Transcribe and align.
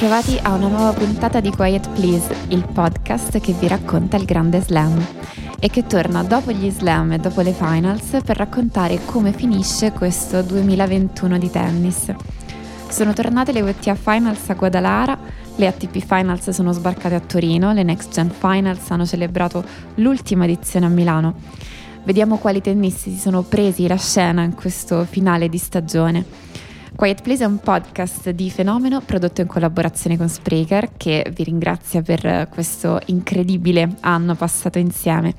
Bentrovati 0.00 0.38
a 0.40 0.54
una 0.54 0.68
nuova 0.68 0.92
puntata 0.92 1.40
di 1.40 1.50
Quiet 1.50 1.88
Please, 1.88 2.32
il 2.50 2.64
podcast 2.72 3.40
che 3.40 3.52
vi 3.52 3.66
racconta 3.66 4.16
il 4.16 4.26
grande 4.26 4.60
slam 4.60 5.04
e 5.58 5.68
che 5.70 5.88
torna 5.88 6.22
dopo 6.22 6.52
gli 6.52 6.70
slam 6.70 7.14
e 7.14 7.18
dopo 7.18 7.40
le 7.40 7.50
finals 7.50 8.16
per 8.24 8.36
raccontare 8.36 9.00
come 9.06 9.32
finisce 9.32 9.90
questo 9.90 10.40
2021 10.42 11.36
di 11.38 11.50
tennis. 11.50 12.14
Sono 12.88 13.12
tornate 13.12 13.50
le 13.50 13.62
WTA 13.62 13.96
Finals 13.96 14.48
a 14.48 14.54
Guadalajara, 14.54 15.18
le 15.56 15.66
ATP 15.66 15.98
Finals 15.98 16.48
sono 16.50 16.70
sbarcate 16.70 17.16
a 17.16 17.20
Torino, 17.20 17.72
le 17.72 17.82
Next 17.82 18.12
Gen 18.12 18.30
Finals 18.30 18.88
hanno 18.92 19.04
celebrato 19.04 19.64
l'ultima 19.96 20.44
edizione 20.44 20.86
a 20.86 20.90
Milano. 20.90 21.34
Vediamo 22.04 22.36
quali 22.36 22.60
tennisti 22.60 23.10
si 23.10 23.18
sono 23.18 23.42
presi 23.42 23.88
la 23.88 23.98
scena 23.98 24.42
in 24.42 24.54
questo 24.54 25.04
finale 25.10 25.48
di 25.48 25.58
stagione. 25.58 26.47
Quiet 26.98 27.22
Please 27.22 27.44
è 27.44 27.46
un 27.46 27.60
podcast 27.60 28.30
di 28.30 28.50
fenomeno 28.50 29.00
prodotto 29.00 29.40
in 29.40 29.46
collaborazione 29.46 30.16
con 30.16 30.28
Spreaker 30.28 30.96
che 30.96 31.30
vi 31.32 31.44
ringrazia 31.44 32.02
per 32.02 32.48
questo 32.50 32.98
incredibile 33.04 33.98
anno 34.00 34.34
passato 34.34 34.80
insieme. 34.80 35.32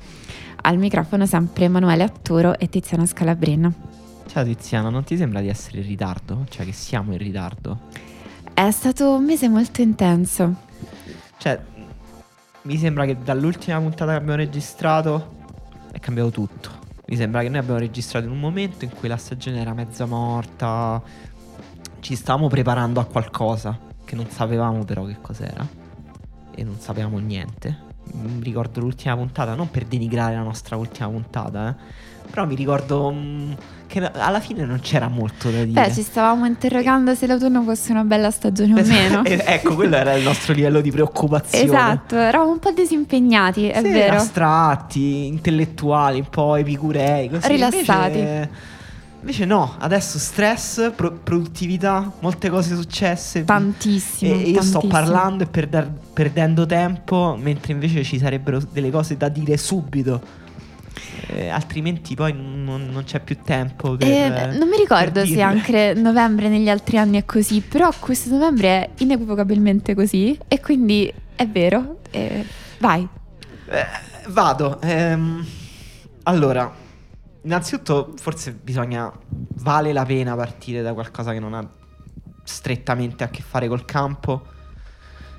Al 0.62 0.78
microfono 0.78 1.26
sempre 1.26 1.66
Emanuele 1.66 2.02
Atturo 2.02 2.58
e 2.58 2.70
Tiziana 2.70 3.04
Scalabrin. 3.04 3.74
Ciao 4.26 4.42
Tiziana, 4.42 4.88
non 4.88 5.04
ti 5.04 5.18
sembra 5.18 5.42
di 5.42 5.48
essere 5.48 5.80
in 5.80 5.86
ritardo? 5.86 6.46
Cioè 6.48 6.64
che 6.64 6.72
siamo 6.72 7.12
in 7.12 7.18
ritardo? 7.18 7.78
È 8.54 8.70
stato 8.70 9.16
un 9.16 9.24
mese 9.26 9.50
molto 9.50 9.82
intenso. 9.82 10.54
Cioè, 11.36 11.60
mi 12.62 12.78
sembra 12.78 13.04
che 13.04 13.18
dall'ultima 13.22 13.78
puntata 13.78 14.12
che 14.12 14.16
abbiamo 14.16 14.36
registrato 14.36 15.36
è 15.92 15.98
cambiato 15.98 16.30
tutto. 16.30 16.78
Mi 17.10 17.16
sembra 17.16 17.42
che 17.42 17.48
noi 17.48 17.58
abbiamo 17.58 17.80
registrato 17.80 18.26
in 18.26 18.30
un 18.30 18.38
momento 18.38 18.84
in 18.84 18.92
cui 18.94 19.08
la 19.08 19.16
stagione 19.16 19.60
era 19.60 19.74
mezza 19.74 20.06
morta, 20.06 21.02
ci 22.00 22.14
stavamo 22.14 22.48
preparando 22.48 23.00
a 23.00 23.04
qualcosa 23.04 23.78
che 24.04 24.16
non 24.16 24.28
sapevamo 24.28 24.84
però 24.84 25.04
che 25.04 25.16
cos'era 25.20 25.66
e 26.54 26.64
non 26.64 26.76
sapevamo 26.78 27.18
niente. 27.18 27.88
Mi 28.12 28.42
ricordo 28.42 28.80
l'ultima 28.80 29.16
puntata, 29.16 29.54
non 29.54 29.70
per 29.70 29.84
denigrare 29.84 30.34
la 30.34 30.42
nostra 30.42 30.76
ultima 30.76 31.08
puntata, 31.08 31.68
eh. 31.68 32.08
Però 32.30 32.46
mi 32.46 32.54
ricordo 32.54 33.10
mh, 33.10 33.56
che 33.86 34.08
alla 34.12 34.40
fine 34.40 34.64
non 34.64 34.78
c'era 34.80 35.08
molto 35.08 35.50
da 35.50 35.64
dire. 35.64 35.80
Beh, 35.80 35.92
ci 35.92 36.02
stavamo 36.02 36.46
interrogando 36.46 37.14
se 37.14 37.26
l'autunno 37.26 37.62
fosse 37.62 37.90
una 37.90 38.04
bella 38.04 38.30
stagione 38.30 38.80
o 38.80 38.84
meno. 38.84 39.22
ecco, 39.26 39.74
quello 39.74 39.96
era 39.96 40.14
il 40.14 40.22
nostro 40.22 40.52
livello 40.52 40.80
di 40.80 40.92
preoccupazione. 40.92 41.64
Esatto, 41.64 42.16
eravamo 42.16 42.52
un 42.52 42.58
po' 42.60 42.70
disimpegnati, 42.70 43.68
è 43.68 43.80
sì, 43.82 43.90
vero. 43.90 44.16
astratti, 44.16 45.26
intellettuali, 45.26 46.18
un 46.20 46.28
po' 46.28 46.54
epicurei, 46.54 47.28
così. 47.28 47.48
Rilassati. 47.48 48.18
Invece... 48.18 48.78
Invece 49.20 49.44
no, 49.44 49.76
adesso 49.78 50.18
stress, 50.18 50.92
pro- 50.92 51.12
produttività, 51.12 52.10
molte 52.20 52.48
cose 52.48 52.74
successe. 52.74 53.44
Tantissimo. 53.44 54.32
E 54.32 54.36
io 54.36 54.42
tantissimo. 54.54 54.80
sto 54.80 54.86
parlando 54.86 55.42
e 55.44 55.46
per 55.46 55.68
dar- 55.68 55.90
perdendo 56.12 56.64
tempo, 56.64 57.36
mentre 57.38 57.72
invece 57.72 58.02
ci 58.02 58.18
sarebbero 58.18 58.60
delle 58.72 58.90
cose 58.90 59.16
da 59.18 59.28
dire 59.28 59.58
subito. 59.58 60.48
Eh, 61.26 61.48
altrimenti 61.48 62.14
poi 62.14 62.32
non, 62.32 62.88
non, 62.90 63.04
c'è 63.04 63.20
più 63.20 63.36
tempo 63.44 63.96
per, 63.96 64.08
eh, 64.08 64.56
Non 64.56 64.68
mi 64.68 64.76
ricordo 64.76 65.24
se 65.24 65.40
anche 65.40 65.92
novembre 65.94 66.48
negli 66.48 66.68
altri 66.68 66.96
anni 66.98 67.18
è 67.18 67.24
così, 67.24 67.60
però 67.60 67.92
questo 67.98 68.30
novembre 68.30 68.68
è 68.68 68.90
inequivocabilmente 68.98 69.94
così 69.94 70.36
e 70.48 70.60
quindi 70.60 71.12
è 71.36 71.46
vero. 71.46 71.98
Eh, 72.10 72.44
vai. 72.78 73.06
Eh, 73.66 73.86
vado. 74.28 74.80
Ehm, 74.80 75.44
allora, 76.24 76.72
Innanzitutto, 77.42 78.12
forse 78.16 78.52
bisogna. 78.52 79.12
Vale 79.62 79.92
la 79.92 80.04
pena 80.04 80.34
partire 80.36 80.80
da 80.80 80.94
qualcosa 80.94 81.32
che 81.32 81.40
non 81.40 81.52
ha 81.52 81.68
strettamente 82.42 83.24
a 83.24 83.28
che 83.28 83.42
fare 83.42 83.68
col 83.68 83.84
campo. 83.84 84.46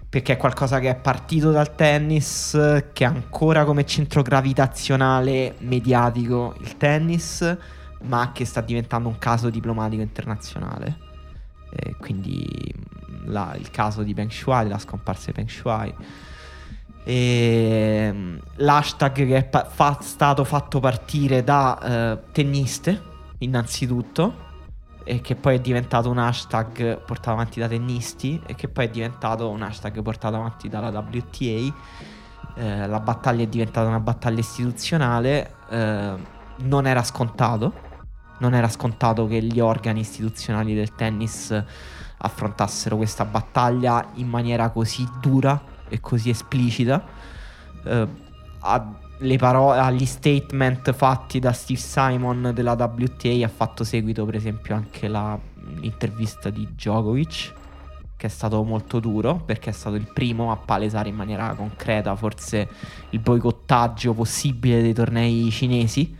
Perché 0.07 0.33
è 0.33 0.37
qualcosa 0.37 0.79
che 0.79 0.89
è 0.89 0.95
partito 0.95 1.51
dal 1.51 1.73
tennis, 1.73 2.51
che 2.91 3.05
ha 3.05 3.09
ancora 3.09 3.63
come 3.63 3.85
centro 3.85 4.21
gravitazionale 4.21 5.55
mediatico 5.59 6.55
il 6.59 6.75
tennis, 6.75 7.57
ma 8.01 8.31
che 8.33 8.43
sta 8.43 8.59
diventando 8.59 9.07
un 9.07 9.17
caso 9.17 9.49
diplomatico 9.49 10.01
internazionale. 10.01 10.97
E 11.73 11.95
quindi 11.97 12.45
la, 13.25 13.55
il 13.57 13.71
caso 13.71 14.03
di 14.03 14.13
Peng 14.13 14.29
Shuai, 14.29 14.63
della 14.63 14.79
scomparsa 14.79 15.27
di 15.27 15.33
Peng 15.33 15.49
Shuai 15.49 15.95
e, 17.03 18.05
ehm, 18.07 18.39
l'hashtag 18.57 19.13
che 19.13 19.37
è 19.37 19.43
pa- 19.43 19.65
fa- 19.65 19.97
stato 20.01 20.43
fatto 20.43 20.79
partire 20.79 21.43
da 21.43 21.79
eh, 21.79 22.31
tenniste, 22.31 23.01
innanzitutto, 23.39 24.49
e 25.03 25.19
che 25.21 25.35
poi 25.35 25.55
è 25.55 25.59
diventato 25.59 26.09
un 26.09 26.19
hashtag 26.19 26.99
portato 26.99 27.31
avanti 27.31 27.59
da 27.59 27.67
tennisti, 27.67 28.41
e 28.45 28.55
che 28.55 28.67
poi 28.67 28.85
è 28.85 28.89
diventato 28.89 29.49
un 29.49 29.61
hashtag 29.61 30.01
portato 30.01 30.35
avanti 30.35 30.69
dalla 30.69 30.89
WTA. 30.89 31.73
Eh, 32.53 32.87
la 32.87 32.99
battaglia 32.99 33.43
è 33.43 33.47
diventata 33.47 33.87
una 33.87 33.99
battaglia 33.99 34.39
istituzionale. 34.39 35.55
Eh, 35.69 36.13
non 36.57 36.85
era 36.85 37.03
scontato. 37.03 37.89
Non 38.39 38.53
era 38.53 38.69
scontato 38.69 39.27
che 39.27 39.41
gli 39.41 39.59
organi 39.59 39.99
istituzionali 39.99 40.73
del 40.73 40.95
tennis 40.95 41.63
affrontassero 42.23 42.97
questa 42.97 43.23
battaglia 43.25 44.09
in 44.15 44.27
maniera 44.27 44.69
così 44.69 45.07
dura 45.19 45.70
così 45.99 46.29
esplicita. 46.29 47.03
Eh, 47.83 48.07
paro- 49.37 49.71
agli 49.71 50.05
statement 50.05 50.93
fatti 50.93 51.39
da 51.39 51.51
Steve 51.51 51.79
Simon 51.79 52.51
della 52.53 52.73
WTA 52.73 53.45
ha 53.45 53.49
fatto 53.49 53.83
seguito 53.83 54.25
per 54.25 54.35
esempio 54.35 54.75
anche 54.75 55.07
la, 55.07 55.37
l'intervista 55.79 56.49
di 56.49 56.67
Djokovic 56.71 57.53
che 58.17 58.27
è 58.27 58.29
stato 58.29 58.63
molto 58.63 58.99
duro 58.99 59.37
perché 59.37 59.71
è 59.71 59.73
stato 59.73 59.95
il 59.95 60.07
primo 60.13 60.51
a 60.51 60.55
palesare 60.55 61.09
in 61.09 61.15
maniera 61.15 61.55
concreta 61.55 62.15
forse 62.15 62.69
il 63.09 63.19
boicottaggio 63.19 64.13
possibile 64.13 64.81
dei 64.81 64.93
tornei 64.93 65.49
cinesi. 65.49 66.15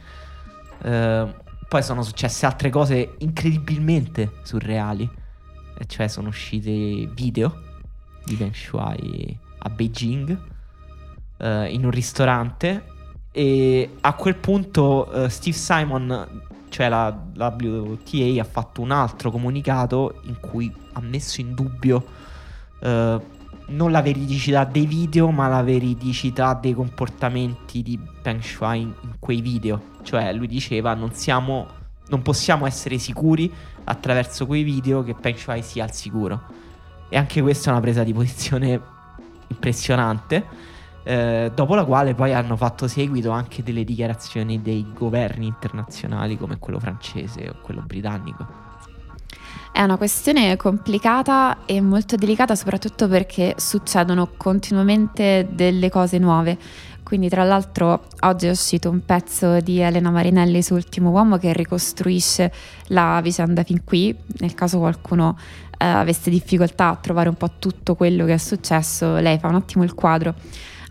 Eh, 0.82 1.36
poi 1.68 1.84
sono 1.84 2.02
successe 2.02 2.46
altre 2.48 2.70
cose 2.70 3.16
incredibilmente 3.20 4.40
surreali, 4.42 5.10
e 5.78 5.86
cioè 5.86 6.08
sono 6.08 6.30
usciti 6.30 7.10
video 7.14 7.62
di 8.26 8.36
Ben 8.36 8.54
Shuai 8.54 9.40
a 9.64 9.70
Beijing 9.70 10.38
uh, 11.38 11.46
in 11.66 11.86
un 11.86 11.92
ristorante 11.92 12.90
e 13.32 13.98
a 14.02 14.14
quel 14.14 14.36
punto 14.36 15.10
uh, 15.12 15.28
Steve 15.30 15.56
Simon, 15.56 16.42
cioè 16.70 16.90
la, 16.90 17.18
WTA, 17.34 18.42
ha 18.42 18.44
fatto 18.44 18.82
un 18.82 18.92
altro 18.92 19.32
comunicato 19.32 20.22
in 20.24 20.38
cui 20.40 20.74
ha 20.94 21.02
messo 21.02 21.40
in 21.40 21.54
dubbio 21.54 22.06
uh, 22.82 23.22
non 23.68 23.92
la 23.92 24.02
veridicità 24.02 24.66
dei 24.66 24.86
video, 24.86 25.32
ma 25.32 25.48
la 25.48 25.64
veridicità 25.64 26.54
dei 26.54 26.74
comportamenti 26.74 27.82
di 27.82 27.98
Peng 28.22 28.42
Shuai 28.42 28.82
in, 28.82 28.94
in 29.02 29.16
quei 29.18 29.40
video. 29.40 29.82
Cioè 30.02 30.34
lui 30.34 30.48
diceva 30.48 30.94
non 30.94 31.14
siamo, 31.14 31.68
non 32.10 32.22
possiamo 32.22 32.66
essere 32.66 32.98
sicuri 32.98 33.52
attraverso 33.86 34.46
quei 34.46 34.64
video 34.64 35.04
che 35.04 35.16
Peng 35.16 35.38
Shuai 35.38 35.62
sia 35.62 35.86
al 35.86 35.94
sicuro. 35.94 36.42
E 37.08 37.18
anche 37.18 37.42
questa 37.42 37.70
è 37.70 37.72
una 37.72 37.82
presa 37.82 38.04
di 38.04 38.14
posizione 38.14 38.91
impressionante. 39.52 40.70
Eh, 41.04 41.52
dopo 41.54 41.74
la 41.74 41.84
quale 41.84 42.14
poi 42.14 42.34
hanno 42.34 42.56
fatto 42.56 42.88
seguito 42.88 43.32
anche 43.32 43.64
delle 43.64 43.84
dichiarazioni 43.84 44.62
dei 44.62 44.86
governi 44.94 45.48
internazionali 45.48 46.38
come 46.38 46.58
quello 46.60 46.80
francese 46.80 47.50
o 47.50 47.56
quello 47.62 47.82
britannico. 47.86 48.70
È 49.74 49.82
una 49.82 49.96
questione 49.96 50.58
complicata 50.58 51.60
e 51.66 51.80
molto 51.80 52.18
delicata 52.18 52.56
soprattutto 52.56 53.08
perché 53.08 53.56
succedono 53.58 54.32
continuamente 54.36 55.48
delle 55.50 55.90
cose 55.90 56.18
nuove. 56.18 56.58
Quindi 57.04 57.30
tra 57.30 57.44
l'altro 57.44 58.04
oggi 58.22 58.48
è 58.48 58.50
uscito 58.50 58.90
un 58.90 59.04
pezzo 59.04 59.60
di 59.60 59.80
Elena 59.80 60.12
Marinelli 60.12 60.62
su 60.62 60.74
Ultimo 60.74 61.10
Uomo 61.10 61.38
che 61.38 61.52
ricostruisce 61.54 62.52
la 62.88 63.20
vicenda 63.24 63.64
fin 63.64 63.84
qui, 63.84 64.16
nel 64.40 64.54
caso 64.54 64.78
qualcuno 64.78 65.38
eh, 65.82 65.86
avesse 65.86 66.30
difficoltà 66.30 66.90
a 66.90 66.96
trovare 66.96 67.28
un 67.28 67.36
po' 67.36 67.50
tutto 67.58 67.96
quello 67.96 68.26
che 68.26 68.34
è 68.34 68.38
successo, 68.38 69.18
lei 69.18 69.40
fa 69.40 69.48
un 69.48 69.56
attimo 69.56 69.84
il 69.84 69.96
quadro 69.96 70.36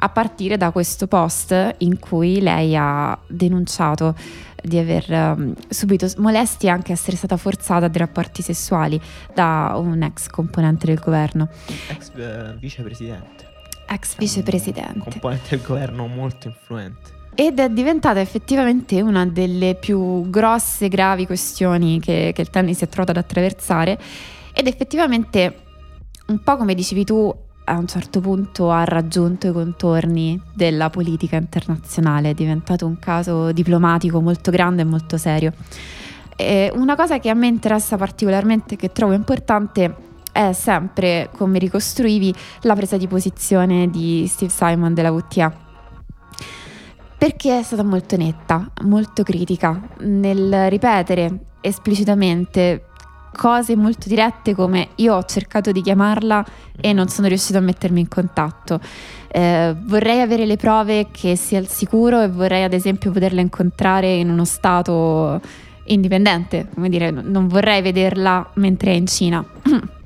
a 0.02 0.08
partire 0.08 0.56
da 0.56 0.70
questo 0.70 1.06
post 1.06 1.74
in 1.78 1.98
cui 1.98 2.40
lei 2.40 2.74
ha 2.74 3.16
denunciato 3.28 4.14
di 4.62 4.78
aver 4.78 5.10
um, 5.10 5.54
subito 5.68 6.08
molestie 6.16 6.70
e 6.70 6.72
anche 6.72 6.92
essere 6.92 7.16
stata 7.16 7.36
forzata 7.36 7.86
a 7.86 7.88
dei 7.88 8.00
rapporti 8.00 8.42
sessuali 8.42 9.00
da 9.34 9.74
un 9.76 10.02
ex 10.02 10.26
componente 10.28 10.86
del 10.86 10.98
governo. 10.98 11.48
Ex 11.88 12.10
uh, 12.14 12.58
vicepresidente. 12.58 13.48
Ex 13.86 14.16
vicepresidente. 14.16 14.92
Un 14.94 15.04
componente 15.10 15.48
del 15.50 15.62
governo 15.64 16.06
molto 16.06 16.48
influente. 16.48 17.18
Ed 17.34 17.58
è 17.58 17.68
diventata 17.68 18.20
effettivamente 18.20 19.00
una 19.02 19.26
delle 19.26 19.74
più 19.74 20.28
grosse, 20.30 20.88
gravi 20.88 21.26
questioni 21.26 22.00
che, 22.00 22.32
che 22.34 22.40
il 22.40 22.50
tennis 22.50 22.78
si 22.78 22.84
è 22.84 22.88
trovato 22.88 23.12
ad 23.12 23.18
attraversare 23.18 23.98
ed 24.52 24.66
effettivamente, 24.66 25.56
un 26.26 26.42
po' 26.42 26.56
come 26.56 26.74
dicevi 26.74 27.04
tu, 27.04 27.34
a 27.64 27.78
un 27.78 27.86
certo 27.86 28.20
punto 28.20 28.70
ha 28.70 28.84
raggiunto 28.84 29.48
i 29.48 29.52
contorni 29.52 30.40
della 30.54 30.90
politica 30.90 31.36
internazionale, 31.36 32.30
è 32.30 32.34
diventato 32.34 32.86
un 32.86 32.98
caso 32.98 33.52
diplomatico 33.52 34.20
molto 34.20 34.50
grande 34.50 34.82
e 34.82 34.84
molto 34.84 35.16
serio. 35.16 35.52
E 36.36 36.72
una 36.74 36.96
cosa 36.96 37.18
che 37.18 37.28
a 37.28 37.34
me 37.34 37.46
interessa 37.46 37.96
particolarmente, 37.96 38.76
che 38.76 38.90
trovo 38.92 39.12
importante, 39.12 40.08
è 40.32 40.52
sempre, 40.52 41.30
come 41.36 41.58
ricostruivi, 41.58 42.34
la 42.62 42.74
presa 42.74 42.96
di 42.96 43.06
posizione 43.06 43.90
di 43.90 44.26
Steve 44.26 44.52
Simon 44.52 44.94
della 44.94 45.10
WTA 45.10 45.68
perché 47.20 47.58
è 47.58 47.62
stata 47.62 47.84
molto 47.84 48.16
netta, 48.16 48.66
molto 48.84 49.22
critica 49.22 49.78
nel 49.98 50.70
ripetere 50.70 51.48
esplicitamente 51.60 52.86
cose 53.34 53.76
molto 53.76 54.08
dirette 54.08 54.54
come 54.54 54.88
io 54.96 55.14
ho 55.14 55.24
cercato 55.24 55.72
di 55.72 55.82
chiamarla 55.82 56.44
e 56.80 56.92
non 56.92 57.08
sono 57.08 57.28
riuscito 57.28 57.58
a 57.58 57.60
mettermi 57.60 58.00
in 58.00 58.08
contatto. 58.08 58.80
Eh, 59.28 59.74
vorrei 59.84 60.20
avere 60.20 60.46
le 60.46 60.56
prove 60.56 61.08
che 61.10 61.36
sia 61.36 61.58
al 61.58 61.68
sicuro 61.68 62.20
e 62.20 62.28
vorrei 62.28 62.64
ad 62.64 62.72
esempio 62.72 63.10
poterla 63.10 63.40
incontrare 63.40 64.14
in 64.14 64.30
uno 64.30 64.44
stato 64.44 65.40
indipendente, 65.84 66.68
come 66.72 66.88
dire, 66.88 67.10
non 67.10 67.48
vorrei 67.48 67.82
vederla 67.82 68.50
mentre 68.54 68.92
è 68.92 68.94
in 68.94 69.06
Cina. 69.06 69.44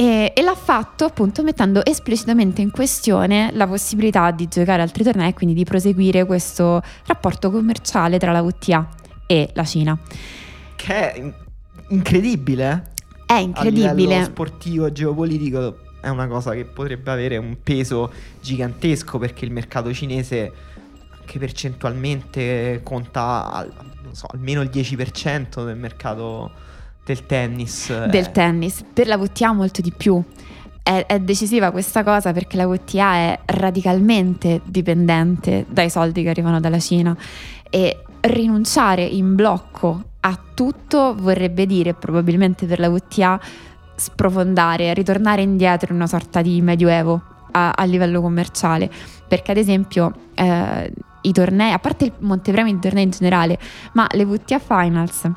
E, 0.00 0.30
e, 0.32 0.42
l'ha 0.42 0.54
fatto 0.54 1.06
appunto 1.06 1.42
mettendo 1.42 1.84
esplicitamente 1.84 2.62
in 2.62 2.70
questione 2.70 3.50
la 3.54 3.66
possibilità 3.66 4.30
di 4.30 4.46
giocare 4.46 4.80
altri 4.80 5.02
tornei 5.02 5.30
e 5.30 5.34
quindi 5.34 5.56
di 5.56 5.64
proseguire 5.64 6.24
questo 6.24 6.80
rapporto 7.06 7.50
commerciale 7.50 8.16
tra 8.16 8.30
la 8.30 8.40
WTA 8.40 8.88
e 9.26 9.50
la 9.54 9.64
Cina. 9.64 9.98
Che 10.76 11.12
è 11.12 11.32
incredibile. 11.88 12.92
È 13.26 13.34
incredibile. 13.34 13.88
A 13.88 13.92
livello 13.92 14.24
sportivo 14.24 14.86
e 14.86 14.92
geopolitico 14.92 15.78
è 16.00 16.08
una 16.08 16.26
cosa 16.26 16.52
che 16.52 16.64
potrebbe 16.64 17.10
avere 17.10 17.36
un 17.36 17.56
peso 17.62 18.10
gigantesco 18.40 19.18
perché 19.18 19.44
il 19.44 19.50
mercato 19.50 19.92
cinese 19.92 20.52
anche 21.20 21.38
percentualmente 21.38 22.80
conta 22.82 23.66
so, 24.12 24.26
almeno 24.32 24.62
il 24.62 24.70
10% 24.72 25.64
del 25.64 25.76
mercato 25.76 26.50
del 27.04 27.26
tennis. 27.26 28.06
Del 28.06 28.26
eh. 28.26 28.30
tennis, 28.30 28.84
per 28.92 29.06
la 29.06 29.16
WTA 29.16 29.52
molto 29.52 29.80
di 29.80 29.92
più. 29.94 30.22
È, 30.82 31.04
è, 31.06 31.20
decisiva 31.20 31.70
questa 31.70 32.02
cosa 32.02 32.32
perché 32.32 32.56
la 32.56 32.66
WTA 32.66 33.14
è 33.14 33.40
radicalmente 33.44 34.62
dipendente 34.64 35.66
dai 35.68 35.90
soldi 35.90 36.22
che 36.22 36.30
arrivano 36.30 36.60
dalla 36.60 36.78
Cina 36.78 37.14
e 37.68 38.04
rinunciare 38.20 39.02
in 39.02 39.34
blocco 39.34 40.02
a 40.20 40.38
tutto 40.54 41.14
vorrebbe 41.16 41.66
dire 41.66 41.94
probabilmente 41.94 42.66
per 42.66 42.78
la 42.80 42.88
WTA 42.88 43.40
sprofondare, 43.94 44.94
ritornare 44.94 45.42
indietro 45.42 45.90
in 45.90 45.96
una 45.96 46.06
sorta 46.06 46.42
di 46.42 46.60
medioevo 46.60 47.20
a, 47.52 47.70
a 47.70 47.84
livello 47.84 48.20
commerciale 48.20 48.90
perché 49.26 49.52
ad 49.52 49.56
esempio 49.56 50.12
eh, 50.34 50.92
i 51.22 51.32
tornei, 51.32 51.72
a 51.72 51.78
parte 51.78 52.04
il 52.06 52.12
montepremi 52.18 52.74
di 52.74 52.80
tornei 52.80 53.04
in 53.04 53.10
generale, 53.10 53.58
ma 53.92 54.06
le 54.12 54.24
WTA 54.24 54.58
Finals 54.58 55.30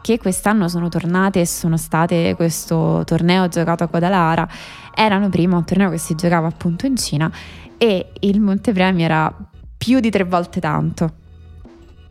che 0.00 0.18
quest'anno 0.18 0.68
sono 0.68 0.88
tornate 0.88 1.40
e 1.40 1.46
sono 1.46 1.76
state 1.76 2.34
questo 2.34 3.02
torneo 3.04 3.48
giocato 3.48 3.84
a 3.84 3.86
Guadalajara, 3.86 4.48
erano 4.94 5.28
prima 5.28 5.56
un 5.56 5.64
torneo 5.64 5.90
che 5.90 5.98
si 5.98 6.14
giocava 6.14 6.46
appunto 6.46 6.86
in 6.86 6.96
Cina 6.96 7.30
e 7.76 8.12
il 8.20 8.40
Montepremi 8.40 9.02
era 9.02 9.32
più 9.76 10.00
di 10.00 10.10
tre 10.10 10.24
volte 10.24 10.60
tanto. 10.60 11.12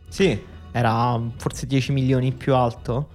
Sì, 0.08 0.40
era 0.72 1.20
forse 1.36 1.66
10 1.66 1.92
milioni 1.92 2.32
più 2.32 2.54
alto. 2.54 3.08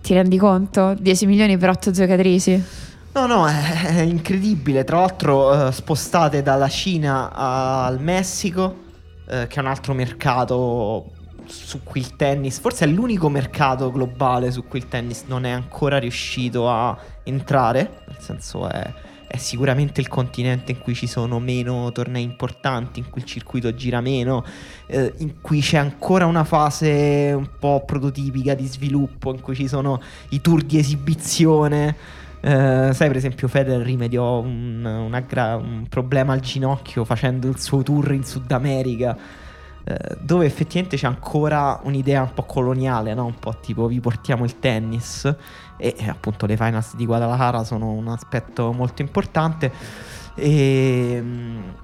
Ti 0.00 0.14
rendi 0.14 0.36
conto? 0.36 0.94
10 0.94 1.26
milioni 1.26 1.56
per 1.56 1.68
8 1.70 1.90
giocatrici? 1.90 2.64
No, 3.12 3.26
no, 3.26 3.46
è, 3.46 3.96
è 3.96 4.00
incredibile. 4.00 4.84
Tra 4.84 4.98
l'altro, 4.98 5.68
eh, 5.68 5.72
spostate 5.72 6.42
dalla 6.42 6.68
Cina 6.68 7.30
al 7.32 8.00
Messico, 8.00 8.76
eh, 9.28 9.46
che 9.46 9.56
è 9.56 9.60
un 9.60 9.66
altro 9.66 9.94
mercato 9.94 11.10
su 11.44 11.82
cui 11.82 12.00
il 12.00 12.16
tennis, 12.16 12.58
forse 12.58 12.84
è 12.84 12.88
l'unico 12.88 13.28
mercato 13.28 13.90
globale 13.90 14.50
su 14.50 14.64
cui 14.66 14.78
il 14.78 14.88
tennis 14.88 15.24
non 15.26 15.44
è 15.44 15.50
ancora 15.50 15.98
riuscito 15.98 16.68
a 16.68 16.96
entrare, 17.24 18.02
nel 18.06 18.18
senso 18.18 18.68
è, 18.68 18.92
è 19.32 19.38
sicuramente 19.38 20.02
il 20.02 20.08
continente 20.08 20.72
in 20.72 20.80
cui 20.80 20.94
ci 20.94 21.06
sono 21.06 21.40
meno 21.40 21.90
tornei 21.90 22.22
importanti, 22.22 22.98
in 22.98 23.08
cui 23.08 23.22
il 23.22 23.26
circuito 23.26 23.74
gira 23.74 24.02
meno, 24.02 24.44
eh, 24.86 25.14
in 25.18 25.40
cui 25.40 25.60
c'è 25.60 25.78
ancora 25.78 26.26
una 26.26 26.44
fase 26.44 27.32
un 27.34 27.48
po' 27.58 27.82
prototipica 27.86 28.54
di 28.54 28.66
sviluppo, 28.66 29.32
in 29.32 29.40
cui 29.40 29.54
ci 29.54 29.68
sono 29.68 30.02
i 30.28 30.42
tour 30.42 30.62
di 30.62 30.78
esibizione. 30.78 31.96
Uh, 32.42 32.92
sai, 32.92 33.06
per 33.06 33.16
esempio, 33.16 33.48
Federer 33.48 33.86
rimediò 33.86 34.40
un, 34.40 35.24
gra- 35.26 35.56
un 35.56 35.86
problema 35.88 36.34
al 36.34 36.40
ginocchio 36.40 37.04
facendo 37.04 37.48
il 37.48 37.58
suo 37.58 37.82
tour 37.82 38.12
in 38.12 38.24
Sud 38.24 38.50
America 38.50 39.16
eh, 39.84 40.16
dove 40.20 40.46
effettivamente 40.46 40.96
c'è 40.96 41.08
ancora 41.08 41.80
un'idea 41.82 42.22
un 42.22 42.32
po' 42.34 42.44
coloniale, 42.44 43.14
no? 43.14 43.24
un 43.24 43.38
po' 43.38 43.56
tipo 43.60 43.88
vi 43.88 43.98
portiamo 43.98 44.44
il 44.44 44.60
tennis 44.60 45.34
e, 45.82 45.96
e 45.98 46.08
appunto 46.08 46.46
le 46.46 46.56
finals 46.56 46.94
di 46.94 47.04
Guadalajara 47.04 47.64
sono 47.64 47.90
un 47.90 48.06
aspetto 48.06 48.72
molto 48.72 49.02
importante 49.02 49.72
e 50.36 51.14
ehm, 51.16 51.74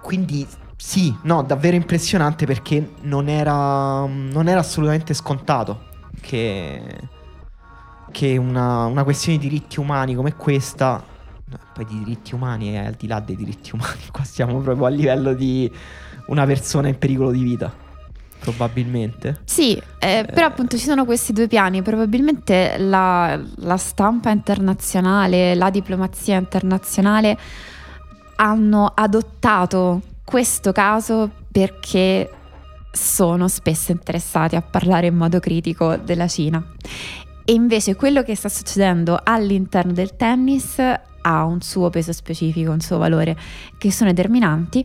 quindi 0.00 0.46
sì, 0.76 1.14
no, 1.22 1.42
davvero 1.42 1.74
impressionante 1.74 2.46
perché 2.46 2.92
non 3.02 3.28
era, 3.28 4.06
non 4.06 4.46
era 4.46 4.60
assolutamente 4.60 5.12
scontato 5.12 5.88
che, 6.20 7.00
che 8.12 8.36
una, 8.36 8.84
una 8.86 9.02
questione 9.02 9.38
di 9.38 9.48
diritti 9.48 9.80
umani 9.80 10.14
come 10.14 10.36
questa 10.36 11.10
poi 11.74 11.84
di 11.84 11.98
diritti 11.98 12.34
umani 12.34 12.72
è 12.72 12.86
al 12.86 12.94
di 12.94 13.06
là 13.06 13.20
dei 13.20 13.36
diritti 13.36 13.72
umani, 13.74 14.06
qua 14.10 14.22
stiamo 14.24 14.58
proprio 14.60 14.86
a 14.86 14.90
livello 14.90 15.34
di 15.34 15.70
una 16.26 16.46
persona 16.46 16.88
in 16.88 16.96
pericolo 16.96 17.32
di 17.32 17.42
vita. 17.42 17.81
Probabilmente. 18.42 19.40
Sì, 19.44 19.80
eh, 19.98 20.18
eh. 20.18 20.24
però 20.24 20.46
appunto 20.46 20.76
ci 20.76 20.84
sono 20.84 21.04
questi 21.04 21.32
due 21.32 21.46
piani. 21.46 21.80
Probabilmente 21.80 22.76
la, 22.78 23.40
la 23.56 23.76
stampa 23.76 24.30
internazionale, 24.30 25.54
la 25.54 25.70
diplomazia 25.70 26.36
internazionale 26.36 27.38
hanno 28.36 28.90
adottato 28.92 30.00
questo 30.24 30.72
caso 30.72 31.30
perché 31.52 32.30
sono 32.90 33.46
spesso 33.46 33.92
interessati 33.92 34.56
a 34.56 34.62
parlare 34.62 35.06
in 35.06 35.16
modo 35.16 35.38
critico 35.38 35.96
della 35.96 36.26
Cina. 36.26 36.64
E 37.44 37.52
invece 37.52 37.94
quello 37.94 38.22
che 38.22 38.34
sta 38.34 38.48
succedendo 38.48 39.18
all'interno 39.22 39.92
del 39.92 40.16
tennis 40.16 40.78
ha 40.78 41.44
un 41.44 41.60
suo 41.60 41.90
peso 41.90 42.12
specifico, 42.12 42.72
un 42.72 42.80
suo 42.80 42.98
valore, 42.98 43.36
che 43.78 43.92
sono 43.92 44.10
determinanti 44.10 44.84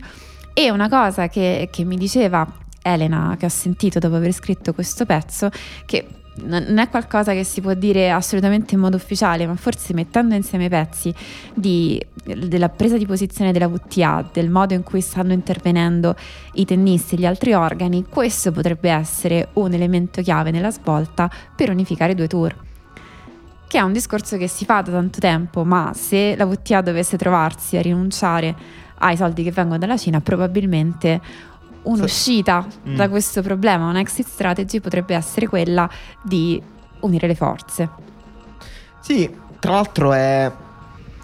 e 0.54 0.70
una 0.70 0.88
cosa 0.88 1.28
che, 1.28 1.68
che 1.72 1.84
mi 1.84 1.96
diceva 1.96 2.46
Elena, 2.92 3.36
che 3.38 3.46
ho 3.46 3.50
sentito 3.50 3.98
dopo 3.98 4.16
aver 4.16 4.32
scritto 4.32 4.72
questo 4.72 5.06
pezzo, 5.06 5.50
che 5.86 6.06
non 6.44 6.78
è 6.78 6.88
qualcosa 6.88 7.32
che 7.32 7.44
si 7.44 7.60
può 7.60 7.74
dire 7.74 8.10
assolutamente 8.10 8.74
in 8.74 8.80
modo 8.80 8.96
ufficiale, 8.96 9.46
ma 9.46 9.54
forse 9.56 9.94
mettendo 9.94 10.34
insieme 10.34 10.66
i 10.66 10.68
pezzi 10.68 11.12
di, 11.54 12.00
della 12.22 12.68
presa 12.68 12.96
di 12.96 13.06
posizione 13.06 13.52
della 13.52 13.66
WTA, 13.66 14.28
del 14.32 14.50
modo 14.50 14.74
in 14.74 14.82
cui 14.82 15.00
stanno 15.00 15.32
intervenendo 15.32 16.14
i 16.54 16.64
tennisti 16.64 17.14
e 17.14 17.18
gli 17.18 17.26
altri 17.26 17.54
organi, 17.54 18.04
questo 18.08 18.52
potrebbe 18.52 18.90
essere 18.90 19.48
un 19.54 19.72
elemento 19.72 20.22
chiave 20.22 20.50
nella 20.50 20.70
svolta 20.70 21.30
per 21.54 21.70
unificare 21.70 22.12
i 22.12 22.14
due 22.14 22.28
tour. 22.28 22.54
Che 23.66 23.78
è 23.78 23.82
un 23.82 23.92
discorso 23.92 24.38
che 24.38 24.48
si 24.48 24.64
fa 24.64 24.80
da 24.80 24.92
tanto 24.92 25.20
tempo, 25.20 25.64
ma 25.64 25.92
se 25.94 26.34
la 26.36 26.46
WTA 26.46 26.80
dovesse 26.80 27.18
trovarsi 27.18 27.76
a 27.76 27.82
rinunciare 27.82 28.56
ai 29.00 29.16
soldi 29.16 29.42
che 29.42 29.52
vengono 29.52 29.78
dalla 29.78 29.96
Cina, 29.96 30.20
probabilmente 30.20 31.20
un'uscita 31.90 32.66
mm. 32.88 32.96
da 32.96 33.08
questo 33.08 33.42
problema, 33.42 33.88
un 33.88 33.96
exit 33.96 34.26
strategy 34.26 34.80
potrebbe 34.80 35.14
essere 35.14 35.46
quella 35.46 35.88
di 36.22 36.60
unire 37.00 37.26
le 37.26 37.34
forze. 37.34 37.88
Sì, 39.00 39.30
tra 39.58 39.72
l'altro 39.72 40.12
è 40.12 40.50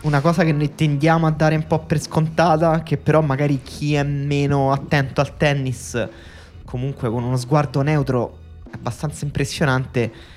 una 0.02 0.20
cosa 0.20 0.44
che 0.44 0.52
noi 0.52 0.74
tendiamo 0.74 1.26
a 1.26 1.30
dare 1.30 1.56
un 1.56 1.66
po' 1.66 1.80
per 1.80 2.00
scontata, 2.00 2.82
che 2.82 2.96
però 2.96 3.20
magari 3.20 3.60
chi 3.62 3.94
è 3.94 4.02
meno 4.02 4.72
attento 4.72 5.20
al 5.20 5.36
tennis, 5.36 6.08
comunque 6.64 7.10
con 7.10 7.22
uno 7.22 7.36
sguardo 7.36 7.82
neutro, 7.82 8.38
è 8.70 8.74
abbastanza 8.74 9.24
impressionante 9.24 10.32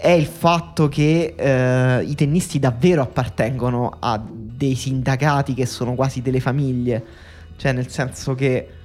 è 0.00 0.10
il 0.10 0.26
fatto 0.26 0.86
che 0.86 1.34
eh, 1.36 2.04
i 2.04 2.14
tennisti 2.14 2.60
davvero 2.60 3.02
appartengono 3.02 3.96
a 3.98 4.22
dei 4.24 4.76
sindacati 4.76 5.54
che 5.54 5.66
sono 5.66 5.94
quasi 5.94 6.22
delle 6.22 6.38
famiglie. 6.38 7.04
Cioè, 7.56 7.72
nel 7.72 7.88
senso 7.88 8.36
che 8.36 8.77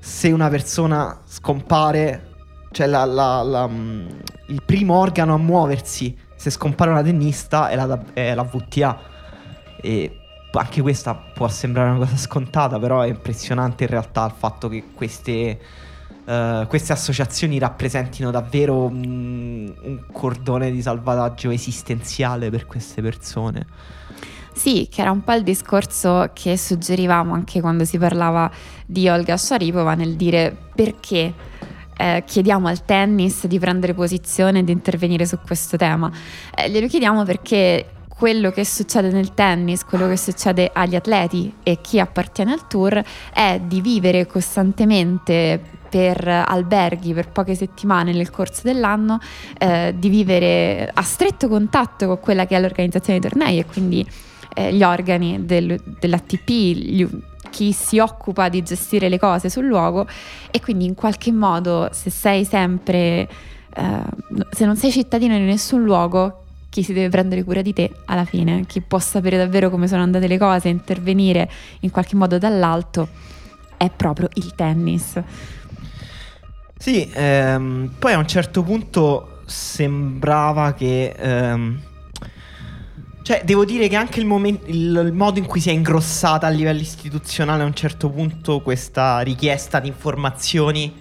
se 0.00 0.32
una 0.32 0.48
persona 0.48 1.20
scompare, 1.24 2.32
cioè 2.72 2.86
la, 2.86 3.04
la, 3.04 3.42
la, 3.42 3.68
mm, 3.68 4.08
il 4.46 4.62
primo 4.64 4.96
organo 4.96 5.34
a 5.34 5.38
muoversi 5.38 6.16
se 6.34 6.50
scompare 6.50 6.90
una 6.90 7.02
tennista 7.02 7.68
è 7.68 7.76
la, 7.76 8.02
è 8.14 8.34
la 8.34 8.42
VTA. 8.42 8.98
E 9.82 10.16
anche 10.52 10.80
questa 10.82 11.14
può 11.14 11.46
sembrare 11.48 11.90
una 11.90 11.98
cosa 11.98 12.16
scontata, 12.16 12.78
però 12.78 13.02
è 13.02 13.08
impressionante 13.08 13.84
in 13.84 13.90
realtà 13.90 14.24
il 14.24 14.32
fatto 14.36 14.68
che 14.68 14.84
queste 14.94 15.58
uh, 16.24 16.66
queste 16.66 16.92
associazioni 16.92 17.58
rappresentino 17.58 18.30
davvero 18.30 18.84
un, 18.84 19.72
un 19.82 20.00
cordone 20.10 20.70
di 20.70 20.80
salvataggio 20.80 21.50
esistenziale 21.50 22.50
per 22.50 22.66
queste 22.66 23.02
persone. 23.02 23.66
Sì, 24.60 24.88
che 24.90 25.00
era 25.00 25.10
un 25.10 25.24
po' 25.24 25.32
il 25.32 25.42
discorso 25.42 26.32
che 26.34 26.58
suggerivamo 26.58 27.32
anche 27.32 27.62
quando 27.62 27.86
si 27.86 27.96
parlava 27.96 28.50
di 28.84 29.08
Olga 29.08 29.38
Sharipova 29.38 29.94
nel 29.94 30.16
dire 30.16 30.54
perché 30.74 31.32
eh, 31.96 32.22
chiediamo 32.26 32.68
al 32.68 32.84
tennis 32.84 33.46
di 33.46 33.58
prendere 33.58 33.94
posizione 33.94 34.58
e 34.58 34.64
di 34.64 34.70
intervenire 34.70 35.24
su 35.24 35.38
questo 35.42 35.78
tema. 35.78 36.12
Eh, 36.54 36.68
glielo 36.68 36.88
chiediamo 36.88 37.24
perché 37.24 37.86
quello 38.06 38.50
che 38.50 38.66
succede 38.66 39.10
nel 39.10 39.32
tennis, 39.32 39.82
quello 39.82 40.06
che 40.06 40.18
succede 40.18 40.70
agli 40.74 40.94
atleti 40.94 41.54
e 41.62 41.80
chi 41.80 41.98
appartiene 41.98 42.52
al 42.52 42.66
tour 42.66 43.02
è 43.32 43.58
di 43.64 43.80
vivere 43.80 44.26
costantemente 44.26 45.58
per 45.88 46.28
alberghi 46.28 47.14
per 47.14 47.30
poche 47.30 47.54
settimane 47.54 48.12
nel 48.12 48.28
corso 48.28 48.60
dell'anno, 48.64 49.20
eh, 49.56 49.94
di 49.96 50.10
vivere 50.10 50.90
a 50.92 51.02
stretto 51.02 51.48
contatto 51.48 52.06
con 52.06 52.20
quella 52.20 52.44
che 52.44 52.56
è 52.56 52.60
l'organizzazione 52.60 53.18
dei 53.18 53.30
tornei 53.30 53.58
e 53.58 53.64
quindi 53.64 54.06
eh, 54.54 54.72
gli 54.72 54.82
organi 54.82 55.44
del, 55.44 55.80
dell'ATP, 55.98 56.48
gli, 56.48 57.06
chi 57.50 57.72
si 57.72 57.98
occupa 57.98 58.48
di 58.48 58.62
gestire 58.62 59.08
le 59.08 59.18
cose 59.18 59.50
sul 59.50 59.66
luogo 59.66 60.06
e 60.50 60.60
quindi 60.60 60.84
in 60.86 60.94
qualche 60.94 61.32
modo 61.32 61.88
se 61.92 62.10
sei 62.10 62.44
sempre, 62.44 63.28
eh, 63.74 64.02
se 64.50 64.64
non 64.64 64.76
sei 64.76 64.90
cittadino 64.90 65.36
di 65.36 65.44
nessun 65.44 65.82
luogo, 65.82 66.44
chi 66.70 66.82
si 66.82 66.92
deve 66.92 67.08
prendere 67.08 67.42
cura 67.42 67.62
di 67.62 67.72
te 67.72 67.90
alla 68.06 68.24
fine, 68.24 68.64
chi 68.66 68.80
può 68.80 68.98
sapere 68.98 69.36
davvero 69.36 69.70
come 69.70 69.88
sono 69.88 70.02
andate 70.02 70.28
le 70.28 70.38
cose, 70.38 70.68
intervenire 70.68 71.50
in 71.80 71.90
qualche 71.90 72.14
modo 72.14 72.38
dall'alto, 72.38 73.08
è 73.76 73.90
proprio 73.90 74.28
il 74.34 74.54
tennis. 74.54 75.20
Sì, 76.78 77.10
ehm, 77.12 77.90
poi 77.98 78.12
a 78.12 78.18
un 78.18 78.26
certo 78.26 78.62
punto 78.62 79.42
sembrava 79.44 80.72
che... 80.72 81.14
Ehm, 81.18 81.80
cioè, 83.22 83.42
devo 83.44 83.64
dire 83.64 83.88
che 83.88 83.96
anche 83.96 84.18
il, 84.18 84.26
momen- 84.26 84.60
il, 84.64 85.02
il, 85.06 85.12
modo 85.12 85.38
in 85.38 85.46
cui 85.46 85.60
si 85.60 85.68
è 85.68 85.72
ingrossata 85.72 86.46
a 86.46 86.50
livello 86.50 86.80
istituzionale 86.80 87.62
a 87.62 87.66
un 87.66 87.74
certo 87.74 88.08
punto 88.08 88.60
questa 88.60 89.20
richiesta 89.20 89.78
di 89.78 89.88
informazioni, 89.88 90.94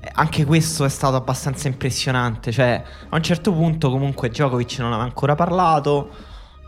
eh, 0.00 0.10
anche 0.14 0.44
questo 0.44 0.84
è 0.84 0.88
stato 0.88 1.16
abbastanza 1.16 1.66
impressionante. 1.66 2.52
Cioè, 2.52 2.82
a 3.08 3.16
un 3.16 3.22
certo 3.22 3.52
punto 3.52 3.90
comunque 3.90 4.28
Djokovic 4.28 4.78
non 4.78 4.92
aveva 4.92 5.02
ancora 5.02 5.34
parlato, 5.34 6.10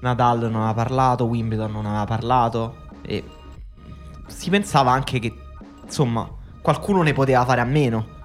Nadal 0.00 0.40
non 0.50 0.56
aveva 0.56 0.74
parlato, 0.74 1.24
Wimbledon 1.24 1.70
non 1.70 1.86
aveva 1.86 2.04
parlato 2.04 2.82
e 3.02 3.22
si 4.26 4.50
pensava 4.50 4.90
anche 4.90 5.18
che, 5.18 5.32
insomma, 5.84 6.28
qualcuno 6.60 7.02
ne 7.02 7.12
poteva 7.12 7.44
fare 7.44 7.60
a 7.60 7.64
meno. 7.64 8.22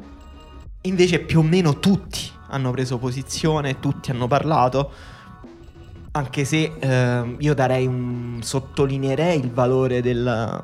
Invece 0.84 1.20
più 1.20 1.39
o 1.39 1.44
meno 1.44 1.77
tutti 1.77 2.29
hanno 2.48 2.72
preso 2.72 2.98
posizione, 2.98 3.79
tutti 3.79 4.12
hanno 4.12 4.27
parlato. 4.27 4.91
Anche 6.12 6.46
se 6.46 6.72
eh, 6.80 7.36
io 7.38 7.54
darei 7.54 7.86
un. 7.86 8.39
sottolineerei 8.42 9.39
il 9.39 9.51
valore 9.51 10.01
del, 10.01 10.62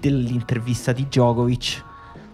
dell'intervista 0.00 0.92
di 0.92 1.06
Djokovic. 1.08 1.84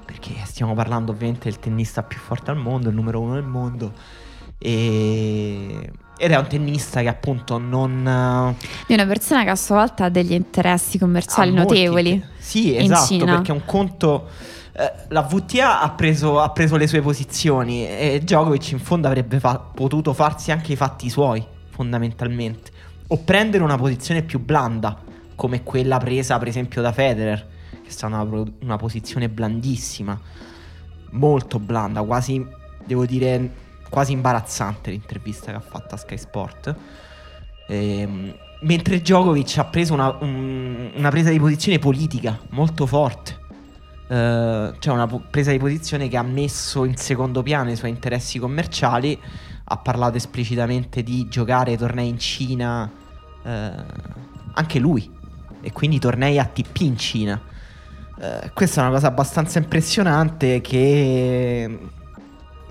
Perché 0.05 0.35
stiamo 0.45 0.75
parlando 0.75 1.13
ovviamente 1.13 1.49
del 1.49 1.59
tennista 1.59 2.03
più 2.03 2.19
forte 2.19 2.51
al 2.51 2.57
mondo, 2.57 2.89
il 2.89 2.95
numero 2.95 3.21
uno 3.21 3.35
del 3.35 3.45
mondo. 3.45 3.93
E, 4.59 5.91
ed 6.17 6.31
è 6.31 6.37
un 6.37 6.47
tennista 6.47 7.01
che 7.01 7.09
appunto 7.09 7.59
non. 7.59 8.55
Di 8.87 8.95
una 8.95 9.07
persona 9.07 9.45
che 9.45 9.51
a 9.51 9.57
sua 9.57 9.77
volta 9.77 10.05
ha 10.05 10.09
degli 10.11 10.33
interessi 10.33 10.99
commerciali 10.99 11.53
notevoli. 11.53 12.11
Molti, 12.11 12.27
sì, 12.39 12.77
esatto, 12.77 13.25
perché 13.25 13.53
un 13.53 13.65
conto 13.65 14.29
eh, 14.77 14.93
la 15.09 15.23
VTA 15.23 15.81
ha 15.81 15.91
preso, 15.91 16.41
ha 16.41 16.51
preso, 16.51 16.77
le 16.77 16.89
sue 16.89 17.01
posizioni 17.01 17.87
e 17.87 18.21
Djokovic 18.21 18.73
in 18.73 18.81
fondo 18.81 19.07
avrebbe 19.07 19.39
fa- 19.39 19.59
potuto 19.59 20.13
farsi 20.13 20.51
anche 20.51 20.73
i 20.73 20.77
fatti 20.77 21.09
suoi, 21.09 21.45
fondamentalmente. 21.75 22.71
O 23.09 23.19
prendere 23.19 23.63
una 23.63 23.77
posizione 23.77 24.23
più 24.23 24.39
blanda, 24.39 24.99
come 25.35 25.63
quella 25.63 25.99
presa 25.99 26.39
per 26.39 26.49
esempio 26.49 26.81
da 26.81 26.93
Federer, 26.93 27.47
che 27.83 27.89
è 27.89 27.91
stata 27.91 28.21
una, 28.21 28.45
una 28.61 28.77
posizione 28.77 29.29
blandissima, 29.29 30.19
molto 31.11 31.59
blanda, 31.59 32.03
quasi, 32.03 32.45
devo 32.85 33.05
dire, 33.05 33.53
quasi 33.91 34.13
imbarazzante 34.13 34.91
l'intervista 34.91 35.51
che 35.51 35.57
ha 35.57 35.61
fatto 35.61 35.95
a 35.95 35.99
Sky 35.99 36.17
Sport. 36.17 36.75
Ehm, 37.69 38.35
mentre 38.63 39.01
Djokovic 39.01 39.59
ha 39.59 39.65
preso 39.65 39.95
una, 39.95 40.17
un, 40.21 40.93
una 40.95 41.11
presa 41.11 41.31
di 41.31 41.39
posizione 41.39 41.79
politica 41.79 42.39
molto 42.51 42.87
forte 42.87 43.43
Uh, 44.07 44.77
c'è 44.79 44.91
una 44.91 45.07
presa 45.07 45.51
di 45.51 45.57
posizione 45.57 46.09
che 46.09 46.19
ha 46.19 46.23
messo 46.23 46.85
in 46.85 46.95
secondo 46.95 47.43
piano 47.43 47.71
i 47.71 47.77
suoi 47.77 47.89
interessi 47.89 48.39
commerciali, 48.39 49.19
ha 49.65 49.77
parlato 49.79 50.17
esplicitamente 50.17 51.03
di 51.03 51.27
giocare 51.29 51.77
tornei 51.77 52.09
in 52.09 52.19
Cina, 52.19 52.91
uh, 53.43 53.49
anche 54.55 54.79
lui, 54.79 55.11
e 55.61 55.73
quindi 55.73 55.99
tornei 55.99 56.39
ATP 56.39 56.81
in 56.81 56.99
Cina. 56.99 57.41
Uh, 58.17 58.51
questa 58.53 58.81
è 58.81 58.85
una 58.85 58.93
cosa 58.93 59.09
abbastanza 59.09 59.59
impressionante 59.59 60.61
che 60.61 61.79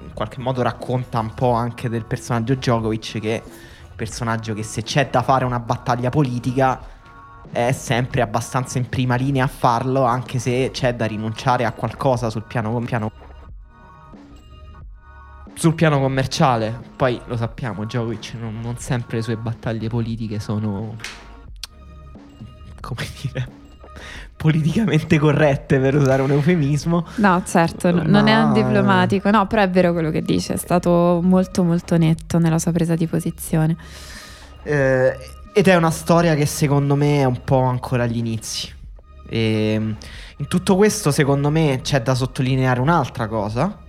in 0.03 0.13
qualche 0.13 0.39
modo 0.39 0.61
racconta 0.61 1.19
un 1.19 1.33
po' 1.33 1.53
anche 1.53 1.89
del 1.89 2.05
personaggio 2.05 2.55
Djokovic, 2.55 3.19
che 3.19 3.35
è 3.35 3.43
il 3.43 3.95
personaggio 3.95 4.53
che 4.53 4.63
se 4.63 4.83
c'è 4.83 5.09
da 5.09 5.21
fare 5.21 5.45
una 5.45 5.59
battaglia 5.59 6.09
politica 6.09 6.79
è 7.51 7.71
sempre 7.71 8.21
abbastanza 8.21 8.77
in 8.77 8.89
prima 8.89 9.15
linea 9.15 9.43
a 9.45 9.47
farlo, 9.47 10.03
anche 10.03 10.39
se 10.39 10.69
c'è 10.71 10.95
da 10.95 11.05
rinunciare 11.05 11.65
a 11.65 11.71
qualcosa 11.71 12.29
sul 12.29 12.43
piano, 12.43 12.79
piano 12.81 13.11
sul 15.53 15.75
piano 15.75 15.99
commerciale. 15.99 16.79
Poi 16.95 17.19
lo 17.25 17.37
sappiamo, 17.37 17.85
Djokovic 17.85 18.33
non, 18.39 18.59
non 18.61 18.77
sempre 18.77 19.17
le 19.17 19.23
sue 19.23 19.37
battaglie 19.37 19.87
politiche 19.87 20.39
sono 20.39 20.95
come 22.81 23.07
dire 23.21 23.61
politicamente 24.35 25.19
corrette 25.19 25.79
per 25.79 25.95
usare 25.95 26.21
un 26.21 26.31
eufemismo. 26.31 27.05
No, 27.15 27.41
certo, 27.45 27.91
no, 27.91 28.03
non 28.05 28.27
è 28.27 28.35
un 28.35 28.51
diplomatico, 28.51 29.29
no, 29.29 29.47
però 29.47 29.61
è 29.61 29.69
vero 29.69 29.93
quello 29.93 30.09
che 30.11 30.21
dice, 30.21 30.55
è 30.55 30.57
stato 30.57 31.21
molto 31.23 31.63
molto 31.63 31.95
netto 31.95 32.39
nella 32.39 32.59
sua 32.59 32.73
presa 32.73 32.95
di 32.95 33.07
posizione. 33.07 33.77
Eh, 34.63 35.17
ed 35.53 35.67
è 35.67 35.75
una 35.75 35.91
storia 35.91 36.35
che 36.35 36.45
secondo 36.45 36.95
me 36.95 37.21
è 37.21 37.23
un 37.23 37.41
po' 37.45 37.61
ancora 37.61 38.03
agli 38.03 38.17
inizi. 38.17 38.69
E 39.29 39.73
ehm, 39.73 39.95
in 40.37 40.47
tutto 40.47 40.75
questo, 40.75 41.11
secondo 41.11 41.49
me, 41.49 41.79
c'è 41.81 42.01
da 42.01 42.13
sottolineare 42.13 42.81
un'altra 42.81 43.27
cosa 43.27 43.79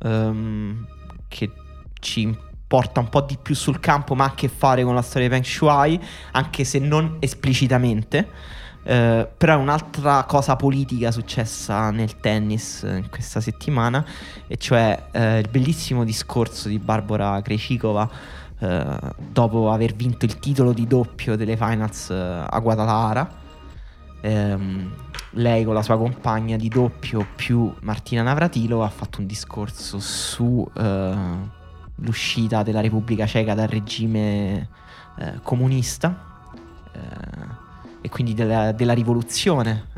um, 0.00 0.86
che 1.32 1.50
ci 1.98 2.36
porta 2.66 3.00
un 3.00 3.08
po' 3.08 3.22
di 3.22 3.38
più 3.40 3.54
sul 3.54 3.80
campo, 3.80 4.14
ma 4.14 4.24
ha 4.24 4.28
a 4.28 4.34
che 4.34 4.48
fare 4.48 4.84
con 4.84 4.94
la 4.94 5.02
storia 5.02 5.28
di 5.28 5.34
Peng 5.34 5.44
Shuai, 5.44 6.00
anche 6.32 6.64
se 6.64 6.78
non 6.78 7.16
esplicitamente. 7.20 8.28
Uh, 8.82 9.28
però 9.36 9.54
è 9.54 9.56
un'altra 9.56 10.24
cosa 10.24 10.56
politica 10.56 11.12
successa 11.12 11.92
nel 11.92 12.18
tennis 12.18 12.82
in 12.82 13.08
questa 13.10 13.40
settimana, 13.40 14.04
e 14.48 14.56
cioè 14.56 15.04
uh, 15.12 15.38
il 15.38 15.48
bellissimo 15.48 16.02
discorso 16.04 16.68
di 16.68 16.80
Barbara 16.80 17.40
Krejcikova 17.40 18.10
eh, 18.62 18.98
dopo 19.16 19.72
aver 19.72 19.92
vinto 19.94 20.24
il 20.24 20.38
titolo 20.38 20.72
di 20.72 20.86
doppio 20.86 21.36
delle 21.36 21.56
finals 21.56 22.10
eh, 22.10 22.44
a 22.48 22.58
Guadalajara. 22.60 23.40
Ehm, 24.20 24.94
lei 25.32 25.64
con 25.64 25.74
la 25.74 25.82
sua 25.82 25.96
compagna 25.96 26.56
di 26.56 26.68
doppio 26.68 27.26
più 27.34 27.72
Martina 27.80 28.22
Navratilo 28.22 28.82
ha 28.82 28.88
fatto 28.88 29.20
un 29.20 29.26
discorso 29.26 29.98
sull'uscita 29.98 32.60
eh, 32.60 32.64
della 32.64 32.80
Repubblica 32.80 33.26
Ceca 33.26 33.54
dal 33.54 33.68
regime 33.68 34.68
eh, 35.18 35.40
comunista 35.42 36.30
e 38.02 38.08
quindi 38.08 38.34
della, 38.34 38.72
della 38.72 38.92
rivoluzione 38.92 39.90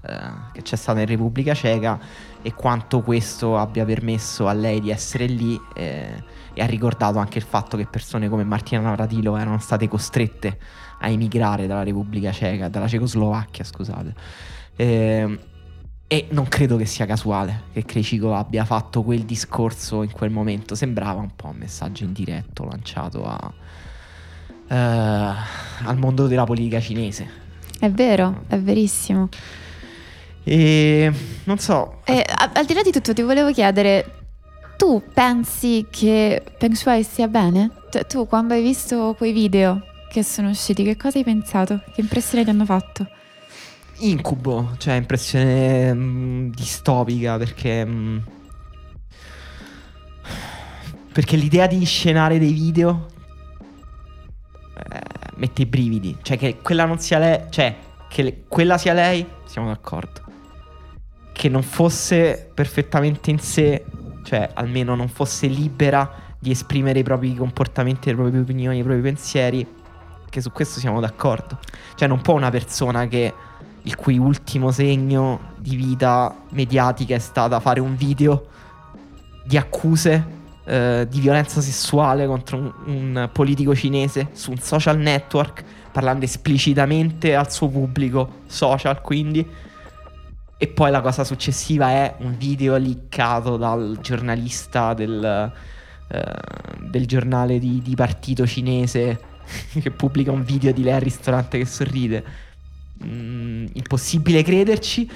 che 0.53 0.61
c'è 0.61 0.77
stata 0.77 1.01
in 1.01 1.07
Repubblica 1.07 1.55
Ceca 1.55 1.99
e 2.43 2.53
quanto 2.53 3.01
questo 3.01 3.57
abbia 3.57 3.87
permesso 3.87 4.47
a 4.47 4.53
lei 4.53 4.81
di 4.81 4.91
essere 4.91 5.25
lì 5.25 5.59
eh, 5.75 6.23
e 6.53 6.63
ha 6.63 6.67
ricordato 6.67 7.19
anche 7.19 7.39
il 7.39 7.45
fatto 7.45 7.79
che 7.79 7.87
persone 7.87 8.29
come 8.29 8.45
Martina 8.45 8.83
Navratilo 8.83 9.37
erano 9.37 9.59
state 9.59 9.89
costrette 9.89 10.59
a 11.01 11.09
emigrare 11.09 11.67
dalla 11.67 11.83
Repubblica 11.83 12.31
Ceca, 12.33 12.69
dalla 12.69 12.87
Cecoslovacchia, 12.87 13.65
scusate. 13.65 14.15
Eh, 14.77 15.39
e 16.07 16.27
non 16.31 16.47
credo 16.49 16.77
che 16.77 16.85
sia 16.85 17.07
casuale 17.07 17.63
che 17.73 17.85
Crecico 17.85 18.35
abbia 18.35 18.65
fatto 18.65 19.03
quel 19.03 19.23
discorso 19.23 20.03
in 20.03 20.13
quel 20.13 20.31
momento. 20.31 20.75
Sembrava 20.75 21.21
un 21.21 21.35
po' 21.35 21.49
un 21.49 21.57
messaggio 21.57 22.05
indiretto 22.05 22.65
lanciato 22.65 23.25
a, 23.25 23.53
uh, 24.69 25.87
al 25.87 25.97
mondo 25.97 26.27
della 26.27 26.45
politica 26.45 26.81
cinese. 26.81 27.43
È 27.81 27.91
vero, 27.91 28.45
è 28.49 28.59
verissimo. 28.59 29.29
E 30.45 31.13
non 31.45 31.59
so. 31.59 32.03
E, 32.05 32.25
al 32.29 32.65
di 32.67 32.75
là 32.75 32.83
di 32.83 32.93
tutto, 32.93 33.15
ti 33.15 33.23
volevo 33.23 33.51
chiedere: 33.51 34.27
tu 34.77 35.03
pensi 35.13 35.87
che 35.91 36.43
Peng 36.59 36.75
Shui 36.75 37.03
stia 37.03 37.29
bene? 37.29 37.71
Cioè, 37.91 38.07
tu 38.07 38.27
quando 38.27 38.55
hai 38.55 38.63
visto 38.63 39.15
quei 39.17 39.33
video 39.33 39.83
che 40.11 40.23
sono 40.23 40.51
usciti, 40.51 40.85
che 40.85 40.97
cosa 40.97 41.19
hai 41.19 41.25
pensato? 41.25 41.83
Che 41.93 42.01
impressione 42.01 42.45
ti 42.45 42.51
hanno 42.51 42.67
fatto? 42.67 43.09
Incubo, 43.99 44.75
cioè 44.79 44.95
impressione 44.95 45.93
mh, 45.93 45.99
mm, 45.99 46.51
distopica 46.51 47.39
perché... 47.39 47.85
Mh, 47.85 47.91
mm, 47.91 48.19
perché 51.13 51.37
l'idea 51.37 51.69
di 51.69 51.85
scenare 51.85 52.41
dei 52.41 52.53
video 52.53 53.07
eh, 54.77 55.01
mette 55.37 55.63
i 55.63 55.67
brividi. 55.67 56.19
Cioè 56.21 56.37
che 56.37 56.57
quella 56.61 56.87
non 56.87 56.99
sia 56.99 57.19
lei, 57.19 57.45
cioè 57.51 57.77
che 58.09 58.23
le, 58.23 58.43
quella 58.49 58.79
sia 58.79 58.95
lei, 58.95 59.25
siamo 59.45 59.69
d'accordo. 59.69 60.23
Che 61.33 61.49
non 61.49 61.63
fosse 61.63 62.51
perfettamente 62.53 63.31
in 63.31 63.39
sé 63.39 63.85
cioè 64.25 64.51
almeno 64.55 64.97
non 64.97 65.09
fosse 65.09 65.47
libera 65.47 66.23
di 66.39 66.51
esprimere 66.51 66.99
i 66.99 67.03
propri 67.03 67.35
comportamenti, 67.35 68.09
le 68.09 68.17
proprie 68.17 68.41
opinioni, 68.41 68.79
i 68.79 68.83
propri 68.83 69.03
pensieri, 69.03 69.67
anche 70.23 70.41
su 70.41 70.51
questo 70.51 70.81
siamo 70.81 70.99
d'accordo. 70.99 71.59
Cioè 71.95 72.09
non 72.09 72.21
può 72.21 72.35
una 72.35 72.51
persona 72.51 73.07
che 73.07 73.33
il 73.85 73.97
cui 73.97 74.19
ultimo 74.19 74.71
segno 74.71 75.53
di 75.59 75.77
vita 75.77 76.35
mediatica 76.51 77.15
è 77.15 77.19
stata 77.19 77.61
fare 77.61 77.81
un 77.81 77.97
video 77.97 78.49
di 79.45 79.57
accuse 79.57 80.43
eh, 80.67 81.07
di 81.11 81.21
violenza 81.21 81.61
sessuale 81.61 82.27
contro 82.27 82.57
un, 82.57 82.73
un, 82.87 83.31
politico 83.31 83.75
cinese 83.75 84.29
su 84.33 84.51
un 84.51 84.59
social 84.59 84.99
network, 84.99 85.63
parlando 85.93 86.25
esplicitamente 86.25 87.35
al 87.35 87.53
suo 87.53 87.69
pubblico 87.69 88.41
social, 88.47 89.01
quindi. 89.03 89.47
E 90.57 90.69
poi 90.69 90.91
la 90.91 91.03
cosa 91.03 91.25
successiva 91.25 91.91
è 91.91 92.15
un 92.21 92.37
video 92.39 92.77
liccato 92.77 93.59
dal 93.59 93.99
giornalista 94.01 94.95
del, 94.95 95.53
eh, 96.09 96.23
del 96.89 97.07
giornale 97.07 97.59
di, 97.59 97.83
di 97.83 97.95
partito 97.95 98.47
cinese 98.47 99.21
che 99.79 99.91
pubblica 99.91 100.33
un 100.33 100.45
video 100.45 100.73
di 100.73 100.83
lei 100.83 100.95
al 100.95 101.01
ristorante 101.03 101.59
che 101.59 101.67
sorride. 101.67 102.25
Mm, 103.05 103.67
impossibile 103.75 104.43
crederci. 104.43 105.11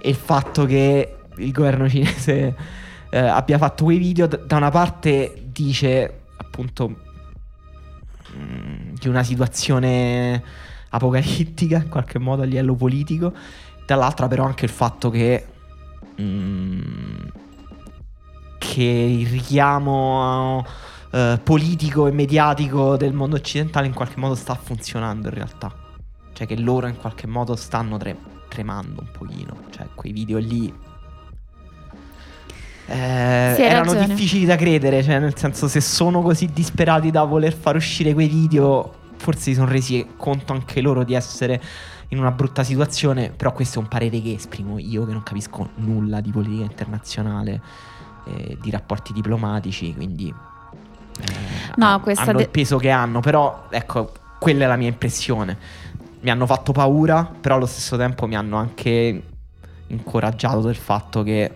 E 0.00 0.08
il 0.08 0.16
fatto 0.16 0.64
che 0.64 1.16
il 1.36 1.52
governo 1.52 1.88
cinese 1.88 2.56
eh, 3.10 3.18
abbia 3.18 3.58
fatto 3.58 3.84
quei 3.84 3.98
video, 3.98 4.26
da 4.26 4.56
una 4.56 4.70
parte 4.70 5.44
dice 5.46 6.20
appunto 6.36 6.88
mh, 6.88 6.94
mm, 8.36 8.94
di 8.94 9.08
una 9.08 9.22
situazione 9.22 10.42
apocalittica 10.90 11.76
in 11.76 11.88
qualche 11.88 12.18
modo 12.18 12.42
a 12.42 12.44
livello 12.44 12.74
politico, 12.74 13.32
dall'altra 13.86 14.28
però 14.28 14.44
anche 14.44 14.64
il 14.64 14.70
fatto 14.70 15.10
che 15.10 15.46
mh, 16.16 16.22
mm, 16.22 17.28
che 18.58 18.82
il 18.82 19.26
richiamo 19.26 20.64
uh, 21.10 21.38
politico 21.42 22.06
e 22.06 22.12
mediatico 22.12 22.96
del 22.96 23.12
mondo 23.12 23.36
occidentale 23.36 23.86
in 23.86 23.92
qualche 23.92 24.18
modo 24.18 24.34
sta 24.34 24.54
funzionando 24.54 25.28
in 25.28 25.34
realtà. 25.34 25.81
Cioè 26.32 26.46
che 26.46 26.58
loro 26.58 26.86
in 26.86 26.96
qualche 26.96 27.26
modo 27.26 27.56
stanno 27.56 27.96
tre- 27.98 28.16
tremando 28.48 29.00
un 29.00 29.08
pochino. 29.10 29.56
Cioè 29.70 29.88
quei 29.94 30.12
video 30.12 30.38
lì 30.38 30.72
eh, 32.86 33.56
erano 33.58 33.92
ragione. 33.92 34.14
difficili 34.14 34.44
da 34.44 34.56
credere, 34.56 35.02
cioè 35.02 35.18
nel 35.18 35.36
senso 35.36 35.68
se 35.68 35.80
sono 35.80 36.20
così 36.20 36.50
disperati 36.52 37.10
da 37.10 37.24
voler 37.24 37.54
far 37.54 37.76
uscire 37.76 38.12
quei 38.12 38.28
video, 38.28 38.92
forse 39.16 39.42
si 39.42 39.54
sono 39.54 39.68
resi 39.68 40.06
conto 40.16 40.52
anche 40.52 40.80
loro 40.80 41.04
di 41.04 41.14
essere 41.14 41.60
in 42.08 42.18
una 42.18 42.30
brutta 42.30 42.62
situazione, 42.62 43.30
però 43.30 43.52
questo 43.52 43.78
è 43.78 43.82
un 43.82 43.88
parere 43.88 44.20
che 44.20 44.34
esprimo 44.34 44.78
io 44.78 45.06
che 45.06 45.12
non 45.12 45.22
capisco 45.22 45.70
nulla 45.76 46.20
di 46.20 46.30
politica 46.30 46.64
internazionale, 46.64 47.60
eh, 48.26 48.58
di 48.60 48.70
rapporti 48.70 49.12
diplomatici, 49.12 49.94
quindi 49.94 50.28
eh, 50.28 51.72
no, 51.76 52.02
hanno 52.04 52.32
de- 52.34 52.42
il 52.42 52.48
peso 52.50 52.76
che 52.76 52.90
hanno, 52.90 53.20
però 53.20 53.68
ecco, 53.70 54.12
quella 54.38 54.64
è 54.64 54.66
la 54.66 54.76
mia 54.76 54.88
impressione. 54.88 55.56
Mi 56.22 56.30
hanno 56.30 56.46
fatto 56.46 56.72
paura, 56.72 57.24
però 57.24 57.56
allo 57.56 57.66
stesso 57.66 57.96
tempo 57.96 58.26
mi 58.26 58.36
hanno 58.36 58.56
anche 58.56 59.22
incoraggiato 59.88 60.60
del 60.60 60.76
fatto 60.76 61.22
che 61.22 61.52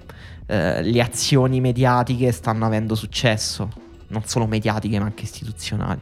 eh, 0.47 0.83
le 0.83 1.01
azioni 1.01 1.61
mediatiche 1.61 2.31
stanno 2.31 2.67
avendo 2.67 2.95
successo, 2.95 3.69
non 4.09 4.23
solo 4.25 4.47
mediatiche 4.47 4.99
ma 4.99 5.07
anche 5.07 5.25
istituzionali. 5.25 6.01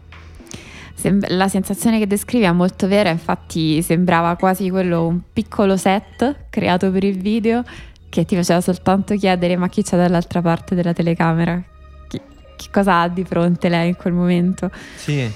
La 1.29 1.49
sensazione 1.49 1.99
che 1.99 2.07
descrivi 2.07 2.45
è 2.45 2.53
molto 2.53 2.87
vera, 2.87 3.11
infatti 3.11 3.83
sembrava 3.83 4.37
quasi 4.37 4.71
quello 4.71 5.07
un 5.07 5.21
piccolo 5.33 5.77
set 5.77 6.47
creato 6.49 6.91
per 6.91 7.05
il 7.05 7.19
video 7.19 7.63
che 8.09 8.25
ti 8.25 8.37
faceva 8.37 8.61
soltanto 8.61 9.15
chiedere 9.17 9.57
ma 9.57 9.69
chi 9.69 9.83
c'è 9.83 9.97
dall'altra 9.97 10.41
parte 10.41 10.75
della 10.75 10.93
telecamera? 10.93 11.63
Chi, 12.09 12.21
che 12.57 12.67
cosa 12.71 13.01
ha 13.01 13.09
di 13.09 13.25
fronte 13.25 13.69
lei 13.69 13.89
in 13.89 13.97
quel 13.97 14.13
momento? 14.13 14.71
Sì, 14.97 15.31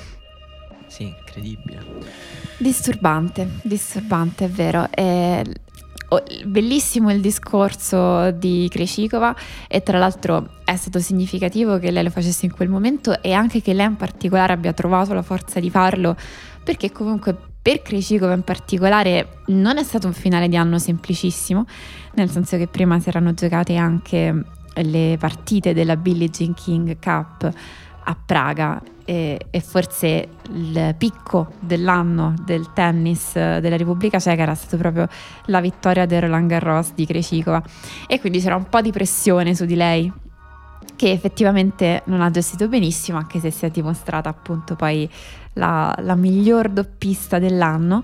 sì, 0.86 1.02
incredibile. 1.02 2.37
Disturbante, 2.58 3.48
disturbante, 3.62 4.46
è 4.46 4.48
vero. 4.48 4.88
E 4.90 5.44
bellissimo 6.44 7.12
il 7.12 7.20
discorso 7.20 8.30
di 8.30 8.66
Kreshikova 8.70 9.34
e 9.68 9.82
tra 9.82 9.98
l'altro 9.98 10.56
è 10.64 10.74
stato 10.74 10.98
significativo 11.00 11.78
che 11.78 11.90
lei 11.90 12.02
lo 12.02 12.10
facesse 12.10 12.46
in 12.46 12.52
quel 12.52 12.68
momento 12.68 13.22
e 13.22 13.32
anche 13.32 13.60
che 13.60 13.74
lei 13.74 13.86
in 13.86 13.96
particolare 13.96 14.54
abbia 14.54 14.72
trovato 14.72 15.12
la 15.12 15.22
forza 15.22 15.60
di 15.60 15.68
farlo 15.68 16.16
perché 16.64 16.90
comunque 16.90 17.36
per 17.60 17.82
Kreshikova 17.82 18.32
in 18.32 18.42
particolare 18.42 19.40
non 19.48 19.76
è 19.76 19.82
stato 19.82 20.06
un 20.06 20.14
finale 20.14 20.48
di 20.48 20.56
anno 20.56 20.78
semplicissimo 20.78 21.66
nel 22.14 22.30
senso 22.30 22.56
che 22.56 22.68
prima 22.68 22.98
si 23.00 23.10
erano 23.10 23.34
giocate 23.34 23.76
anche 23.76 24.44
le 24.74 25.16
partite 25.18 25.74
della 25.74 25.96
Billie 25.96 26.30
Jean 26.30 26.54
King 26.54 26.98
Cup 26.98 27.52
a 28.08 28.16
Praga 28.24 28.80
e, 29.04 29.38
e, 29.50 29.60
forse 29.60 30.28
il 30.50 30.94
picco 30.96 31.52
dell'anno 31.60 32.34
del 32.44 32.72
tennis 32.72 33.32
della 33.34 33.76
Repubblica 33.76 34.18
Ceca 34.18 34.42
era 34.42 34.54
stato 34.54 34.78
proprio 34.78 35.06
la 35.46 35.60
vittoria 35.60 36.06
del 36.06 36.22
Roland 36.22 36.48
Garros 36.48 36.92
di 36.94 37.06
Krejcikova. 37.06 37.62
E 38.06 38.18
quindi 38.20 38.40
c'era 38.40 38.56
un 38.56 38.68
po' 38.68 38.80
di 38.80 38.90
pressione 38.90 39.54
su 39.54 39.66
di 39.66 39.76
lei 39.76 40.10
che 40.96 41.10
effettivamente 41.10 42.02
non 42.06 42.22
ha 42.22 42.30
gestito 42.30 42.66
benissimo 42.66 43.18
anche 43.18 43.40
se 43.40 43.50
si 43.50 43.64
è 43.66 43.70
dimostrata 43.70 44.28
appunto 44.28 44.74
poi 44.74 45.08
la, 45.52 45.94
la 46.00 46.14
miglior 46.16 46.68
doppista 46.70 47.38
dell'anno 47.38 48.02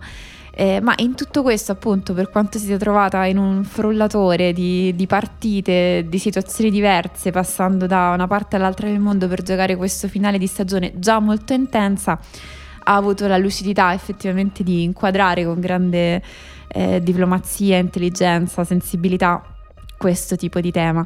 eh, 0.57 0.81
ma 0.81 0.95
in 0.99 1.17
tutto 1.17 1.43
questo, 1.43 1.73
appunto, 1.73 2.15
per 2.15 2.31
quanto 2.31 2.59
si 2.59 2.67
sia 2.67 2.77
trovata 2.77 3.25
in 3.25 3.39
un 3.39 3.65
frullatore 3.65 4.53
di, 4.53 4.95
di, 4.95 5.07
partite, 5.07 6.07
di 6.09 6.19
situazioni 6.19 6.71
diverse, 6.71 7.33
passando 7.33 7.87
da 7.87 8.11
una 8.15 8.29
parte 8.29 8.55
all'altra 8.55 8.87
del 8.87 9.01
mondo 9.01 9.27
per 9.27 9.43
giocare 9.43 9.75
questo 9.75 10.07
finale 10.07 10.39
di 10.39 10.47
stagione 10.47 10.93
già 10.95 11.19
molto 11.19 11.55
intensa, 11.55 12.21
ha 12.85 12.95
avuto 12.95 13.27
la 13.27 13.37
lucidità 13.37 13.93
effettivamente 13.95 14.63
di 14.63 14.85
inquadrare 14.85 15.45
con 15.45 15.59
grande 15.59 16.23
eh, 16.69 17.01
diplomazia, 17.03 17.79
intelligenza, 17.79 18.63
sensibilità 18.63 19.43
questo 19.97 20.37
tipo 20.37 20.61
di 20.61 20.71
tema. 20.71 21.05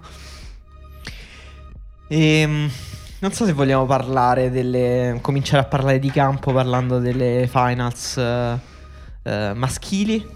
Ehm. 2.08 2.70
Non 3.20 3.32
so 3.32 3.44
se 3.46 3.52
vogliamo 3.52 3.84
parlare 3.84 4.48
delle. 4.48 5.18
cominciare 5.22 5.62
a 5.62 5.66
parlare 5.66 5.98
di 5.98 6.08
campo 6.08 6.52
parlando 6.52 7.00
delle 7.00 7.48
finals 7.50 8.16
eh, 8.16 8.67
eh, 9.28 9.52
maschili, 9.54 10.26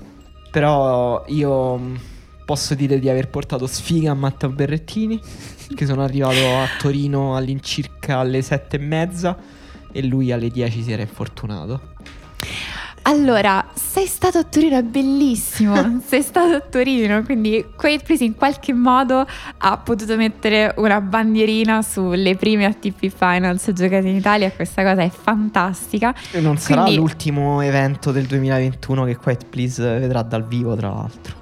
però 0.51 1.25
io 1.29 1.79
mm, 1.79 1.95
posso 2.45 2.75
dire 2.75 2.99
di 2.99 3.09
aver 3.09 3.29
portato 3.29 3.67
sfiga 3.67 4.11
a 4.11 4.15
Matteo 4.15 4.51
Berrettini, 4.51 5.19
che 5.75 5.87
sono 5.87 6.03
arrivato 6.03 6.59
a 6.59 6.67
Torino 6.79 7.35
all'incirca 7.35 8.19
alle 8.19 8.43
sette 8.43 8.77
e 8.77 8.81
mezza 8.81 9.37
e 9.91 10.03
lui 10.03 10.31
alle 10.31 10.49
10 10.49 10.83
si 10.83 10.93
era 10.93 11.03
infortunato. 11.03 11.92
Allora, 13.03 13.67
sei 13.75 14.07
stato 14.07 14.39
a 14.39 14.45
Torino, 14.45 14.77
è 14.77 14.83
bellissimo. 14.83 16.01
sei 16.07 16.23
stato 16.23 16.55
a 16.55 16.61
Torino, 16.61 17.23
quindi 17.23 17.65
Quaid 17.77 18.05
Please 18.05 18.25
in 18.25 18.35
qualche 18.35 18.73
modo 18.73 19.27
ha 19.59 19.77
potuto 19.79 20.17
mettere 20.17 20.73
una 20.77 21.01
bandierina 21.01 21.83
sulle 21.83 22.37
prime 22.37 22.65
ATP 22.65 23.09
Finals 23.09 23.71
giocate 23.73 24.09
in 24.09 24.17
Italia. 24.17 24.51
Questa 24.53 24.83
cosa 24.83 25.03
è 25.03 25.11
fantastica. 25.11 26.15
E 26.31 26.41
non 26.41 26.55
quindi... 26.55 26.61
sarà 26.61 26.89
l'ultimo 26.91 27.61
evento 27.61 28.13
del 28.13 28.27
2021 28.27 29.05
che 29.05 29.17
Quiet 29.17 29.47
Please 29.47 29.99
vedrà 29.99 30.23
dal 30.23 30.47
vivo, 30.47 30.77
tra 30.77 30.89
l'altro. 30.89 31.41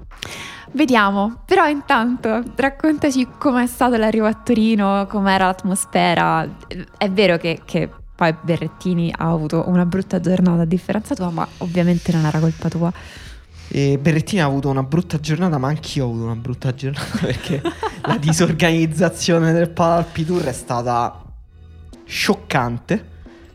Vediamo, 0.73 1.43
però 1.45 1.67
intanto 1.67 2.43
raccontaci 2.55 3.27
com'è 3.39 3.67
stato 3.67 3.97
l'arrivo 3.97 4.27
a 4.27 4.35
Torino, 4.35 5.07
com'era 5.09 5.47
l'atmosfera. 5.47 6.49
È 6.97 7.11
vero 7.11 7.37
che, 7.39 7.61
che 7.65 7.91
poi 8.21 8.35
Berrettini 8.39 9.11
ha 9.17 9.31
avuto 9.31 9.65
una 9.67 9.87
brutta 9.87 10.21
giornata 10.21 10.61
a 10.61 10.65
differenza 10.67 11.15
tua, 11.15 11.31
ma 11.31 11.49
ovviamente 11.59 12.13
non 12.13 12.27
era 12.27 12.39
colpa 12.39 12.69
tua. 12.69 12.93
E 13.69 13.97
Berrettini 13.99 14.43
ha 14.43 14.45
avuto 14.45 14.69
una 14.69 14.83
brutta 14.83 15.19
giornata, 15.19 15.57
ma 15.57 15.69
anch'io 15.69 16.05
ho 16.05 16.09
avuto 16.11 16.25
una 16.25 16.37
brutta 16.37 16.75
giornata 16.75 17.17
perché 17.25 17.63
la 18.03 18.19
disorganizzazione 18.19 19.53
del 19.53 19.71
Palpi 19.71 20.27
è 20.45 20.53
stata 20.53 21.25
scioccante. 22.05 23.09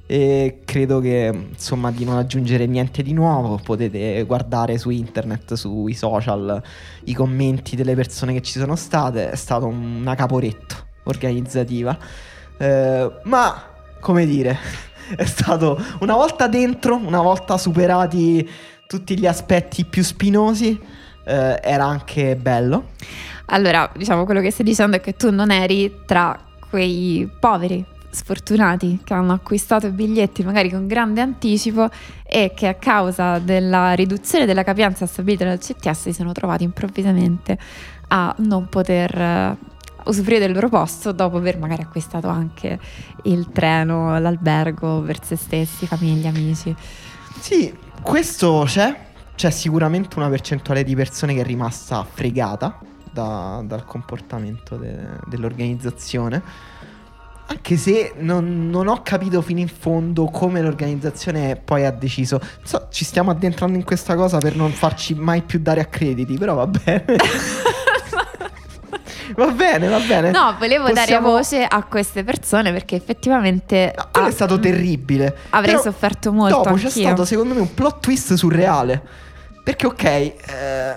E 0.07 0.61
credo 0.65 0.99
che 0.99 1.31
insomma 1.51 1.91
di 1.91 2.03
non 2.03 2.17
aggiungere 2.17 2.65
niente 2.65 3.03
di 3.03 3.13
nuovo. 3.13 3.59
Potete 3.63 4.23
guardare 4.23 4.79
su 4.79 4.89
internet, 4.89 5.53
sui 5.53 5.93
social, 5.93 6.59
i 7.03 7.13
commenti 7.13 7.75
delle 7.75 7.93
persone 7.93 8.33
che 8.33 8.41
ci 8.41 8.57
sono 8.57 8.75
state. 8.75 9.29
È 9.29 9.35
stata 9.35 9.67
una 9.67 10.15
caporetto 10.15 10.75
organizzativa. 11.03 11.95
Eh, 12.57 13.11
ma 13.25 13.73
come 14.05 14.27
dire, 14.27 14.55
è 15.17 15.25
stato 15.25 15.83
una 16.01 16.13
volta 16.13 16.47
dentro, 16.47 16.95
una 16.95 17.21
volta 17.21 17.57
superati 17.57 18.47
tutti 18.85 19.17
gli 19.17 19.25
aspetti 19.25 19.83
più 19.83 20.03
spinosi, 20.03 20.79
eh, 21.25 21.59
era 21.63 21.85
anche 21.85 22.35
bello. 22.35 22.91
Allora, 23.47 23.89
diciamo 23.95 24.23
quello 24.25 24.41
che 24.41 24.51
stai 24.51 24.63
dicendo 24.63 24.97
è 24.97 25.01
che 25.01 25.15
tu 25.15 25.31
non 25.31 25.49
eri 25.49 26.01
tra 26.05 26.37
quei 26.69 27.27
poveri 27.39 27.83
sfortunati 28.11 29.01
che 29.03 29.13
hanno 29.15 29.33
acquistato 29.33 29.87
i 29.87 29.91
biglietti 29.91 30.43
magari 30.43 30.69
con 30.69 30.85
grande 30.87 31.19
anticipo 31.19 31.89
e 32.23 32.53
che 32.55 32.67
a 32.67 32.75
causa 32.75 33.39
della 33.39 33.93
riduzione 33.93 34.45
della 34.45 34.63
capienza 34.63 35.05
stabilita 35.05 35.45
dal 35.45 35.57
CTS 35.57 36.01
si 36.01 36.13
sono 36.13 36.31
trovati 36.31 36.63
improvvisamente 36.63 37.57
a 38.09 38.33
non 38.37 38.69
poter 38.69 39.57
usufruire 40.05 40.39
del 40.39 40.53
loro 40.53 40.69
posto 40.69 41.11
dopo 41.11 41.37
aver 41.37 41.57
magari 41.57 41.81
acquistato 41.81 42.27
anche 42.27 42.79
il 43.23 43.49
treno, 43.51 44.17
l'albergo 44.19 45.01
per 45.01 45.23
se 45.23 45.35
stessi, 45.35 45.87
famiglia, 45.87 46.29
amici. 46.29 46.75
Sì, 47.39 47.73
questo 48.01 48.63
c'è. 48.65 49.03
C'è 49.35 49.49
sicuramente 49.49 50.17
una 50.17 50.29
percentuale 50.29 50.83
di 50.83 50.95
persone 50.95 51.33
che 51.33 51.41
è 51.41 51.43
rimasta 51.43 52.05
fregata 52.09 52.79
da- 53.11 53.61
dal 53.65 53.85
comportamento 53.85 54.77
de- 54.77 55.19
dell'organizzazione. 55.25 56.41
Anche 57.47 57.77
se 57.77 58.13
non, 58.17 58.69
non 58.69 58.87
ho 58.87 59.01
capito 59.03 59.41
fino 59.41 59.59
in 59.59 59.67
fondo 59.67 60.25
come 60.25 60.61
l'organizzazione 60.61 61.55
poi 61.57 61.85
ha 61.85 61.91
deciso. 61.91 62.39
So, 62.63 62.87
ci 62.89 63.05
stiamo 63.05 63.29
addentrando 63.29 63.77
in 63.77 63.83
questa 63.83 64.15
cosa 64.15 64.39
per 64.39 64.55
non 64.55 64.71
farci 64.71 65.13
mai 65.13 65.41
più 65.43 65.59
dare 65.59 65.81
accrediti, 65.81 66.37
però 66.37 66.55
va 66.55 66.67
bene. 66.67 67.05
va 69.35 69.47
bene, 69.51 69.87
va 69.87 69.99
bene. 69.99 70.31
No, 70.31 70.55
volevo 70.59 70.85
dare 70.85 70.95
Possiamo- 71.17 71.29
voce 71.31 71.63
a 71.63 71.83
queste 71.83 72.23
persone 72.23 72.71
perché 72.71 72.95
effettivamente 72.95 73.93
No, 73.95 74.07
quello 74.11 74.27
ah, 74.27 74.29
è 74.29 74.33
stato 74.33 74.59
terribile. 74.59 75.35
Avrei 75.49 75.71
Però 75.71 75.83
sofferto 75.83 76.31
molto 76.31 76.55
Dopo 76.57 76.75
c'è 76.75 76.85
anch'io. 76.85 77.01
stato 77.03 77.25
secondo 77.25 77.53
me 77.53 77.59
un 77.61 77.73
plot 77.73 77.99
twist 78.01 78.33
surreale. 78.33 79.01
Perché 79.65 79.87
ok, 79.87 80.03
eh, 80.03 80.33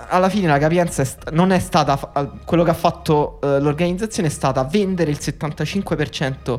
alla 0.08 0.28
fine 0.28 0.46
la 0.46 0.58
capienza 0.58 1.00
è 1.00 1.04
sta- 1.06 1.30
non 1.30 1.52
è 1.52 1.58
stata... 1.58 1.96
fa- 1.96 2.30
quello 2.44 2.64
che 2.64 2.70
ha 2.70 2.74
fatto 2.74 3.40
eh, 3.42 3.60
l'organizzazione 3.60 4.28
è 4.28 4.30
stata 4.30 4.62
vendere 4.64 5.10
il 5.10 5.16
75% 5.18 6.58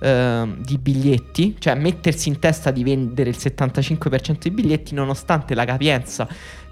eh, 0.00 0.48
di 0.58 0.78
biglietti, 0.78 1.56
cioè 1.58 1.74
mettersi 1.74 2.28
in 2.28 2.38
testa 2.38 2.70
di 2.70 2.84
vendere 2.84 3.30
il 3.30 3.36
75% 3.36 4.36
di 4.42 4.50
biglietti 4.52 4.94
nonostante 4.94 5.56
la 5.56 5.64
capienza 5.64 6.28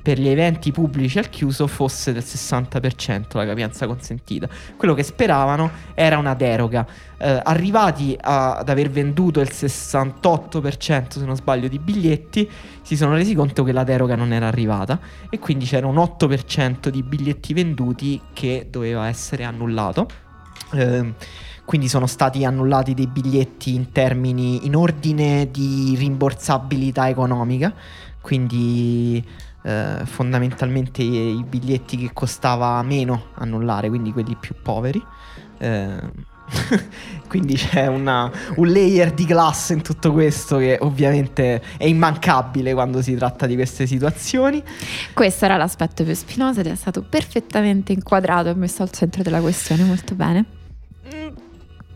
per 0.06 0.20
gli 0.20 0.28
eventi 0.28 0.70
pubblici 0.70 1.18
al 1.18 1.28
chiuso 1.28 1.66
fosse 1.66 2.12
del 2.12 2.22
60% 2.22 3.36
la 3.38 3.44
capienza 3.44 3.88
consentita. 3.88 4.48
Quello 4.76 4.94
che 4.94 5.02
speravano 5.02 5.68
era 5.94 6.16
una 6.16 6.34
deroga. 6.34 6.86
Eh, 7.18 7.40
arrivati 7.42 8.16
a- 8.20 8.58
ad 8.58 8.68
aver 8.68 8.88
venduto 8.88 9.40
il 9.40 9.50
68% 9.50 11.18
se 11.18 11.24
non 11.24 11.34
sbaglio 11.34 11.66
di 11.66 11.80
biglietti, 11.80 12.48
si 12.82 12.96
sono 12.96 13.14
resi 13.14 13.34
conto 13.34 13.64
che 13.64 13.72
la 13.72 13.82
deroga 13.82 14.14
non 14.14 14.32
era 14.32 14.46
arrivata 14.46 15.00
e 15.28 15.40
quindi 15.40 15.64
c'era 15.64 15.88
un 15.88 15.96
8% 15.96 16.88
di 16.88 17.02
biglietti 17.02 17.52
venduti 17.52 18.20
che 18.32 18.68
doveva 18.70 19.08
essere 19.08 19.42
annullato. 19.42 20.06
Ehm, 20.74 21.14
quindi 21.64 21.88
sono 21.88 22.06
stati 22.06 22.44
annullati 22.44 22.94
dei 22.94 23.08
biglietti 23.08 23.74
in 23.74 23.90
termini 23.90 24.66
in 24.66 24.76
ordine 24.76 25.48
di 25.50 25.96
rimborsabilità 25.98 27.08
economica. 27.08 27.74
Quindi 28.20 29.24
eh, 29.66 30.04
fondamentalmente 30.04 31.02
i, 31.02 31.44
biglietti 31.46 31.96
che 31.96 32.10
costava 32.12 32.80
meno 32.82 33.30
annullare, 33.34 33.88
quindi 33.88 34.12
quelli 34.12 34.36
più 34.36 34.54
poveri. 34.62 35.04
Ehm, 35.58 36.12
quindi 37.26 37.56
c'è 37.56 37.88
una- 37.88 38.30
un 38.54 38.68
layer 38.68 39.12
di 39.12 39.24
classe 39.24 39.72
in 39.72 39.82
tutto 39.82 40.12
questo 40.12 40.58
che 40.58 40.78
ovviamente 40.80 41.60
è 41.76 41.84
immancabile 41.84 42.72
quando 42.74 43.02
si 43.02 43.16
tratta 43.16 43.46
di 43.46 43.56
queste 43.56 43.88
situazioni. 43.88 44.62
Questo 45.12 45.44
era 45.44 45.56
l'aspetto 45.56 46.04
più 46.04 46.14
spinoso 46.14 46.60
ed 46.60 46.68
è 46.68 46.76
stato 46.76 47.02
perfettamente 47.02 47.92
inquadrato 47.92 48.50
e 48.50 48.54
messo 48.54 48.84
al 48.84 48.90
centro 48.92 49.24
della 49.24 49.40
questione, 49.40 49.82
molto 49.82 50.14
bene. 50.14 50.44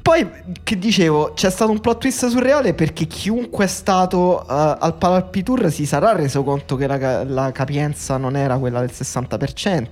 Mm, 0.00 0.02
Poi, 0.02 0.28
che 0.62 0.78
dicevo, 0.78 1.32
c'è 1.34 1.50
stato 1.50 1.70
un 1.70 1.80
plot 1.80 1.98
twist 2.00 2.26
surreale 2.26 2.74
perché 2.74 3.06
chiunque 3.06 3.64
è 3.64 3.68
stato 3.68 4.42
eh, 4.42 4.76
al 4.80 4.96
Palalpi 4.96 5.42
Tour 5.42 5.70
si 5.70 5.86
sarà 5.86 6.12
reso 6.12 6.42
conto 6.42 6.76
che 6.76 6.86
la, 6.86 7.24
la 7.24 7.52
capienza 7.52 8.16
non 8.16 8.36
era 8.36 8.58
quella 8.58 8.80
del 8.80 8.90
60%, 8.92 9.86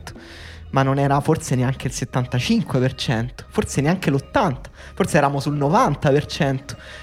ma 0.71 0.83
non 0.83 0.99
era 0.99 1.21
forse 1.21 1.55
neanche 1.55 1.88
il 1.88 1.94
75%, 1.94 3.29
forse 3.49 3.81
neanche 3.81 4.11
l'80%, 4.11 4.57
forse 4.94 5.16
eravamo 5.16 5.40
sul 5.40 5.57
90%. 5.57 6.61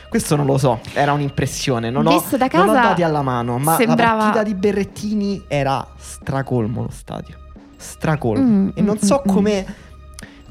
Questo 0.10 0.36
non 0.36 0.46
lo 0.46 0.58
so, 0.58 0.80
era 0.94 1.14
un'impressione, 1.14 1.90
non, 1.90 2.06
ho, 2.08 2.12
Visto 2.12 2.38
da 2.38 2.48
non 2.52 2.70
ho 2.70 2.74
casa 2.74 2.88
dati 2.88 3.04
alla 3.04 3.22
mano, 3.22 3.58
ma 3.58 3.76
sembrava- 3.76 4.16
la 4.16 4.18
partita 4.18 4.44
di 4.44 4.54
Berrettini 4.56 5.44
era 5.48 5.86
stracolmo 5.98 6.84
lo 6.84 6.92
stadio. 6.92 7.38
Stracolmo. 7.78 8.44
Mm, 8.44 8.70
e 8.76 8.82
non 8.82 8.96
mm, 8.96 9.06
so 9.06 9.22
mm, 9.26 9.30
mm. 9.30 9.34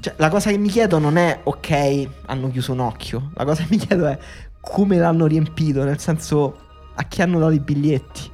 Cioè, 0.04 0.12
la 0.18 0.28
cosa 0.28 0.50
che 0.50 0.58
mi 0.58 0.68
chiedo 0.68 0.98
non 0.98 1.16
è, 1.16 1.40
ok, 1.44 2.08
hanno 2.26 2.50
chiuso 2.50 2.72
un 2.72 2.80
occhio. 2.80 3.30
La 3.36 3.46
cosa 3.46 3.62
che 3.62 3.68
mi 3.70 3.78
chiedo 3.78 4.06
è 4.06 4.18
come 4.60 4.98
l'hanno 4.98 5.24
riempito, 5.24 5.82
nel 5.82 5.98
senso, 5.98 6.58
a 6.94 7.04
chi 7.04 7.22
hanno 7.22 7.38
dato 7.38 7.52
i 7.52 7.60
biglietti? 7.60 8.30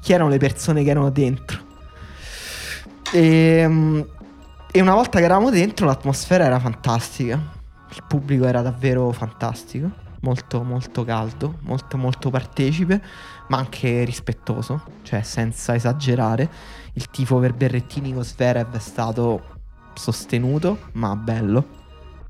Chi 0.00 0.14
erano 0.14 0.30
le 0.30 0.38
persone 0.38 0.82
che 0.82 0.88
erano 0.88 1.10
dentro? 1.10 1.60
E, 3.12 4.06
e 4.70 4.80
una 4.80 4.94
volta 4.94 5.18
che 5.18 5.24
eravamo 5.26 5.50
dentro, 5.50 5.84
l'atmosfera 5.84 6.46
era 6.46 6.58
fantastica. 6.58 7.38
Il 7.90 8.02
pubblico 8.08 8.46
era 8.46 8.62
davvero 8.62 9.12
fantastico. 9.12 9.90
Molto, 10.20 10.62
molto 10.62 11.04
caldo, 11.04 11.58
molto, 11.64 11.98
molto 11.98 12.30
partecipe, 12.30 13.02
ma 13.48 13.58
anche 13.58 14.04
rispettoso, 14.04 14.84
cioè 15.02 15.20
senza 15.20 15.74
esagerare. 15.74 16.48
Il 16.94 17.10
tifo 17.10 17.36
per 17.40 17.52
Berrettini 17.52 18.14
con 18.14 18.24
Sverev 18.24 18.74
è 18.74 18.78
stato 18.78 19.59
sostenuto, 20.00 20.78
ma 20.92 21.14
bello. 21.14 21.64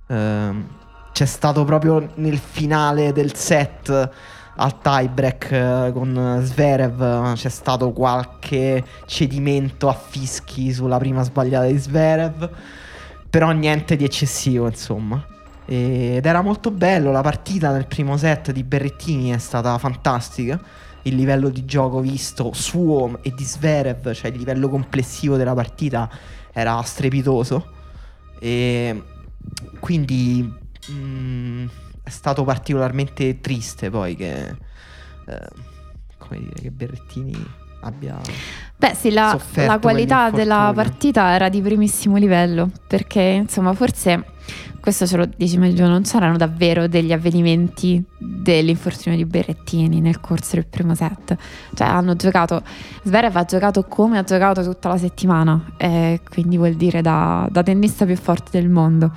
Ehm, 0.08 0.66
c'è 1.12 1.24
stato 1.24 1.64
proprio 1.64 2.10
nel 2.16 2.38
finale 2.38 3.12
del 3.12 3.34
set 3.34 4.10
al 4.56 4.80
tiebreak 4.80 5.50
eh, 5.50 5.90
con 5.92 6.40
Sverev 6.42 7.34
c'è 7.34 7.48
stato 7.48 7.92
qualche 7.92 8.84
cedimento 9.06 9.88
a 9.88 9.94
fischi 9.94 10.72
sulla 10.72 10.98
prima 10.98 11.22
sbagliata 11.22 11.66
di 11.66 11.78
Sverev, 11.78 12.50
però 13.30 13.50
niente 13.52 13.96
di 13.96 14.04
eccessivo, 14.04 14.66
insomma. 14.66 15.24
Ed 15.64 16.26
era 16.26 16.42
molto 16.42 16.70
bello, 16.72 17.12
la 17.12 17.22
partita 17.22 17.70
nel 17.70 17.86
primo 17.86 18.16
set 18.16 18.50
di 18.50 18.64
Berrettini 18.64 19.30
è 19.30 19.38
stata 19.38 19.78
fantastica. 19.78 20.60
Il 21.02 21.14
livello 21.14 21.48
di 21.48 21.64
gioco 21.64 22.00
visto 22.00 22.52
suo 22.52 23.20
e 23.22 23.32
di 23.34 23.44
Sverev, 23.44 24.12
cioè 24.12 24.30
il 24.30 24.36
livello 24.36 24.68
complessivo 24.68 25.36
della 25.36 25.54
partita 25.54 26.10
era 26.52 26.80
strepitoso. 26.82 27.78
E 28.38 29.02
quindi 29.78 30.52
mm, 30.90 31.66
è 32.02 32.10
stato 32.10 32.44
particolarmente 32.44 33.40
triste 33.40 33.90
poi 33.90 34.16
che, 34.16 34.48
eh, 34.48 35.48
come 36.18 36.38
dire, 36.40 36.60
che 36.60 36.70
Berrettini 36.70 37.46
abbia... 37.82 38.18
Beh 38.76 38.94
sì, 38.94 39.10
la, 39.10 39.38
la 39.54 39.78
qualità 39.78 40.30
della 40.30 40.72
partita 40.74 41.32
era 41.32 41.48
di 41.48 41.60
primissimo 41.60 42.16
livello, 42.16 42.70
perché 42.86 43.20
insomma 43.20 43.74
forse, 43.74 44.24
questo 44.80 45.06
ce 45.06 45.16
lo 45.16 45.28
dici 45.36 45.58
meglio, 45.58 45.86
non 45.86 46.02
c'erano 46.02 46.36
davvero 46.36 46.88
degli 46.88 47.12
avvenimenti 47.12 48.02
dell'infortunio 48.18 49.16
di 49.16 49.26
Berrettini 49.26 50.00
nel 50.00 50.20
corso 50.20 50.56
del 50.56 50.66
primo 50.66 50.94
set. 50.94 51.36
Cioè 51.74 51.86
hanno 51.86 52.16
giocato, 52.16 52.62
Zverev 53.04 53.36
ha 53.36 53.44
giocato 53.44 53.84
come 53.84 54.18
ha 54.18 54.22
giocato 54.22 54.62
tutta 54.62 54.88
la 54.88 54.96
settimana, 54.96 55.72
eh, 55.76 56.20
quindi 56.28 56.56
vuol 56.56 56.74
dire 56.74 57.02
da, 57.02 57.46
da 57.50 57.62
tennista 57.62 58.06
più 58.06 58.16
forte 58.16 58.58
del 58.58 58.68
mondo. 58.68 59.12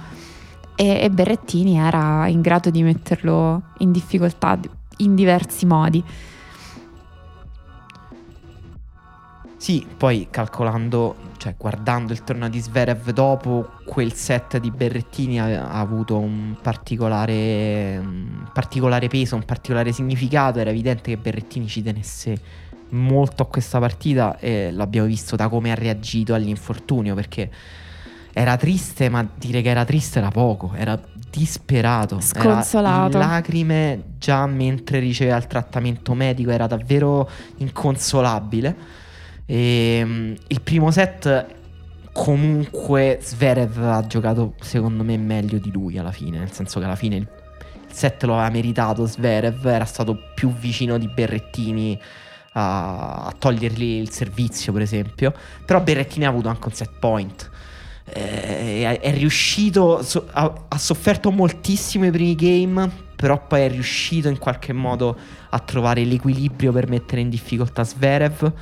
E, 0.75 0.99
e 1.01 1.09
Berrettini 1.09 1.77
era 1.77 2.27
in 2.27 2.41
grado 2.41 2.69
di 2.69 2.83
metterlo 2.83 3.61
in 3.79 3.91
difficoltà 3.91 4.59
in 4.97 5.15
diversi 5.15 5.65
modi. 5.65 6.03
Sì, 9.63 9.87
poi 9.95 10.27
calcolando, 10.29 11.15
cioè 11.37 11.55
guardando 11.57 12.11
il 12.11 12.25
torneo 12.25 12.49
di 12.49 12.59
Zverev 12.59 13.11
dopo, 13.11 13.69
quel 13.85 14.11
set 14.11 14.57
di 14.57 14.69
Berrettini 14.69 15.39
ha, 15.39 15.69
ha 15.69 15.79
avuto 15.79 16.17
un 16.17 16.57
particolare, 16.61 17.97
un 17.97 18.49
particolare 18.51 19.07
peso, 19.07 19.35
un 19.35 19.45
particolare 19.45 19.93
significato. 19.93 20.59
Era 20.59 20.69
evidente 20.69 21.11
che 21.11 21.17
Berrettini 21.17 21.67
ci 21.67 21.81
tenesse 21.81 22.37
molto 22.89 23.43
a 23.43 23.45
questa 23.45 23.79
partita 23.79 24.37
e 24.37 24.69
l'abbiamo 24.69 25.07
visto 25.07 25.37
da 25.37 25.47
come 25.47 25.71
ha 25.71 25.75
reagito 25.75 26.33
all'infortunio 26.33 27.15
perché 27.15 27.49
era 28.33 28.57
triste, 28.57 29.07
ma 29.07 29.25
dire 29.33 29.61
che 29.61 29.69
era 29.69 29.85
triste 29.85 30.19
era 30.19 30.27
poco, 30.27 30.73
era 30.75 31.01
disperato, 31.29 32.19
Sconsolato. 32.19 33.15
Era 33.15 33.25
in 33.25 33.31
lacrime 33.31 34.03
già 34.17 34.45
mentre 34.45 34.99
riceveva 34.99 35.37
il 35.37 35.47
trattamento 35.47 36.13
medico, 36.13 36.51
era 36.51 36.67
davvero 36.67 37.29
inconsolabile. 37.59 39.01
E, 39.45 40.01
mm, 40.03 40.33
il 40.47 40.61
primo 40.61 40.91
set 40.91 41.47
comunque 42.13 43.17
Zverev 43.21 43.77
ha 43.83 44.05
giocato 44.05 44.53
secondo 44.61 45.03
me 45.03 45.17
meglio 45.17 45.57
di 45.57 45.71
lui 45.71 45.97
alla 45.97 46.11
fine, 46.11 46.37
nel 46.37 46.51
senso 46.51 46.79
che 46.79 46.85
alla 46.85 46.95
fine 46.95 47.15
il, 47.15 47.27
set 47.93 48.23
lo 48.23 48.33
aveva 48.33 48.49
meritato 48.49 49.05
Zverev, 49.05 49.65
era 49.65 49.85
stato 49.85 50.17
più 50.33 50.51
vicino 50.51 50.97
di 50.97 51.07
Berrettini 51.07 51.99
a, 52.53 53.25
a 53.25 53.35
togliergli 53.37 53.99
il 53.99 54.11
servizio 54.11 54.73
per 54.73 54.81
esempio, 54.81 55.33
però 55.65 55.81
Berrettini 55.81 56.25
ha 56.25 56.29
avuto 56.29 56.49
anche 56.49 56.67
un 56.67 56.73
set 56.73 56.91
point. 56.99 57.49
Eh, 58.05 58.99
è, 58.99 59.13
riuscito, 59.13 60.05
ha, 60.31 60.77
sofferto 60.77 61.31
moltissimo 61.31 62.05
i 62.05 62.11
primi 62.11 62.35
game, 62.35 62.89
però 63.15 63.45
poi 63.47 63.61
è 63.61 63.69
riuscito 63.69 64.27
in 64.27 64.37
qualche 64.37 64.73
modo 64.73 65.17
a 65.49 65.59
trovare 65.59 66.03
l'equilibrio 66.03 66.71
per 66.73 66.89
mettere 66.89 67.21
in 67.21 67.29
difficoltà 67.29 67.83
Zverev 67.83 68.53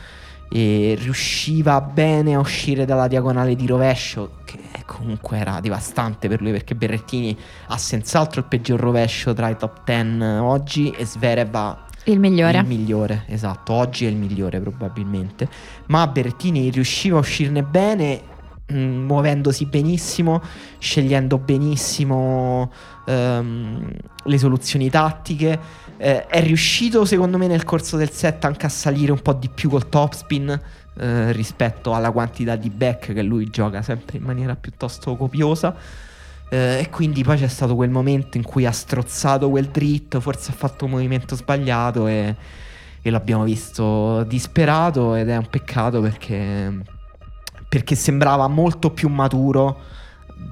e 0.53 0.97
riusciva 0.99 1.79
bene 1.79 2.35
a 2.35 2.39
uscire 2.39 2.83
dalla 2.83 3.07
diagonale 3.07 3.55
di 3.55 3.65
rovescio 3.65 4.39
che 4.43 4.59
comunque 4.85 5.37
era 5.37 5.61
devastante 5.61 6.27
per 6.27 6.41
lui 6.41 6.51
perché 6.51 6.75
Berrettini 6.75 7.37
ha 7.67 7.77
senz'altro 7.77 8.41
il 8.41 8.47
peggior 8.47 8.77
rovescio 8.77 9.33
tra 9.33 9.47
i 9.47 9.55
top 9.55 9.83
10 9.85 10.21
oggi 10.41 10.89
e 10.91 11.05
Zverev 11.05 11.55
ha 11.55 11.85
Il 12.03 12.19
migliore. 12.19 12.57
Il 12.57 12.65
migliore, 12.65 13.23
esatto. 13.27 13.73
Oggi 13.73 14.05
è 14.05 14.09
il 14.09 14.15
migliore 14.15 14.59
probabilmente. 14.59 15.47
Ma 15.87 16.05
Berrettini 16.07 16.69
riusciva 16.69 17.17
a 17.17 17.19
uscirne 17.19 17.63
bene, 17.63 18.21
mh, 18.65 18.75
muovendosi 18.75 19.65
benissimo, 19.67 20.41
scegliendo 20.79 21.37
benissimo 21.37 22.71
ehm, 23.05 23.87
le 24.23 24.37
soluzioni 24.37 24.89
tattiche. 24.89 25.59
Eh, 26.03 26.25
è 26.25 26.41
riuscito 26.41 27.05
secondo 27.05 27.37
me 27.37 27.45
nel 27.45 27.63
corso 27.63 27.95
del 27.95 28.09
set 28.09 28.43
anche 28.45 28.65
a 28.65 28.69
salire 28.69 29.11
un 29.11 29.21
po' 29.21 29.33
di 29.33 29.49
più 29.53 29.69
col 29.69 29.87
topspin 29.87 30.59
eh, 30.97 31.31
rispetto 31.31 31.93
alla 31.93 32.09
quantità 32.09 32.55
di 32.55 32.71
back 32.71 33.13
che 33.13 33.21
lui 33.21 33.51
gioca 33.51 33.83
sempre 33.83 34.17
in 34.17 34.23
maniera 34.23 34.55
piuttosto 34.55 35.15
copiosa. 35.15 35.75
Eh, 36.49 36.79
e 36.79 36.89
quindi 36.89 37.23
poi 37.23 37.37
c'è 37.37 37.47
stato 37.47 37.75
quel 37.75 37.91
momento 37.91 38.37
in 38.37 38.43
cui 38.43 38.65
ha 38.65 38.71
strozzato 38.71 39.51
quel 39.51 39.67
dritto, 39.67 40.19
forse 40.19 40.49
ha 40.49 40.55
fatto 40.55 40.85
un 40.85 40.91
movimento 40.91 41.35
sbagliato 41.35 42.07
e, 42.07 42.35
e 42.99 43.09
l'abbiamo 43.11 43.43
visto 43.43 44.23
disperato 44.23 45.13
ed 45.13 45.29
è 45.29 45.37
un 45.37 45.49
peccato 45.51 46.01
perché, 46.01 46.81
perché 47.69 47.93
sembrava 47.93 48.47
molto 48.47 48.89
più 48.89 49.07
maturo 49.07 49.79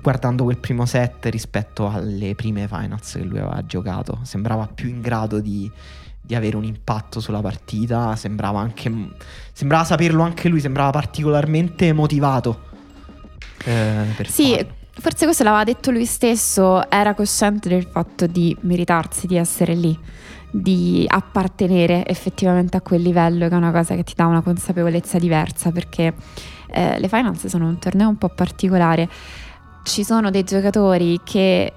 guardando 0.02 0.44
quel 0.44 0.58
primo 0.58 0.86
set 0.86 1.26
rispetto 1.26 1.90
alle 1.90 2.36
prime 2.36 2.68
finals 2.68 3.14
che 3.14 3.24
lui 3.24 3.40
aveva 3.40 3.64
giocato. 3.66 4.20
Sembrava 4.24 4.68
più 4.68 4.90
in 4.90 5.02
grado 5.02 5.40
di, 5.40 5.70
di 6.22 6.36
avere 6.36 6.56
un 6.56 6.64
impatto 6.64 7.20
sulla 7.20 7.42
partita, 7.42 8.16
sembrava 8.16 8.60
anche 8.60 8.92
sembrava 9.52 9.84
saperlo 9.84 10.24
anche 10.24 10.48
lui, 10.48 10.60
sembrava 10.60 10.92
particolarmente 10.92 11.92
motivato. 11.92 12.68
Eh, 13.66 14.06
sì, 14.26 14.54
farlo. 14.54 14.74
forse 14.94 15.26
questo 15.26 15.44
l'aveva 15.44 15.64
detto 15.64 15.92
lui 15.92 16.06
stesso, 16.06 16.90
era 16.90 17.14
cosciente 17.14 17.68
del 17.68 17.84
fatto 17.84 18.26
di 18.26 18.56
meritarsi 18.62 19.28
di 19.28 19.36
essere 19.36 19.74
lì, 19.74 19.98
di 20.50 21.06
appartenere 21.08 22.06
effettivamente 22.08 22.78
a 22.78 22.82
quel 22.82 23.02
livello, 23.02 23.48
che 23.48 23.54
è 23.54 23.58
una 23.58 23.72
cosa 23.72 23.96
che 23.96 24.04
ti 24.04 24.14
dà 24.16 24.28
una 24.28 24.42
consapevolezza 24.42 25.20
diversa, 25.20 25.72
perché 25.72 26.14
eh, 26.72 27.00
le 27.00 27.08
finals 27.10 27.48
sono 27.48 27.68
un 27.68 27.80
torneo 27.80 28.08
un 28.08 28.18
po' 28.18 28.30
particolare. 28.30 29.10
Ci 29.90 30.04
sono 30.04 30.30
dei 30.30 30.44
giocatori 30.44 31.20
che 31.24 31.74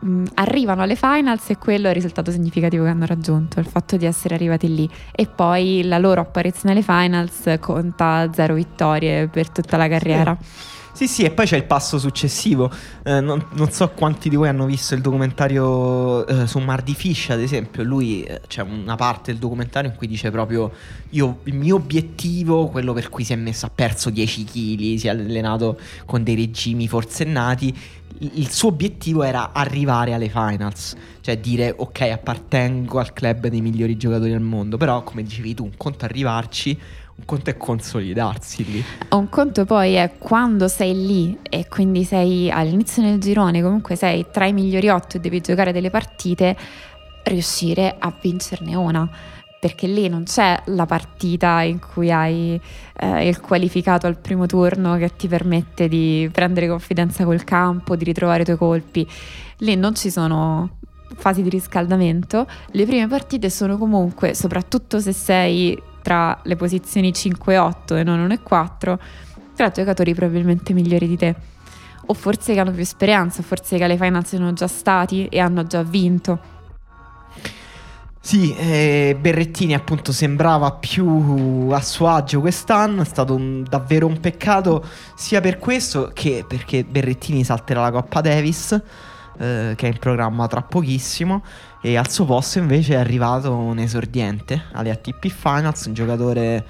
mh, 0.00 0.24
arrivano 0.34 0.82
alle 0.82 0.96
finals 0.96 1.48
e 1.50 1.58
quello 1.58 1.86
è 1.86 1.90
il 1.90 1.94
risultato 1.94 2.32
significativo 2.32 2.82
che 2.82 2.90
hanno 2.90 3.06
raggiunto, 3.06 3.60
il 3.60 3.66
fatto 3.66 3.96
di 3.96 4.04
essere 4.04 4.34
arrivati 4.34 4.74
lì. 4.74 4.90
E 5.12 5.26
poi 5.26 5.82
la 5.84 5.98
loro 5.98 6.20
apparizione 6.22 6.72
alle 6.72 6.82
finals 6.82 7.56
conta 7.60 8.28
zero 8.32 8.54
vittorie 8.54 9.28
per 9.28 9.48
tutta 9.50 9.76
la 9.76 9.86
carriera. 9.86 10.36
Sì. 10.40 10.46
Sì, 10.96 11.08
sì, 11.08 11.24
e 11.24 11.30
poi 11.30 11.44
c'è 11.44 11.58
il 11.58 11.64
passo 11.64 11.98
successivo. 11.98 12.72
Eh, 13.04 13.20
non, 13.20 13.48
non, 13.50 13.70
so 13.70 13.90
quanti 13.90 14.30
di 14.30 14.36
voi 14.36 14.48
hanno 14.48 14.64
visto 14.64 14.94
il 14.94 15.02
documentario 15.02 16.26
eh, 16.26 16.46
su 16.46 16.58
Mardi 16.58 16.94
Fish, 16.94 17.28
ad 17.28 17.40
esempio. 17.40 17.82
Lui 17.82 18.22
eh, 18.22 18.40
c'è 18.46 18.62
una 18.62 18.94
parte 18.94 19.30
del 19.30 19.38
documentario 19.38 19.90
in 19.90 19.96
cui 19.98 20.06
dice 20.06 20.30
proprio: 20.30 20.72
Io 21.10 21.40
il 21.42 21.54
mio 21.54 21.74
obiettivo, 21.74 22.68
quello 22.68 22.94
per 22.94 23.10
cui 23.10 23.24
si 23.24 23.34
è 23.34 23.36
messo, 23.36 23.66
ha 23.66 23.70
perso 23.74 24.08
10 24.08 24.44
kg, 24.44 24.96
si 24.96 25.06
è 25.06 25.10
allenato 25.10 25.78
con 26.06 26.22
dei 26.22 26.34
regimi 26.34 26.88
forsennati. 26.88 27.76
Il 28.18 28.48
suo 28.48 28.70
obiettivo 28.70 29.22
era 29.22 29.52
arrivare 29.52 30.14
alle 30.14 30.30
finals, 30.30 30.96
cioè 31.20 31.36
dire 31.36 31.74
ok, 31.76 32.00
appartengo 32.00 32.98
al 32.98 33.12
club 33.12 33.48
dei 33.48 33.60
migliori 33.60 33.98
giocatori 33.98 34.32
al 34.32 34.40
mondo. 34.40 34.78
Però, 34.78 35.02
come 35.02 35.22
dicevi 35.22 35.52
tu, 35.52 35.64
un 35.64 35.76
conto 35.76 36.06
arrivarci, 36.06 36.78
un 37.18 37.24
conto 37.24 37.50
è 37.50 37.56
consolidarsi 37.56 38.64
lì. 38.64 38.84
Un 39.10 39.28
conto 39.30 39.64
poi 39.64 39.94
è 39.94 40.12
quando 40.18 40.68
sei 40.68 41.06
lì 41.06 41.38
e 41.48 41.66
quindi 41.66 42.04
sei 42.04 42.50
all'inizio 42.50 43.02
del 43.02 43.18
girone, 43.18 43.62
comunque 43.62 43.96
sei 43.96 44.26
tra 44.30 44.46
i 44.46 44.52
migliori 44.52 44.90
otto 44.90 45.16
e 45.16 45.20
devi 45.20 45.40
giocare 45.40 45.72
delle 45.72 45.88
partite, 45.88 46.54
riuscire 47.24 47.96
a 47.98 48.14
vincerne 48.20 48.74
una. 48.74 49.08
Perché 49.58 49.86
lì 49.86 50.08
non 50.08 50.24
c'è 50.24 50.60
la 50.66 50.84
partita 50.84 51.62
in 51.62 51.80
cui 51.80 52.12
hai 52.12 52.60
eh, 52.98 53.26
il 53.26 53.40
qualificato 53.40 54.06
al 54.06 54.18
primo 54.18 54.44
turno 54.44 54.96
che 54.96 55.16
ti 55.16 55.26
permette 55.26 55.88
di 55.88 56.28
prendere 56.30 56.68
confidenza 56.68 57.24
col 57.24 57.42
campo, 57.42 57.96
di 57.96 58.04
ritrovare 58.04 58.42
i 58.42 58.44
tuoi 58.44 58.58
colpi. 58.58 59.08
Lì 59.58 59.74
non 59.74 59.94
ci 59.94 60.10
sono 60.10 60.76
fasi 61.16 61.42
di 61.42 61.48
riscaldamento. 61.48 62.46
Le 62.72 62.84
prime 62.84 63.08
partite 63.08 63.48
sono 63.48 63.78
comunque, 63.78 64.34
soprattutto 64.34 65.00
se 65.00 65.12
sei 65.12 65.80
tra 66.06 66.38
le 66.44 66.54
posizioni 66.54 67.12
5 67.12 67.54
e 67.54 67.58
8 67.58 67.96
e 67.96 68.04
non 68.04 68.20
1 68.20 68.34
e 68.34 68.40
4 68.40 68.98
tra 69.56 69.70
giocatori 69.70 70.14
probabilmente 70.14 70.72
migliori 70.72 71.08
di 71.08 71.16
te. 71.16 71.34
O 72.06 72.14
forse 72.14 72.54
che 72.54 72.60
hanno 72.60 72.70
più 72.70 72.82
esperienza, 72.82 73.42
forse 73.42 73.76
che 73.76 73.82
alle 73.82 73.96
finals 73.96 74.28
sono 74.28 74.52
già 74.52 74.68
stati 74.68 75.26
e 75.26 75.40
hanno 75.40 75.64
già 75.64 75.82
vinto. 75.82 76.38
Sì, 78.20 78.54
eh, 78.54 79.16
Berrettini 79.20 79.74
appunto 79.74 80.12
sembrava 80.12 80.70
più 80.74 81.70
a 81.72 81.80
suo 81.80 82.06
agio 82.06 82.38
quest'anno, 82.38 83.02
è 83.02 83.04
stato 83.04 83.34
un, 83.34 83.64
davvero 83.68 84.06
un 84.06 84.20
peccato 84.20 84.84
sia 85.16 85.40
per 85.40 85.58
questo 85.58 86.12
che 86.14 86.44
perché 86.46 86.84
Berrettini 86.84 87.42
salterà 87.42 87.80
la 87.80 87.90
Coppa 87.90 88.20
Davis 88.20 88.80
eh, 89.38 89.74
che 89.76 89.86
è 89.86 89.90
in 89.90 89.98
programma 89.98 90.46
tra 90.46 90.62
pochissimo 90.62 91.42
e 91.86 91.96
al 91.96 92.10
suo 92.10 92.24
posto 92.24 92.58
invece 92.58 92.94
è 92.94 92.96
arrivato 92.96 93.54
un 93.54 93.78
esordiente 93.78 94.64
alle 94.72 94.90
ATP 94.90 95.28
Finals, 95.28 95.84
un 95.84 95.94
giocatore 95.94 96.66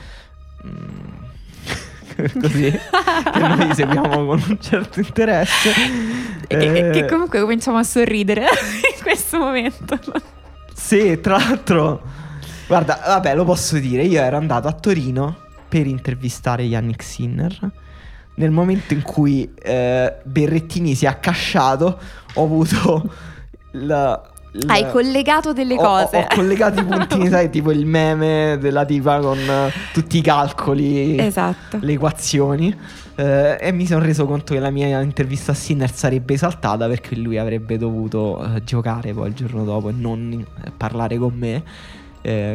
mm, 0.66 2.36
così 2.38 2.70
che 2.70 3.38
noi 3.38 3.74
seguiamo 3.74 4.26
con 4.26 4.44
un 4.46 4.58
certo 4.60 5.00
interesse 5.00 5.70
e 6.46 6.66
eh, 6.66 6.90
che 6.90 7.06
comunque 7.06 7.40
cominciamo 7.40 7.78
a 7.78 7.82
sorridere 7.82 8.42
in 8.94 9.02
questo 9.02 9.38
momento. 9.38 9.98
Sì, 10.74 11.18
tra 11.22 11.38
l'altro 11.38 12.02
guarda, 12.66 13.00
vabbè, 13.06 13.34
lo 13.34 13.44
posso 13.44 13.78
dire, 13.78 14.02
io 14.02 14.20
ero 14.20 14.36
andato 14.36 14.68
a 14.68 14.72
Torino 14.72 15.34
per 15.66 15.86
intervistare 15.86 16.62
Yannick 16.64 17.02
Sinner 17.02 17.70
nel 18.34 18.50
momento 18.50 18.92
in 18.92 19.00
cui 19.00 19.50
eh, 19.62 20.14
Berrettini 20.24 20.94
si 20.94 21.06
è 21.06 21.08
accasciato, 21.08 21.98
ho 22.34 22.44
avuto 22.44 23.10
la, 23.72 24.10
la... 24.10 24.34
Hai 24.66 24.90
collegato 24.90 25.52
delle 25.52 25.76
cose. 25.76 26.16
Ho, 26.16 26.20
ho 26.20 26.26
collegato 26.34 26.80
i 26.80 26.84
puntini, 26.86 27.28
sai, 27.28 27.50
tipo 27.50 27.70
il 27.70 27.86
meme 27.86 28.56
della 28.60 28.84
tipa 28.84 29.18
con 29.18 29.38
uh, 29.38 29.70
tutti 29.92 30.18
i 30.18 30.20
calcoli, 30.20 31.18
esatto. 31.18 31.78
le 31.80 31.92
equazioni. 31.92 32.74
Uh, 33.16 33.56
e 33.58 33.70
mi 33.72 33.86
sono 33.86 34.04
reso 34.04 34.26
conto 34.26 34.52
che 34.52 34.60
la 34.60 34.70
mia 34.70 35.00
intervista 35.00 35.52
a 35.52 35.54
Sinner 35.54 35.90
sarebbe 35.92 36.34
esaltata 36.34 36.86
perché 36.86 37.16
lui 37.16 37.38
avrebbe 37.38 37.78
dovuto 37.78 38.38
uh, 38.38 38.62
giocare 38.62 39.12
poi 39.14 39.28
il 39.28 39.34
giorno 39.34 39.64
dopo 39.64 39.88
e 39.88 39.92
non 39.92 40.44
parlare 40.76 41.16
con 41.16 41.32
me. 41.34 41.62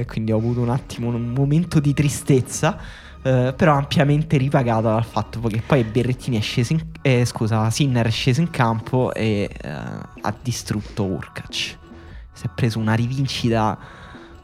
quindi 0.06 0.32
ho 0.32 0.38
avuto 0.38 0.60
un 0.60 0.70
attimo 0.70 1.10
un 1.10 1.34
momento 1.34 1.80
di 1.80 1.94
tristezza. 1.94 3.10
Uh, 3.24 3.54
però 3.56 3.76
ampiamente 3.76 4.36
ripagata 4.38 4.94
dal 4.94 5.06
fatto 5.06 5.40
che 5.42 5.62
poi 5.64 5.84
Berrettini 5.84 6.40
è 6.40 6.42
sceso 6.42 6.74
in, 6.74 6.82
eh, 7.04 7.24
scusa, 7.24 7.70
Sinner 7.70 8.08
è 8.08 8.10
sceso 8.10 8.42
in 8.42 8.50
campo 8.50 9.14
e 9.14 9.48
uh, 9.64 9.68
ha 10.22 10.34
distrutto 10.42 11.04
Urkac. 11.04 11.78
Si 12.34 12.46
è 12.46 12.50
preso 12.54 12.80
una 12.80 12.94
rivincita 12.94 13.78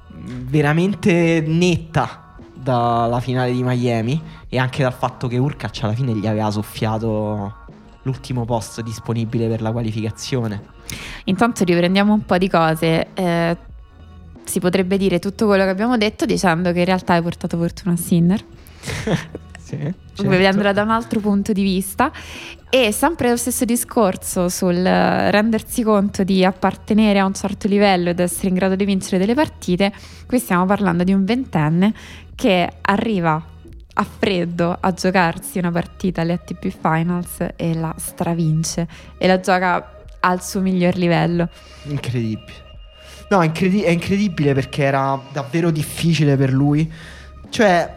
veramente 0.10 1.44
netta 1.46 2.36
dalla 2.54 3.20
finale 3.20 3.52
di 3.52 3.64
Miami 3.64 4.22
e 4.50 4.58
anche 4.58 4.84
dal 4.84 4.94
fatto 4.94 5.28
che 5.28 5.38
Urkac 5.38 5.84
alla 5.84 5.94
fine 5.94 6.14
gli 6.14 6.28
aveva 6.28 6.52
soffiato 6.52 7.66
l'ultimo 8.02 8.46
posto 8.46 8.82
disponibile 8.82 9.48
per 9.48 9.62
la 9.62 9.72
qualificazione. 9.72 10.76
Intanto 11.26 11.64
riprendiamo 11.64 12.14
un 12.14 12.26
po' 12.26 12.38
di 12.38 12.50
cose. 12.50 13.08
Eh, 13.14 13.58
si 14.44 14.60
potrebbe 14.60 14.98
dire 14.98 15.20
tutto 15.20 15.46
quello 15.46 15.64
che 15.64 15.70
abbiamo 15.70 15.98
detto 15.98 16.26
dicendo 16.26 16.72
che 16.72 16.80
in 16.80 16.86
realtà 16.86 17.14
hai 17.14 17.22
portato 17.22 17.58
fortuna 17.58 17.94
a 17.94 17.98
Sinner. 17.98 18.44
sì, 19.68 19.78
certo. 19.78 20.30
Vedendolo 20.30 20.72
da 20.72 20.84
un 20.84 20.92
altro 20.92 21.20
punto 21.20 21.52
di 21.52 21.62
vista. 21.62 22.10
E 22.70 22.92
sempre 22.94 23.30
lo 23.30 23.36
stesso 23.36 23.66
discorso 23.66 24.48
sul 24.48 24.82
rendersi 24.82 25.84
conto 25.84 26.24
di 26.24 26.44
appartenere 26.46 27.20
a 27.20 27.26
un 27.26 27.34
certo 27.34 27.68
livello 27.68 28.10
ed 28.10 28.20
essere 28.20 28.48
in 28.48 28.56
grado 28.56 28.76
di 28.76 28.86
vincere 28.86 29.18
delle 29.18 29.34
partite, 29.34 29.92
qui 30.26 30.40
stiamo 30.40 30.66
parlando 30.66 31.04
di 31.04 31.14
un 31.14 31.24
ventenne 31.24 31.94
che 32.36 32.70
arriva 32.82 33.42
a 34.00 34.04
freddo 34.04 34.78
a 34.80 34.94
giocarsi 34.94 35.58
una 35.58 35.72
partita 35.72 36.22
alle 36.22 36.34
ATP 36.34 36.68
Finals 36.68 37.46
e 37.56 37.74
la 37.74 37.94
stravince 37.98 38.88
e 39.18 39.28
la 39.28 39.40
gioca 39.40 40.04
al 40.20 40.44
suo 40.44 40.62
miglior 40.62 40.96
livello. 40.96 41.50
Incredibile. 41.84 42.66
No, 43.30 43.42
è, 43.42 43.46
incredi- 43.46 43.82
è 43.82 43.90
incredibile 43.90 44.54
perché 44.54 44.84
era 44.84 45.20
davvero 45.32 45.72
difficile 45.72 46.38
per 46.38 46.52
lui. 46.52 46.90
Cioè, 47.50 47.97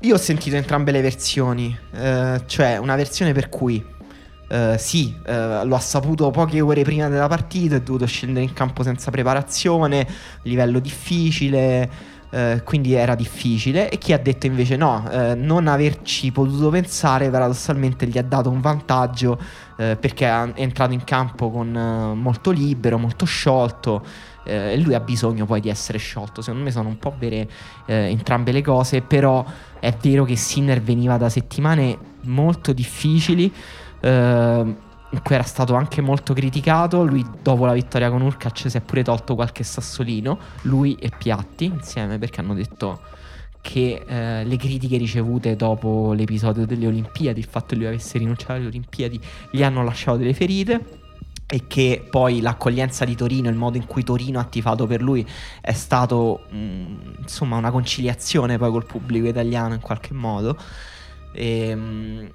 io 0.00 0.14
ho 0.14 0.18
sentito 0.18 0.56
entrambe 0.56 0.92
le 0.92 1.02
versioni, 1.02 1.76
eh, 1.92 2.42
cioè 2.46 2.78
una 2.78 2.96
versione 2.96 3.32
per 3.32 3.48
cui 3.48 3.84
eh, 4.48 4.76
sì, 4.78 5.14
eh, 5.26 5.64
lo 5.64 5.74
ha 5.76 5.80
saputo 5.80 6.30
poche 6.30 6.60
ore 6.60 6.82
prima 6.82 7.08
della 7.08 7.28
partita, 7.28 7.76
è 7.76 7.82
dovuto 7.82 8.06
scendere 8.06 8.44
in 8.44 8.52
campo 8.52 8.82
senza 8.82 9.10
preparazione, 9.10 10.06
livello 10.42 10.80
difficile, 10.80 12.18
eh, 12.30 12.62
quindi 12.64 12.94
era 12.94 13.14
difficile. 13.14 13.90
E 13.90 13.98
chi 13.98 14.12
ha 14.12 14.18
detto 14.18 14.46
invece 14.46 14.76
no, 14.76 15.08
eh, 15.10 15.34
non 15.34 15.66
averci 15.66 16.32
potuto 16.32 16.70
pensare 16.70 17.28
paradossalmente 17.30 18.06
gli 18.06 18.18
ha 18.18 18.22
dato 18.22 18.50
un 18.50 18.60
vantaggio 18.60 19.38
eh, 19.76 19.96
perché 20.00 20.26
è 20.26 20.52
entrato 20.54 20.92
in 20.92 21.04
campo 21.04 21.50
con 21.50 21.76
eh, 21.76 22.14
molto 22.14 22.50
libero, 22.50 22.98
molto 22.98 23.24
sciolto. 23.24 24.04
Eh, 24.42 24.72
e 24.72 24.76
lui 24.78 24.94
ha 24.94 25.00
bisogno 25.00 25.44
poi 25.44 25.60
di 25.60 25.68
essere 25.68 25.98
sciolto. 25.98 26.40
Secondo 26.40 26.64
me 26.64 26.70
sono 26.70 26.88
un 26.88 26.98
po' 26.98 27.14
vere 27.18 27.48
entrambe 27.86 28.52
le 28.52 28.62
cose, 28.62 29.02
però 29.02 29.44
è 29.80 29.96
vero 30.00 30.24
che 30.24 30.36
Sinner 30.36 30.80
veniva 30.80 31.16
da 31.16 31.28
settimane 31.28 31.98
molto 32.22 32.72
difficili 32.72 33.52
in 34.02 35.22
cui 35.22 35.34
era 35.34 35.44
stato 35.44 35.74
anche 35.74 36.00
molto 36.00 36.32
criticato. 36.32 37.04
Lui, 37.04 37.24
dopo 37.42 37.66
la 37.66 37.72
vittoria 37.72 38.10
con 38.10 38.22
Urkac, 38.22 38.70
si 38.70 38.76
è 38.76 38.80
pure 38.80 39.02
tolto 39.02 39.34
qualche 39.34 39.64
sassolino. 39.64 40.38
Lui 40.62 40.94
e 40.94 41.10
Piatti 41.16 41.64
insieme 41.64 42.18
perché 42.18 42.40
hanno 42.40 42.54
detto 42.54 43.00
che 43.60 44.04
eh, 44.06 44.44
le 44.44 44.56
critiche 44.56 44.96
ricevute 44.96 45.54
dopo 45.56 46.12
l'episodio 46.12 46.64
delle 46.64 46.86
Olimpiadi, 46.86 47.40
il 47.40 47.46
fatto 47.46 47.68
che 47.68 47.76
lui 47.76 47.86
avesse 47.86 48.18
rinunciato 48.18 48.52
alle 48.52 48.66
Olimpiadi, 48.66 49.20
gli 49.50 49.62
hanno 49.62 49.82
lasciato 49.82 50.16
delle 50.16 50.34
ferite. 50.34 50.99
E 51.52 51.66
che 51.66 52.06
poi 52.08 52.40
l'accoglienza 52.40 53.04
di 53.04 53.16
Torino, 53.16 53.48
il 53.48 53.56
modo 53.56 53.76
in 53.76 53.84
cui 53.84 54.04
Torino 54.04 54.38
ha 54.38 54.44
tifato 54.44 54.86
per 54.86 55.02
lui, 55.02 55.26
è 55.60 55.72
stato 55.72 56.44
mh, 56.48 56.56
mm, 56.56 56.96
insomma 57.22 57.56
una 57.56 57.72
conciliazione 57.72 58.56
poi 58.56 58.70
col 58.70 58.86
pubblico 58.86 59.26
italiano 59.26 59.74
in 59.74 59.80
qualche 59.80 60.14
modo. 60.14 60.56
E, 61.32 61.74
mh, 61.74 61.80
mm, 61.80 62.26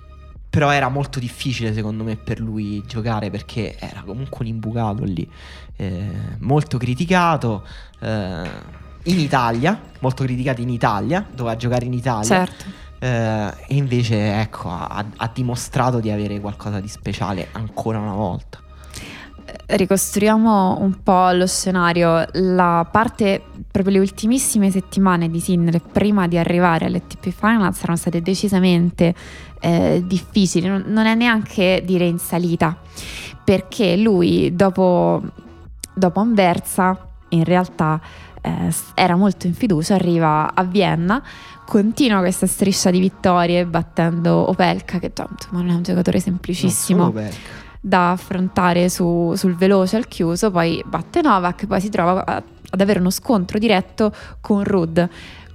però 0.49 0.69
era 0.71 0.89
molto 0.89 1.19
difficile 1.19 1.73
secondo 1.73 2.03
me 2.03 2.15
per 2.15 2.39
lui 2.39 2.83
giocare 2.85 3.29
perché 3.29 3.77
era 3.77 4.03
comunque 4.05 4.39
un 4.41 4.47
imbucato 4.47 5.03
lì, 5.03 5.29
eh, 5.77 6.37
molto 6.39 6.77
criticato. 6.77 7.65
Eh, 7.99 8.83
in 9.07 9.19
Italia, 9.19 9.79
molto 9.99 10.23
criticato 10.23 10.61
in 10.61 10.69
Italia, 10.69 11.25
doveva 11.33 11.55
giocare 11.55 11.85
in 11.85 11.93
Italia. 11.93 12.45
Certo. 12.45 12.65
Eh, 12.99 13.53
e 13.67 13.75
invece 13.75 14.39
ecco, 14.39 14.69
ha, 14.69 15.05
ha 15.15 15.31
dimostrato 15.33 15.99
di 15.99 16.09
avere 16.09 16.39
qualcosa 16.39 16.79
di 16.79 16.87
speciale 16.87 17.49
ancora 17.51 17.99
una 17.99 18.13
volta 18.13 18.63
ricostruiamo 19.67 20.79
un 20.79 21.01
po' 21.03 21.31
lo 21.31 21.47
scenario. 21.47 22.25
La 22.33 22.87
parte, 22.89 23.41
proprio 23.71 23.93
le 23.93 23.99
ultimissime 23.99 24.71
settimane 24.71 25.29
di 25.29 25.39
Sinner 25.39 25.81
prima 25.81 26.27
di 26.27 26.37
arrivare 26.37 26.85
alle 26.85 27.05
TP 27.05 27.29
Finals 27.29 27.81
erano 27.81 27.97
state 27.97 28.21
decisamente 28.21 29.13
eh, 29.59 30.03
difficili, 30.05 30.67
non, 30.67 30.83
non, 30.87 31.05
è 31.05 31.15
neanche 31.15 31.81
dire 31.85 32.05
in 32.05 32.19
salita, 32.19 32.77
perché 33.43 33.97
lui 33.97 34.55
dopo, 34.55 35.21
dopo 35.93 36.19
Anversa 36.19 36.97
in 37.29 37.43
realtà 37.43 37.99
eh, 38.41 38.73
era 38.93 39.15
molto 39.15 39.47
in 39.47 39.53
fiducia, 39.53 39.95
arriva 39.95 40.53
a 40.53 40.63
Vienna, 40.63 41.23
continua 41.65 42.19
questa 42.19 42.45
striscia 42.45 42.91
di 42.91 42.99
vittorie 42.99 43.65
battendo 43.65 44.49
Opelka, 44.49 44.99
che 44.99 45.11
già 45.13 45.27
non 45.49 45.69
è 45.69 45.73
un 45.73 45.81
giocatore 45.81 46.19
semplicissimo 46.19 47.11
da 47.85 48.09
affrontare 48.09 48.89
su, 48.89 49.33
sul 49.35 49.55
veloce 49.55 49.95
al 49.95 50.07
chiuso, 50.07 50.49
poi 50.49 50.83
batte 50.87 51.21
Novak, 51.21 51.67
poi 51.67 51.79
si 51.79 51.89
trova 51.89 52.25
a, 52.25 52.43
ad 52.71 52.81
avere 52.81 52.99
uno 52.99 53.11
scontro 53.11 53.59
diretto 53.59 54.11
con 54.41 54.63
Rud, 54.63 55.07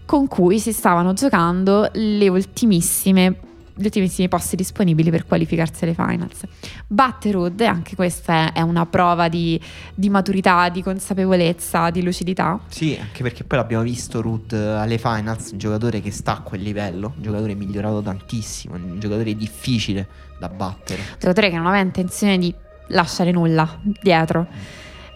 con 0.06 0.28
cui 0.28 0.60
si 0.60 0.72
stavano 0.72 1.12
giocando 1.12 1.88
le 1.92 2.28
ultimissime 2.28 3.36
gli 3.74 3.84
ultimissimi 3.84 4.28
posti 4.28 4.56
disponibili 4.56 5.10
per 5.10 5.26
qualificarsi 5.26 5.84
alle 5.84 5.94
finals. 5.94 6.42
Batte 6.86 7.30
Rudd, 7.30 7.60
anche 7.60 7.94
questa 7.94 8.52
è 8.52 8.60
una 8.60 8.86
prova 8.86 9.28
di, 9.28 9.60
di, 9.94 10.10
maturità, 10.10 10.68
di 10.68 10.82
consapevolezza, 10.82 11.90
di 11.90 12.02
lucidità. 12.02 12.58
Sì, 12.68 12.96
anche 13.00 13.22
perché 13.22 13.44
poi 13.44 13.58
l'abbiamo 13.58 13.82
visto 13.82 14.20
Rudd 14.20 14.52
alle 14.52 14.98
finals, 14.98 15.52
un 15.52 15.58
giocatore 15.58 16.00
che 16.00 16.10
sta 16.10 16.38
a 16.38 16.40
quel 16.40 16.62
livello, 16.62 17.12
un 17.16 17.22
giocatore 17.22 17.54
migliorato 17.54 18.02
tantissimo, 18.02 18.74
un 18.74 18.98
giocatore 18.98 19.34
difficile 19.34 20.06
da 20.38 20.48
battere. 20.48 21.00
Un 21.00 21.16
giocatore 21.18 21.50
che 21.50 21.56
non 21.56 21.66
aveva 21.66 21.82
intenzione 21.82 22.38
di 22.38 22.54
lasciare 22.88 23.30
nulla 23.30 23.78
dietro. 24.00 24.46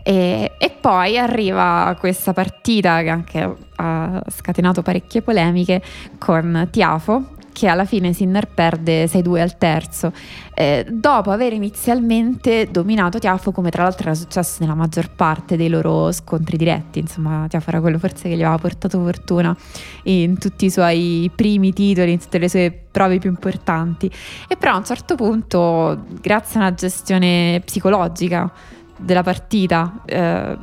E, 0.06 0.52
e, 0.58 0.70
poi 0.70 1.16
arriva 1.16 1.96
questa 1.98 2.34
partita 2.34 3.00
che 3.02 3.08
anche 3.08 3.56
ha 3.76 4.22
scatenato 4.28 4.82
parecchie 4.82 5.22
polemiche 5.22 5.82
con 6.18 6.68
Tiafo 6.70 7.33
che 7.54 7.68
alla 7.68 7.84
fine 7.84 8.12
Sinner 8.12 8.48
perde 8.48 9.06
6-2 9.06 9.40
al 9.40 9.56
terzo, 9.56 10.12
eh, 10.54 10.84
dopo 10.90 11.30
aver 11.30 11.52
inizialmente 11.52 12.68
dominato 12.68 13.20
Tiafo 13.20 13.52
come 13.52 13.70
tra 13.70 13.84
l'altro 13.84 14.06
era 14.06 14.14
successo 14.14 14.56
nella 14.60 14.74
maggior 14.74 15.10
parte 15.14 15.56
dei 15.56 15.68
loro 15.68 16.10
scontri 16.10 16.56
diretti, 16.56 16.98
insomma 16.98 17.46
Tiafo 17.48 17.68
era 17.70 17.80
quello 17.80 17.98
forse 17.98 18.28
che 18.28 18.36
gli 18.36 18.42
aveva 18.42 18.58
portato 18.58 19.00
fortuna 19.00 19.56
in 20.02 20.36
tutti 20.36 20.64
i 20.64 20.70
suoi 20.70 21.30
primi 21.32 21.72
titoli, 21.72 22.10
in 22.10 22.18
tutte 22.18 22.38
le 22.38 22.48
sue 22.48 22.76
prove 22.90 23.18
più 23.18 23.30
importanti, 23.30 24.10
e 24.48 24.56
però 24.56 24.72
a 24.72 24.78
un 24.78 24.84
certo 24.84 25.14
punto 25.14 26.04
grazie 26.20 26.58
a 26.58 26.64
una 26.64 26.74
gestione 26.74 27.62
psicologica 27.64 28.52
della 28.98 29.22
partita, 29.22 30.02
eh, 30.06 30.56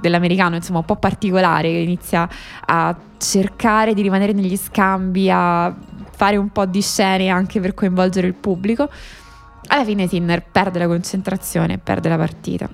dell'americano, 0.00 0.54
insomma, 0.54 0.78
un 0.78 0.84
po' 0.84 0.96
particolare, 0.96 1.70
che 1.70 1.78
inizia 1.78 2.28
a 2.64 2.96
cercare 3.18 3.94
di 3.94 4.02
rimanere 4.02 4.32
negli 4.32 4.56
scambi, 4.56 5.30
a 5.30 5.74
fare 6.16 6.36
un 6.36 6.48
po' 6.48 6.64
di 6.64 6.80
scene 6.80 7.28
anche 7.28 7.60
per 7.60 7.74
coinvolgere 7.74 8.26
il 8.26 8.34
pubblico. 8.34 8.88
Alla 9.68 9.84
fine 9.84 10.06
Sinner 10.06 10.42
perde 10.42 10.78
la 10.78 10.86
concentrazione, 10.86 11.78
perde 11.78 12.08
la 12.08 12.16
partita. 12.16 12.68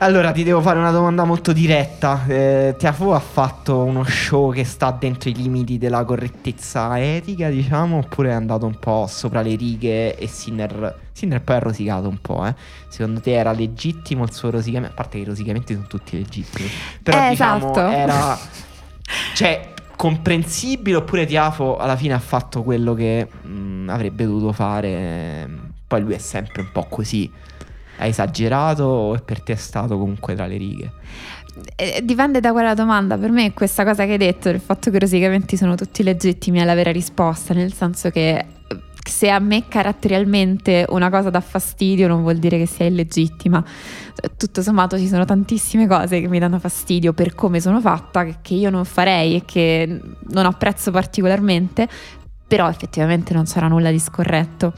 Allora 0.00 0.30
ti 0.30 0.44
devo 0.44 0.60
fare 0.60 0.78
una 0.78 0.92
domanda 0.92 1.24
molto 1.24 1.52
diretta. 1.52 2.24
Eh, 2.28 2.76
Tiafo 2.78 3.14
ha 3.14 3.20
fatto 3.20 3.82
uno 3.82 4.04
show 4.04 4.52
che 4.52 4.64
sta 4.64 4.92
dentro 4.92 5.28
i 5.28 5.34
limiti 5.34 5.76
della 5.76 6.04
correttezza 6.04 7.00
etica, 7.00 7.48
diciamo, 7.48 7.98
oppure 7.98 8.30
è 8.30 8.32
andato 8.32 8.64
un 8.64 8.78
po' 8.78 9.06
sopra 9.08 9.42
le 9.42 9.56
righe 9.56 10.16
e 10.16 10.28
Sinner, 10.28 10.96
Sinner 11.12 11.42
poi 11.42 11.56
ha 11.56 11.58
rosicato 11.58 12.08
un 12.08 12.20
po', 12.20 12.46
eh? 12.46 12.54
Secondo 12.86 13.20
te 13.20 13.32
era 13.32 13.50
legittimo 13.50 14.22
il 14.22 14.32
suo 14.32 14.50
rosicamento? 14.50 14.92
A 14.92 14.96
parte 14.96 15.16
che 15.16 15.24
i 15.24 15.26
rosicamenti 15.26 15.74
sono 15.74 15.86
tutti 15.88 16.16
legittimi. 16.16 16.68
Però 17.02 17.26
eh, 17.26 17.30
diciamo 17.30 17.70
esatto. 17.72 17.80
era... 17.80 18.38
Cioè, 19.34 19.72
comprensibile 19.98 20.98
oppure 20.98 21.26
Tiafo 21.26 21.76
alla 21.76 21.96
fine 21.96 22.14
ha 22.14 22.20
fatto 22.20 22.62
quello 22.62 22.94
che 22.94 23.26
mh, 23.28 23.50
mm, 23.50 23.88
avrebbe 23.88 24.26
dovuto 24.26 24.52
fare. 24.52 25.48
Poi 25.88 26.00
lui 26.00 26.14
è 26.14 26.18
sempre 26.18 26.62
un 26.62 26.68
po' 26.70 26.86
così. 26.88 27.28
Ha 27.96 28.06
esagerato 28.06 28.84
o 28.84 29.14
è 29.16 29.20
per 29.20 29.42
te 29.42 29.54
è 29.54 29.56
stato 29.56 29.98
comunque 29.98 30.36
tra 30.36 30.46
le 30.46 30.56
righe? 30.56 30.92
Eh, 31.74 32.00
dipende 32.04 32.38
da 32.38 32.52
quella 32.52 32.74
domanda. 32.74 33.18
Per 33.18 33.32
me 33.32 33.52
questa 33.52 33.82
cosa 33.82 34.04
che 34.04 34.12
hai 34.12 34.18
detto, 34.18 34.48
il 34.50 34.60
fatto 34.60 34.90
che 34.90 34.98
i 34.98 35.00
rosicamenti 35.00 35.56
sono 35.56 35.74
tutti 35.74 36.04
legittimi 36.04 36.60
è 36.60 36.64
la 36.64 36.74
vera 36.74 36.92
risposta, 36.92 37.52
nel 37.52 37.72
senso 37.72 38.10
che 38.10 38.44
se 39.04 39.30
a 39.30 39.38
me 39.38 39.68
caratterialmente 39.68 40.84
una 40.90 41.10
cosa 41.10 41.30
dà 41.30 41.40
fastidio 41.40 42.08
non 42.08 42.22
vuol 42.22 42.36
dire 42.36 42.58
che 42.58 42.66
sia 42.66 42.86
illegittima. 42.86 43.64
Tutto 44.36 44.62
sommato 44.62 44.98
ci 44.98 45.08
sono 45.08 45.24
tantissime 45.24 45.86
cose 45.86 46.20
che 46.20 46.28
mi 46.28 46.38
danno 46.38 46.58
fastidio 46.58 47.12
per 47.12 47.34
come 47.34 47.60
sono 47.60 47.80
fatta, 47.80 48.24
che 48.24 48.54
io 48.54 48.70
non 48.70 48.84
farei 48.84 49.36
e 49.36 49.44
che 49.44 50.00
non 50.28 50.46
apprezzo 50.46 50.90
particolarmente, 50.90 51.88
però 52.46 52.68
effettivamente 52.68 53.34
non 53.34 53.44
c'era 53.44 53.68
nulla 53.68 53.90
di 53.90 53.98
scorretto. 53.98 54.72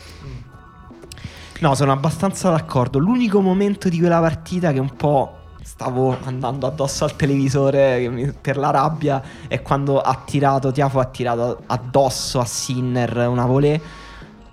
No, 1.60 1.74
sono 1.74 1.92
abbastanza 1.92 2.50
d'accordo. 2.50 2.98
L'unico 2.98 3.40
momento 3.40 3.88
di 3.88 3.98
quella 3.98 4.20
partita 4.20 4.72
che 4.72 4.78
un 4.78 4.96
po' 4.96 5.36
stavo 5.62 6.16
andando 6.24 6.66
addosso 6.66 7.04
al 7.04 7.16
televisore 7.16 8.34
per 8.40 8.56
la 8.56 8.70
rabbia 8.70 9.22
è 9.46 9.60
quando 9.62 10.00
ha 10.00 10.22
tirato, 10.24 10.72
Tiafo 10.72 11.00
ha 11.00 11.06
tirato 11.06 11.62
addosso 11.66 12.40
a 12.40 12.44
Sinner 12.44 13.28
una 13.28 13.46
volée 13.46 13.80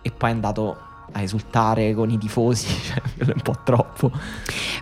e 0.08 0.12
poi 0.12 0.30
è 0.30 0.34
andato 0.34 0.78
a 1.12 1.22
esultare 1.22 1.94
con 1.94 2.10
i 2.10 2.18
tifosi, 2.18 2.68
cioè, 2.84 3.02
è 3.18 3.32
un 3.34 3.42
po' 3.42 3.56
troppo. 3.64 4.12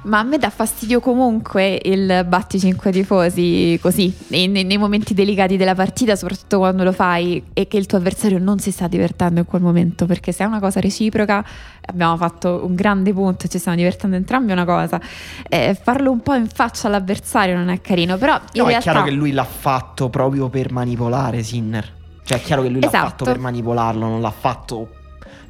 Ma 0.04 0.20
a 0.20 0.24
me 0.24 0.38
dà 0.38 0.50
fastidio 0.50 1.00
comunque 1.00 1.80
il 1.84 2.26
batti 2.28 2.60
5 2.60 2.92
tifosi 2.92 3.80
così, 3.82 4.14
nei, 4.28 4.48
nei, 4.48 4.78
momenti 4.78 5.14
delicati 5.14 5.58
della 5.58 5.76
partita, 5.76 6.16
soprattutto 6.16 6.60
quando 6.60 6.84
lo 6.84 6.92
fai 6.92 7.44
e 7.54 7.68
che 7.68 7.78
il 7.78 7.86
tuo 7.86 7.98
avversario 7.98 8.38
non 8.38 8.60
si 8.60 8.72
sta 8.72 8.88
divertendo 8.88 9.40
in 9.40 9.46
quel 9.46 9.62
momento, 9.62 10.06
perché 10.06 10.32
se 10.32 10.44
è 10.44 10.48
una 10.48 10.60
cosa 10.60 10.80
reciproca, 10.80 11.44
abbiamo 11.86 12.18
fatto 12.18 12.62
un 12.66 12.76
grande 12.76 13.14
punto, 13.14 13.48
ci 13.48 13.58
stiamo 13.58 13.78
divertendo 13.78 14.16
entrambi 14.16 14.52
una 14.52 14.66
cosa, 14.66 15.00
eh, 15.48 15.78
farlo 15.82 16.12
un 16.12 16.22
po' 16.22 16.34
in 16.34 16.48
faccia 16.48 16.88
all'avversario 16.88 17.56
non 17.56 17.70
è 17.70 17.82
carino, 17.82 18.18
però 18.18 18.34
in 18.34 18.62
no, 18.62 18.68
realtà... 18.68 18.78
è 18.78 18.82
chiaro 18.82 19.04
che 19.04 19.12
lui 19.12 19.32
l'ha 19.32 19.44
fatto 19.44 20.10
proprio 20.10 20.50
per 20.50 20.72
manipolare 20.72 21.42
Sinner. 21.42 21.94
Cioè 22.24 22.40
è 22.40 22.42
chiaro 22.42 22.64
che 22.64 22.70
lui 22.70 22.80
esatto. 22.80 22.98
l'ha 22.98 23.10
fatto 23.10 23.24
per 23.26 23.38
manipolarlo, 23.38 24.08
non 24.08 24.20
l'ha 24.20 24.32
fatto 24.32 24.95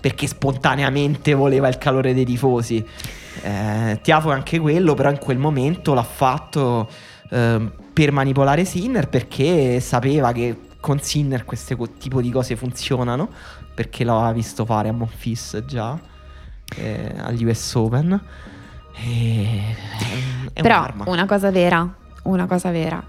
perché 0.06 0.28
spontaneamente 0.28 1.34
voleva 1.34 1.68
il 1.68 1.80
calore 1.80 2.14
dei 2.14 2.26
tifosi. 2.26 2.86
Eh, 3.42 4.00
Tiafo 4.04 4.30
è 4.30 4.36
anche 4.36 4.60
quello, 4.60 4.94
però 4.94 5.10
in 5.10 5.18
quel 5.18 5.40
momento 5.40 5.96
l'ha 5.96 6.04
fatto 6.04 6.88
eh, 7.32 7.72
per 7.92 8.12
manipolare 8.12 8.66
Sinner 8.66 9.10
perché 9.10 9.80
sapeva 9.80 10.32
che 10.32 10.60
con 10.80 11.00
Sinner 11.00 11.44
questo 11.44 11.76
tipo 11.98 12.22
di 12.22 12.30
cose 12.30 12.56
funzionano, 12.56 13.30
perché 13.74 14.04
l'aveva 14.04 14.32
visto 14.32 14.64
fare 14.64 14.90
a 14.90 14.92
Monfis 14.92 15.64
già 15.66 16.00
eh, 16.76 17.16
agli 17.18 17.44
US 17.44 17.74
Open. 17.74 18.22
E, 19.04 19.76
però 20.54 20.82
un'arma. 20.82 21.06
una 21.08 21.26
cosa 21.26 21.50
vera, 21.50 21.96
una 22.26 22.46
cosa 22.46 22.70
vera 22.70 23.04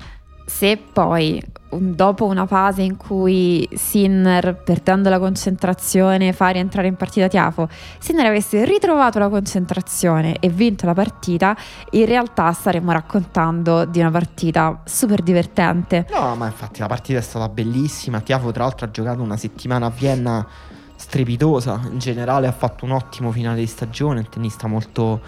se 0.47 0.77
poi 0.77 1.43
dopo 1.69 2.25
una 2.25 2.47
fase 2.47 2.83
in 2.83 2.97
cui 2.97 3.69
Sinner, 3.75 4.63
perdendo 4.63 5.11
la 5.11 5.19
concentrazione, 5.19 6.33
fa 6.33 6.49
rientrare 6.49 6.87
in 6.87 6.95
partita 6.95 7.27
Tiafo, 7.27 7.69
Sinner 7.99 8.27
avesse 8.27 8.65
ritrovato 8.65 9.19
la 9.19 9.29
concentrazione 9.29 10.39
e 10.39 10.49
vinto 10.49 10.87
la 10.87 10.95
partita, 10.95 11.57
in 11.91 12.07
realtà 12.07 12.53
staremmo 12.53 12.93
raccontando 12.93 13.85
di 13.85 13.99
una 13.99 14.11
partita 14.11 14.81
super 14.85 15.23
divertente. 15.23 16.07
No, 16.11 16.37
ma 16.37 16.47
infatti 16.47 16.81
la 16.81 16.87
partita 16.87 17.19
è 17.19 17.23
stata 17.23 17.49
bellissima. 17.49 18.21
Tiafo, 18.21 18.53
tra 18.53 18.63
l'altro, 18.63 18.87
ha 18.87 18.91
giocato 18.91 19.21
una 19.21 19.37
settimana 19.37 19.87
a 19.87 19.91
Vienna 19.91 20.47
strepitosa. 20.95 21.81
In 21.91 21.99
generale, 21.99 22.47
ha 22.47 22.53
fatto 22.53 22.85
un 22.85 22.93
ottimo 22.93 23.33
finale 23.33 23.59
di 23.59 23.67
stagione. 23.67 24.21
Un 24.21 24.29
tennista 24.29 24.69
molto, 24.69 25.21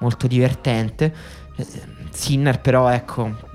molto 0.00 0.26
divertente. 0.26 1.14
Eh, 1.54 1.66
Sinner, 2.10 2.60
però, 2.60 2.88
ecco, 2.88 3.45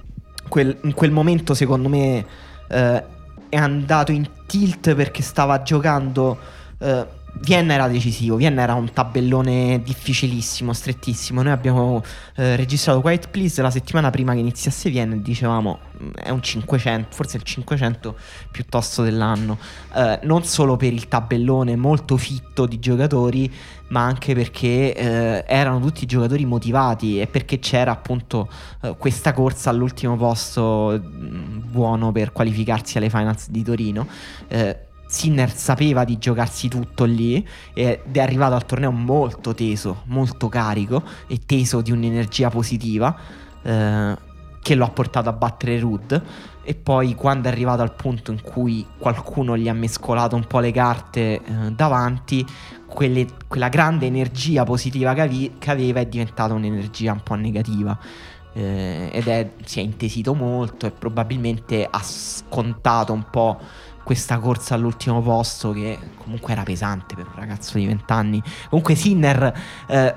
quel, 0.52 0.78
in 0.82 0.94
quel 0.94 1.12
momento 1.12 1.54
secondo 1.54 1.88
me 1.88 2.26
eh, 2.68 3.04
è 3.48 3.56
andato 3.56 4.12
in 4.12 4.28
tilt 4.46 4.94
perché 4.94 5.22
stava 5.22 5.62
giocando... 5.62 6.38
Eh, 6.78 7.20
Vienna 7.42 7.74
era 7.74 7.88
decisivo, 7.88 8.36
Vienna 8.36 8.62
era 8.62 8.76
un 8.76 8.94
tabellone 8.94 9.82
difficilissimo, 9.84 10.74
strettissimo. 10.74 11.42
Noi 11.42 11.52
abbiamo 11.52 12.04
eh, 12.36 12.56
registrato 12.56 13.02
Quiet 13.02 13.30
Please 13.30 13.64
la 13.64 13.72
settimana 13.72 14.12
prima 14.12 14.34
che 14.34 14.40
iniziasse 14.40 14.92
Vienna 14.92 15.16
e 15.16 15.24
dicevamo 15.24 15.80
mm, 16.04 16.12
è 16.12 16.30
un 16.30 16.44
500, 16.44 17.16
forse 17.16 17.38
il 17.38 17.44
500 17.44 18.16
piuttosto 18.52 19.02
dell'anno. 19.02 19.58
Eh, 19.96 20.20
non 20.22 20.44
solo 20.44 20.78
per 20.78 20.94
il 20.94 21.08
tabellone 21.08 21.76
molto 21.76 22.16
fitto 22.16 22.68
di 22.68 22.78
giocatori, 22.78 23.52
ma 23.88 24.06
anche 24.06 24.36
perché 24.36 24.94
eh, 24.94 25.44
erano 25.48 25.80
tutti 25.80 26.06
giocatori 26.06 26.46
motivati 26.46 27.20
e 27.20 27.26
perché 27.26 27.58
c'era 27.58 27.90
appunto 27.90 28.50
eh, 28.82 28.96
questa 29.00 29.34
corsa 29.34 29.72
all'ultimo 29.72 30.16
posto 30.16 31.02
mm, 31.04 31.72
buono 31.72 32.12
per 32.12 32.34
qualificarsi 32.34 33.00
alle 33.00 33.10
finals 33.10 33.50
di 33.50 33.64
Torino. 33.64 34.08
Eh, 34.48 34.90
Sinner 35.12 35.54
sapeva 35.54 36.06
di 36.06 36.18
giocarsi 36.18 36.70
tutto 36.70 37.04
lì 37.04 37.46
ed 37.74 38.00
è 38.14 38.20
arrivato 38.22 38.56
al 38.56 38.66
torneo 38.66 38.92
molto 38.92 39.54
teso, 39.54 40.04
molto 40.06 40.48
carico 40.48 41.04
e 41.28 41.42
teso 41.46 41.82
di 41.82 41.92
un'energia 41.92 42.50
positiva 42.50 43.14
eh, 43.62 44.16
che 44.62 44.76
lo 44.76 44.86
ha 44.86 44.90
portato 44.90 45.28
a 45.28 45.34
battere 45.34 45.80
Rud 45.80 46.24
e 46.64 46.76
poi 46.76 47.14
quando 47.16 47.50
è 47.50 47.52
arrivato 47.52 47.82
al 47.82 47.94
punto 47.94 48.32
in 48.32 48.42
cui 48.42 48.88
qualcuno 48.98 49.58
gli 49.58 49.68
ha 49.68 49.74
mescolato 49.74 50.38
un 50.38 50.46
po' 50.46 50.60
le 50.60 50.72
carte 50.72 51.20
eh, 51.20 51.42
davanti, 51.76 52.46
quelle, 52.86 53.28
quella 53.50 53.68
grande 53.68 54.06
energia 54.06 54.64
positiva 54.64 55.14
che, 55.14 55.22
avi, 55.22 55.56
che, 55.58 55.72
aveva 55.72 56.00
è 56.00 56.06
diventata 56.06 56.54
un'energia 56.54 57.12
un 57.12 57.22
po' 57.22 57.36
negativa. 57.36 57.98
Eh, 58.54 59.10
ed 59.12 59.28
è, 59.28 59.52
si 59.64 59.80
è 59.80 59.82
intesito 59.82 60.34
molto 60.34 60.86
e 60.86 60.92
probabilmente 60.92 61.88
ha 61.90 62.02
scontato 62.04 63.14
un 63.14 63.24
po' 63.30 63.58
questa 64.04 64.40
corsa 64.40 64.76
all'ultimo 64.76 65.22
posto 65.22 65.72
che 65.72 65.98
comunque 66.18 66.54
era 66.54 66.64
pesante 66.64 67.16
per 67.16 67.28
un 67.28 67.36
ragazzo 67.36 67.78
di 67.78 67.86
20 67.86 68.04
anni. 68.12 68.44
Comunque 68.70 68.96
Sinner 68.96 69.54
eh, 69.88 70.14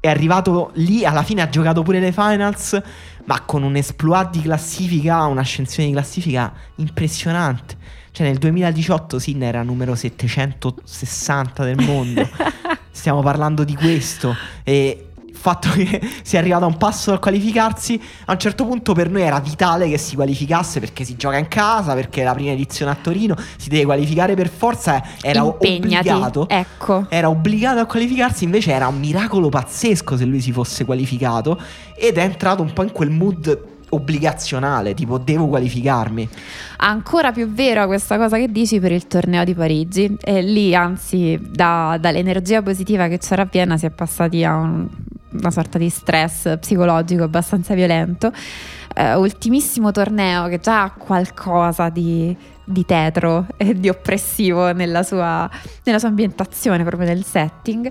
è 0.00 0.08
arrivato 0.08 0.70
lì, 0.74 1.04
alla 1.04 1.22
fine 1.22 1.42
ha 1.42 1.48
giocato 1.48 1.82
pure 1.82 2.00
le 2.00 2.12
finals, 2.12 2.80
ma 3.24 3.40
con 3.42 3.62
un 3.62 3.76
esploit 3.76 4.30
di 4.30 4.40
classifica, 4.40 5.24
un'ascensione 5.26 5.88
di 5.88 5.94
classifica 5.94 6.52
impressionante. 6.76 7.76
Cioè 8.10 8.26
nel 8.26 8.38
2018 8.38 9.18
Sinner 9.18 9.48
era 9.48 9.62
numero 9.62 9.94
760 9.94 11.64
del 11.64 11.84
mondo. 11.84 12.28
Stiamo 12.90 13.22
parlando 13.22 13.62
di 13.62 13.76
questo. 13.76 14.34
E 14.64 15.09
fatto 15.40 15.70
che 15.70 16.00
si 16.22 16.36
è 16.36 16.38
arrivato 16.38 16.64
a 16.64 16.66
un 16.68 16.76
passo 16.76 17.10
dal 17.10 17.18
qualificarsi, 17.18 18.00
a 18.26 18.32
un 18.32 18.38
certo 18.38 18.66
punto 18.66 18.92
per 18.92 19.08
noi 19.08 19.22
era 19.22 19.40
vitale 19.40 19.88
che 19.88 19.96
si 19.96 20.14
qualificasse 20.14 20.80
perché 20.80 21.04
si 21.04 21.16
gioca 21.16 21.38
in 21.38 21.48
casa, 21.48 21.94
perché 21.94 22.20
è 22.20 22.24
la 22.24 22.34
prima 22.34 22.52
edizione 22.52 22.92
a 22.92 22.96
Torino, 23.00 23.34
si 23.56 23.70
deve 23.70 23.84
qualificare 23.84 24.34
per 24.34 24.48
forza, 24.48 25.02
era 25.22 25.40
Impegnati, 25.40 26.08
obbligato. 26.08 26.48
Ecco. 26.48 27.06
Era 27.08 27.30
obbligato 27.30 27.80
a 27.80 27.86
qualificarsi, 27.86 28.44
invece 28.44 28.72
era 28.72 28.86
un 28.86 28.98
miracolo 28.98 29.48
pazzesco 29.48 30.16
se 30.16 30.24
lui 30.24 30.40
si 30.40 30.52
fosse 30.52 30.84
qualificato 30.84 31.58
ed 31.96 32.18
è 32.18 32.22
entrato 32.22 32.62
un 32.62 32.72
po' 32.72 32.82
in 32.82 32.92
quel 32.92 33.10
mood 33.10 33.69
obbligazionale, 33.90 34.94
tipo 34.94 35.18
devo 35.18 35.46
qualificarmi. 35.48 36.28
Ancora 36.78 37.32
più 37.32 37.48
vera 37.52 37.86
questa 37.86 38.16
cosa 38.16 38.36
che 38.36 38.50
dici 38.50 38.80
per 38.80 38.92
il 38.92 39.06
torneo 39.06 39.44
di 39.44 39.54
Parigi. 39.54 40.16
E 40.20 40.42
lì, 40.42 40.74
anzi, 40.74 41.38
da, 41.40 41.96
dall'energia 42.00 42.62
positiva 42.62 43.08
che 43.08 43.18
c'era 43.18 43.42
a 43.42 43.48
Vienna 43.50 43.76
si 43.76 43.86
è 43.86 43.90
passati 43.90 44.44
a 44.44 44.56
un, 44.56 44.88
una 45.30 45.50
sorta 45.50 45.78
di 45.78 45.88
stress 45.88 46.58
psicologico 46.58 47.24
abbastanza 47.24 47.74
violento. 47.74 48.32
Uh, 48.92 49.18
ultimissimo 49.20 49.92
torneo 49.92 50.48
che 50.48 50.58
già 50.58 50.82
ha 50.82 50.90
qualcosa 50.90 51.90
di, 51.90 52.36
di 52.64 52.84
tetro 52.84 53.46
e 53.56 53.78
di 53.78 53.88
oppressivo 53.88 54.72
nella 54.72 55.04
sua, 55.04 55.48
nella 55.84 55.98
sua 55.98 56.08
ambientazione, 56.08 56.82
proprio 56.84 57.08
nel 57.08 57.24
setting. 57.24 57.90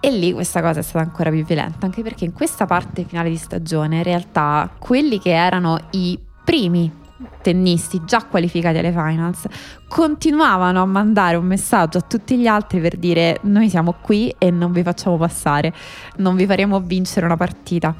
E 0.00 0.10
lì 0.10 0.32
questa 0.32 0.62
cosa 0.62 0.78
è 0.78 0.82
stata 0.82 1.04
ancora 1.04 1.30
più 1.30 1.44
violenta, 1.44 1.86
anche 1.86 2.02
perché 2.02 2.24
in 2.24 2.32
questa 2.32 2.66
parte 2.66 3.04
finale 3.04 3.30
di 3.30 3.36
stagione 3.36 3.96
in 3.96 4.02
realtà 4.04 4.70
quelli 4.78 5.18
che 5.18 5.30
erano 5.30 5.78
i 5.90 6.18
primi 6.44 7.06
tennisti 7.42 8.02
già 8.04 8.24
qualificati 8.24 8.78
alle 8.78 8.92
finals 8.92 9.46
continuavano 9.88 10.82
a 10.82 10.86
mandare 10.86 11.36
un 11.36 11.46
messaggio 11.46 11.98
a 11.98 12.00
tutti 12.02 12.38
gli 12.38 12.46
altri 12.46 12.80
per 12.80 12.96
dire 12.96 13.38
noi 13.42 13.68
siamo 13.68 13.96
qui 14.00 14.32
e 14.38 14.50
non 14.50 14.70
vi 14.72 14.82
facciamo 14.82 15.16
passare, 15.16 15.74
non 16.16 16.36
vi 16.36 16.46
faremo 16.46 16.80
vincere 16.80 17.26
una 17.26 17.36
partita. 17.36 17.94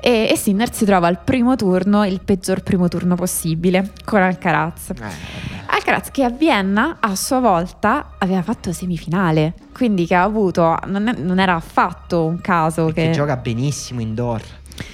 E, 0.00 0.28
e 0.30 0.36
Sinner 0.36 0.72
si 0.72 0.84
trova 0.84 1.06
al 1.06 1.18
primo 1.22 1.56
turno, 1.56 2.04
il 2.04 2.20
peggior 2.24 2.62
primo 2.62 2.88
turno 2.88 3.14
possibile, 3.14 3.92
con 4.04 4.22
Alcaraz. 4.22 4.90
Eh, 4.90 5.04
Alcaraz 5.66 6.10
che 6.10 6.22
a 6.22 6.30
Vienna 6.30 6.98
a 7.00 7.14
sua 7.16 7.40
volta 7.40 8.12
aveva 8.18 8.42
fatto 8.42 8.72
semifinale, 8.72 9.54
quindi 9.72 10.06
che 10.06 10.14
ha 10.14 10.22
avuto, 10.22 10.76
non, 10.86 11.08
è, 11.08 11.14
non 11.16 11.38
era 11.38 11.54
affatto 11.54 12.24
un 12.24 12.40
caso 12.40 12.86
che... 12.86 13.06
che 13.06 13.10
gioca 13.10 13.36
benissimo 13.36 14.00
indoor. 14.00 14.42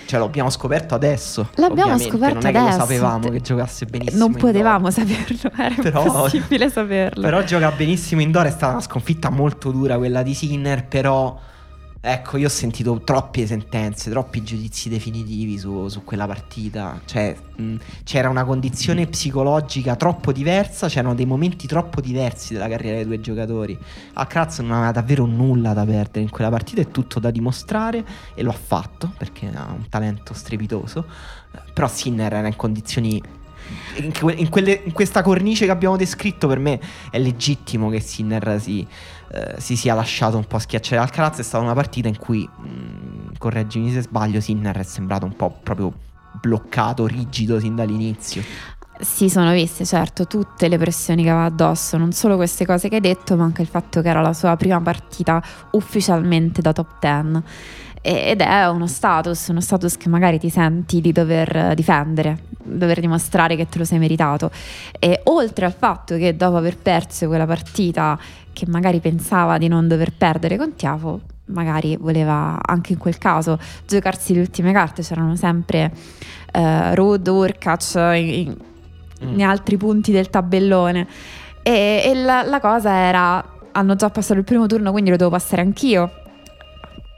Cioè, 0.07 0.21
l'abbiamo 0.21 0.51
scoperto 0.51 0.95
adesso. 0.95 1.49
L'abbiamo 1.55 1.99
scoperto 1.99 2.47
adesso. 2.47 2.51
Non 2.51 2.65
è 2.65 2.71
che 2.71 2.77
lo 2.77 2.85
sapevamo 2.85 3.29
che 3.31 3.41
giocasse 3.41 3.87
benissimo. 3.87 4.19
Non 4.19 4.35
potevamo 4.35 4.91
saperlo, 4.91 5.51
era 5.57 5.75
però, 5.75 6.05
impossibile 6.05 6.71
saperlo. 6.71 7.23
Però 7.23 7.43
gioca 7.43 7.71
benissimo 7.71 8.21
indoor. 8.21 8.47
È 8.47 8.51
stata 8.51 8.73
una 8.73 8.81
sconfitta 8.81 9.31
molto 9.31 9.71
dura 9.71 9.97
quella 9.97 10.23
di 10.23 10.35
Sinner. 10.35 10.85
Però 10.87 11.39
Ecco, 12.05 12.37
io 12.37 12.49
ho 12.49 12.51
sentito 12.51 13.01
troppe 13.05 13.47
sentenze, 13.47 14.11
troppi 14.11 14.43
giudizi 14.43 14.89
definitivi 14.89 15.57
su, 15.57 15.87
su 15.87 16.03
quella 16.03 16.27
partita. 16.27 17.01
Cioè, 17.05 17.37
mh, 17.55 17.77
c'era 18.03 18.29
una 18.29 18.43
condizione 18.43 19.07
psicologica 19.07 19.95
troppo 19.95 20.33
diversa, 20.33 20.89
c'erano 20.89 21.15
dei 21.15 21.27
momenti 21.27 21.69
troppo 21.69 22.01
diversi 22.01 22.55
della 22.55 22.67
carriera 22.67 22.97
dei 22.97 23.07
due 23.07 23.21
giocatori. 23.21 23.79
Alcaraz 24.15 24.59
non 24.59 24.73
aveva 24.73 24.91
davvero 24.91 25.27
nulla 25.27 25.75
da 25.75 25.85
perdere 25.85 26.23
in 26.23 26.31
quella 26.31 26.51
partita, 26.51 26.81
è 26.81 26.89
tutto 26.89 27.21
da 27.21 27.31
dimostrare 27.31 28.05
e 28.35 28.43
lo 28.43 28.51
ha 28.51 28.59
fatto 28.61 29.13
perché 29.17 29.53
ha 29.55 29.71
un 29.71 29.89
talento 29.89 30.35
strepitoso. 30.35 31.07
Però 31.73 31.87
Sinner 31.87 32.33
era 32.33 32.49
in 32.49 32.57
condizioni 32.57 33.23
in, 33.97 34.13
in, 34.37 34.49
quelle, 34.49 34.81
in, 34.85 34.93
questa 34.93 35.23
cornice 35.23 35.67
che 35.67 35.71
abbiamo 35.71 35.97
descritto, 35.97 36.49
per 36.49 36.59
me 36.59 36.81
è 37.11 37.19
legittimo 37.19 37.91
che 37.91 38.01
Sinner 38.01 38.61
si, 38.61 38.87
eh, 39.33 39.55
si 39.59 39.77
sia 39.77 39.95
lasciato 39.95 40.37
un 40.37 40.45
po' 40.45 40.59
schiacciare. 40.59 41.01
Alcaraz 41.01 41.39
è 41.39 41.43
stata 41.43 41.65
una 41.65 41.73
partita 41.73 42.07
in 42.07 42.19
cui, 42.19 42.47
mh, 42.47 42.69
mm, 42.69 43.29
correggimi 43.39 43.91
se 43.91 44.03
sbaglio, 44.03 44.41
Sinner 44.41 44.77
è 44.77 44.83
sembrato 44.83 45.25
un 45.25 45.35
po' 45.35 45.57
proprio 45.63 45.93
bloccato, 46.39 47.07
rigido 47.07 47.59
sin 47.59 47.75
dall'inizio. 47.75 48.43
Si 49.01 49.31
sono 49.31 49.53
viste 49.53 49.87
certo 49.87 50.27
tutte 50.27 50.69
le 50.69 50.77
pressioni 50.77 51.23
che 51.23 51.31
aveva 51.31 51.47
addosso, 51.47 51.97
non 51.97 52.13
solo 52.13 52.37
queste 52.37 52.67
cose 52.67 52.91
che 52.91 52.97
hai 52.97 53.01
detto, 53.01 53.35
ma 53.37 53.45
anche 53.45 53.63
il 53.63 53.69
fatto 53.69 54.03
che 54.03 54.09
era 54.09 54.21
la 54.21 54.35
sua 54.35 54.55
prima 54.57 54.81
partita 54.81 55.43
ufficialmente 55.71 56.61
da 56.61 56.73
top 56.73 56.99
10 57.01 57.43
ed 58.03 58.41
è 58.41 58.67
uno 58.67 58.89
status, 58.89 59.47
uno 59.49 59.61
status 59.61 59.97
che 59.97 60.09
magari 60.09 60.39
ti 60.41 60.51
senti 60.51 61.01
di 61.01 61.13
dover 61.13 61.73
difendere, 61.75 62.47
dover 62.63 62.99
dimostrare 62.99 63.55
che 63.55 63.69
te 63.69 63.79
lo 63.79 63.85
sei 63.85 64.01
meritato. 64.01 64.51
E 64.99 65.21
oltre 65.25 65.67
al 65.67 65.73
fatto 65.73 66.17
che 66.17 66.37
dopo 66.37 66.57
aver 66.57 66.77
perso 66.77 67.29
quella 67.29 67.47
partita 67.47 68.19
che 68.53 68.67
magari 68.69 69.01
pensava 69.01 69.59
di 69.59 69.69
non 69.69 69.89
dover 69.89 70.13
perdere 70.13 70.57
con 70.57 70.75
Tiafo, 70.75 71.21
magari 71.47 71.97
voleva 71.97 72.59
anche 72.65 72.93
in 72.93 72.99
quel 72.99 73.19
caso 73.19 73.59
giocarsi 73.87 74.35
le 74.35 74.41
ultime 74.41 74.73
carte, 74.73 75.03
c'erano 75.03 75.37
sempre 75.37 75.93
uh, 76.55 76.95
Rud, 76.95 77.27
Urkac 77.27 77.95
in, 77.95 78.29
in, 78.29 78.57
mm. 79.25 79.39
in, 79.39 79.45
altri 79.45 79.77
punti 79.77 80.13
del 80.13 80.31
tabellone. 80.31 81.07
E, 81.63 82.03
e 82.05 82.15
la, 82.15 82.43
la 82.43 82.61
cosa 82.61 82.93
era, 82.93 83.45
hanno 83.73 83.95
già 83.95 84.11
passato 84.11 84.39
il 84.39 84.45
primo 84.45 84.67
turno, 84.67 84.91
quindi 84.91 85.11
lo 85.11 85.17
devo 85.17 85.31
passare 85.31 85.63
anch'io 85.63 86.11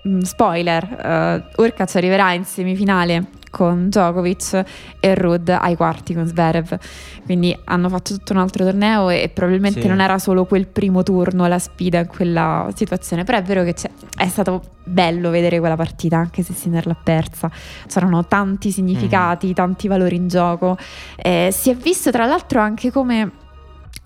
Mm, 0.06 0.20
spoiler, 0.20 1.42
uh, 1.56 1.62
Urkac 1.62 1.96
arriverà 1.96 2.34
in 2.34 2.44
semifinale 2.44 3.28
con 3.54 3.88
Djokovic 3.88 4.64
e 4.98 5.14
Rud 5.14 5.48
ai 5.48 5.76
quarti 5.76 6.12
con 6.12 6.26
Zverev. 6.26 6.76
Quindi 7.24 7.56
hanno 7.64 7.88
fatto 7.88 8.14
tutto 8.14 8.32
un 8.32 8.40
altro 8.40 8.64
torneo 8.64 9.10
e, 9.10 9.30
probabilmente 9.32 9.80
Sì. 9.82 9.86
non 9.86 10.00
era 10.00 10.18
solo 10.18 10.44
quel 10.44 10.66
primo 10.66 11.04
turno 11.04 11.46
la 11.46 11.60
sfida 11.60 12.00
in 12.00 12.06
quella 12.08 12.68
situazione, 12.74 13.22
però 13.22 13.38
è 13.38 13.42
vero 13.42 13.62
che 13.62 13.74
c'è- 13.74 13.90
è 14.16 14.26
stato 14.26 14.62
bello 14.82 15.30
vedere 15.30 15.60
quella 15.60 15.76
partita 15.76 16.16
anche 16.16 16.42
se 16.42 16.52
Sinner 16.52 16.86
l'ha 16.86 16.96
persa. 17.00 17.48
C'erano 17.86 18.26
tanti 18.26 18.70
significati, 18.72 19.54
tanti 19.54 19.86
valori 19.86 20.16
in 20.16 20.26
gioco. 20.28 20.76
Eh, 21.16 21.50
si 21.52 21.70
è 21.70 21.76
visto 21.76 22.10
tra 22.10 22.26
l'altro 22.26 22.60
anche 22.60 22.90
come 22.90 23.30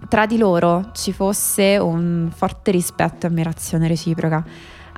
tra 0.09 0.27
di 0.27 0.37
loro 0.39 0.91
ci 0.93 1.13
fosse 1.13 1.77
un 1.79 2.29
forte 2.33 2.71
rispetto 2.71 3.27
e 3.27 3.31
ammirazione 3.31 3.89
reciproca, 3.89 4.45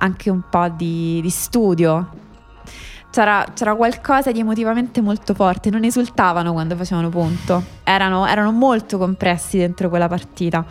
anche 0.03 0.29
un 0.31 0.43
po' 0.51 0.69
di, 0.69 1.21
di 1.23 1.31
studio. 1.31 2.09
C'era, 3.11 3.45
c'era 3.55 3.75
qualcosa 3.75 4.31
di 4.31 4.39
emotivamente 4.39 5.01
molto 5.01 5.35
forte, 5.35 5.69
non 5.69 5.83
esultavano 5.83 6.53
quando 6.53 6.77
facevano 6.77 7.09
punto, 7.09 7.63
erano, 7.83 8.27
erano 8.27 8.53
molto 8.53 8.99
compressi 8.99 9.59
dentro 9.59 9.89
quella 9.89 10.07
partita, 10.07 10.65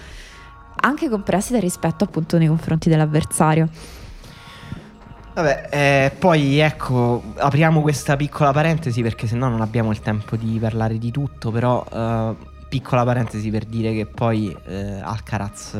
anche 0.81 1.09
compressi 1.09 1.51
dal 1.51 1.61
rispetto 1.61 2.05
appunto 2.05 2.37
nei 2.37 2.47
confronti 2.47 2.87
dell'avversario. 2.87 3.67
Vabbè, 5.33 5.67
eh, 5.69 6.11
poi 6.17 6.59
ecco, 6.59 7.21
apriamo 7.37 7.81
questa 7.81 8.15
piccola 8.15 8.51
parentesi 8.51 9.01
perché 9.01 9.27
sennò 9.27 9.47
non 9.47 9.61
abbiamo 9.61 9.91
il 9.91 9.99
tempo 9.99 10.35
di 10.35 10.57
parlare 10.59 10.97
di 10.97 11.11
tutto, 11.11 11.51
però 11.51 11.85
eh, 11.91 12.35
piccola 12.69 13.03
parentesi 13.03 13.49
per 13.49 13.65
dire 13.65 13.93
che 13.93 14.05
poi 14.05 14.55
eh, 14.65 14.99
Alcaraz 15.01 15.75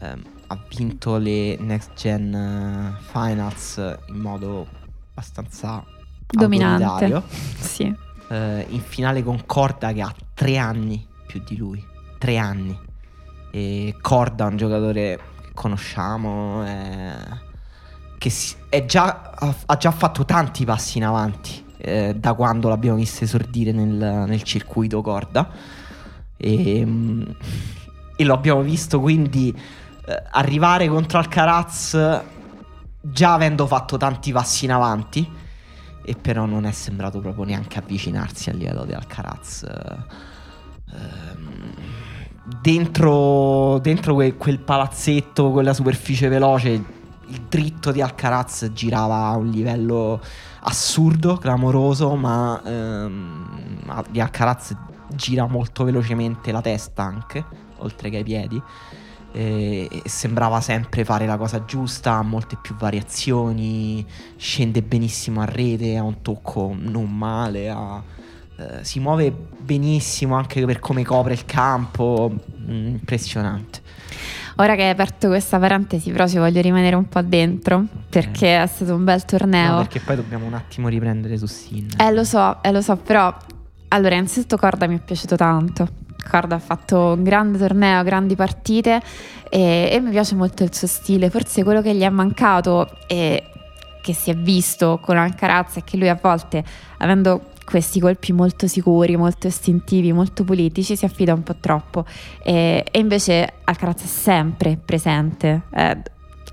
ehm, 0.00 0.22
ha 0.46 0.58
vinto 0.76 1.16
le 1.16 1.56
Next 1.58 1.92
Gen 1.94 2.34
eh, 2.34 3.02
Finals 3.12 3.76
in 4.08 4.16
modo 4.16 4.66
abbastanza 5.10 5.84
Dominante. 6.26 7.22
Sì. 7.58 7.94
Eh, 8.28 8.66
in 8.68 8.80
finale 8.80 9.22
con 9.24 9.44
Corda 9.44 9.92
che 9.92 10.02
ha 10.02 10.14
tre 10.34 10.56
anni 10.56 11.04
più 11.26 11.42
di 11.44 11.56
lui, 11.56 11.84
tre 12.18 12.36
anni. 12.36 12.78
E 13.50 13.96
Corda 14.00 14.46
è 14.46 14.50
un 14.50 14.56
giocatore 14.56 14.92
che 15.16 15.52
conosciamo, 15.54 16.64
eh, 16.64 17.14
che 18.18 18.30
si- 18.30 18.54
è 18.68 18.84
già- 18.84 19.32
ha, 19.66 19.76
già 19.76 19.90
fatto 19.90 20.24
tanti 20.24 20.64
passi 20.64 20.98
in 20.98 21.04
avanti 21.04 21.64
eh, 21.78 22.14
da 22.14 22.34
quando 22.34 22.68
l'abbiamo 22.68 22.98
visto 22.98 23.24
esordire 23.24 23.72
nel, 23.72 24.24
nel 24.28 24.42
circuito 24.44 25.00
Corda. 25.02 25.48
E, 26.36 26.84
mm, 26.86 27.22
e 28.16 28.24
lo 28.24 28.34
abbiamo 28.34 28.60
visto 28.62 29.00
quindi 29.00 29.50
eh, 30.06 30.22
arrivare 30.30 30.88
contro 30.88 31.18
Alcaraz 31.18 32.22
già 33.00 33.34
avendo 33.34 33.66
fatto 33.66 33.96
tanti 33.96 34.32
passi 34.32 34.66
in 34.66 34.72
avanti 34.72 35.28
e 36.02 36.14
però 36.14 36.44
non 36.44 36.64
è 36.64 36.72
sembrato 36.72 37.20
proprio 37.20 37.44
neanche 37.44 37.78
avvicinarsi 37.78 38.50
al 38.50 38.56
livello 38.56 38.84
di 38.84 38.92
Alcaraz. 38.92 39.64
Ehm, 40.92 41.74
dentro 42.60 43.78
dentro 43.78 44.14
que- 44.14 44.36
quel 44.36 44.58
palazzetto, 44.58 45.50
quella 45.50 45.72
superficie 45.72 46.28
veloce, 46.28 46.68
il 46.70 47.42
dritto 47.48 47.92
di 47.92 48.00
Alcaraz 48.00 48.70
girava 48.72 49.26
a 49.26 49.36
un 49.36 49.48
livello 49.48 50.20
assurdo, 50.62 51.36
clamoroso, 51.36 52.14
ma 52.16 52.60
ehm, 52.64 54.02
di 54.10 54.20
Alcaraz 54.20 54.74
gira 55.08 55.46
molto 55.46 55.84
velocemente 55.84 56.52
la 56.52 56.60
testa 56.60 57.02
anche, 57.02 57.44
oltre 57.78 58.10
che 58.10 58.18
i 58.18 58.24
piedi. 58.24 58.60
E 59.32 59.88
e 59.90 60.08
sembrava 60.08 60.60
sempre 60.60 61.04
fare 61.04 61.26
la 61.26 61.36
cosa 61.36 61.64
giusta, 61.64 62.14
ha 62.14 62.22
molte 62.22 62.56
più 62.60 62.74
variazioni, 62.76 64.04
scende 64.36 64.82
benissimo 64.82 65.40
a 65.40 65.44
rete, 65.44 65.96
ha 65.96 66.02
un 66.02 66.22
tocco 66.22 66.74
non 66.78 67.16
male, 67.16 67.68
ha- 67.68 68.02
eh, 68.56 68.84
si 68.84 69.00
muove 69.00 69.32
benissimo 69.58 70.34
anche 70.36 70.64
per 70.64 70.78
come 70.78 71.04
copre 71.04 71.32
il 71.32 71.44
campo, 71.44 72.32
mm, 72.32 72.86
impressionante. 72.86 73.80
Ora 74.56 74.74
che 74.74 74.82
hai 74.82 74.90
aperto 74.90 75.28
questa 75.28 75.58
parentesi, 75.58 76.10
però 76.10 76.26
ci 76.26 76.36
voglio 76.36 76.60
rimanere 76.60 76.94
un 76.94 77.08
po' 77.08 77.22
dentro 77.22 77.84
perché 78.10 78.62
è 78.62 78.66
stato 78.66 78.94
un 78.94 79.04
bel 79.04 79.24
torneo. 79.24 79.70
No, 79.72 79.76
perché 79.78 80.00
poi 80.00 80.16
dobbiamo 80.16 80.44
un 80.44 80.54
attimo 80.54 80.88
riprendere 80.88 81.38
su 81.38 81.46
Sinner. 81.46 82.00
Eh, 82.00 82.12
lo 82.12 82.24
so, 82.24 82.62
eh, 82.62 82.70
lo 82.70 82.82
so, 82.82 82.96
però 82.96 83.34
allora, 83.92 84.14
innanzitutto 84.14 84.56
Corda 84.56 84.86
mi 84.86 84.98
è 84.98 85.00
piaciuto 85.00 85.36
tanto. 85.36 85.88
Corda 86.22 86.56
ha 86.56 86.60
fatto 86.60 87.14
un 87.16 87.22
grande 87.22 87.58
torneo, 87.58 88.02
grandi 88.02 88.36
partite 88.36 89.00
e, 89.48 89.88
e 89.90 90.00
mi 90.00 90.10
piace 90.10 90.34
molto 90.34 90.62
il 90.62 90.74
suo 90.74 90.86
stile. 90.86 91.30
Forse 91.30 91.62
quello 91.62 91.82
che 91.82 91.94
gli 91.94 92.02
è 92.02 92.08
mancato 92.08 92.88
e 93.06 93.44
che 94.02 94.12
si 94.14 94.30
è 94.30 94.34
visto 94.34 94.98
con 95.02 95.16
Alcaraz 95.16 95.76
è 95.76 95.84
che 95.84 95.96
lui 95.96 96.08
a 96.08 96.18
volte, 96.20 96.64
avendo 96.98 97.48
questi 97.64 98.00
colpi 98.00 98.32
molto 98.32 98.66
sicuri, 98.66 99.16
molto 99.16 99.46
istintivi, 99.46 100.12
molto 100.12 100.42
politici, 100.42 100.96
si 100.96 101.04
affida 101.04 101.34
un 101.34 101.42
po' 101.42 101.56
troppo. 101.60 102.04
E, 102.42 102.84
e 102.90 102.98
invece 102.98 103.54
Alcaraz 103.64 104.02
è 104.02 104.06
sempre 104.06 104.78
presente. 104.82 105.62
eh, 105.72 106.02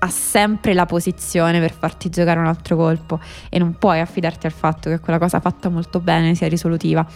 ha 0.00 0.08
sempre 0.08 0.74
la 0.74 0.86
posizione 0.86 1.58
per 1.58 1.72
farti 1.72 2.08
giocare 2.08 2.38
un 2.38 2.46
altro 2.46 2.76
colpo 2.76 3.20
e 3.48 3.58
non 3.58 3.76
puoi 3.78 4.00
affidarti 4.00 4.46
al 4.46 4.52
fatto 4.52 4.90
che 4.90 5.00
quella 5.00 5.18
cosa 5.18 5.40
fatta 5.40 5.68
molto 5.68 6.00
bene 6.00 6.34
sia 6.34 6.48
risolutiva. 6.48 7.06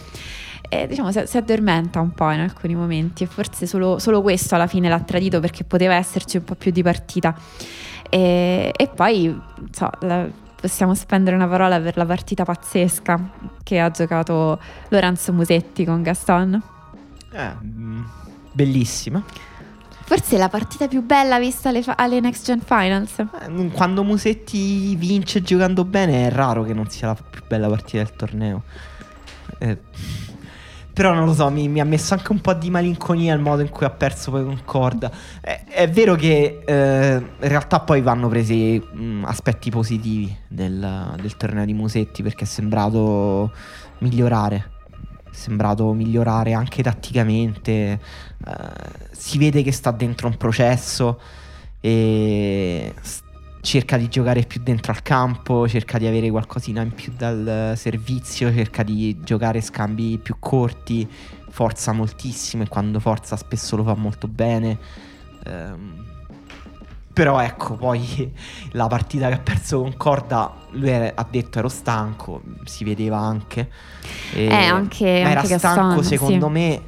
E 0.73 0.87
diciamo 0.87 1.13
si, 1.13 1.21
si 1.27 1.37
addormenta 1.37 2.01
un 2.01 2.13
po' 2.13 2.31
in 2.31 2.41
alcuni 2.41 2.75
momenti 2.75 3.25
e 3.25 3.27
forse 3.27 3.67
solo, 3.67 3.99
solo 3.99 4.23
questo 4.23 4.55
alla 4.55 4.67
fine 4.67 4.89
l'ha 4.89 5.01
tradito 5.01 5.39
perché 5.39 5.65
poteva 5.65 5.97
esserci 5.97 6.39
un 6.39 6.45
po' 6.45 6.55
più 6.55 6.71
di 6.71 6.83
partita. 6.83 7.37
E, 8.09 8.73
e 8.75 8.89
poi 8.89 9.39
so, 9.71 9.91
la- 10.01 10.27
possiamo 10.59 10.95
spendere 10.95 11.37
una 11.37 11.47
parola 11.47 11.79
per 11.79 11.99
la 11.99 12.07
partita 12.07 12.45
pazzesca 12.45 13.31
che 13.63 13.81
ha 13.81 13.91
giocato 13.91 14.59
Lorenzo 14.89 15.35
Musetti 15.35 15.85
con 15.85 16.01
Gaston. 16.01 16.63
Eh, 17.33 17.53
bellissima. 18.53 19.23
Forse 20.05 20.39
la 20.39 20.49
partita 20.49 20.89
più 20.89 21.03
bella 21.03 21.39
vista 21.39 21.69
alle, 21.69 21.83
alle 21.97 22.21
Next 22.21 22.47
Gen 22.47 22.61
Finals. 22.61 23.19
Eh, 23.19 23.71
Quando 23.73 24.05
Musetti 24.05 24.97
vince 24.97 25.43
giocando 25.43 25.85
bene 25.85 26.29
è 26.29 26.31
raro 26.31 26.63
che 26.65 26.73
non 26.73 26.89
sia 26.89 27.09
la 27.09 27.17
più 27.29 27.43
bella 27.47 27.69
partita 27.69 27.99
del 27.99 28.17
torneo. 28.17 28.63
Eh, 29.59 29.79
però 30.93 31.15
non 31.15 31.25
lo 31.25 31.35
so, 31.35 31.49
mi, 31.51 31.69
mi 31.69 31.81
ha 31.81 31.85
messo 31.85 32.15
anche 32.15 32.33
un 32.33 32.41
po' 32.41 32.53
di 32.55 32.69
malinconia 32.71 33.35
il 33.35 33.41
modo 33.41 33.63
in 33.63 33.71
cui 33.71 33.87
ha 33.87 33.91
perso 33.91 34.31
poi 34.31 34.45
con 34.45 34.61
Corda. 34.65 35.11
Eh, 35.41 35.65
è 35.65 35.89
vero 35.89 36.15
che 36.15 36.63
eh, 36.65 37.15
in 37.15 37.49
realtà 37.49 37.81
poi 37.81 38.01
vanno 38.03 38.29
presi 38.29 38.79
mh, 38.79 39.25
aspetti 39.25 39.71
positivi 39.71 40.35
del, 40.49 41.15
del 41.21 41.37
torneo 41.37 41.65
di 41.65 41.73
Musetti 41.73 42.23
perché 42.23 42.45
è 42.45 42.47
sembrato 42.47 43.53
migliorare. 43.99 44.71
È 45.25 45.35
sembrato 45.35 45.93
migliorare 45.93 46.53
anche 46.53 46.83
tatticamente. 46.83 47.73
eh, 47.73 48.01
si 49.13 49.39
vede 49.39 49.63
che 49.63 49.73
sta 49.73 49.91
dentro 49.93 50.27
un 50.27 50.37
processo 50.37 51.19
e 51.81 52.95
cerca 53.63 53.97
di 53.97 54.09
giocare 54.09 54.43
più 54.43 54.61
dentro 54.63 54.91
al 54.93 55.03
campo, 55.03 55.69
cerca 55.69 55.97
di 55.97 56.07
avere 56.07 56.29
qualcosina 56.31 56.83
in 56.83 56.93
più 56.93 57.13
dal 57.17 57.75
servizio, 57.77 58.53
cerca 58.53 58.83
di 58.83 59.19
giocare 59.23 59.61
scambi 59.61 60.19
più 60.21 60.37
corti, 60.41 61.09
forza 61.49 61.93
moltissimo 61.93 62.65
e 62.65 62.69
quando 62.69 62.99
forza 62.99 63.37
spesso 63.37 63.77
lo 63.77 63.85
fa 63.85 63.95
molto 63.95 64.27
bene. 64.27 64.79
Ehm, 65.45 66.05
però 67.13 67.39
ecco, 67.41 67.77
poi 67.77 68.33
la 68.73 68.89
partita 68.89 69.29
che 69.29 69.35
ha 69.35 69.39
perso 69.39 69.81
con 69.81 69.97
Corda, 69.97 70.53
lui 70.73 70.89
era- 70.91 71.13
ha 71.15 71.27
detto 71.31 71.61
ero 71.61 71.69
stanco, 71.69 72.43
si 72.65 72.83
vedeva 72.83 73.19
anche. 73.19 73.71
E- 74.33 74.47
Eh, 74.47 74.65
anche- 74.67 75.21
ma 75.23 75.31
era 75.31 75.41
anche 75.41 75.57
stanco 75.59 75.81
Gaston, 76.01 76.05
secondo 76.05 76.47
sì. 76.47 76.53
me, 76.53 76.81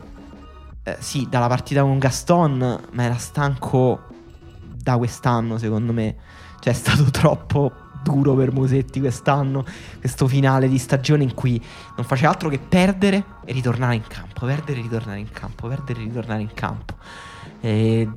eh, 0.82 0.96
sì, 0.98 1.26
dalla 1.30 1.46
partita 1.46 1.82
con 1.82 1.98
Gaston, 2.00 2.80
ma 2.90 3.02
era 3.04 3.16
stanco 3.16 4.00
da 4.60 4.96
quest'anno 4.96 5.56
secondo 5.56 5.92
me. 5.92 6.16
Cioè 6.64 6.72
è 6.72 6.76
stato 6.76 7.04
troppo 7.12 7.72
duro 8.02 8.34
per 8.34 8.50
Musetti 8.50 8.98
quest'anno, 8.98 9.66
questo 9.98 10.26
finale 10.26 10.66
di 10.66 10.78
stagione 10.78 11.22
in 11.22 11.34
cui 11.34 11.62
non 11.94 12.06
faceva 12.06 12.30
altro 12.30 12.48
che 12.48 12.58
perdere 12.58 13.22
e 13.44 13.52
ritornare 13.52 13.96
in 13.96 14.06
campo, 14.08 14.46
perdere 14.46 14.78
e 14.78 14.82
ritornare 14.82 15.18
in 15.18 15.30
campo, 15.30 15.68
perdere 15.68 16.00
e 16.00 16.04
ritornare 16.04 16.40
in 16.40 16.54
campo. 16.54 16.94
E 17.60 18.08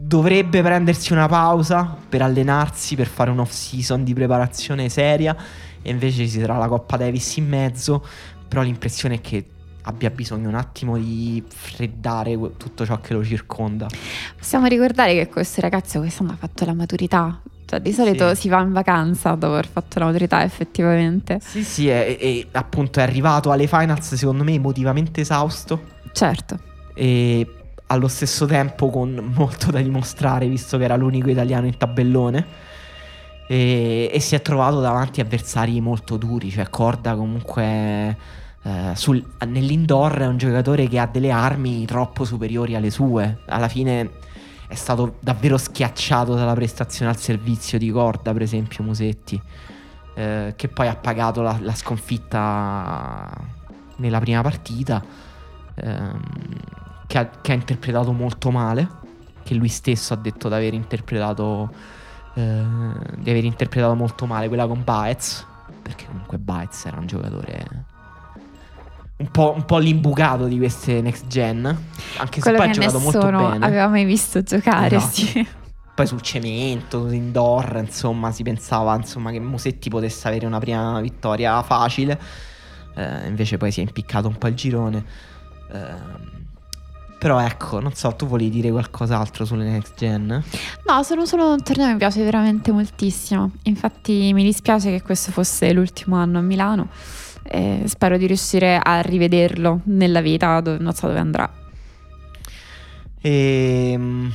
dovrebbe 0.00 0.62
prendersi 0.62 1.12
una 1.12 1.26
pausa 1.26 1.96
per 2.08 2.22
allenarsi, 2.22 2.94
per 2.94 3.08
fare 3.08 3.30
un 3.30 3.40
off 3.40 3.50
season 3.50 4.04
di 4.04 4.14
preparazione 4.14 4.88
seria 4.88 5.36
e 5.82 5.90
invece 5.90 6.28
ci 6.28 6.38
sarà 6.38 6.56
la 6.56 6.68
Coppa 6.68 6.96
Davis 6.96 7.36
in 7.38 7.48
mezzo, 7.48 8.06
però 8.46 8.62
l'impressione 8.62 9.16
è 9.16 9.20
che 9.20 9.44
abbia 9.88 10.10
bisogno 10.10 10.48
un 10.48 10.54
attimo 10.54 10.98
di 10.98 11.42
freddare 11.48 12.38
tutto 12.58 12.84
ciò 12.84 13.00
che 13.00 13.14
lo 13.14 13.24
circonda. 13.24 13.86
Possiamo 14.36 14.66
ricordare 14.66 15.14
che 15.14 15.28
questo 15.28 15.62
ragazzo 15.62 15.98
quest'anno 16.00 16.32
ha 16.32 16.36
fatto 16.36 16.64
la 16.66 16.74
maturità. 16.74 17.40
Cioè, 17.64 17.80
di 17.80 17.92
solito 17.92 18.34
Sì. 18.34 18.42
si 18.42 18.48
va 18.48 18.60
in 18.60 18.72
vacanza 18.72 19.30
dopo 19.32 19.52
aver 19.52 19.66
fatto 19.66 19.98
la 19.98 20.06
maturità, 20.06 20.42
effettivamente. 20.42 21.38
Sì, 21.42 21.62
sì, 21.62 21.88
e, 21.88 22.16
e 22.20 22.46
appunto 22.52 23.00
è 23.00 23.02
arrivato 23.02 23.50
alle 23.50 23.66
finals 23.66 24.14
secondo 24.14 24.44
me 24.44 24.52
emotivamente 24.54 25.20
esausto 25.22 25.82
Certo. 26.12 26.58
e 26.94 27.46
allo 27.86 28.08
stesso 28.08 28.44
tempo 28.46 28.90
con 28.90 29.32
molto 29.34 29.70
da 29.70 29.80
dimostrare 29.80 30.46
visto 30.48 30.76
che 30.76 30.84
era 30.84 30.96
l'unico 30.96 31.30
italiano 31.30 31.66
in 31.66 31.76
tabellone 31.78 32.46
e, 33.46 34.10
e 34.12 34.20
si 34.20 34.34
è 34.34 34.42
trovato 34.42 34.80
davanti 34.80 35.20
avversari 35.22 35.80
molto 35.80 36.16
duri, 36.18 36.50
cioè 36.50 36.68
Corda 36.68 37.14
comunque 37.14 38.16
eh, 38.62 38.92
sul, 38.94 39.24
nell'indoor 39.46 40.18
è 40.18 40.26
un 40.26 40.36
giocatore 40.36 40.88
che 40.88 40.98
ha 40.98 41.06
delle 41.06 41.30
armi 41.30 41.84
troppo 41.86 42.24
superiori 42.24 42.74
alle 42.74 42.90
sue, 42.90 43.38
alla 43.46 43.68
fine 43.68 44.10
è 44.66 44.74
stato 44.74 45.16
davvero 45.20 45.56
schiacciato 45.56 46.34
dalla 46.34 46.52
prestazione 46.52 47.10
al 47.10 47.16
servizio 47.16 47.78
di 47.78 47.90
Corda, 47.90 48.32
per 48.32 48.42
esempio 48.42 48.84
Musetti, 48.84 49.40
eh, 50.14 50.52
che 50.56 50.68
poi 50.68 50.88
ha 50.88 50.96
pagato 50.96 51.40
la, 51.40 51.56
la 51.60 51.74
sconfitta 51.74 53.30
nella 53.96 54.20
prima 54.20 54.42
partita, 54.42 55.02
ehm, 55.74 56.20
che, 57.06 57.18
ha, 57.18 57.30
che, 57.40 57.52
ha, 57.52 57.54
interpretato 57.54 58.12
molto 58.12 58.50
male, 58.50 58.86
che 59.42 59.54
lui 59.54 59.68
stesso 59.68 60.12
ha 60.12 60.16
detto 60.16 60.48
di 60.48 60.54
aver 60.54 60.74
interpretato, 60.74 61.72
eh, 62.34 62.64
di 63.16 63.30
aver 63.30 63.44
interpretato 63.44 63.94
molto 63.94 64.26
male 64.26 64.48
quella 64.48 64.66
con 64.66 64.84
Baez, 64.84 65.46
perché 65.80 66.04
comunque 66.04 66.36
Baez 66.36 66.84
era 66.84 66.98
un 66.98 67.06
giocatore 67.06 67.96
un 69.18 69.30
po', 69.30 69.52
un 69.54 69.64
po', 69.64 69.78
l'imbucato 69.78 70.46
di 70.46 70.58
queste 70.58 71.00
next 71.00 71.26
gen. 71.26 71.64
Anche 72.18 72.40
Quello 72.40 72.58
se 72.58 72.62
poi 72.62 72.68
ha 72.68 72.72
giocato 72.72 72.98
molto 73.00 73.30
bene. 73.30 73.66
aveva 73.66 73.88
mai 73.88 74.04
visto 74.04 74.42
giocare, 74.42 74.96
esatto. 74.96 75.12
sì. 75.12 75.46
Poi 75.94 76.06
sul 76.06 76.20
cemento, 76.20 77.10
indoor, 77.10 77.82
insomma, 77.84 78.30
si 78.30 78.44
pensava 78.44 78.94
insomma, 78.94 79.32
che 79.32 79.40
Musetti 79.40 79.88
potesse 79.88 80.28
avere 80.28 80.46
una 80.46 80.60
prima 80.60 81.00
vittoria 81.00 81.60
facile. 81.62 82.18
Eh, 82.94 83.26
invece 83.26 83.56
poi 83.56 83.72
si 83.72 83.80
è 83.80 83.82
impiccato 83.82 84.28
un 84.28 84.36
po' 84.36 84.46
il 84.46 84.54
girone. 84.54 85.04
Eh, 85.72 86.36
però 87.18 87.40
ecco, 87.40 87.80
non 87.80 87.92
so, 87.94 88.14
tu 88.14 88.28
volevi 88.28 88.50
dire 88.50 88.70
qualcos'altro 88.70 89.44
sulle 89.44 89.64
next 89.64 89.94
gen? 89.96 90.40
No, 90.86 91.02
sono 91.02 91.26
solo 91.26 91.50
un 91.50 91.62
torneo 91.64 91.86
che 91.86 91.92
mi 91.92 91.98
piace 91.98 92.22
veramente 92.22 92.70
moltissimo. 92.70 93.50
Infatti 93.64 94.32
mi 94.32 94.44
dispiace 94.44 94.90
che 94.90 95.02
questo 95.02 95.32
fosse 95.32 95.72
l'ultimo 95.72 96.14
anno 96.14 96.38
a 96.38 96.42
Milano 96.42 96.88
e 97.48 97.82
spero 97.86 98.16
di 98.16 98.26
riuscire 98.26 98.78
a 98.82 99.00
rivederlo 99.00 99.80
nella 99.84 100.20
vita, 100.20 100.60
dove, 100.60 100.78
non 100.78 100.92
so 100.92 101.06
dove 101.06 101.18
andrà. 101.18 101.50
Ehm, 103.20 104.32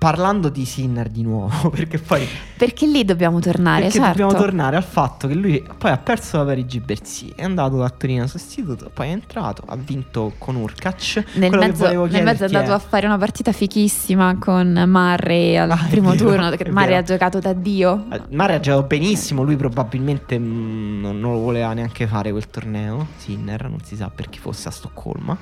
parlando 0.00 0.48
di 0.48 0.64
Sinner 0.64 1.10
di 1.10 1.20
nuovo, 1.22 1.68
perché 1.68 1.98
poi... 1.98 2.26
Perché 2.56 2.86
lì 2.86 3.04
dobbiamo 3.04 3.38
tornare, 3.38 3.82
perché 3.82 3.98
certo. 3.98 4.08
dobbiamo 4.08 4.32
tornare 4.32 4.76
al 4.76 4.82
fatto 4.82 5.28
che 5.28 5.34
lui 5.34 5.62
poi 5.76 5.90
ha 5.90 5.98
perso 5.98 6.38
la 6.38 6.46
Parigi-Bercy, 6.46 7.34
è 7.36 7.44
andato 7.44 7.82
a 7.82 7.90
Torino 7.90 8.26
sostituto, 8.26 8.90
poi 8.94 9.08
è 9.08 9.10
entrato, 9.10 9.62
ha 9.66 9.76
vinto 9.76 10.32
con 10.38 10.56
Urkac. 10.56 11.24
Nel 11.34 11.54
mezzo, 11.54 11.86
nel 12.06 12.22
mezzo 12.22 12.44
è 12.44 12.46
andato 12.46 12.70
è... 12.70 12.74
a 12.74 12.78
fare 12.78 13.04
una 13.04 13.18
partita 13.18 13.52
fichissima 13.52 14.38
con 14.38 14.72
Murray 14.86 15.56
al 15.56 15.70
ah, 15.70 15.86
primo 15.90 16.12
vero, 16.12 16.30
turno, 16.30 16.48
perché 16.48 16.70
Murray 16.70 16.94
ha 16.94 17.02
giocato 17.02 17.38
da 17.38 17.52
Dio. 17.52 18.06
Eh, 18.10 18.22
Murray 18.30 18.56
ha 18.56 18.60
giocato 18.60 18.86
benissimo, 18.86 19.42
lui 19.42 19.56
probabilmente 19.56 20.38
mh, 20.38 20.42
mm, 20.42 21.00
non, 21.02 21.20
non, 21.20 21.32
lo 21.34 21.40
voleva 21.40 21.74
neanche 21.74 22.06
fare 22.06 22.30
quel 22.30 22.48
torneo, 22.48 23.06
Sinner, 23.18 23.68
non 23.68 23.80
si 23.84 23.96
sa 23.96 24.08
perché 24.08 24.38
fosse 24.38 24.68
a 24.68 24.70
Stoccolma. 24.70 25.36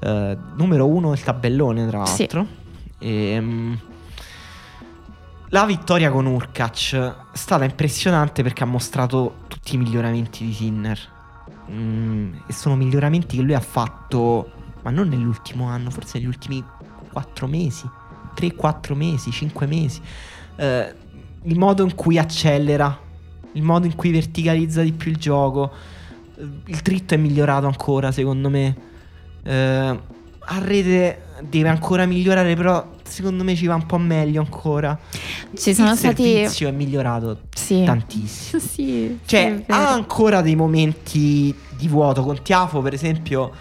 Uh, 0.00 0.36
numero 0.56 0.86
uno 0.86 1.12
il 1.12 1.22
tabellone, 1.22 1.86
tra 1.86 1.98
l'altro. 1.98 2.42
Sì. 2.44 2.57
E, 2.98 3.38
um, 3.38 3.78
la 5.50 5.64
vittoria 5.64 6.10
con 6.10 6.26
Urkac 6.26 6.94
è 6.94 7.36
stata 7.36 7.64
impressionante 7.64 8.42
perché 8.42 8.64
ha 8.64 8.66
mostrato 8.66 9.44
tutti 9.48 9.76
i 9.76 9.78
miglioramenti 9.78 10.44
di 10.44 10.52
Sinner. 10.52 11.16
Mm, 11.70 12.34
e 12.46 12.52
sono 12.52 12.76
miglioramenti 12.76 13.36
che 13.36 13.42
lui 13.42 13.54
ha 13.54 13.60
fatto, 13.60 14.50
ma 14.82 14.90
non 14.90 15.08
nell'ultimo 15.08 15.66
anno, 15.66 15.90
forse 15.90 16.18
negli 16.18 16.26
ultimi 16.26 16.62
4 17.12 17.46
mesi, 17.46 17.88
3-4 18.34 18.94
mesi, 18.94 19.30
5 19.30 19.66
mesi. 19.66 20.02
Eh, 20.56 20.94
il 21.44 21.58
modo 21.58 21.82
in 21.82 21.94
cui 21.94 22.18
accelera, 22.18 22.98
il 23.52 23.62
modo 23.62 23.86
in 23.86 23.94
cui 23.94 24.10
verticalizza 24.10 24.82
di 24.82 24.92
più 24.92 25.10
il 25.10 25.16
gioco. 25.16 25.72
Eh, 26.36 26.42
il 26.66 26.80
dritto 26.82 27.14
è 27.14 27.16
migliorato 27.16 27.66
ancora, 27.66 28.12
secondo 28.12 28.50
me. 28.50 28.76
Eh, 29.42 30.00
a 30.50 30.58
rete 30.60 31.26
deve 31.42 31.68
ancora 31.68 32.06
migliorare, 32.06 32.54
però 32.54 32.86
secondo 33.04 33.44
me 33.44 33.54
ci 33.54 33.66
va 33.66 33.74
un 33.74 33.86
po' 33.86 33.98
meglio 33.98 34.40
ancora. 34.40 34.98
Ci 35.54 35.74
sono 35.74 35.90
il 35.90 35.96
stati. 35.96 36.22
Servizio 36.22 36.68
è 36.68 36.72
migliorato 36.72 37.40
sì. 37.54 37.84
tantissimo. 37.84 38.60
sì, 38.62 39.18
cioè, 39.24 39.62
sì, 39.64 39.70
ha 39.70 39.92
ancora 39.92 40.40
dei 40.40 40.56
momenti 40.56 41.54
di 41.76 41.88
vuoto. 41.88 42.22
Con 42.22 42.42
Tiafo, 42.42 42.80
per 42.80 42.94
esempio, 42.94 43.52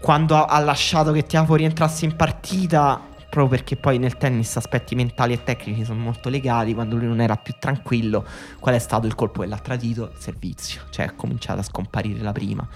quando 0.00 0.44
ha 0.44 0.58
lasciato 0.60 1.12
che 1.12 1.24
Tiafo 1.24 1.54
rientrasse 1.54 2.04
in 2.04 2.16
partita. 2.16 3.08
Proprio 3.30 3.58
perché 3.58 3.76
poi 3.76 3.98
nel 3.98 4.16
tennis 4.16 4.56
aspetti 4.56 4.96
mentali 4.96 5.32
e 5.32 5.44
tecnici 5.44 5.84
sono 5.84 6.00
molto 6.00 6.28
legati. 6.28 6.74
Quando 6.74 6.96
lui 6.96 7.06
non 7.06 7.20
era 7.20 7.36
più 7.36 7.54
tranquillo, 7.60 8.24
qual 8.58 8.74
è 8.74 8.78
stato 8.80 9.06
il 9.06 9.14
colpo 9.14 9.42
che 9.42 9.46
l'ha 9.46 9.58
tradito? 9.58 10.10
Il 10.12 10.20
servizio, 10.20 10.82
cioè 10.90 11.06
è 11.06 11.14
cominciato 11.14 11.60
a 11.60 11.62
scomparire 11.62 12.22
la 12.22 12.32
prima. 12.32 12.66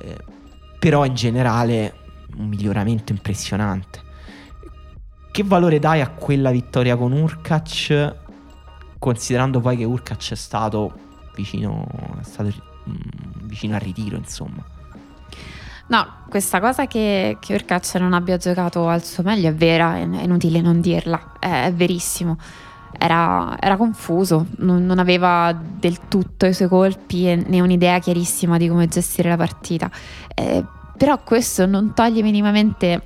Eh, 0.00 0.16
però 0.78 1.04
in 1.04 1.14
generale 1.14 1.99
un 2.36 2.48
miglioramento 2.48 3.12
impressionante. 3.12 4.08
Che 5.30 5.44
valore 5.44 5.78
dai 5.78 6.00
a 6.00 6.08
quella 6.08 6.50
vittoria 6.50 6.96
con 6.96 7.12
Urkac, 7.12 8.14
considerando 8.98 9.60
poi 9.60 9.76
che 9.76 9.84
Urkac 9.84 10.32
è 10.32 10.34
stato 10.34 10.92
vicino, 11.34 11.86
è 12.20 12.24
stato, 12.24 12.52
mh, 12.84 12.90
mm, 12.90 13.46
vicino 13.46 13.74
al 13.74 13.80
ritiro, 13.80 14.16
insomma? 14.16 14.64
No, 15.90 16.06
questa 16.28 16.60
cosa 16.60 16.86
che, 16.86 17.36
che 17.40 17.54
Urkac 17.54 17.94
non 17.96 18.12
abbia 18.12 18.36
giocato 18.36 18.88
al 18.88 19.02
suo 19.02 19.24
meglio 19.24 19.48
è 19.48 19.54
vera, 19.54 19.96
è, 19.96 20.08
è 20.08 20.22
inutile 20.22 20.60
non 20.60 20.80
dirla, 20.80 21.32
è, 21.38 21.66
è 21.66 21.72
verissimo. 21.72 22.38
Era, 22.96 23.56
era, 23.58 23.76
confuso, 23.76 24.46
non, 24.58 24.84
non, 24.84 24.98
aveva 24.98 25.52
del 25.52 26.08
tutto 26.08 26.44
i 26.46 26.52
suoi 26.52 26.68
colpi 26.68 27.34
né 27.34 27.60
un'idea 27.60 27.98
chiarissima 27.98 28.56
di 28.56 28.68
come 28.68 28.86
gestire 28.88 29.30
la 29.30 29.36
partita. 29.36 29.90
Eh, 30.34 30.64
però 31.00 31.18
questo 31.24 31.64
non 31.64 31.94
toglie 31.94 32.20
minimamente 32.20 33.00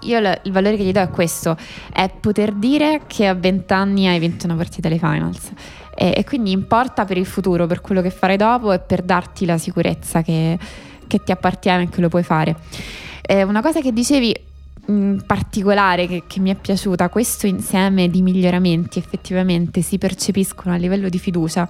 io 0.00 0.18
il 0.18 0.52
valore 0.52 0.76
che 0.76 0.82
gli 0.82 0.92
do 0.92 1.00
è 1.00 1.08
questo, 1.08 1.56
è 1.90 2.10
poter 2.10 2.52
dire 2.52 3.04
che 3.06 3.26
a 3.26 3.32
20 3.32 3.72
anni 3.72 4.06
hai 4.06 4.18
vinto 4.18 4.44
una 4.44 4.54
partita 4.54 4.88
alle 4.88 4.98
finals 4.98 5.52
e, 5.94 6.12
e, 6.14 6.24
quindi 6.24 6.50
importa 6.50 7.06
per 7.06 7.16
il 7.16 7.24
futuro, 7.24 7.66
per 7.66 7.80
quello 7.80 8.02
che 8.02 8.10
farai 8.10 8.36
dopo 8.36 8.70
e 8.70 8.80
per 8.80 9.00
darti 9.00 9.46
la 9.46 9.56
sicurezza 9.56 10.20
che, 10.20 10.58
che 11.06 11.22
ti 11.24 11.32
appartiene 11.32 11.84
e 11.84 11.88
che 11.88 12.02
lo 12.02 12.10
puoi 12.10 12.22
fare. 12.22 12.54
Eh, 13.22 13.44
una 13.44 13.62
cosa 13.62 13.80
che 13.80 13.94
dicevi 13.94 14.38
in 14.88 15.22
particolare 15.26 16.06
che, 16.06 16.24
che, 16.26 16.40
mi 16.40 16.50
è 16.50 16.54
piaciuta, 16.54 17.08
questo 17.08 17.46
insieme 17.46 18.10
di 18.10 18.20
miglioramenti 18.20 18.98
effettivamente 18.98 19.80
si 19.80 19.96
percepiscono 19.96 20.74
a 20.74 20.76
livello 20.76 21.08
di 21.08 21.18
fiducia, 21.18 21.66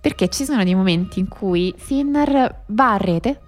perché 0.00 0.28
ci 0.28 0.46
sono 0.46 0.64
dei 0.64 0.74
momenti 0.74 1.20
in 1.20 1.28
cui 1.28 1.74
Sinner 1.76 2.62
va 2.68 2.94
a 2.94 2.96
rete, 2.96 3.40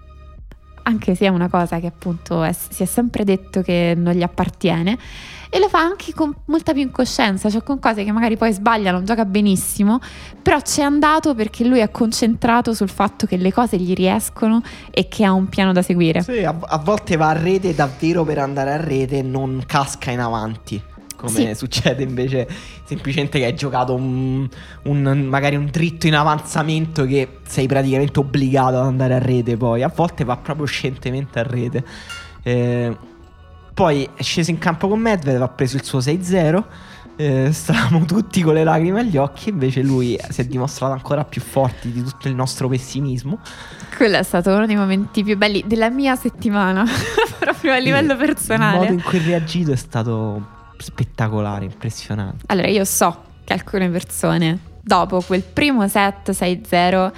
anche 0.83 1.14
se 1.14 1.26
è 1.26 1.28
una 1.28 1.49
cosa 1.49 1.78
che 1.80 1.87
appunto 1.87 2.43
è, 2.43 2.53
si 2.53 2.83
è 2.83 2.87
sempre 2.87 3.24
detto 3.24 3.62
che 3.62 3.95
non 3.97 4.14
gli 4.14 4.22
appartiene, 4.22 4.99
e 5.55 5.59
lo 5.59 5.68
fa 5.68 5.80
anche 5.80 6.14
con 6.14 6.35
molta 6.47 6.72
più 6.72 6.80
incoscienza, 6.80 7.51
cioè 7.51 7.62
con 7.62 7.78
cose 7.78 8.05
che 8.05 8.12
magari 8.12 8.39
poi 8.39 8.53
sbaglia, 8.53 8.91
non 8.91 9.05
gioca 9.05 9.26
benissimo, 9.26 10.01
però 10.41 10.59
c'è 10.61 10.80
andato 10.83 11.35
perché 11.35 11.64
lui 11.64 11.80
è 11.80 11.91
concentrato 11.91 12.72
sul 12.72 12.89
fatto 12.89 13.26
che 13.26 13.37
le 13.37 13.53
cose 13.53 13.76
gli 13.76 13.93
riescono 13.93 14.62
e 14.91 15.09
che 15.09 15.24
ha 15.24 15.33
un 15.33 15.49
piano 15.49 15.72
da 15.72 15.83
seguire. 15.83 16.22
Sì, 16.22 16.43
a, 16.43 16.57
a 16.59 16.78
volte 16.78 17.16
va 17.16 17.28
a 17.28 17.33
rete 17.35 17.74
davvero 17.74 18.24
per 18.24 18.39
andare 18.39 18.72
a 18.72 18.76
rete 18.78 19.18
e 19.18 19.22
non 19.22 19.62
casca 19.66 20.11
in 20.11 20.20
avanti 20.20 20.83
come 21.23 21.49
sì. 21.49 21.55
succede 21.55 22.03
invece 22.03 22.49
semplicemente 22.85 23.39
che 23.39 23.45
hai 23.45 23.55
giocato 23.55 23.95
un, 23.95 24.49
un, 24.85 25.27
magari 25.29 25.57
un 25.57 25.68
dritto 25.70 26.09
in 26.09 26.16
avanzamento 26.16 27.05
che 27.05 27.39
sei 27.47 27.66
praticamente 27.66 28.18
obbligato 28.18 28.79
ad 28.79 28.87
andare 28.87 29.14
a 29.14 29.18
rete 29.18 29.57
poi, 29.57 29.83
a 29.83 29.93
volte 29.95 30.25
va 30.25 30.37
proprio 30.37 30.66
scientemente 30.66 31.39
a 31.39 31.43
rete. 31.45 31.85
Eh, 32.43 32.97
poi 33.73 34.09
è 34.14 34.23
sceso 34.23 34.51
in 34.51 34.59
campo 34.59 34.89
con 34.89 34.99
Medvedev, 35.01 35.43
ha 35.43 35.49
preso 35.49 35.77
il 35.77 35.85
suo 35.85 36.01
6-0. 36.01 36.64
Eh, 37.16 37.53
stavamo 37.53 38.05
tutti 38.07 38.43
con 38.43 38.55
le 38.55 38.64
lacrime 38.64 39.01
agli 39.01 39.16
occhi, 39.16 39.51
invece 39.51 39.83
lui 39.83 40.18
si 40.29 40.41
è 40.41 40.45
dimostrato 40.45 40.93
ancora 40.93 41.25
più 41.25 41.41
forte 41.41 41.91
di 41.91 42.03
tutto 42.03 42.29
il 42.29 42.35
nostro 42.35 42.68
pessimismo. 42.68 43.39
Quello 43.97 44.16
è 44.16 44.23
stato 44.23 44.51
uno 44.51 44.66
dei 44.66 44.77
momenti 44.77 45.23
più 45.23 45.37
belli 45.37 45.64
della 45.66 45.91
mia 45.91 46.16
settimana, 46.16 46.85
proprio 47.39 47.73
a 47.73 47.79
livello 47.79 48.16
personale. 48.16 48.73
Il 48.73 48.81
modo 48.81 48.93
in 48.93 49.03
cui 49.03 49.18
ha 49.18 49.23
reagito 49.23 49.73
è 49.73 49.77
stato 49.77 50.51
spettacolare, 50.83 51.64
impressionante. 51.64 52.45
Allora, 52.49 52.68
io 52.68 52.85
so 52.85 53.22
che 53.45 53.55
alcune 53.55 53.89
persone, 53.89 54.59
dopo 54.83 55.22
quel 55.22 55.43
primo 55.43 55.89
set 55.89 56.30
6-0, 56.30 57.12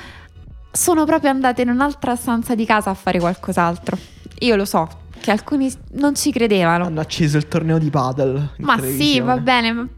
sono 0.70 1.04
proprio 1.04 1.30
andate 1.30 1.62
in 1.62 1.70
un'altra 1.70 2.14
stanza 2.14 2.54
di 2.54 2.64
casa 2.64 2.90
a 2.90 2.94
fare 2.94 3.18
qualcos'altro. 3.18 3.98
Io 4.40 4.56
lo 4.56 4.64
so, 4.64 4.88
che 5.20 5.30
alcuni 5.30 5.72
non 5.92 6.14
ci 6.14 6.30
credevano. 6.30 6.84
Hanno 6.84 7.00
acceso 7.00 7.36
il 7.36 7.48
torneo 7.48 7.78
di 7.78 7.90
paddle. 7.90 8.50
Ma 8.58 8.78
sì, 8.80 9.20
va 9.20 9.38
bene, 9.38 9.88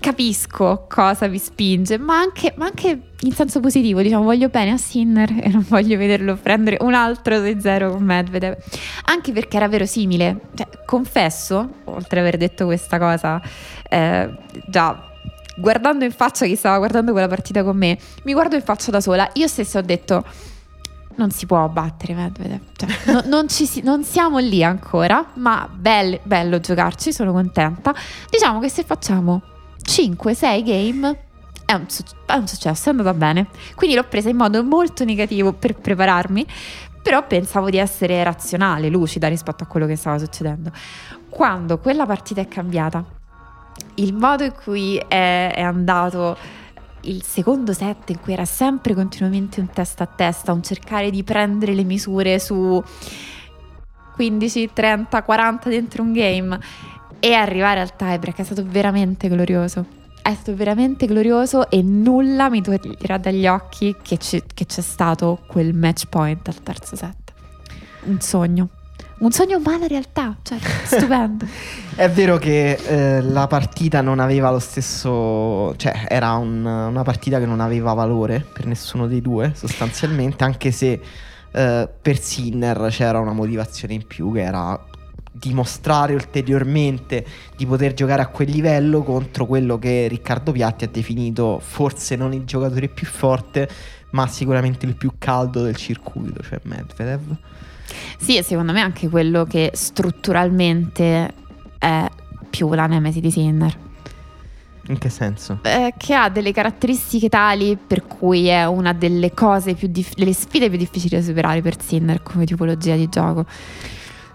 capisco 0.00 0.86
cosa 0.88 1.26
vi 1.26 1.38
spinge, 1.38 1.98
ma 1.98 2.18
anche, 2.18 2.52
ma 2.56 2.66
anche, 2.66 3.00
in 3.20 3.32
senso 3.32 3.60
positivo, 3.60 4.02
diciamo, 4.02 4.24
voglio 4.24 4.48
bene 4.48 4.72
a 4.72 4.76
Sinner 4.76 5.30
e 5.42 5.48
non 5.48 5.64
voglio 5.68 5.96
vederlo 5.96 6.36
prendere 6.36 6.78
un 6.80 6.94
altro 6.94 7.36
6-0 7.36 7.90
con 7.90 8.02
Medvedev, 8.02 8.56
anche 9.06 9.32
perché 9.32 9.56
era 9.56 9.68
verosimile. 9.68 10.40
Cioè, 10.54 10.68
confesso, 10.84 11.80
oltre 11.84 12.20
ad 12.20 12.26
aver 12.26 12.36
detto 12.38 12.64
questa 12.64 12.98
cosa, 12.98 13.40
eh, 13.88 14.30
già 14.68 15.10
guardando 15.58 16.04
in 16.04 16.12
faccia 16.12 16.44
chi 16.44 16.54
stava 16.54 16.76
guardando 16.76 17.12
quella 17.12 17.28
partita 17.28 17.64
con 17.64 17.76
me, 17.76 17.98
mi 18.24 18.32
guardo 18.32 18.56
in 18.56 18.62
faccia 18.62 18.90
da 18.90 19.00
sola, 19.00 19.28
io 19.34 19.48
stessa 19.48 19.78
ho 19.78 19.82
detto 19.82 20.24
non 21.16 21.30
si 21.30 21.46
può 21.46 21.66
battere 21.68 22.14
Medvedev, 22.14 22.60
cioè, 22.76 22.88
no, 23.12 23.22
non, 23.26 23.48
si, 23.48 23.80
non, 23.82 24.04
siamo 24.04 24.38
lì 24.38 24.62
ancora, 24.62 25.30
ma 25.34 25.68
bello, 25.72 26.18
bello 26.22 26.60
giocarci, 26.60 27.12
sono 27.12 27.32
contenta. 27.32 27.94
Diciamo 28.30 28.60
che 28.60 28.68
se 28.68 28.82
facciamo 28.82 29.54
5-6 29.86 30.64
game 30.64 31.18
è 31.64 31.72
un, 31.72 31.86
è 32.26 32.34
un, 32.34 32.46
successo, 32.46 32.88
è 32.88 32.90
andata 32.90 33.14
bene. 33.14 33.48
Quindi 33.74 33.96
l'ho 33.96 34.04
presa 34.04 34.28
in 34.28 34.36
modo 34.36 34.62
molto 34.62 35.04
negativo 35.04 35.52
per 35.52 35.74
prepararmi, 35.74 36.46
però 37.02 37.26
pensavo 37.26 37.70
di 37.70 37.78
essere 37.78 38.22
razionale, 38.22 38.88
lucida 38.88 39.28
rispetto 39.28 39.64
a 39.64 39.66
quello 39.66 39.86
che 39.86 39.96
stava 39.96 40.18
succedendo. 40.18 40.70
Quando 41.28 41.78
quella 41.78 42.06
partita 42.06 42.40
è 42.40 42.48
cambiata, 42.48 43.04
il 43.96 44.14
modo 44.14 44.44
in 44.44 44.52
cui 44.52 44.96
è, 44.96 45.52
è 45.54 45.60
andato 45.60 46.36
il 47.02 47.22
secondo 47.22 47.72
set 47.72 48.10
in 48.10 48.20
cui 48.20 48.32
era 48.32 48.44
sempre 48.44 48.94
continuamente 48.94 49.60
un 49.60 49.70
testa 49.70 50.04
a 50.04 50.06
testa, 50.06 50.52
un 50.52 50.62
cercare 50.62 51.10
di 51.10 51.22
prendere 51.22 51.74
le 51.74 51.84
misure 51.84 52.38
su 52.38 52.82
15, 54.14 54.70
30, 54.72 55.22
40 55.22 55.68
dentro 55.68 56.02
un 56.02 56.12
game 56.12 56.58
e 57.26 57.34
arrivare 57.34 57.80
al 57.80 57.96
tiebreak 57.96 58.38
è 58.38 58.44
stato 58.44 58.64
veramente 58.64 59.26
glorioso. 59.28 59.84
È 60.22 60.32
stato 60.32 60.54
veramente 60.54 61.06
glorioso 61.06 61.68
e 61.68 61.82
nulla 61.82 62.48
mi 62.48 62.62
toglierà 62.62 63.18
dagli 63.18 63.48
occhi 63.48 63.96
che, 64.00 64.16
che 64.16 64.66
c'è 64.66 64.80
stato 64.80 65.40
quel 65.48 65.74
match 65.74 66.06
point 66.08 66.46
al 66.46 66.62
terzo 66.62 66.94
set. 66.94 67.32
Un 68.04 68.20
sogno 68.20 68.68
un 69.18 69.32
sogno 69.32 69.58
ma 69.60 69.78
la 69.78 69.86
realtà, 69.86 70.36
cioè 70.42 70.58
stupendo. 70.84 71.46
È 71.94 72.08
vero 72.10 72.36
che 72.36 72.72
eh, 72.72 73.22
la 73.22 73.46
partita 73.46 74.02
non 74.02 74.20
aveva 74.20 74.50
lo 74.50 74.58
stesso, 74.58 75.74
cioè 75.76 76.04
era 76.06 76.34
un, 76.34 76.62
una 76.64 77.02
partita 77.02 77.38
che 77.38 77.46
non 77.46 77.60
aveva 77.60 77.94
valore 77.94 78.44
per 78.52 78.66
nessuno 78.66 79.06
dei 79.06 79.22
due 79.22 79.52
sostanzialmente, 79.54 80.44
anche 80.44 80.70
se 80.70 81.00
eh, 81.50 81.88
per 82.02 82.20
Sinner 82.20 82.88
c'era 82.90 83.18
una 83.18 83.32
motivazione 83.32 83.94
in 83.94 84.06
più 84.06 84.32
che 84.34 84.42
era 84.42 84.78
dimostrare 85.38 86.14
ulteriormente 86.14 87.24
di 87.56 87.66
poter 87.66 87.94
giocare 87.94 88.22
a 88.22 88.26
quel 88.26 88.50
livello 88.50 89.02
contro 89.02 89.46
quello 89.46 89.78
che 89.78 90.08
Riccardo 90.08 90.52
Piatti 90.52 90.84
ha 90.84 90.88
definito 90.88 91.60
forse 91.62 92.16
non 92.16 92.32
il 92.32 92.44
giocatore 92.44 92.88
più 92.88 93.06
forte, 93.06 93.68
ma 94.10 94.26
sicuramente 94.26 94.86
il 94.86 94.96
più 94.96 95.12
caldo 95.18 95.62
del 95.62 95.76
circuito, 95.76 96.42
cioè 96.42 96.60
Medvedev. 96.62 97.36
Sì, 98.18 98.36
e 98.36 98.42
secondo 98.42 98.72
me 98.72 98.80
anche 98.80 99.08
quello 99.08 99.44
che 99.44 99.70
strutturalmente 99.74 101.32
è 101.78 102.08
più 102.48 102.72
la 102.72 102.86
nemesi 102.86 103.20
di 103.20 103.30
Sinner. 103.30 103.84
In 104.88 104.98
che 104.98 105.08
senso? 105.08 105.58
Eh, 105.62 105.94
che 105.96 106.14
ha 106.14 106.28
delle 106.28 106.52
caratteristiche 106.52 107.28
tali 107.28 107.76
per 107.76 108.06
cui 108.06 108.46
è 108.46 108.64
una 108.66 108.92
delle 108.92 109.32
cose 109.34 109.74
più 109.74 109.88
dif- 109.88 110.14
delle 110.14 110.32
sfide 110.32 110.68
più 110.68 110.78
difficili 110.78 111.16
da 111.16 111.22
superare 111.22 111.60
per 111.60 111.82
Sinner 111.82 112.22
come 112.22 112.44
tipologia 112.44 112.94
di 112.94 113.08
gioco. 113.08 113.44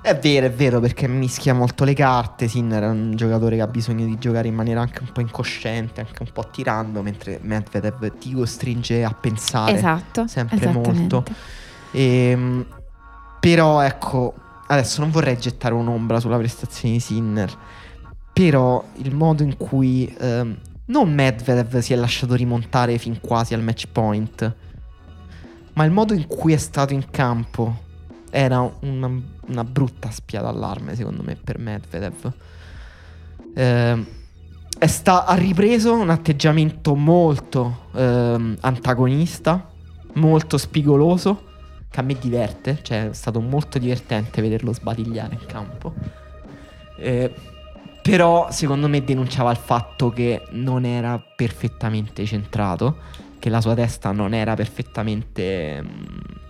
È 0.01 0.17
vero, 0.17 0.47
è 0.47 0.51
vero, 0.51 0.79
perché 0.79 1.07
mischia 1.07 1.53
molto 1.53 1.83
le 1.83 1.93
carte. 1.93 2.47
Sinner 2.47 2.81
è 2.83 2.87
un 2.87 3.15
giocatore 3.15 3.55
che 3.55 3.61
ha 3.61 3.67
bisogno 3.67 4.03
di 4.05 4.17
giocare 4.17 4.47
in 4.47 4.55
maniera 4.55 4.81
anche 4.81 5.03
un 5.03 5.11
po' 5.13 5.21
incosciente, 5.21 6.01
anche 6.01 6.23
un 6.23 6.31
po' 6.33 6.49
tirando, 6.49 7.03
mentre 7.03 7.39
Medvedev 7.39 8.17
ti 8.17 8.33
costringe 8.33 9.03
a 9.03 9.13
pensare 9.13 9.77
esatto, 9.77 10.25
sempre 10.25 10.71
molto. 10.71 11.23
E, 11.91 12.29
ehm, 12.29 12.65
però 13.39 13.81
ecco, 13.81 14.33
adesso 14.67 15.01
non 15.01 15.11
vorrei 15.11 15.37
gettare 15.37 15.75
un'ombra 15.75 16.19
sulla 16.19 16.37
prestazione 16.37 16.95
di 16.95 16.99
Sinner, 16.99 17.55
però 18.33 18.83
il 18.95 19.13
modo 19.13 19.43
in 19.43 19.55
cui 19.55 20.11
ehm, 20.19 20.57
non 20.85 21.13
Medvedev 21.13 21.77
si 21.77 21.93
è 21.93 21.95
lasciato 21.95 22.33
rimontare 22.33 22.97
fin 22.97 23.19
quasi 23.21 23.53
al 23.53 23.61
match 23.61 23.85
point, 23.91 24.55
ma 25.73 25.83
il 25.83 25.91
modo 25.91 26.13
in 26.13 26.25
cui 26.25 26.53
è 26.53 26.57
stato 26.57 26.93
in 26.93 27.07
campo 27.11 27.89
era 28.31 28.59
una, 28.79 29.11
una 29.47 29.63
brutta 29.63 30.09
spia 30.09 30.41
d'allarme 30.41 30.95
secondo 30.95 31.21
me 31.21 31.35
per 31.35 31.59
Medvedev. 31.59 32.33
Eh, 33.53 34.05
sta, 34.87 35.25
ha 35.25 35.35
ripreso 35.35 35.93
un 35.93 36.09
atteggiamento 36.09 36.95
molto 36.95 37.87
eh, 37.93 38.55
antagonista, 38.61 39.69
molto 40.13 40.57
spigoloso 40.57 41.49
che 41.89 41.99
a 41.99 42.03
me 42.03 42.17
diverte, 42.17 42.79
cioè 42.81 43.09
è 43.09 43.13
stato 43.13 43.41
molto 43.41 43.77
divertente 43.77 44.41
vederlo 44.41 44.73
sbadigliare 44.73 45.37
in 45.39 45.45
campo. 45.45 45.93
Eh, 46.97 47.33
però 48.01 48.49
secondo 48.49 48.87
me 48.87 49.03
denunciava 49.03 49.51
il 49.51 49.57
fatto 49.57 50.09
che 50.09 50.43
non 50.51 50.85
era 50.85 51.21
perfettamente 51.35 52.25
centrato, 52.25 52.97
che 53.37 53.49
la 53.49 53.61
sua 53.61 53.75
testa 53.75 54.11
non 54.11 54.33
era 54.33 54.55
perfettamente 54.55 55.81
mh, 55.81 56.40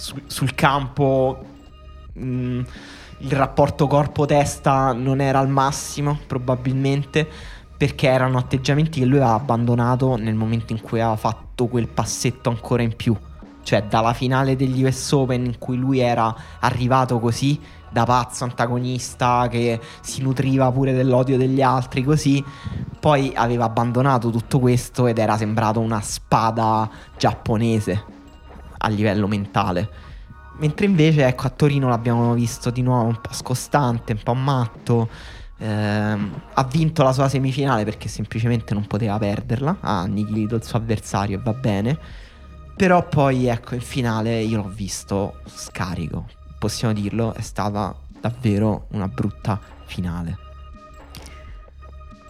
mm, 0.00 0.02
su, 0.02 0.20
sul 0.26 0.54
campo, 0.54 1.44
mh, 2.14 2.24
mm, 2.24 2.60
il 3.22 3.32
rapporto 3.32 3.86
corpo-testa 3.86 4.92
non 4.92 5.20
era 5.20 5.40
al 5.40 5.48
massimo 5.48 6.18
probabilmente 6.26 7.28
perché 7.76 8.08
erano 8.08 8.38
atteggiamenti 8.38 9.00
che 9.00 9.06
lui 9.06 9.18
aveva 9.18 9.34
abbandonato 9.34 10.16
nel 10.16 10.34
momento 10.34 10.72
in 10.72 10.80
cui 10.80 11.00
aveva 11.00 11.16
fatto 11.16 11.66
quel 11.66 11.88
passetto 11.88 12.48
ancora 12.48 12.82
in 12.82 12.94
più. 12.96 13.16
Cioè 13.62 13.84
dalla 13.84 14.14
finale 14.14 14.56
degli 14.56 14.82
US 14.84 15.12
Open 15.12 15.44
in 15.44 15.58
cui 15.58 15.76
lui 15.76 15.98
era 15.98 16.34
arrivato 16.60 17.18
così 17.18 17.60
da 17.90 18.04
pazzo 18.04 18.44
antagonista 18.44 19.48
che 19.50 19.80
si 20.00 20.22
nutriva 20.22 20.70
pure 20.72 20.92
dell'odio 20.92 21.36
degli 21.36 21.60
altri 21.60 22.04
così 22.04 22.42
poi 23.00 23.32
aveva 23.34 23.64
abbandonato 23.64 24.30
tutto 24.30 24.60
questo 24.60 25.06
ed 25.06 25.18
era 25.18 25.36
sembrato 25.36 25.80
una 25.80 26.00
spada 26.00 26.88
giapponese 27.18 28.19
a 28.82 28.88
livello 28.88 29.26
mentale 29.26 29.88
mentre 30.58 30.86
invece 30.86 31.26
ecco 31.26 31.46
a 31.46 31.50
Torino 31.50 31.88
l'abbiamo 31.88 32.34
visto 32.34 32.70
di 32.70 32.82
nuovo 32.82 33.08
un 33.08 33.20
po' 33.20 33.32
scostante 33.32 34.12
un 34.12 34.20
po' 34.22 34.34
matto 34.34 35.08
ehm, 35.58 36.42
ha 36.54 36.64
vinto 36.64 37.02
la 37.02 37.12
sua 37.12 37.28
semifinale 37.28 37.84
perché 37.84 38.08
semplicemente 38.08 38.74
non 38.74 38.86
poteva 38.86 39.18
perderla 39.18 39.78
ha 39.80 40.00
annichilito 40.00 40.54
il 40.54 40.64
suo 40.64 40.78
avversario 40.78 41.38
e 41.38 41.42
va 41.42 41.52
bene 41.52 41.98
però 42.80 43.06
poi, 43.06 43.44
ecco, 43.44 43.74
in 43.74 43.82
finale 43.82 44.40
io 44.40 44.56
l'ho 44.56 44.70
visto 44.70 45.42
scarico. 45.44 46.26
Possiamo 46.58 46.94
dirlo, 46.94 47.34
è 47.34 47.42
stata 47.42 47.94
davvero 48.18 48.86
una 48.92 49.06
brutta 49.06 49.60
finale. 49.84 50.38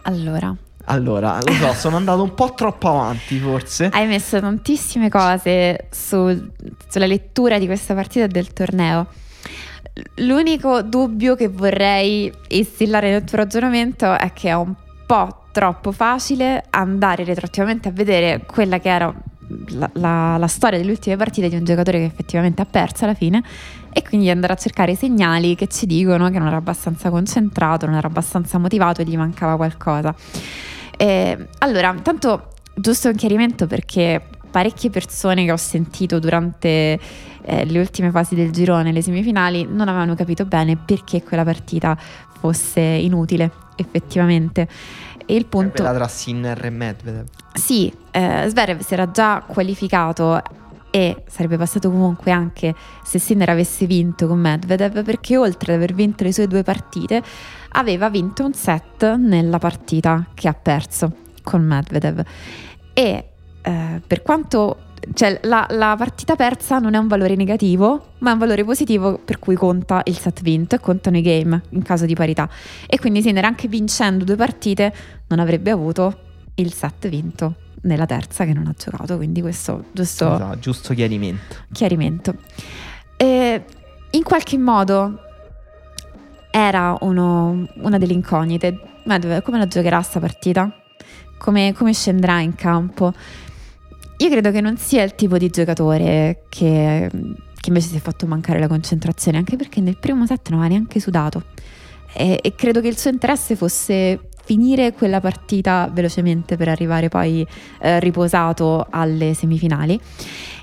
Allora. 0.01 0.53
Allora, 0.85 1.39
lo 1.43 1.51
so, 1.53 1.73
sono 1.73 1.97
andato 1.97 2.23
un 2.23 2.33
po' 2.33 2.53
troppo 2.53 2.89
avanti 2.89 3.37
forse. 3.37 3.89
Hai 3.91 4.07
messo 4.07 4.39
tantissime 4.39 5.09
cose 5.09 5.87
su, 5.91 6.51
sulla 6.87 7.05
lettura 7.05 7.59
di 7.59 7.65
questa 7.65 7.93
partita 7.93 8.27
del 8.27 8.51
torneo. 8.53 9.07
L'unico 10.15 10.81
dubbio 10.81 11.35
che 11.35 11.47
vorrei 11.49 12.31
instillare 12.49 13.11
nel 13.11 13.23
tuo 13.23 13.37
ragionamento 13.37 14.11
è 14.11 14.31
che 14.33 14.49
è 14.49 14.53
un 14.53 14.73
po' 15.05 15.43
troppo 15.51 15.91
facile 15.91 16.63
andare 16.69 17.23
retroattivamente 17.23 17.89
a 17.89 17.91
vedere 17.91 18.43
quella 18.45 18.79
che 18.79 18.89
era 18.89 19.13
la, 19.69 19.89
la, 19.93 20.37
la, 20.37 20.47
storia 20.47 20.77
delle 20.77 20.91
ultime 20.91 21.15
partite 21.17 21.49
di 21.49 21.55
un 21.55 21.63
giocatore 21.63 21.99
che 21.99 22.05
effettivamente 22.05 22.61
ha 22.61 22.65
perso 22.65 23.03
alla 23.05 23.13
fine 23.13 23.43
e 23.93 24.03
quindi 24.03 24.29
andare 24.29 24.53
a 24.53 24.55
cercare 24.55 24.91
i 24.91 24.95
segnali 24.95 25.55
che 25.55 25.67
ci 25.67 25.85
dicono 25.85 26.29
che 26.29 26.39
non 26.39 26.47
era 26.47 26.57
abbastanza 26.57 27.09
concentrato, 27.09 27.85
non 27.85 27.95
era 27.95 28.07
abbastanza 28.07 28.57
motivato 28.57 29.01
e 29.01 29.05
gli 29.05 29.17
mancava 29.17 29.55
qualcosa. 29.55 30.13
E, 30.97 31.47
allora, 31.59 31.93
intanto 31.93 32.53
giusto 32.75 33.09
un 33.09 33.15
chiarimento 33.15 33.67
perché 33.67 34.21
parecchie 34.49 34.89
persone 34.89 35.45
che 35.45 35.51
ho 35.51 35.57
sentito 35.57 36.19
durante 36.19 36.99
eh, 37.43 37.65
le 37.65 37.79
ultime 37.79 38.11
fasi 38.11 38.35
del 38.35 38.51
girone, 38.51 38.91
le 38.91 39.01
semifinali, 39.01 39.65
non 39.69 39.87
avevano 39.87 40.15
capito 40.15 40.45
bene 40.45 40.77
perché 40.77 41.23
quella 41.23 41.43
partita 41.43 41.97
fosse 42.39 42.81
inutile 42.81 43.51
effettivamente. 43.75 44.67
E 45.31 45.35
il 45.35 45.45
punto... 45.45 45.75
Quella 45.75 45.93
tra 45.93 46.09
Sinner 46.09 46.65
e 46.65 46.69
Medvedev. 46.69 47.25
Sì, 47.53 47.89
eh, 48.11 48.47
Zverev 48.49 48.81
si 48.81 48.93
era 48.93 49.09
già 49.11 49.41
qualificato 49.47 50.41
e 50.89 51.23
sarebbe 51.25 51.55
passato 51.55 51.89
comunque 51.89 52.31
anche 52.31 52.75
se 53.01 53.17
Sinner 53.17 53.47
avesse 53.47 53.85
vinto 53.85 54.27
con 54.27 54.39
Medvedev 54.39 55.05
perché 55.05 55.37
oltre 55.37 55.71
ad 55.71 55.77
aver 55.77 55.93
vinto 55.93 56.25
le 56.25 56.33
sue 56.33 56.47
due 56.47 56.63
partite 56.63 57.23
aveva 57.69 58.09
vinto 58.09 58.43
un 58.43 58.53
set 58.53 59.15
nella 59.15 59.57
partita 59.57 60.27
che 60.33 60.49
ha 60.49 60.53
perso 60.53 61.15
con 61.43 61.63
Medvedev 61.63 62.21
e 62.91 63.29
eh, 63.61 64.01
per 64.05 64.21
quanto 64.23 64.79
cioè, 65.13 65.39
la, 65.43 65.65
la, 65.71 65.95
partita 65.97 66.35
persa 66.35 66.77
non 66.77 66.93
è 66.93 66.97
un 66.97 67.07
valore 67.07 67.35
negativo, 67.35 68.13
ma 68.19 68.29
è 68.29 68.33
un 68.33 68.39
valore 68.39 68.63
positivo 68.63 69.17
per 69.17 69.39
cui 69.39 69.55
conta 69.55 70.01
il 70.05 70.17
set 70.17 70.41
vinto 70.41 70.75
e 70.75 70.79
contano 70.79 71.17
i 71.17 71.21
game 71.21 71.61
in 71.69 71.81
caso 71.81 72.05
di 72.05 72.13
parità. 72.13 72.49
E 72.87 72.99
quindi 72.99 73.21
Sinner 73.21 73.45
anche 73.45 73.67
vincendo 73.67 74.23
due 74.23 74.35
partite 74.35 74.93
non 75.27 75.39
avrebbe 75.39 75.71
avuto 75.71 76.19
il 76.55 76.71
set 76.71 77.09
vinto 77.09 77.55
nella 77.81 78.05
terza 78.05 78.45
che 78.45 78.53
non 78.53 78.67
ha 78.67 78.73
giocato, 78.77 79.17
quindi 79.17 79.41
questo 79.41 79.85
giusto, 79.91 80.35
esatto, 80.35 80.59
giusto 80.59 80.93
chiarimento. 80.93 81.55
chiarimento. 81.71 82.35
E 83.17 83.65
in 84.11 84.23
qualche 84.23 84.57
modo 84.57 85.19
era 86.51 86.95
uno, 87.01 87.67
una 87.77 87.97
delle 87.97 88.13
incognite. 88.13 88.79
Medvedev 89.03 89.41
come 89.41 89.57
la 89.57 89.67
giocherà 89.67 90.01
sta 90.01 90.19
partita? 90.19 90.71
come, 91.41 91.73
come 91.73 91.91
scendrà 91.91 92.39
in 92.39 92.53
campo. 92.53 93.11
Io 94.21 94.29
credo 94.29 94.51
che 94.51 94.61
non 94.61 94.77
sia 94.77 95.01
il 95.01 95.15
tipo 95.15 95.39
di 95.39 95.49
giocatore 95.49 96.43
che, 96.47 97.09
che, 97.09 97.69
invece 97.69 97.87
si 97.87 97.95
è 97.95 97.99
fatto 97.99 98.27
mancare 98.27 98.59
la 98.59 98.67
concentrazione, 98.67 99.39
anche 99.39 99.55
perché 99.55 99.81
nel 99.81 99.97
primo 99.97 100.27
set 100.27 100.49
non 100.49 100.61
ha 100.61 100.67
neanche 100.67 100.99
sudato. 100.99 101.45
E, 102.13 102.39
e 102.39 102.53
credo 102.53 102.81
che 102.81 102.87
il 102.87 102.99
suo 102.99 103.09
interesse 103.09 103.55
fosse 103.55 104.29
finire 104.43 104.93
quella 104.93 105.19
partita 105.19 105.89
velocemente 105.91 106.55
per 106.55 106.67
arrivare 106.67 107.09
poi 107.09 107.43
eh, 107.79 107.99
riposato 107.99 108.85
alle 108.91 109.33
semifinali. 109.33 109.99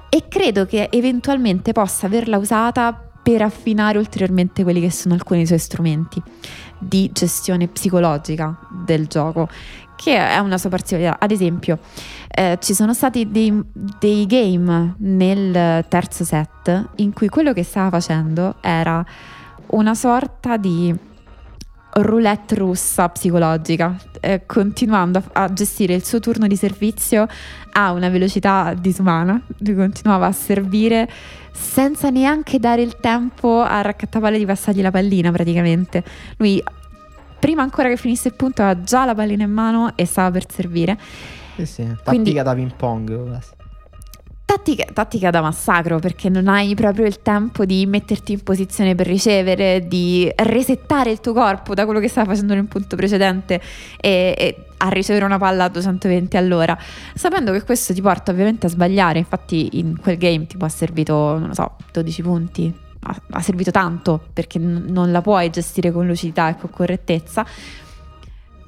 E 0.08 0.26
credo 0.28 0.64
che 0.64 0.88
eventualmente 0.92 1.72
possa 1.72 2.06
averla 2.06 2.38
usata 2.38 3.10
per 3.20 3.42
affinare 3.42 3.98
ulteriormente 3.98 4.62
quelli 4.62 4.80
che 4.80 4.92
sono 4.92 5.14
alcuni 5.14 5.44
suoi 5.44 5.58
strumenti 5.58 6.22
di 6.78 7.10
gestione 7.12 7.66
psicologica 7.66 8.56
del 8.84 9.08
gioco, 9.08 9.48
che 9.98 10.16
è 10.16 10.38
una 10.38 10.58
sua 10.58 10.70
particolarità. 10.70 11.18
Ad 11.18 11.32
esempio, 11.32 11.80
eh, 12.28 12.56
ci 12.60 12.72
sono 12.72 12.94
stati 12.94 13.28
dei, 13.28 13.52
dei, 13.72 14.26
game 14.26 14.94
nel 14.98 15.84
terzo 15.88 16.24
set 16.24 16.90
in 16.96 17.12
cui 17.12 17.28
quello 17.28 17.52
che 17.52 17.64
stava 17.64 17.90
facendo 17.90 18.54
era 18.60 19.04
una 19.70 19.94
sorta 19.96 20.56
di 20.56 20.94
roulette 21.90 22.54
russa 22.54 23.08
psicologica, 23.08 23.96
eh, 24.20 24.42
continuando 24.46 25.18
a, 25.18 25.42
a, 25.42 25.52
gestire 25.52 25.94
il 25.94 26.04
suo 26.04 26.20
turno 26.20 26.46
di 26.46 26.54
servizio 26.54 27.26
a 27.72 27.90
una 27.90 28.08
velocità 28.08 28.74
disumana. 28.78 29.40
Lui 29.58 29.74
continuava 29.74 30.26
a 30.26 30.32
servire 30.32 31.10
senza 31.50 32.08
neanche 32.10 32.60
dare 32.60 32.82
il 32.82 32.98
tempo 33.00 33.62
a 33.62 33.80
raccattavalle 33.80 34.38
di 34.38 34.46
passargli 34.46 34.80
la 34.80 34.92
pallina 34.92 35.32
praticamente. 35.32 36.04
Lui 36.36 36.62
prima 37.38 37.62
ancora 37.62 37.88
che 37.88 37.96
finisse 37.96 38.28
il 38.28 38.34
punto 38.34 38.62
aveva 38.62 38.82
già 38.82 39.04
la 39.04 39.14
pallina 39.14 39.44
in 39.44 39.52
mano 39.52 39.92
e 39.96 40.04
stava 40.04 40.30
per 40.30 40.50
servire. 40.50 40.98
Sì, 41.56 41.66
sì, 41.66 41.82
tattica 41.82 42.10
Quindi, 42.10 42.32
da 42.32 42.54
ping 42.54 42.72
pong. 42.74 43.40
Tattica, 44.44 44.86
tattica, 44.94 45.28
da 45.28 45.42
massacro 45.42 45.98
perché 45.98 46.30
non 46.30 46.48
hai 46.48 46.74
proprio 46.74 47.04
il 47.04 47.20
tempo 47.20 47.66
di 47.66 47.84
metterti 47.84 48.32
in 48.32 48.42
posizione 48.42 48.94
per 48.94 49.06
ricevere, 49.06 49.86
di 49.86 50.32
resettare 50.36 51.10
il 51.10 51.20
tuo 51.20 51.34
corpo 51.34 51.74
da 51.74 51.84
quello 51.84 52.00
che 52.00 52.08
stava 52.08 52.30
facendo 52.30 52.54
nel 52.54 52.64
punto 52.64 52.96
precedente 52.96 53.60
e, 54.00 54.34
e, 54.38 54.64
a 54.78 54.88
ricevere 54.88 55.26
una 55.26 55.36
palla 55.36 55.64
a 55.64 55.68
220 55.68 56.38
all'ora, 56.38 56.78
sapendo 57.14 57.52
che 57.52 57.62
questo 57.62 57.92
ti 57.92 58.00
porta 58.00 58.30
ovviamente 58.30 58.64
a 58.64 58.68
sbagliare. 58.70 59.18
Infatti, 59.18 59.78
in 59.78 59.98
quel 60.00 60.16
game 60.16 60.46
tipo 60.46 60.64
ha 60.64 60.70
servito, 60.70 61.38
non 61.38 61.48
lo 61.48 61.54
so, 61.54 61.76
12 61.92 62.22
punti, 62.22 62.74
ha, 63.00 63.20
ha 63.30 63.40
servito 63.40 63.70
tanto 63.70 64.20
perché 64.32 64.58
n- 64.58 64.86
non 64.88 65.12
la 65.12 65.20
puoi 65.20 65.50
gestire 65.50 65.92
con 65.92 66.06
lucidità 66.06 66.48
e 66.48 66.56
con 66.56 66.70
correttezza. 66.70 67.46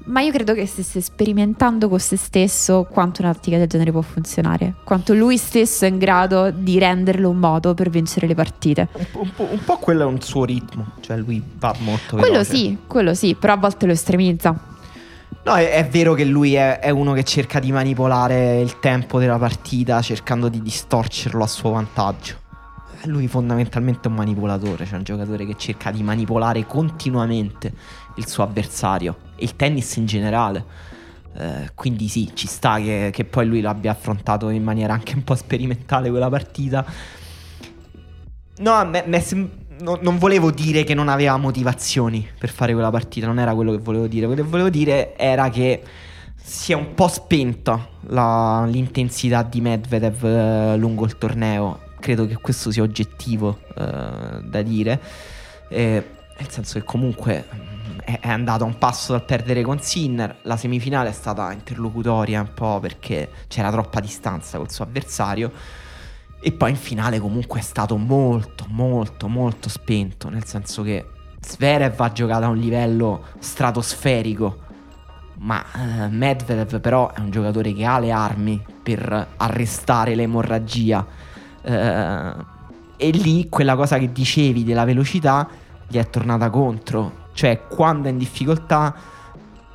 Ma 0.03 0.21
io 0.21 0.31
credo 0.31 0.55
che 0.55 0.65
stesse 0.65 0.99
sperimentando 0.99 1.87
con 1.87 1.99
se 1.99 2.17
stesso 2.17 2.87
quanto 2.89 3.21
una 3.21 3.33
tattica 3.33 3.57
del 3.57 3.67
genere 3.67 3.91
può 3.91 4.01
funzionare, 4.01 4.73
quanto 4.83 5.13
lui 5.13 5.37
stesso 5.37 5.85
è 5.85 5.89
in 5.89 5.99
grado 5.99 6.49
di 6.49 6.79
renderlo 6.79 7.29
un 7.29 7.37
modo 7.37 7.75
per 7.75 7.91
vincere 7.91 8.25
le 8.25 8.33
partite. 8.33 8.87
Un 8.93 9.05
po', 9.11 9.21
un 9.21 9.31
po', 9.35 9.47
un 9.51 9.63
po 9.63 9.77
quello 9.77 10.01
è 10.01 10.05
un 10.05 10.19
suo 10.19 10.43
ritmo, 10.43 10.93
cioè 11.01 11.17
lui 11.17 11.41
va 11.59 11.75
molto 11.79 12.15
veloce. 12.15 12.29
Quello 12.29 12.43
sì, 12.43 12.77
quello 12.87 13.13
sì, 13.13 13.35
però 13.35 13.53
a 13.53 13.57
volte 13.57 13.85
lo 13.85 13.91
estremizza. 13.91 14.69
No, 15.43 15.55
è, 15.55 15.69
è 15.69 15.87
vero 15.87 16.15
che 16.15 16.25
lui 16.25 16.55
è, 16.55 16.79
è, 16.79 16.89
uno 16.89 17.13
che 17.13 17.23
cerca 17.23 17.59
di 17.59 17.71
manipolare 17.71 18.59
il 18.59 18.79
tempo 18.79 19.19
della 19.19 19.37
partita 19.37 20.01
cercando 20.01 20.49
di 20.49 20.61
distorcerlo 20.61 21.43
a 21.43 21.47
suo 21.47 21.71
vantaggio 21.71 22.40
lui 23.05 23.27
fondamentalmente 23.27 24.07
è 24.07 24.11
un 24.11 24.17
manipolatore, 24.17 24.85
cioè 24.85 24.97
un 24.97 25.03
giocatore 25.03 25.45
che 25.45 25.55
cerca 25.57 25.91
di 25.91 26.03
manipolare 26.03 26.65
continuamente 26.65 27.73
il 28.15 28.27
suo 28.27 28.43
avversario 28.43 29.17
e 29.35 29.43
il 29.45 29.55
tennis 29.55 29.95
in 29.95 30.05
generale. 30.05 30.65
Eh, 31.33 31.71
quindi 31.75 32.07
sì, 32.07 32.31
ci 32.33 32.47
sta 32.47 32.77
che, 32.77 33.09
che, 33.11 33.23
poi 33.23 33.45
lui 33.45 33.61
l'abbia 33.61 33.91
affrontato 33.91 34.49
in 34.49 34.63
maniera 34.63 34.93
anche 34.93 35.15
un 35.15 35.23
po' 35.23 35.35
sperimentale 35.35 36.09
quella 36.09 36.29
partita. 36.29 36.85
No, 38.57 38.85
me, 38.85 39.03
me 39.07 39.19
sem- 39.21 39.49
no, 39.79 39.97
non 40.01 40.17
volevo 40.17 40.51
dire 40.51 40.83
che 40.83 40.93
non 40.93 41.07
aveva 41.07 41.37
motivazioni 41.37 42.27
per 42.37 42.49
fare 42.49 42.73
quella 42.73 42.89
partita, 42.89 43.27
non 43.27 43.39
era 43.39 43.55
quello 43.55 43.71
che 43.71 43.77
volevo 43.77 44.07
dire. 44.07 44.25
Quello 44.25 44.43
che 44.43 44.49
volevo 44.49 44.69
dire 44.69 45.15
era 45.17 45.49
che 45.49 45.81
si 46.35 46.73
è 46.73 46.75
un 46.75 46.93
po' 46.95 47.07
spenta 47.07 47.87
la, 48.07 48.65
l'intensità 48.65 49.43
di 49.43 49.61
Medvedev 49.61 50.25
eh, 50.25 50.77
lungo 50.77 51.05
il 51.05 51.17
torneo 51.17 51.89
credo 52.01 52.27
che 52.27 52.35
questo 52.35 52.69
sia 52.71 52.83
oggettivo 52.83 53.59
uh, 53.75 54.41
da 54.41 54.61
dire. 54.61 54.99
Eh, 55.69 56.05
nel 56.37 56.49
senso 56.49 56.79
che 56.79 56.83
comunque 56.83 57.47
mm, 57.53 57.99
è, 58.03 58.19
è 58.19 58.27
andato 58.27 58.65
a 58.65 58.67
un 58.67 58.77
passo 58.77 59.13
dal 59.13 59.23
perdere 59.23 59.61
con 59.61 59.79
Sinner. 59.79 60.39
La 60.41 60.57
semifinale 60.57 61.07
è 61.07 61.13
stata 61.13 61.53
interlocutoria 61.53 62.41
un 62.41 62.53
po' 62.53 62.79
perché 62.81 63.29
c'era 63.47 63.71
troppa 63.71 64.01
distanza 64.01 64.57
col 64.57 64.69
suo 64.69 64.83
avversario. 64.83 65.51
E 66.41 66.51
poi 66.51 66.71
in 66.71 66.75
finale 66.75 67.19
comunque 67.19 67.59
è 67.59 67.63
stato 67.63 67.95
molto, 67.95 68.65
molto, 68.67 69.29
molto 69.29 69.69
spento. 69.69 70.27
Nel 70.27 70.43
senso 70.43 70.81
che 70.81 71.05
Zverev 71.39 71.97
ha 72.01 72.11
giocato 72.11 72.45
a 72.45 72.49
un 72.49 72.57
livello 72.57 73.25
stratosferico. 73.39 74.69
Ma 75.37 75.63
uh, 75.73 76.07
Medvedev 76.09 76.79
però 76.81 77.13
è 77.13 77.19
un 77.19 77.31
giocatore 77.31 77.73
che 77.73 77.85
ha 77.85 77.99
le 77.99 78.11
armi 78.11 78.63
per 78.83 79.27
arrestare 79.37 80.13
l'emorragia 80.13 81.03
eh, 81.03 81.20
e 81.63 83.09
lì 83.09 83.47
quella 83.49 83.75
cosa 83.75 83.97
che 83.97 84.11
dicevi 84.11 84.63
della 84.63 84.85
velocità 84.85 85.47
gli 85.87 85.97
è 85.97 86.09
tornata 86.09 86.49
contro. 86.49 87.29
Cioè, 87.33 87.67
quando 87.67 88.07
è 88.07 88.11
in 88.11 88.17
difficoltà, 88.17 88.95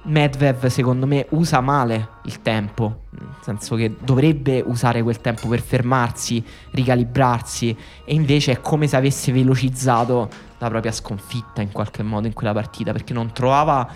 Medvedev 0.03 0.66
secondo 0.66 1.07
me 1.07 1.26
usa 1.30 1.61
male 1.61 2.09
il 2.24 2.41
tempo. 2.41 3.03
Nel 3.11 3.34
senso 3.41 3.74
che 3.74 3.97
dovrebbe 4.01 4.62
usare 4.64 5.03
quel 5.03 5.20
tempo 5.20 5.49
per 5.49 5.61
fermarsi, 5.61 6.43
ricalibrarsi. 6.70 7.76
E 8.05 8.14
invece 8.14 8.53
è 8.53 8.61
come 8.61 8.87
se 8.87 8.97
avesse 8.97 9.32
velocizzato 9.32 10.28
la 10.59 10.68
propria 10.68 10.93
sconfitta 10.93 11.61
in 11.61 11.72
qualche 11.72 12.03
modo 12.03 12.26
in 12.26 12.32
quella 12.32 12.53
partita. 12.53 12.93
Perché 12.93 13.12
non 13.12 13.32
trovava 13.32 13.89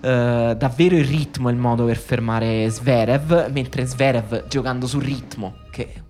eh, 0.00 0.54
davvero 0.56 0.96
il 0.96 1.04
ritmo 1.04 1.48
e 1.48 1.52
il 1.52 1.58
modo 1.58 1.84
per 1.84 1.96
fermare 1.96 2.70
Zverev. 2.70 3.50
Mentre 3.50 3.86
Zverev 3.86 4.46
giocando 4.46 4.86
sul 4.86 5.02
ritmo, 5.02 5.56
che 5.70 6.04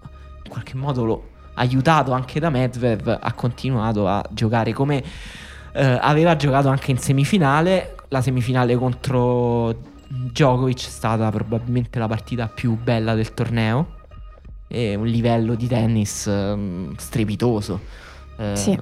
in 0.47 0.53
qualche 0.53 0.77
modo 0.77 1.05
lo 1.05 1.29
aiutato 1.55 2.13
anche 2.13 2.41
da 2.41 2.51
Medvedev 2.51 3.19
ha 3.21 3.33
continuato 3.33 4.09
a 4.09 4.25
giocare 4.31 4.73
come 4.73 5.03
eh, 5.73 5.99
aveva 6.01 6.37
giocato 6.37 6.69
anche 6.69 6.91
in 6.91 6.99
semifinale. 6.99 7.97
La 8.09 8.23
semifinale 8.23 8.77
contro 8.77 9.75
Djokovic 10.09 10.87
è 10.87 10.91
stata 10.91 11.31
probabilmente 11.31 11.99
la 11.99 12.07
partita 12.07 12.49
più 12.49 12.77
bella 12.77 13.15
del 13.15 13.35
torneo. 13.35 13.95
E 14.69 14.95
un 14.97 15.07
livello 15.07 15.55
di 15.55 15.69
tennis 15.69 16.25
um, 16.27 16.93
strepitoso 16.97 17.81
eh, 18.37 18.57
sì. 18.57 18.77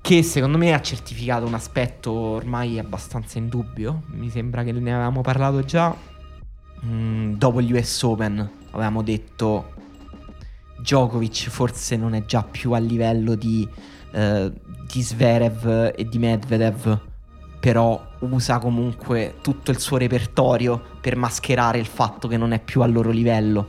che 0.00 0.22
secondo 0.22 0.56
me 0.56 0.72
ha 0.72 0.80
certificato 0.80 1.44
un 1.46 1.54
aspetto 1.54 2.12
ormai 2.12 2.78
abbastanza 2.78 3.38
indubbio 3.38 4.02
mi 4.12 4.30
sembra 4.30 4.62
che 4.62 4.70
ne 4.70 4.94
avevamo 4.94 5.20
parlato 5.20 5.64
già 5.64 5.92
mm, 6.86 7.32
dopo 7.34 7.60
gli 7.60 7.72
US 7.72 8.02
Open 8.02 8.50
avevamo 8.70 9.02
detto 9.02 9.81
Djokovic 10.82 11.48
forse 11.48 11.96
non 11.96 12.14
è 12.14 12.24
già 12.24 12.42
più 12.42 12.72
a 12.72 12.78
livello 12.78 13.36
di, 13.36 13.66
eh, 14.10 14.52
di 14.90 15.02
Zverev 15.02 15.92
e 15.96 16.06
di 16.08 16.18
Medvedev, 16.18 16.98
però 17.60 18.04
usa 18.20 18.58
comunque 18.58 19.36
tutto 19.40 19.70
il 19.70 19.78
suo 19.78 19.96
repertorio 19.96 20.82
per 21.00 21.16
mascherare 21.16 21.78
il 21.78 21.86
fatto 21.86 22.26
che 22.26 22.36
non 22.36 22.52
è 22.52 22.58
più 22.58 22.82
al 22.82 22.92
loro 22.92 23.10
livello. 23.10 23.68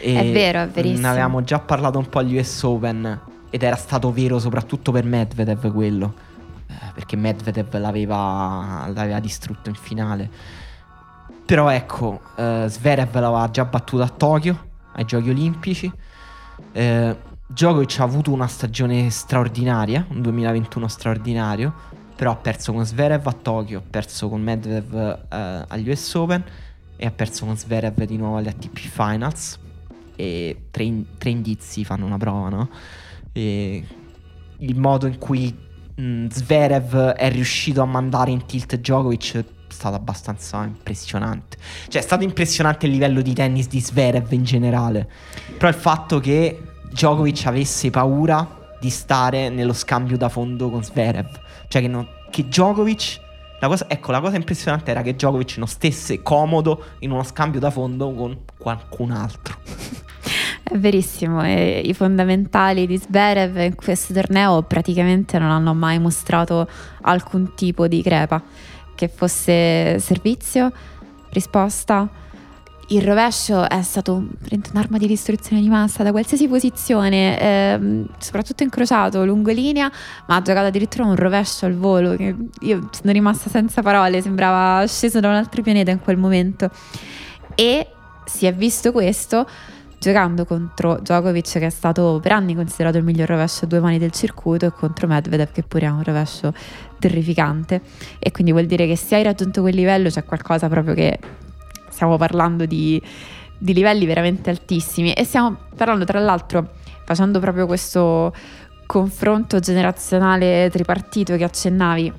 E 0.00 0.18
è 0.18 0.32
vero, 0.32 0.62
è 0.62 0.68
verissimo. 0.68 1.00
Ne 1.00 1.08
avevamo 1.08 1.42
già 1.42 1.58
parlato 1.58 1.98
un 1.98 2.08
po' 2.08 2.20
agli 2.20 2.38
US 2.38 2.62
Open 2.62 3.20
ed 3.50 3.62
era 3.62 3.76
stato 3.76 4.12
vero 4.12 4.38
soprattutto 4.38 4.92
per 4.92 5.04
Medvedev 5.04 5.72
quello, 5.72 6.14
eh, 6.68 6.74
perché 6.94 7.16
Medvedev 7.16 7.76
l'aveva, 7.76 8.88
l'aveva 8.92 9.18
distrutto 9.18 9.68
in 9.68 9.74
finale. 9.74 10.30
Però 11.44 11.68
ecco, 11.68 12.20
uh, 12.36 12.66
Zverev 12.66 13.12
l'aveva 13.14 13.48
già 13.50 13.64
battuto 13.64 14.02
a 14.02 14.08
Tokyo 14.08 14.65
ai 14.96 15.04
Giochi 15.04 15.30
Olimpici. 15.30 15.90
Eh, 16.72 17.16
Djokovic 17.46 18.00
ha 18.00 18.02
avuto 18.02 18.32
una 18.32 18.48
stagione 18.48 19.08
straordinaria, 19.10 20.04
un 20.10 20.20
2021 20.20 20.88
straordinario, 20.88 21.72
però 22.16 22.32
ha 22.32 22.36
perso 22.36 22.72
con 22.72 22.84
Zverev 22.84 23.26
a 23.26 23.32
Tokyo, 23.32 23.78
ha 23.78 23.82
perso 23.88 24.28
con 24.28 24.42
Medvedev 24.42 24.94
eh, 25.30 25.64
agli 25.68 25.88
US 25.88 26.14
Open 26.14 26.42
e 26.96 27.06
ha 27.06 27.10
perso 27.10 27.44
con 27.44 27.56
Zverev 27.56 28.02
di 28.04 28.16
nuovo 28.16 28.38
alle 28.38 28.50
ATP 28.50 28.78
Finals. 28.78 29.58
E 30.16 30.68
tre, 30.70 30.82
in- 30.82 31.04
tre 31.18 31.30
indizi 31.30 31.84
fanno 31.84 32.06
una 32.06 32.16
prova, 32.16 32.48
no? 32.48 32.70
E 33.32 33.84
il 34.58 34.78
modo 34.78 35.06
in 35.06 35.18
cui 35.18 35.54
mh, 35.94 36.28
Zverev 36.28 36.96
è 36.96 37.30
riuscito 37.30 37.82
a 37.82 37.84
mandare 37.84 38.30
in 38.30 38.46
tilt 38.46 38.76
Djokovic 38.76 39.44
stato 39.68 39.96
abbastanza 39.96 40.64
impressionante. 40.64 41.56
Cioè, 41.88 42.00
è 42.00 42.04
stato 42.04 42.24
impressionante 42.24 42.86
il 42.86 42.92
livello 42.92 43.22
di 43.22 43.32
tennis 43.32 43.68
di 43.68 43.80
Zverev 43.80 44.32
in 44.32 44.44
generale. 44.44 45.08
Però 45.56 45.68
il 45.68 45.74
fatto 45.74 46.18
che 46.20 46.60
Djokovic 46.90 47.46
avesse 47.46 47.90
paura 47.90 48.76
di 48.80 48.90
stare 48.90 49.48
nello 49.48 49.72
scambio 49.72 50.16
da 50.16 50.28
fondo 50.28 50.70
con 50.70 50.82
Zverev. 50.82 51.28
Cioè, 51.68 51.82
che, 51.82 51.88
non, 51.88 52.06
che 52.30 52.44
Djokovic 52.44 53.20
La 53.58 53.68
cosa, 53.68 53.86
ecco, 53.88 54.12
la 54.12 54.20
cosa 54.20 54.36
impressionante 54.36 54.90
era 54.90 55.02
che 55.02 55.14
Djokovic 55.14 55.56
non 55.56 55.66
stesse 55.66 56.22
comodo 56.22 56.84
in 57.00 57.10
uno 57.10 57.22
scambio 57.22 57.58
da 57.58 57.70
fondo 57.70 58.12
con 58.12 58.38
qualcun 58.58 59.10
altro. 59.10 59.56
È 60.68 60.76
verissimo, 60.76 61.44
e 61.44 61.80
i 61.84 61.94
fondamentali 61.94 62.88
di 62.88 62.98
Zverev 62.98 63.56
in 63.58 63.76
questo 63.76 64.12
torneo 64.12 64.62
praticamente 64.62 65.38
non 65.38 65.50
hanno 65.50 65.74
mai 65.74 66.00
mostrato 66.00 66.68
alcun 67.02 67.54
tipo 67.54 67.86
di 67.86 68.02
crepa, 68.02 68.42
che 68.96 69.06
fosse 69.06 70.00
servizio, 70.00 70.72
risposta. 71.30 72.08
Il 72.88 73.02
rovescio 73.02 73.68
è 73.68 73.82
stato 73.82 74.24
un'arma 74.72 74.96
di 74.98 75.08
distruzione 75.08 75.60
di 75.60 75.68
massa 75.68 76.04
da 76.04 76.12
qualsiasi 76.12 76.46
posizione, 76.46 77.38
ehm, 77.38 78.06
soprattutto 78.18 78.62
incrociato, 78.62 79.24
lungolinea, 79.24 79.90
ma 80.26 80.36
ha 80.36 80.42
giocato 80.42 80.66
addirittura 80.66 81.04
un 81.04 81.16
rovescio 81.16 81.66
al 81.66 81.74
volo 81.74 82.14
che 82.14 82.34
io 82.60 82.88
sono 82.92 83.12
rimasta 83.12 83.50
senza 83.50 83.82
parole, 83.82 84.22
sembrava 84.22 84.86
sceso 84.86 85.18
da 85.18 85.28
un 85.28 85.34
altro 85.34 85.62
pianeta 85.62 85.90
in 85.90 86.00
quel 86.00 86.16
momento. 86.16 86.70
E 87.56 87.88
si 88.24 88.46
è 88.46 88.54
visto 88.54 88.92
questo 88.92 89.46
giocando 89.98 90.44
contro 90.44 90.98
Djokovic 91.00 91.58
che 91.58 91.66
è 91.66 91.70
stato 91.70 92.18
per 92.22 92.32
anni 92.32 92.54
considerato 92.54 92.98
il 92.98 93.04
miglior 93.04 93.28
rovescio 93.28 93.64
a 93.64 93.68
due 93.68 93.80
mani 93.80 93.98
del 93.98 94.10
circuito 94.10 94.66
e 94.66 94.70
contro 94.70 95.06
Medvedev 95.06 95.52
che 95.52 95.62
pure 95.62 95.86
ha 95.86 95.92
un 95.92 96.02
rovescio 96.02 96.52
terrificante. 96.98 97.80
E 98.18 98.30
quindi 98.30 98.52
vuol 98.52 98.66
dire 98.66 98.86
che 98.86 98.96
se 98.96 99.16
hai 99.16 99.22
raggiunto 99.22 99.60
quel 99.60 99.74
livello 99.74 100.08
c'è 100.08 100.24
qualcosa 100.24 100.68
proprio 100.68 100.94
che 100.94 101.18
stiamo 101.88 102.16
parlando 102.16 102.66
di, 102.66 103.00
di 103.58 103.72
livelli 103.72 104.06
veramente 104.06 104.50
altissimi. 104.50 105.12
E 105.12 105.24
stiamo 105.24 105.56
parlando 105.74 106.04
tra 106.04 106.20
l'altro 106.20 106.72
facendo 107.04 107.40
proprio 107.40 107.66
questo 107.66 108.34
confronto 108.86 109.58
generazionale 109.58 110.68
tripartito 110.70 111.36
che 111.36 111.44
accennavi. 111.44 112.12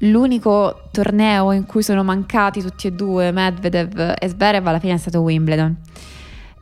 L'unico 0.00 0.88
torneo 0.90 1.52
in 1.52 1.64
cui 1.64 1.82
sono 1.82 2.02
mancati 2.02 2.60
tutti 2.60 2.88
e 2.88 2.92
due, 2.92 3.30
Medvedev 3.30 4.14
e 4.18 4.28
Zverev, 4.28 4.66
alla 4.66 4.78
fine 4.78 4.94
è 4.94 4.98
stato 4.98 5.20
Wimbledon. 5.20 5.76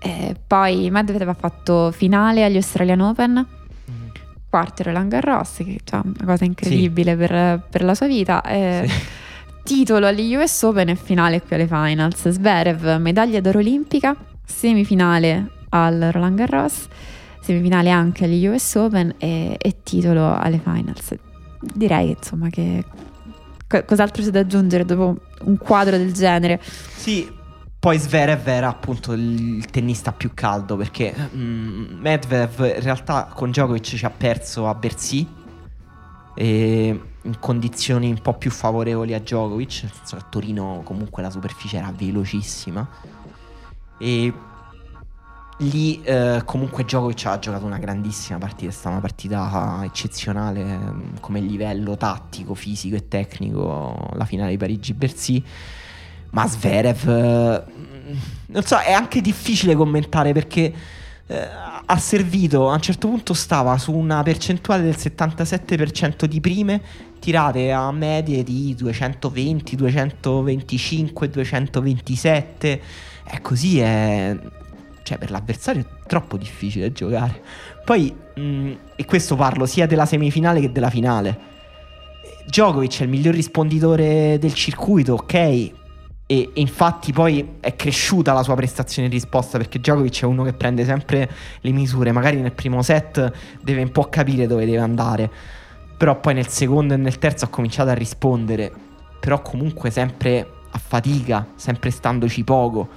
Eh, 0.05 0.37
poi 0.47 0.91
Medvedev 0.91 1.31
ha 1.31 1.35
fatto 1.35 1.91
finale 1.91 2.45
agli 2.45 2.57
Australian 2.57 3.01
Open, 3.01 3.47
mm. 3.91 4.09
quarto 4.51 4.83
Roland 4.83 5.11
Garros, 5.11 5.55
che 5.57 5.81
è 5.83 5.95
una 5.95 6.15
cosa 6.27 6.45
incredibile 6.45 7.13
sì. 7.13 7.17
per, 7.17 7.67
per, 7.71 7.85
la 7.85 7.95
sua 7.95 8.07
vita. 8.07 8.43
Eh, 8.43 8.85
sì. 8.87 9.23
Titolo 9.65 10.07
agli 10.07 10.35
US 10.35 10.63
Open 10.65 10.91
e 10.91 10.95
finale 10.95 11.41
qui 11.41 11.57
alle 11.57 11.67
Finals. 11.67 12.29
Zverev, 12.29 12.99
medaglia 13.01 13.41
d'oro 13.41 13.61
olimpica, 13.61 14.15
semifinale 14.45 15.51
al 15.71 16.11
Roland 16.13 16.37
Garros, 16.37 16.87
semifinale 17.41 17.89
anche 17.89 18.25
agli 18.25 18.47
US 18.47 18.75
Open 18.75 19.15
e, 19.17 19.57
e 19.59 19.77
titolo 19.83 20.37
alle 20.37 20.61
Finals. 20.63 21.15
Direi 21.61 22.11
insomma 22.11 22.51
che 22.51 22.85
cos'altro 23.87 24.23
c'è 24.23 24.29
da 24.29 24.41
aggiungere 24.41 24.85
dopo 24.85 25.17
un 25.45 25.57
quadro 25.57 25.97
del 25.97 26.13
genere? 26.13 26.61
Sì, 26.63 27.27
poi 27.85 27.99
Zverev 27.99 28.49
era 28.49 28.68
appunto 28.68 29.12
il 29.12 29.66
tennista 29.66 30.11
più 30.11 30.30
caldo 30.32 30.74
perché 30.74 31.14
mm, 31.14 32.01
Medvedev 32.01 32.76
in 32.76 32.82
realtà 32.82 33.24
con 33.24 33.51
Djokovic 33.51 33.82
ci 33.82 34.07
ha 34.07 34.09
perso 34.09 34.66
a 34.66 34.74
Bercy 34.74 35.28
in 36.37 37.39
condizioni 37.39 38.09
un 38.09 38.22
po' 38.22 38.39
più 38.39 38.51
favorevoli 38.51 39.12
a 39.12 39.20
Djokovic, 39.20 39.82
nel 39.82 39.93
senso 39.93 40.16
che 40.16 40.22
a 40.22 40.26
Torino 40.30 40.80
comunque 40.82 41.22
la 41.22 41.28
superficie 41.28 41.76
era 41.76 41.93
velocissima. 41.95 42.89
E 43.99 44.32
lì 45.59 46.03
eh, 46.05 46.41
comunque 46.47 46.85
Djokovic 46.85 47.26
ha 47.26 47.39
giocato 47.39 47.66
una 47.66 47.76
grandissima 47.76 48.39
partita, 48.39 48.70
è 48.70 48.72
stata 48.72 48.93
una 48.93 49.01
partita 49.01 49.82
eccezionale 49.85 50.64
mm, 50.64 51.16
come 51.20 51.41
livello 51.41 51.99
tattico, 51.99 52.55
fisico 52.55 52.97
e 52.97 53.09
tecnico 53.09 54.09
la 54.14 54.24
finale 54.24 54.53
di 54.53 54.57
Parigi-Bercy 54.57 55.45
ma 56.35 56.47
Zverev, 56.49 57.09
eh, 57.09 57.62
non 58.47 58.62
so, 58.62 58.76
è 58.78 58.93
anche 58.93 59.20
difficile 59.20 59.74
commentare 59.74 60.32
perché 60.32 60.72
eh, 61.26 61.49
ha 61.87 61.99
servito, 61.99 62.68
a 62.68 62.74
un 62.74 62.80
certo 62.80 63.09
punto 63.09 63.35
stava 63.35 63.78
su 63.78 63.93
una 63.93 64.22
percentuale 64.22 64.82
del 64.82 64.97
77% 64.97 66.24
di 66.24 66.41
prime 66.41 66.82
tirate 67.20 67.72
a 67.72 67.91
medie 67.93 68.43
di 68.43 68.74
220, 68.74 69.76
225, 69.76 71.30
227. 71.30 72.80
E 73.30 73.41
così 73.41 73.78
è... 73.78 74.37
Cioè, 75.03 75.18
per 75.18 75.30
l'avversario 75.30 75.82
è 75.82 76.07
troppo 76.07 76.37
difficile 76.37 76.91
giocare. 76.93 77.43
Poi, 77.85 78.14
mh, 78.35 78.41
mm, 78.41 78.72
e 78.97 79.05
questo 79.05 79.37
parlo 79.37 79.66
sia 79.66 79.87
della 79.87 80.07
semifinale 80.07 80.61
che 80.61 80.72
della 80.72 80.91
finale. 80.91 81.53
Djokovic 82.47 83.01
è 83.01 83.03
il 83.05 83.11
miglior 83.11 83.35
risponditore 83.35 84.39
del 84.39 84.55
circuito, 84.55 85.14
ok, 85.14 85.72
e, 86.27 86.51
infatti 86.55 87.12
poi 87.12 87.57
è 87.61 87.77
cresciuta 87.77 88.33
la 88.33 88.43
sua 88.43 88.55
prestazione 88.55 89.09
di 89.09 89.14
risposta 89.14 89.59
perché 89.59 89.79
Djokovic 89.79 90.22
è 90.22 90.25
uno 90.25 90.43
che 90.43 90.53
prende 90.53 90.85
sempre 90.85 91.31
le 91.61 91.70
misure, 91.70 92.12
magari 92.12 92.41
nel 92.41 92.53
primo 92.53 92.83
set 92.83 93.33
deve 93.61 93.83
un 93.83 93.91
po' 93.91 94.09
capire 94.09 94.47
dove 94.47 94.64
deve 94.64 94.79
andare, 94.79 95.31
però 95.97 96.18
poi 96.20 96.35
nel 96.35 96.49
secondo 96.49 96.95
e 96.95 96.97
nel 96.97 97.18
terzo 97.18 97.45
ha 97.45 97.49
cominciato 97.49 97.91
a 97.91 97.95
rispondere, 97.95 98.72
però 99.20 99.43
comunque 99.43 99.91
sempre 99.91 100.49
a 100.70 100.79
fatica, 100.79 101.47
sempre 101.55 101.91
standoci 101.91 102.43
poco. 102.43 102.89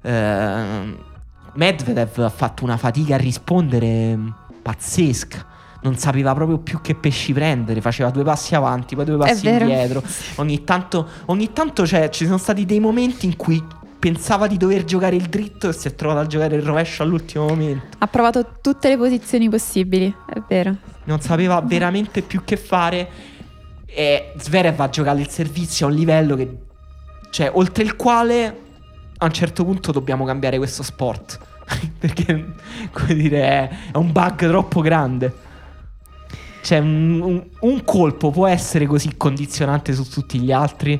Eh, 0.00 1.12
Medvedev 1.54 2.18
ha 2.18 2.30
fatto 2.30 2.64
una 2.64 2.76
fatica 2.76 3.14
a 3.14 3.18
rispondere 3.18 4.18
pazzesca 4.60 5.52
non 5.84 5.96
sapeva 5.98 6.32
proprio 6.32 6.58
più 6.58 6.80
che 6.80 6.94
pesci 6.94 7.34
prendere, 7.34 7.82
faceva 7.82 8.08
due 8.08 8.24
passi 8.24 8.54
avanti, 8.54 8.94
poi 8.94 9.04
due 9.04 9.18
passi 9.18 9.46
indietro. 9.46 10.02
Ogni 10.36 10.64
tanto, 10.64 11.06
ogni 11.26 11.52
tanto 11.52 11.86
cioè, 11.86 12.08
ci 12.08 12.24
sono 12.24 12.38
stati 12.38 12.64
dei 12.64 12.80
momenti 12.80 13.26
in 13.26 13.36
cui 13.36 13.62
pensava 13.98 14.46
di 14.46 14.56
dover 14.56 14.84
giocare 14.84 15.14
il 15.14 15.26
dritto 15.26 15.68
e 15.68 15.72
si 15.74 15.88
è 15.88 15.94
trovato 15.94 16.20
a 16.20 16.26
giocare 16.26 16.56
il 16.56 16.62
rovescio 16.62 17.02
all'ultimo 17.02 17.46
momento. 17.48 17.96
Ha 17.98 18.06
provato 18.06 18.56
tutte 18.62 18.88
le 18.88 18.96
posizioni 18.96 19.50
possibili, 19.50 20.14
è 20.26 20.40
vero. 20.48 20.74
Non 21.04 21.20
sapeva 21.20 21.60
veramente 21.60 22.22
più 22.22 22.44
che 22.44 22.56
fare 22.56 23.08
e 23.84 24.32
Zverev 24.38 24.80
ha 24.80 24.88
giocato 24.88 25.20
il 25.20 25.28
servizio 25.28 25.86
a 25.86 25.90
un 25.90 25.94
livello 25.94 26.34
che 26.34 26.58
cioè 27.30 27.50
oltre 27.52 27.84
il 27.84 27.94
quale 27.94 28.60
a 29.18 29.24
un 29.24 29.32
certo 29.32 29.64
punto 29.64 29.92
dobbiamo 29.92 30.24
cambiare 30.24 30.56
questo 30.56 30.82
sport 30.82 31.38
perché 31.98 32.54
come 32.90 33.14
dire 33.14 33.40
è 33.92 33.96
un 33.98 34.12
bug 34.12 34.48
troppo 34.48 34.80
grande. 34.80 35.43
Cioè, 36.64 36.78
un, 36.78 37.20
un, 37.20 37.44
un 37.60 37.84
colpo 37.84 38.30
può 38.30 38.46
essere 38.46 38.86
così 38.86 39.18
condizionante 39.18 39.92
su 39.92 40.08
tutti 40.08 40.40
gli 40.40 40.50
altri? 40.50 40.98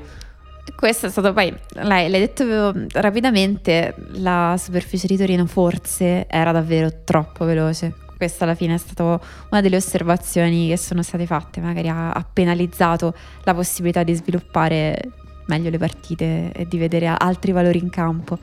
Questo 0.76 1.06
è 1.06 1.08
stato 1.08 1.32
poi, 1.32 1.50
l'hai, 1.76 2.10
l'hai 2.10 2.20
detto 2.20 2.70
rapidamente, 2.92 3.94
la 4.16 4.56
superficie 4.58 5.06
di 5.06 5.16
Torino 5.16 5.46
forse 5.46 6.26
era 6.28 6.52
davvero 6.52 6.90
troppo 7.02 7.46
veloce. 7.46 7.94
Questa 8.14 8.44
alla 8.44 8.54
fine 8.54 8.74
è 8.74 8.76
stata 8.76 9.18
una 9.48 9.62
delle 9.62 9.76
osservazioni 9.76 10.68
che 10.68 10.76
sono 10.76 11.02
state 11.02 11.24
fatte, 11.24 11.62
magari 11.62 11.88
ha, 11.88 12.10
ha 12.10 12.26
penalizzato 12.30 13.14
la 13.44 13.54
possibilità 13.54 14.02
di 14.02 14.12
sviluppare 14.12 15.00
meglio 15.46 15.70
le 15.70 15.78
partite 15.78 16.52
e 16.52 16.66
di 16.66 16.76
vedere 16.76 17.06
altri 17.06 17.52
valori 17.52 17.78
in 17.78 17.88
campo. 17.88 18.38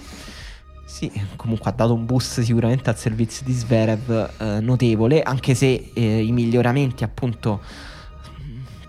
Sì, 0.91 1.09
comunque 1.37 1.71
ha 1.71 1.73
dato 1.73 1.93
un 1.93 2.05
boost 2.05 2.41
sicuramente 2.41 2.89
al 2.89 2.97
servizio 2.97 3.45
di 3.45 3.53
Sverev 3.53 4.33
eh, 4.37 4.59
notevole, 4.59 5.23
anche 5.23 5.55
se 5.55 5.89
eh, 5.93 6.21
i 6.21 6.33
miglioramenti 6.33 7.05
appunto 7.05 7.61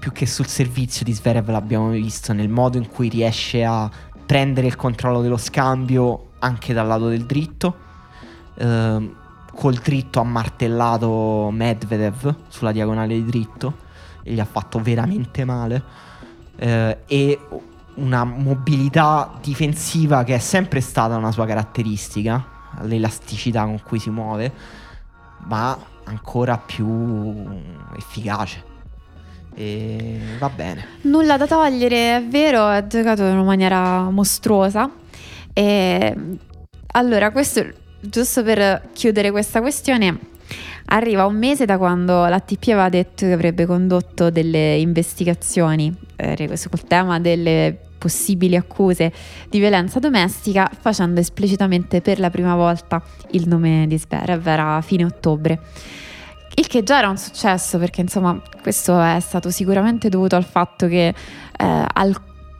più 0.01 0.11
che 0.11 0.27
sul 0.27 0.49
servizio 0.49 1.05
di 1.05 1.13
Sverev 1.13 1.49
l'abbiamo 1.49 1.91
visto 1.91 2.33
nel 2.33 2.49
modo 2.49 2.77
in 2.77 2.89
cui 2.89 3.09
riesce 3.09 3.65
a 3.65 3.89
prendere 4.27 4.67
il 4.67 4.75
controllo 4.75 5.23
dello 5.23 5.37
scambio 5.37 6.33
anche 6.41 6.75
dal 6.75 6.89
lato 6.89 7.09
del 7.09 7.25
dritto. 7.25 7.77
Eh, 8.57 9.15
col 9.55 9.75
dritto 9.75 10.19
ha 10.19 10.25
martellato 10.25 11.51
Medvedev 11.53 12.35
sulla 12.49 12.73
diagonale 12.73 13.15
di 13.15 13.25
dritto 13.25 13.77
e 14.25 14.33
gli 14.33 14.41
ha 14.41 14.45
fatto 14.45 14.83
veramente 14.83 15.45
male. 15.45 15.83
Eh, 16.57 16.99
e 17.07 17.39
una 17.95 18.25
mobilità 18.25 19.39
difensiva 19.43 20.25
che 20.25 20.35
è 20.35 20.39
sempre 20.39 20.81
stata 20.81 21.17
una 21.17 21.33
sua 21.33 21.47
caratteristica, 21.47 22.45
l'elasticità 22.83 23.65
con 23.65 23.81
cui 23.83 23.99
si 23.99 24.11
muove, 24.11 24.53
ma 25.45 25.77
ancora 26.05 26.59
più 26.59 27.47
efficace. 27.97 28.71
E 29.55 30.19
va 30.39 30.49
bene. 30.49 30.87
Nulla 31.03 31.37
da 31.37 31.47
togliere, 31.47 32.17
è 32.17 32.25
vero, 32.25 32.65
ha 32.65 32.87
giocato 32.87 33.23
in 33.23 33.33
una 33.33 33.43
maniera 33.43 34.09
mostruosa. 34.09 34.91
E 35.53 36.17
allora, 36.93 37.31
questo 37.31 37.65
giusto 38.01 38.43
per 38.43 38.89
chiudere 38.93 39.31
questa 39.31 39.61
questione, 39.61 40.19
arriva 40.93 41.27
un 41.27 41.37
mese 41.37 41.65
da 41.65 41.79
quando 41.79 42.27
l'ATP 42.27 42.69
aveva 42.69 42.89
detto 42.89 43.27
che 43.27 43.33
avrebbe 43.33 43.67
condotto 43.67 44.31
delle 44.31 44.77
investigazioni 44.77 45.95
eh, 46.17 46.57
sul 46.57 46.85
tema 46.87 47.19
delle 47.19 47.77
possibili 47.99 48.57
accuse 48.57 49.13
di 49.49 49.59
violenza 49.59 50.01
domestica, 50.01 50.71
facendo 50.79 51.21
esplicitamente 51.21 52.01
per 52.01 52.19
la 52.19 52.31
prima 52.31 52.57
volta 52.57 53.03
il 53.31 53.47
nome 53.47 53.87
di 53.87 53.97
Zverev, 53.97 54.47
era 54.47 54.81
fine 54.83 55.05
ottobre. 55.05 55.61
il 56.57 56.67
che 56.67 56.83
già 56.83 56.99
era 56.99 57.09
un 57.09 57.17
successo 57.17 57.79
perché 57.79 58.01
insomma 58.01 58.41
questo 58.61 59.01
è 59.01 59.21
stato 59.21 59.51
sicuramente 59.51 60.09
dovuto 60.09 60.37
al 60.37 60.45
fatto 60.45 60.89
che 60.89 61.09
eh, 61.09 61.15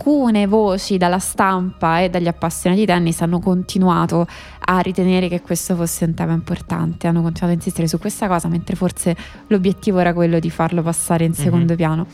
alcune 0.03 0.49
voci 0.49 0.99
dalla 0.99 1.21
stampa 1.21 2.01
e 2.01 2.11
dagli 2.11 2.27
appassionati 2.27 2.81
di 2.81 2.87
tennis 2.87 3.21
hanno 3.21 3.39
continuato 3.39 4.27
a 4.65 4.79
ritenere 4.81 5.29
che 5.29 5.41
questo 5.41 5.75
fosse 5.77 6.05
un 6.05 6.15
tema 6.15 6.33
importante, 6.33 7.07
hanno 7.07 7.23
continuato 7.23 7.53
a 7.53 7.57
insistere 7.57 7.87
su 7.87 7.99
questa 7.99 8.27
cosa 8.27 8.49
mentre 8.49 8.75
forse 8.75 9.17
l'obiettivo 9.49 9.99
era 9.99 10.13
quello 10.13 10.39
di 10.39 10.51
farlo 10.51 10.83
passare 10.83 11.25
in 11.25 11.35
secondo 11.35 11.67
mm-hmm. 11.67 11.77
piano. 11.77 12.07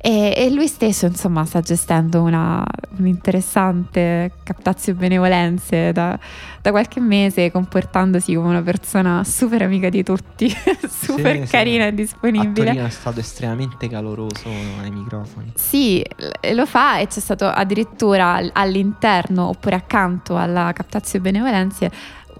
E, 0.00 0.34
e, 0.36 0.50
lui 0.50 0.68
stesso 0.68 1.06
insomma 1.06 1.44
sta 1.44 1.60
gestendo 1.60 2.22
una, 2.22 2.64
un'interessante 2.98 4.32
captazio 4.42 4.94
benevolenze 4.94 5.92
da, 5.92 6.18
da, 6.60 6.70
qualche 6.70 7.00
mese 7.00 7.50
comportandosi 7.50 8.34
come 8.34 8.48
una 8.48 8.62
persona 8.62 9.24
super 9.24 9.62
amica 9.62 9.88
di 9.88 10.02
tutti, 10.02 10.48
super 10.88 11.44
sì, 11.44 11.50
carina 11.50 11.84
sì. 11.84 11.88
e 11.88 11.94
disponibile. 11.94 12.68
A 12.68 12.72
Torino 12.72 12.86
è 12.86 12.90
stato 12.90 13.20
estremamente 13.20 13.88
caloroso 13.88 14.48
ai 14.80 14.90
microfoni. 14.90 15.52
Sì, 15.54 16.04
lo 16.52 16.66
fa 16.66 16.98
e 16.98 17.08
c'è 17.16 17.20
stato 17.20 17.46
addirittura 17.46 18.38
all'interno 18.52 19.48
oppure 19.48 19.76
accanto 19.76 20.36
alla 20.36 20.72
captazio 20.74 21.18
benevolenze 21.18 21.90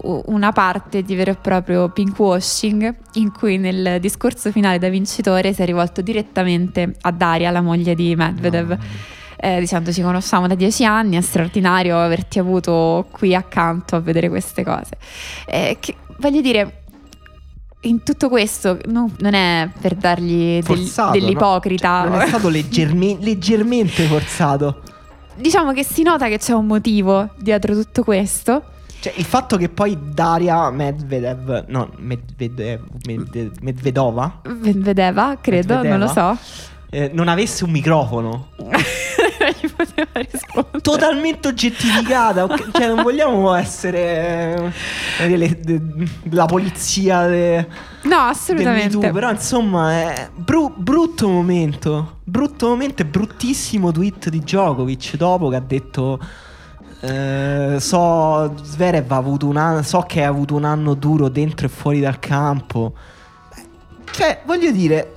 una 0.03 0.51
parte 0.51 1.01
di 1.01 1.15
vero 1.15 1.31
e 1.31 1.35
proprio 1.35 1.89
pinkwashing 1.89 2.95
in 3.13 3.31
cui 3.31 3.57
nel 3.57 3.99
discorso 3.99 4.51
finale 4.51 4.77
da 4.77 4.89
vincitore 4.89 5.53
si 5.53 5.63
è 5.63 5.65
rivolto 5.65 6.01
direttamente 6.01 6.93
a 7.01 7.11
Daria, 7.11 7.49
la 7.49 7.61
moglie 7.61 7.95
di 7.95 8.15
Medvedev. 8.15 8.69
No. 8.69 8.77
Eh, 9.39 9.59
dicendo 9.59 9.91
ci 9.91 10.01
conosciamo 10.01 10.47
da 10.47 10.53
dieci 10.55 10.85
anni, 10.85 11.15
è 11.15 11.21
straordinario 11.21 11.99
averti 11.99 12.37
avuto 12.37 13.07
qui 13.11 13.33
accanto 13.33 13.95
a 13.95 13.99
vedere 13.99 14.29
queste 14.29 14.63
cose. 14.63 14.97
Eh, 15.47 15.77
che, 15.79 15.95
voglio 16.17 16.41
dire, 16.41 16.83
in 17.87 18.03
tutto 18.03 18.29
questo 18.29 18.79
no, 18.85 19.09
non 19.19 19.33
è 19.33 19.69
per 19.79 19.95
dargli 19.95 20.61
forzato, 20.61 21.11
del, 21.11 21.21
dell'ipocrita. 21.21 22.03
No? 22.03 22.03
Cioè, 22.03 22.11
non 22.11 22.21
è 22.21 22.27
stato 22.27 22.49
leggerme, 22.49 23.17
leggermente 23.19 24.03
forzato. 24.03 24.81
Diciamo 25.35 25.71
che 25.71 25.83
si 25.83 26.03
nota 26.03 26.27
che 26.27 26.37
c'è 26.37 26.53
un 26.53 26.65
motivo 26.65 27.29
dietro 27.37 27.73
tutto 27.73 28.03
questo 28.03 28.63
cioè, 28.99 29.13
il 29.15 29.25
fatto 29.25 29.57
che 29.57 29.69
poi 29.69 29.97
Daria 30.11 30.71
Medvedev, 30.71 31.65
no, 31.67 31.91
Medvedev, 31.97 32.81
Medvedev 33.05 33.51
Medvedova, 33.61 34.41
Medvedeva, 34.43 35.37
credo, 35.39 35.75
Medvedeva, 35.75 35.97
non 35.97 36.07
lo 36.07 36.11
so. 36.11 36.37
Eh, 36.89 37.09
non 37.13 37.27
avesse 37.27 37.63
un 37.63 37.71
microfono. 37.71 38.49
Gli 39.59 39.69
poteva 39.69 40.09
rispondere. 40.13 40.81
Totalmente 40.81 41.47
oggettificata. 41.47 42.47
cioè, 42.71 42.87
non 42.87 43.03
vogliamo 43.03 43.53
essere 43.53 44.73
eh, 45.19 45.37
le, 45.37 45.59
de, 45.59 45.81
la 46.29 46.45
polizia 46.45 47.27
de, 47.27 47.67
No, 48.03 48.17
assolutamente. 48.17 48.89
Tu, 48.89 48.99
però, 48.99 49.29
insomma, 49.29 49.91
è 49.91 50.29
bru- 50.33 50.73
brutto 50.75 51.27
momento. 51.27 52.19
Brutto 52.23 52.67
momento 52.67 53.01
e 53.01 53.05
bruttissimo 53.05 53.91
tweet 53.91 54.29
di 54.29 54.39
Djokovic 54.39 55.15
dopo 55.15 55.49
che 55.49 55.55
ha 55.55 55.63
detto 55.65 56.19
eh, 57.01 57.77
so, 57.79 58.53
Zverev 58.63 59.11
ha 59.11 59.15
avuto 59.15 59.47
un 59.47 59.57
anno, 59.57 59.83
so 59.83 60.01
che 60.01 60.23
ha 60.23 60.27
avuto 60.27 60.55
un 60.55 60.63
anno 60.63 60.93
duro 60.93 61.29
dentro 61.29 61.67
e 61.67 61.69
fuori 61.69 61.99
dal 61.99 62.19
campo. 62.19 62.93
Cioè, 64.11 64.41
voglio 64.45 64.71
dire, 64.71 65.16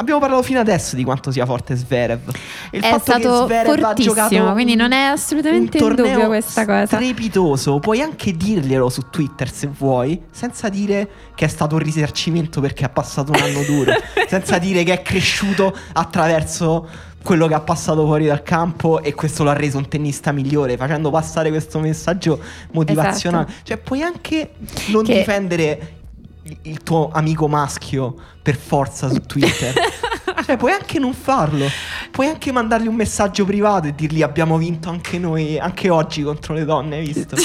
Abbiamo 0.00 0.18
parlato 0.18 0.42
fino 0.42 0.58
adesso 0.58 0.96
di 0.96 1.04
quanto 1.04 1.30
sia 1.30 1.44
forte 1.44 1.76
Zverev. 1.76 2.30
Il 2.70 2.82
è 2.82 2.88
fatto 2.88 3.12
che 3.12 3.20
Zverev 3.20 3.84
ha 3.84 3.92
giocato 3.92 4.52
quindi 4.52 4.74
non 4.74 4.92
è 4.92 5.02
assolutamente 5.02 5.76
in 5.76 5.94
dubbio 5.94 6.26
questa 6.26 6.64
cosa. 6.64 6.96
Strepitoso, 6.96 7.78
puoi 7.80 8.00
anche 8.00 8.34
dirglielo 8.34 8.88
su 8.88 9.10
Twitter 9.10 9.52
se 9.52 9.66
vuoi, 9.66 10.18
senza 10.30 10.70
dire 10.70 11.06
che 11.34 11.44
è 11.44 11.48
stato 11.48 11.74
un 11.74 11.82
risarcimento 11.82 12.62
perché 12.62 12.86
ha 12.86 12.88
passato 12.88 13.32
un 13.32 13.40
anno 13.42 13.62
duro, 13.64 13.92
senza 14.26 14.56
dire 14.56 14.84
che 14.84 14.94
è 14.94 15.02
cresciuto 15.02 15.76
attraverso 15.92 16.88
quello 17.22 17.46
che 17.46 17.52
ha 17.52 17.60
passato 17.60 18.06
fuori 18.06 18.24
dal 18.24 18.42
campo 18.42 19.02
e 19.02 19.12
questo 19.12 19.44
l'ha 19.44 19.52
reso 19.52 19.76
un 19.76 19.86
tennista 19.86 20.32
migliore, 20.32 20.78
facendo 20.78 21.10
passare 21.10 21.50
questo 21.50 21.78
messaggio 21.78 22.40
motivazionale. 22.72 23.48
Esatto. 23.48 23.64
Cioè, 23.64 23.76
puoi 23.76 24.00
anche 24.00 24.52
non 24.86 25.04
che... 25.04 25.18
difendere 25.18 25.99
il 26.62 26.82
tuo 26.82 27.10
amico 27.12 27.48
maschio 27.48 28.14
per 28.42 28.56
forza 28.56 29.08
su 29.08 29.20
Twitter. 29.20 29.74
cioè, 30.44 30.56
puoi 30.56 30.72
anche 30.72 30.98
non 30.98 31.12
farlo. 31.14 31.66
Puoi 32.10 32.26
anche 32.28 32.52
mandargli 32.52 32.86
un 32.86 32.94
messaggio 32.94 33.44
privato 33.44 33.86
e 33.88 33.94
dirgli 33.94 34.22
abbiamo 34.22 34.56
vinto 34.56 34.88
anche 34.88 35.18
noi, 35.18 35.58
anche 35.58 35.88
oggi 35.88 36.22
contro 36.22 36.54
le 36.54 36.64
donne, 36.64 36.96
hai 36.96 37.06
visto? 37.06 37.36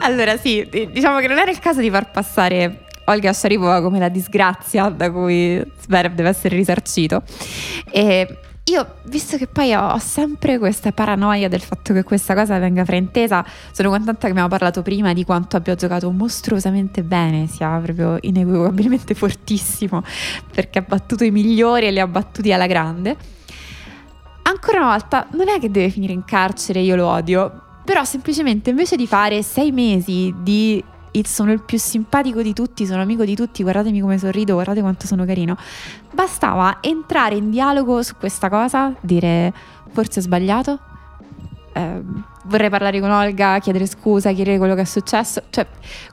allora, 0.00 0.36
sì, 0.36 0.68
diciamo 0.92 1.18
che 1.20 1.28
non 1.28 1.38
era 1.38 1.50
il 1.50 1.58
caso 1.58 1.80
di 1.80 1.90
far 1.90 2.10
passare 2.10 2.84
Olga 3.06 3.32
Sharipova 3.32 3.82
come 3.82 3.98
la 3.98 4.08
disgrazia 4.08 4.88
da 4.88 5.10
cui 5.10 5.62
Zverev 5.80 6.14
deve 6.14 6.28
essere 6.28 6.56
risarcito. 6.56 7.22
E 7.90 8.38
io, 8.66 8.94
visto 9.04 9.36
che 9.36 9.46
poi 9.46 9.74
ho 9.74 9.98
sempre 9.98 10.58
questa 10.58 10.90
paranoia 10.90 11.48
del 11.48 11.60
fatto 11.60 11.92
che 11.92 12.02
questa 12.02 12.34
cosa 12.34 12.58
venga 12.58 12.82
fraintesa, 12.82 13.44
sono 13.72 13.90
contenta 13.90 14.20
che 14.20 14.28
abbiamo 14.28 14.48
parlato 14.48 14.80
prima 14.80 15.12
di 15.12 15.22
quanto 15.22 15.58
abbia 15.58 15.74
giocato 15.74 16.10
mostruosamente 16.10 17.02
bene, 17.02 17.46
sia 17.46 17.78
proprio 17.82 18.16
inequivocabilmente 18.22 19.12
fortissimo, 19.14 20.02
perché 20.50 20.78
ha 20.78 20.84
battuto 20.86 21.24
i 21.24 21.30
migliori 21.30 21.86
e 21.86 21.90
li 21.90 22.00
ha 22.00 22.06
battuti 22.06 22.54
alla 22.54 22.66
grande. 22.66 23.14
Ancora 24.42 24.78
una 24.78 24.90
volta, 24.92 25.26
non 25.32 25.48
è 25.48 25.60
che 25.60 25.70
deve 25.70 25.90
finire 25.90 26.14
in 26.14 26.24
carcere, 26.24 26.80
io 26.80 26.96
lo 26.96 27.06
odio, 27.06 27.60
però 27.84 28.02
semplicemente 28.04 28.70
invece 28.70 28.96
di 28.96 29.06
fare 29.06 29.42
sei 29.42 29.72
mesi 29.72 30.34
di 30.38 30.82
sono 31.24 31.52
il 31.52 31.62
più 31.62 31.78
simpatico 31.78 32.42
di 32.42 32.52
tutti, 32.52 32.86
sono 32.86 33.02
amico 33.02 33.24
di 33.24 33.34
tutti, 33.34 33.62
guardatemi 33.62 34.00
come 34.00 34.18
sorrido, 34.18 34.54
guardate 34.54 34.80
quanto 34.80 35.06
sono 35.06 35.24
carino. 35.24 35.56
Bastava 36.12 36.78
entrare 36.80 37.36
in 37.36 37.50
dialogo 37.50 38.02
su 38.02 38.16
questa 38.16 38.48
cosa, 38.48 38.94
dire 39.00 39.52
forse 39.92 40.18
ho 40.18 40.22
sbagliato, 40.22 40.78
eh, 41.74 42.02
vorrei 42.44 42.70
parlare 42.70 43.00
con 43.00 43.10
Olga, 43.10 43.58
chiedere 43.58 43.86
scusa, 43.86 44.32
chiedere 44.32 44.58
quello 44.58 44.74
che 44.74 44.82
è 44.82 44.84
successo. 44.84 45.42
Cioè, 45.50 45.66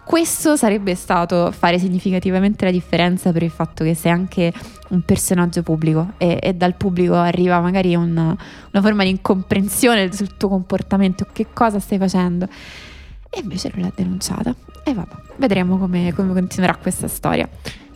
questo 0.04 0.56
sarebbe 0.56 0.96
stato 0.96 1.52
fare 1.52 1.78
significativamente 1.80 2.66
la 2.66 2.72
differenza 2.72 3.32
per 3.32 3.44
il 3.44 3.52
fatto 3.52 3.84
che 3.84 3.94
sei 3.94 4.12
anche 4.12 4.52
un 4.90 5.02
personaggio 5.02 5.62
pubblico 5.64 6.14
e, 6.18 6.40
e 6.42 6.54
dal 6.54 6.76
pubblico 6.76 7.16
arriva 7.16 7.60
magari 7.60 7.96
una, 7.96 8.36
una 8.72 8.82
forma 8.82 9.04
di 9.04 9.10
incomprensione 9.10 10.12
sul 10.12 10.36
tuo 10.36 10.50
comportamento, 10.50 11.28
che 11.32 11.48
cosa 11.54 11.80
stai 11.80 11.98
facendo. 11.98 12.48
E 13.34 13.40
invece 13.40 13.72
lui 13.74 13.84
l'ha 13.84 13.92
denunciata. 13.96 14.54
E 14.84 14.94
vabbè, 14.94 15.16
vedremo 15.38 15.78
come, 15.78 16.14
come 16.14 16.34
continuerà 16.34 16.76
questa 16.76 17.08
storia. 17.08 17.48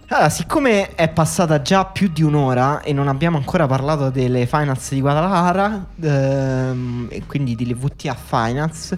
Allora, 0.07 0.29
siccome 0.29 0.93
è 0.93 1.09
passata 1.09 1.61
già 1.63 1.83
più 1.83 2.09
di 2.09 2.21
un'ora 2.21 2.81
e 2.81 2.93
non 2.93 3.07
abbiamo 3.07 3.37
ancora 3.37 3.65
parlato 3.65 4.11
delle 4.11 4.45
finals 4.45 4.91
di 4.91 5.01
Guadalajara, 5.01 5.87
ehm, 5.99 7.07
e 7.09 7.23
quindi 7.25 7.55
delle 7.55 7.73
VTA 7.73 8.13
Finals, 8.13 8.95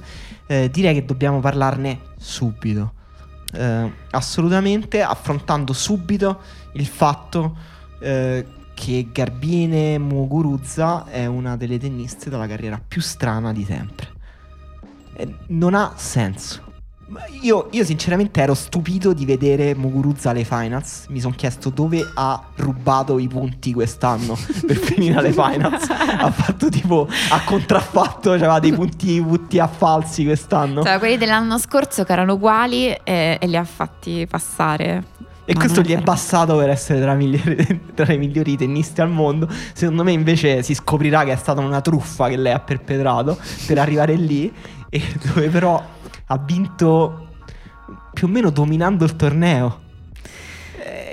eh, 0.47 0.69
direi 0.69 0.93
che 0.93 1.05
dobbiamo 1.05 1.39
parlarne 1.39 2.01
subito. 2.17 2.93
Eh, 3.53 3.91
assolutamente, 4.11 5.01
affrontando 5.01 5.71
subito 5.71 6.41
il 6.73 6.85
fatto 6.85 7.55
eh, 7.99 8.45
che 8.73 9.07
Garbine 9.11 9.97
Muguruza 9.97 11.05
è 11.05 11.25
una 11.25 11.55
delle 11.55 11.79
tenniste 11.79 12.29
dalla 12.29 12.47
carriera 12.47 12.81
più 12.85 12.99
strana 13.01 13.53
di 13.53 13.63
sempre. 13.63 14.15
Non 15.47 15.73
ha 15.73 15.93
senso. 15.95 16.65
Io, 17.41 17.69
io, 17.71 17.85
sinceramente 17.85 18.41
ero 18.41 18.53
stupito 18.53 19.13
di 19.13 19.23
vedere 19.23 19.73
Muguruza 19.73 20.31
alle 20.31 20.43
finals. 20.43 21.05
Mi 21.07 21.21
sono 21.21 21.33
chiesto 21.37 21.69
dove 21.69 22.05
ha 22.15 22.43
rubato 22.55 23.17
i 23.17 23.29
punti 23.29 23.71
quest'anno 23.71 24.37
per 24.67 24.75
finire 24.75 25.17
alle 25.17 25.31
finals. 25.31 25.87
ha 25.89 26.29
fatto 26.31 26.67
tipo, 26.67 27.07
ha 27.29 27.41
contraffatto, 27.45 28.33
aveva 28.33 28.59
dei 28.59 28.73
punti 28.73 29.57
a 29.57 29.67
falsi 29.67 30.25
quest'anno. 30.25 30.83
Cioè, 30.83 30.99
quelli 30.99 31.15
dell'anno 31.15 31.57
scorso 31.57 32.03
che 32.03 32.11
erano 32.11 32.33
uguali 32.33 32.89
e, 32.89 33.37
e 33.39 33.47
li 33.47 33.55
ha 33.55 33.63
fatti 33.63 34.27
passare. 34.29 35.15
E 35.49 35.53
Ma 35.53 35.61
questo 35.61 35.79
gli 35.79 35.93
è 35.93 36.01
bastato 36.01 36.57
per 36.57 36.69
essere 36.69 36.99
tra, 36.99 37.13
migliori, 37.13 37.85
tra, 37.95 38.11
i 38.11 38.17
migliori 38.17 38.57
tennisti 38.57 38.99
al 38.99 39.09
mondo. 39.09 39.47
Secondo 39.71 40.03
me 40.03 40.11
invece 40.11 40.61
si 40.61 40.73
scoprirà 40.73 41.23
che 41.23 41.31
è 41.31 41.37
stata 41.37 41.61
una 41.61 41.79
truffa 41.79 42.27
che 42.27 42.35
lei 42.35 42.51
ha 42.51 42.59
perpetrato 42.59 43.39
per 43.65 43.79
arrivare 43.79 44.15
lì. 44.15 44.53
E 44.89 45.01
dove 45.23 45.49
però 45.49 45.83
ha 46.25 46.37
vinto 46.37 47.27
più 48.13 48.27
o 48.27 48.29
meno 48.29 48.49
dominando 48.49 49.05
il 49.05 49.15
torneo. 49.15 49.85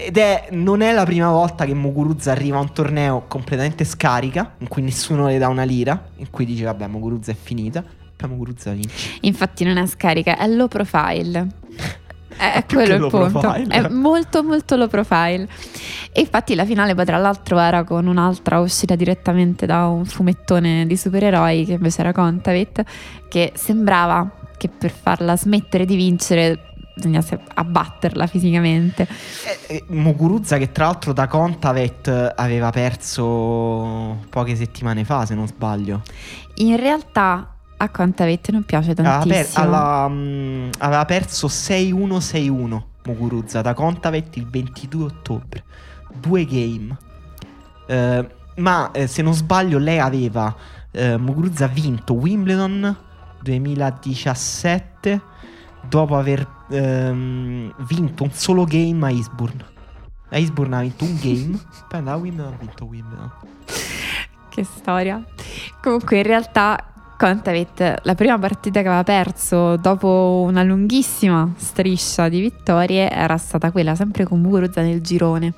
Ed 0.07 0.19
è, 0.19 0.49
non 0.51 0.83
è 0.83 0.93
la 0.93 1.05
prima 1.05 1.31
volta 1.31 1.65
che 1.65 1.75
Muguruza 1.75 2.31
arriva 2.31 2.59
a 2.59 2.61
un 2.61 2.73
torneo 2.73 3.25
completamente 3.27 3.85
scarica, 3.85 4.55
in 4.59 4.69
cui 4.69 4.83
nessuno 4.83 5.27
le 5.27 5.39
dà 5.39 5.49
una 5.49 5.65
lira, 5.65 6.11
in 6.17 6.29
cui 6.31 6.45
dice 6.45 6.65
vabbè 6.65 6.87
Muguruza 6.87 7.33
è 7.33 7.37
finita, 7.41 7.83
poi 8.15 8.29
Muguruza 8.29 8.73
vince. 8.73 9.19
Infatti 9.23 9.65
non 9.65 9.79
è 9.79 9.87
scarica, 9.87 10.37
è 10.37 10.47
low 10.47 10.69
profile. 10.69 11.47
È 12.36 12.65
quello 12.66 12.94
il 12.94 13.11
punto. 13.11 13.39
Profile. 13.39 13.74
È 13.74 13.89
molto 13.89 14.43
molto 14.43 14.77
low 14.77 14.89
profile. 14.89 15.47
E 16.12 16.20
infatti 16.20 16.55
la 16.55 16.65
finale 16.65 16.94
poi 16.94 17.05
tra 17.05 17.19
l'altro 17.19 17.59
era 17.59 17.85
con 17.85 18.06
un'altra 18.06 18.61
uscita 18.61 18.94
direttamente 18.94 19.66
da 19.66 19.86
un 19.86 20.05
fumettone 20.05 20.86
di 20.86 20.97
supereroi 20.97 21.65
che 21.65 21.73
invece 21.73 22.01
era 22.01 22.12
Contavit, 22.12 22.82
che 23.28 23.52
sembrava 23.55 24.31
che 24.56 24.69
per 24.69 24.90
farla 24.90 25.36
smettere 25.36 25.85
di 25.85 25.97
vincere 25.97 26.73
bisognasse 26.94 27.40
abbatterla 27.55 28.27
fisicamente. 28.27 29.06
Eh, 29.66 29.74
eh, 29.74 29.85
Muguruza 29.89 30.59
che 30.59 30.70
tra 30.70 30.86
l'altro 30.86 31.12
da 31.12 31.27
Contavet 31.27 32.32
aveva 32.36 32.70
perso 32.70 34.24
poche 34.31 34.55
settimane 34.55 35.05
fa, 35.05 35.27
se 35.27 35.35
non 35.35 35.47
sbaglio. 35.47 36.02
In 36.56 36.77
realtà 36.77 37.54
a 37.77 37.89
Contavet 37.89 38.51
non 38.51 38.65
piace 38.65 38.95
tantissimo. 38.95 39.35
Aveva, 39.35 39.51
per- 39.53 39.63
alla, 39.63 40.09
mm, 40.09 40.71
aveva 40.79 41.05
perso 41.05 41.49
6-1-6-1 41.49 42.83
Muguruza 43.05 43.61
da 43.61 43.75
Contavet 43.75 44.37
il 44.37 44.47
22 44.49 45.05
ottobre. 45.05 45.65
Due 46.13 46.45
game. 46.45 46.97
Eh, 47.87 48.29
ma 48.57 48.91
eh, 48.93 49.07
se 49.07 49.23
non 49.23 49.35
sbaglio 49.35 49.79
lei 49.79 49.99
aveva... 49.99 50.55
eh, 50.93 51.17
Muguruza 51.19 51.67
vinto 51.67 52.15
Wimbledon 52.15 52.97
2017 53.43 55.21
dopo 55.89 56.17
aver 56.17 56.47
ehm, 56.71 57.75
vinto 57.87 58.23
un 58.23 58.31
solo 58.33 58.65
game 58.65 59.05
a 59.07 59.11
Eastbourne. 59.11 59.65
A 60.31 60.39
Eastbourne 60.39 60.77
ha 60.77 60.81
vinto 60.81 61.05
un 61.05 61.19
game, 61.21 61.59
poi 61.89 61.99
andava 61.99 62.17
a 62.17 62.21
Wimbledon 62.21 62.53
ha 62.53 62.57
vinto 62.57 62.85
Wimbledon. 62.85 63.33
Che 64.49 64.65
storia. 64.65 65.23
Comunque 65.83 66.19
in 66.19 66.23
realtà 66.23 66.94
Contavet 67.16 68.01
la 68.03 68.15
prima 68.15 68.39
partita 68.39 68.82
che 68.82 68.89
aveva 68.89 69.05
perso 69.05 69.77
dopo 69.77 70.43
una 70.47 70.62
lunghissima 70.62 71.53
striscia 71.57 72.28
di 72.28 72.41
vittorie 72.41 73.09
era 73.11 73.36
stata 73.39 73.70
quella 73.70 73.95
sempre 73.95 74.24
con 74.24 74.41
Muguruza 74.41 74.82
nel 74.82 75.01
girone. 75.01 75.55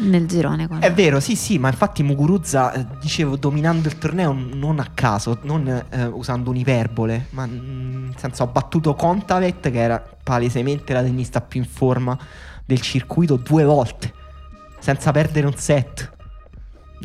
Nel 0.00 0.26
girone. 0.26 0.66
quando- 0.66 0.84
È 0.86 0.92
vero, 0.92 1.20
sì, 1.20 1.36
sì, 1.36 1.58
ma 1.58 1.68
infatti 1.68 2.02
Muguruza, 2.02 2.72
eh, 2.72 2.86
dicevo, 3.00 3.36
dominando 3.36 3.86
il 3.86 3.96
torneo 3.98 4.32
non 4.32 4.80
a 4.80 4.88
caso, 4.92 5.38
non 5.42 5.68
eh, 5.68 6.04
usando 6.06 6.50
un'iperbole, 6.50 7.26
ma 7.30 7.46
mm, 7.46 8.04
nel 8.06 8.14
senso 8.16 8.42
ha 8.42 8.46
battuto 8.46 8.94
Contavet, 8.94 9.70
che 9.70 9.78
era 9.78 10.02
palesemente 10.22 10.92
la 10.94 11.02
tennista 11.02 11.40
più 11.40 11.60
in 11.60 11.66
forma 11.68 12.18
del 12.64 12.80
circuito, 12.80 13.36
due 13.36 13.62
volte, 13.62 14.12
senza 14.80 15.12
perdere 15.12 15.46
un 15.46 15.54
set. 15.54 16.10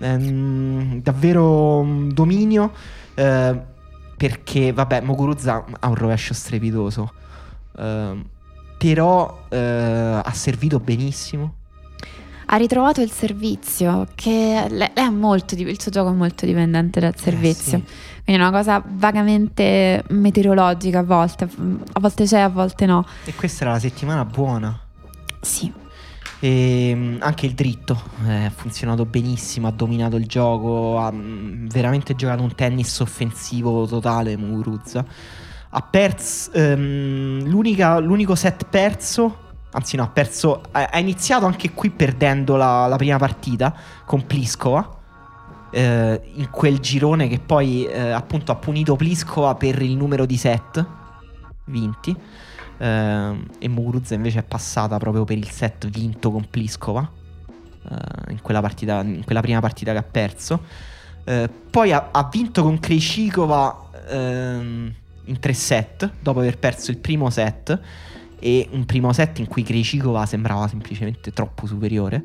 Ehm, 0.01 1.01
davvero 1.03 1.79
un 1.79 2.11
dominio, 2.11 2.71
eh, 3.19 3.61
perché, 4.15 4.71
vabbè, 4.71 5.01
Muguruza 5.01 5.65
ha 5.79 5.87
un 5.87 5.95
rovescio 5.95 6.33
strepitoso, 6.33 7.13
ehm, 7.77 8.25
però 8.77 9.45
eh, 9.49 10.21
ha 10.23 10.31
servito 10.33 10.79
benissimo. 10.79 11.55
Ha 12.51 12.55
ritrovato 12.55 13.01
il 13.01 13.11
servizio, 13.11 14.07
che 14.15 14.65
lei 14.69 14.89
è 14.93 15.07
molto, 15.09 15.53
il 15.53 15.79
suo 15.79 15.91
gioco 15.91 16.09
è 16.09 16.13
molto 16.13 16.45
dipendente 16.45 16.99
dal 16.99 17.15
servizio. 17.15 17.77
Eh, 17.77 17.81
sì. 17.85 17.93
Quindi 18.23 18.41
è 18.41 18.45
una 18.47 18.51
cosa 18.51 18.81
vagamente 18.85 20.03
meteorologica 20.09 20.99
a 20.99 21.03
volte, 21.03 21.43
a 21.43 21.99
volte 21.99 22.25
c'è, 22.25 22.39
a 22.39 22.49
volte 22.49 22.85
no. 22.85 23.05
E 23.25 23.35
questa 23.35 23.65
era 23.65 23.73
la 23.73 23.79
settimana 23.79 24.25
buona. 24.25 24.79
Sì, 25.41 25.71
E 26.41 26.93
mm, 26.95 27.17
anche 27.21 27.45
il 27.45 27.53
dritto 27.53 28.01
eh, 28.25 28.45
ha 28.45 28.49
funzionato 28.49 29.05
benissimo, 29.05 29.67
ha 29.67 29.71
dominato 29.71 30.15
il 30.15 30.25
gioco, 30.25 30.97
ha 30.97 31.11
mm, 31.11 31.67
veramente 31.67 32.15
giocato 32.15 32.43
un 32.43 32.55
tennis 32.55 32.99
offensivo 32.99 33.85
totale 33.85 34.37
Muguruza. 34.37 35.05
Ha 35.71 35.81
perso 35.81 36.51
ehm, 36.53 37.43
l'unico 37.45 38.35
set 38.35 38.65
perso, 38.65 39.37
anzi 39.71 39.97
no, 39.97 40.03
ha 40.03 40.07
perso, 40.07 40.61
ha 40.71 40.97
iniziato 40.97 41.45
anche 41.45 41.71
qui 41.73 41.89
perdendo 41.91 42.55
la, 42.55 42.87
la 42.87 42.95
prima 42.95 43.17
partita 43.17 43.75
con 44.05 44.25
Pliskova. 44.25 44.97
eh, 45.71 46.21
in 46.35 46.49
quel 46.49 46.79
girone 46.79 47.27
che 47.27 47.39
poi 47.39 47.85
eh, 47.85 48.09
appunto 48.11 48.51
ha 48.51 48.55
punito 48.55 48.95
Pliskova 48.95 49.55
per 49.55 49.81
il 49.81 49.95
numero 49.95 50.25
di 50.25 50.37
set 50.37 50.85
vinti. 51.65 52.15
Ehm, 52.79 53.45
e 53.59 53.67
Muguruza 53.67 54.15
invece 54.15 54.39
è 54.39 54.43
passata 54.43 54.97
proprio 54.97 55.25
per 55.25 55.37
il 55.37 55.49
set 55.49 55.87
vinto 55.89 56.31
con 56.31 56.47
Pliskova 56.49 57.09
eh, 57.89 58.31
in, 58.31 58.41
quella 58.41 58.61
partita, 58.61 59.01
in 59.01 59.23
quella 59.23 59.41
prima 59.41 59.59
partita 59.59 59.91
che 59.91 59.97
ha 59.97 60.03
perso. 60.03 60.63
Eh, 61.25 61.49
poi 61.69 61.91
ha, 61.91 62.09
ha 62.11 62.29
vinto 62.31 62.63
con 62.63 62.79
Krejcikova 62.79 63.89
ehm, 64.07 64.93
in 65.25 65.39
tre 65.39 65.53
set 65.53 66.09
dopo 66.21 66.39
aver 66.39 66.57
perso 66.57 66.91
il 66.91 66.97
primo 66.97 67.29
set 67.29 67.79
e 68.39 68.67
un 68.71 68.85
primo 68.85 69.11
set 69.11 69.39
in 69.39 69.47
cui 69.47 69.63
Krejcikova 69.63 70.25
sembrava 70.25 70.67
semplicemente 70.67 71.31
troppo 71.33 71.67
superiore. 71.67 72.23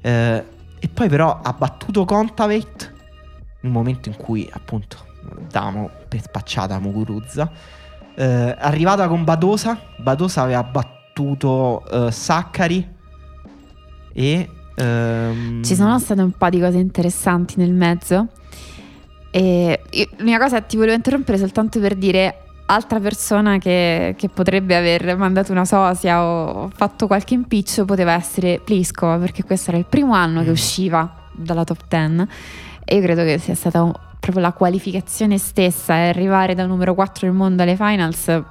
Eh, 0.00 0.44
e 0.78 0.88
poi 0.88 1.08
però 1.08 1.40
ha 1.42 1.52
battuto 1.52 2.04
Contavet 2.04 2.94
in 3.62 3.68
un 3.68 3.72
momento 3.72 4.08
in 4.08 4.16
cui 4.16 4.48
appunto 4.52 5.04
davamo 5.50 5.90
per 6.08 6.22
spacciata 6.22 6.78
Muguruza. 6.78 7.50
Eh, 8.18 8.56
arrivata 8.58 9.08
con 9.08 9.24
Badosa, 9.24 9.78
Badosa 9.98 10.42
aveva 10.42 10.62
battuto 10.62 11.84
eh, 11.90 12.10
Saccari 12.10 12.88
e... 14.12 14.48
ehm, 14.74 15.62
ci 15.62 15.74
sono 15.74 15.98
state 15.98 16.22
un 16.22 16.32
po' 16.32 16.48
di 16.48 16.58
cose 16.60 16.78
interessanti 16.78 17.54
nel 17.58 17.72
mezzo. 17.74 18.28
E 19.30 19.82
io- 19.90 20.08
l'unica 20.16 20.38
cosa 20.38 20.60
ti 20.62 20.76
volevo 20.76 20.94
interrompere 20.96 21.36
soltanto 21.36 21.78
per 21.78 21.94
dire 21.94 22.42
altra 22.68 22.98
persona 22.98 23.58
che, 23.58 24.14
che 24.16 24.28
potrebbe 24.30 24.74
aver 24.74 25.14
mandato 25.16 25.52
una 25.52 25.64
sosia 25.66 26.22
o 26.24 26.70
fatto 26.74 27.06
qualche 27.06 27.34
impiccio 27.34 27.84
poteva 27.84 28.12
essere 28.14 28.60
Pliskova 28.64 29.18
perché 29.18 29.44
questo 29.44 29.70
era 29.70 29.78
il 29.78 29.84
primo 29.86 30.14
anno 30.14 30.40
che 30.42 30.48
Mm. 30.48 30.52
usciva 30.52 31.14
dalla 31.32 31.64
top 31.64 31.84
10 31.86 32.26
e 32.88 32.94
io 32.96 33.02
credo 33.02 33.22
che 33.24 33.38
sia 33.38 33.54
stata 33.54 33.82
un- 33.82 33.92
proprio 34.20 34.42
la 34.42 34.52
qualificazione 34.52 35.36
stessa 35.38 35.94
e 35.96 36.08
arrivare 36.08 36.54
da 36.54 36.64
numero 36.66 36.94
4 36.94 37.26
del 37.26 37.36
mondo 37.36 37.62
alle 37.62 37.76
finals 37.76 38.42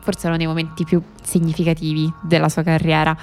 forse 0.00 0.26
uno 0.28 0.36
dei 0.36 0.46
momenti 0.46 0.84
più 0.84 1.00
significativi 1.22 2.12
della 2.22 2.48
sua 2.48 2.62
carriera 2.62 3.16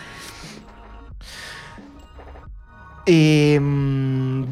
E... 3.03 3.57
mm, 3.59 4.43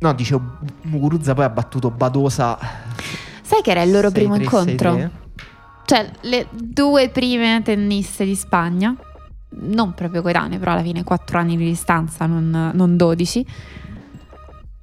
no, 0.00 0.12
dicevo, 0.14 0.42
Muguruza 0.82 1.34
poi 1.34 1.44
ha 1.44 1.48
battuto 1.48 1.90
Badosa. 1.90 2.58
sai 3.42 3.62
che 3.62 3.70
era 3.70 3.82
il 3.82 3.90
loro 3.92 4.08
6-3, 4.08 4.12
primo 4.12 4.34
incontro? 4.36 4.92
6-3. 4.94 5.10
Cioè, 5.84 6.10
le 6.22 6.48
due 6.50 7.08
prime 7.10 7.62
tenniste 7.62 8.24
di 8.24 8.34
Spagna, 8.34 8.94
non 9.50 9.94
proprio 9.94 10.20
coetanee, 10.20 10.58
però 10.58 10.72
alla 10.72 10.82
fine 10.82 11.04
4 11.04 11.38
anni 11.38 11.56
di 11.56 11.64
distanza, 11.64 12.26
non, 12.26 12.72
non 12.74 12.96
12. 12.96 13.46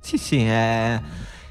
Sì, 0.04 0.18
sì, 0.18 0.38
è- 0.44 1.02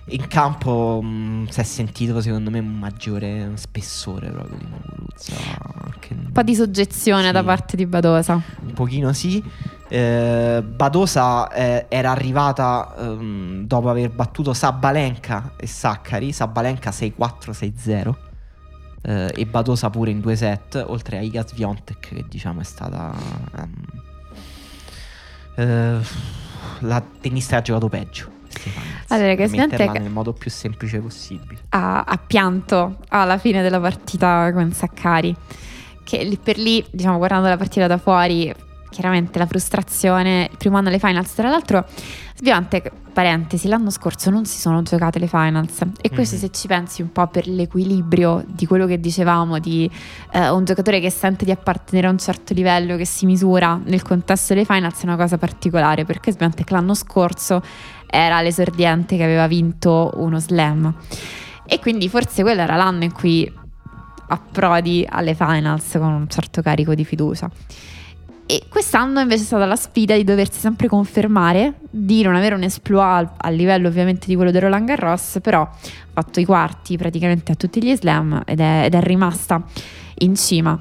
in 0.06 0.26
campo 0.26 1.00
mh, 1.00 1.46
si 1.48 1.60
è 1.60 1.62
sentito 1.62 2.20
secondo 2.20 2.50
me 2.50 2.58
un 2.58 2.76
maggiore 2.78 3.52
spessore 3.54 4.28
proprio 4.30 4.58
di 4.58 4.66
Muguruza. 4.66 5.34
Anche 5.84 6.12
Un 6.14 6.32
po' 6.32 6.42
di 6.42 6.54
soggezione 6.54 7.26
Sì. 7.28 7.32
da 7.32 7.42
parte 7.42 7.76
di 7.76 7.86
Badosa. 7.86 8.34
Un 8.60 8.72
pochino 8.74 9.12
sì. 9.12 9.42
Eh, 9.88 10.62
Badosa 10.66 11.48
eh, 11.50 11.86
era 11.88 12.10
arrivata 12.10 12.94
ehm, 12.98 13.66
dopo 13.66 13.88
aver 13.88 14.10
battuto 14.10 14.52
Sabalenka 14.52 15.52
e 15.56 15.66
Saccari. 15.66 16.32
Sabalenka 16.32 16.90
6-4-6-0. 16.90 18.16
eh, 19.04 19.32
e 19.34 19.46
Badosa 19.46 19.88
pure 19.88 20.10
in 20.10 20.20
due 20.20 20.36
set. 20.36 20.82
Oltre 20.88 21.18
a 21.18 21.20
Iga 21.22 21.46
Swiatek, 21.46 21.98
che 22.14 22.24
diciamo 22.28 22.60
è 22.60 22.64
stata. 22.64 23.12
ehm, 23.56 23.72
eh, 25.56 25.98
la 26.80 27.02
tennista 27.20 27.50
che 27.54 27.56
ha 27.58 27.62
giocato 27.62 27.88
peggio. 27.88 28.30
Stefanez, 28.52 29.04
Allora, 29.08 29.46
Swiatek- 29.46 29.98
nel 29.98 30.10
modo 30.10 30.32
più 30.32 30.50
semplice 30.50 30.98
possibile. 31.00 31.58
Ha, 31.70 32.02
ha 32.06 32.18
pianto 32.18 32.98
alla 33.08 33.38
fine 33.38 33.62
della 33.62 33.80
partita 33.80 34.50
con 34.52 34.72
Saccari. 34.72 35.34
Che 36.04 36.22
lì 36.24 36.36
per 36.36 36.58
lì, 36.58 36.84
diciamo, 36.90 37.16
guardando 37.18 37.48
la 37.48 37.56
partita 37.56 37.86
da 37.86 37.96
fuori, 37.96 38.52
chiaramente 38.90 39.38
la 39.38 39.46
frustrazione. 39.46 40.48
Il 40.50 40.56
primo 40.58 40.76
anno 40.76 40.88
alle 40.88 40.98
finals, 40.98 41.32
tra 41.34 41.48
l'altro, 41.48 41.86
Sviante, 42.34 42.82
parentesi, 43.12 43.68
l'anno 43.68 43.90
scorso 43.90 44.28
non 44.30 44.44
si 44.46 44.58
sono 44.58 44.82
giocate 44.82 45.20
le 45.20 45.28
finals. 45.28 45.78
E 46.00 46.10
questo, 46.10 46.34
Mhm. 46.34 46.40
se 46.40 46.50
ci 46.50 46.66
pensi 46.66 47.00
un 47.02 47.12
po' 47.12 47.28
per 47.28 47.46
l'equilibrio 47.46 48.42
di 48.44 48.66
quello 48.66 48.84
che 48.86 48.98
dicevamo, 48.98 49.60
di 49.60 49.88
eh, 50.32 50.48
un 50.50 50.64
giocatore 50.64 50.98
che 50.98 51.08
sente 51.10 51.44
di 51.44 51.52
appartenere 51.52 52.08
a 52.08 52.10
un 52.10 52.18
certo 52.18 52.52
livello, 52.52 52.96
che 52.96 53.04
si 53.06 53.26
misura 53.26 53.78
nel 53.84 54.02
contesto 54.02 54.54
delle 54.54 54.66
finals, 54.66 55.00
è 55.02 55.04
una 55.06 55.16
cosa 55.16 55.38
particolare. 55.38 56.04
Perché 56.04 56.32
Sviante 56.32 56.64
l'anno 56.68 56.94
scorso 56.94 57.62
era 58.14 58.42
l'esordiente 58.42 59.16
che 59.16 59.24
aveva 59.24 59.46
vinto 59.46 60.10
uno 60.16 60.38
slam. 60.38 60.94
E 61.64 61.78
quindi 61.78 62.10
forse 62.10 62.42
quello 62.42 62.60
era 62.60 62.76
l'anno 62.76 63.04
in 63.04 63.12
cui 63.12 63.50
approdi 64.28 65.06
alle 65.08 65.34
finals 65.34 65.92
con 65.92 66.12
un 66.12 66.28
certo 66.28 66.60
carico 66.60 66.94
di 66.94 67.06
fiducia. 67.06 67.50
E 68.44 68.64
quest'anno 68.68 69.20
invece 69.20 69.44
è 69.44 69.46
stata 69.46 69.64
la 69.64 69.76
sfida 69.76 70.14
di 70.14 70.24
doversi 70.24 70.60
sempre 70.60 70.88
confermare, 70.88 71.78
di 71.88 72.20
non 72.20 72.34
avere 72.34 72.54
un 72.54 72.64
exploit 72.64 73.30
a 73.38 73.48
livello 73.48 73.88
ovviamente 73.88 74.26
di 74.26 74.34
quello 74.34 74.50
di 74.50 74.58
Roland 74.58 74.86
Garros, 74.86 75.38
però 75.40 75.62
ha 75.62 75.70
fatto 76.12 76.38
i 76.38 76.44
quarti 76.44 76.98
praticamente 76.98 77.52
a 77.52 77.54
tutti 77.54 77.82
gli 77.82 77.94
slam 77.96 78.42
ed 78.44 78.60
è, 78.60 78.82
ed 78.84 78.94
è 78.94 79.00
rimasta 79.00 79.62
in 80.18 80.36
cima. 80.36 80.78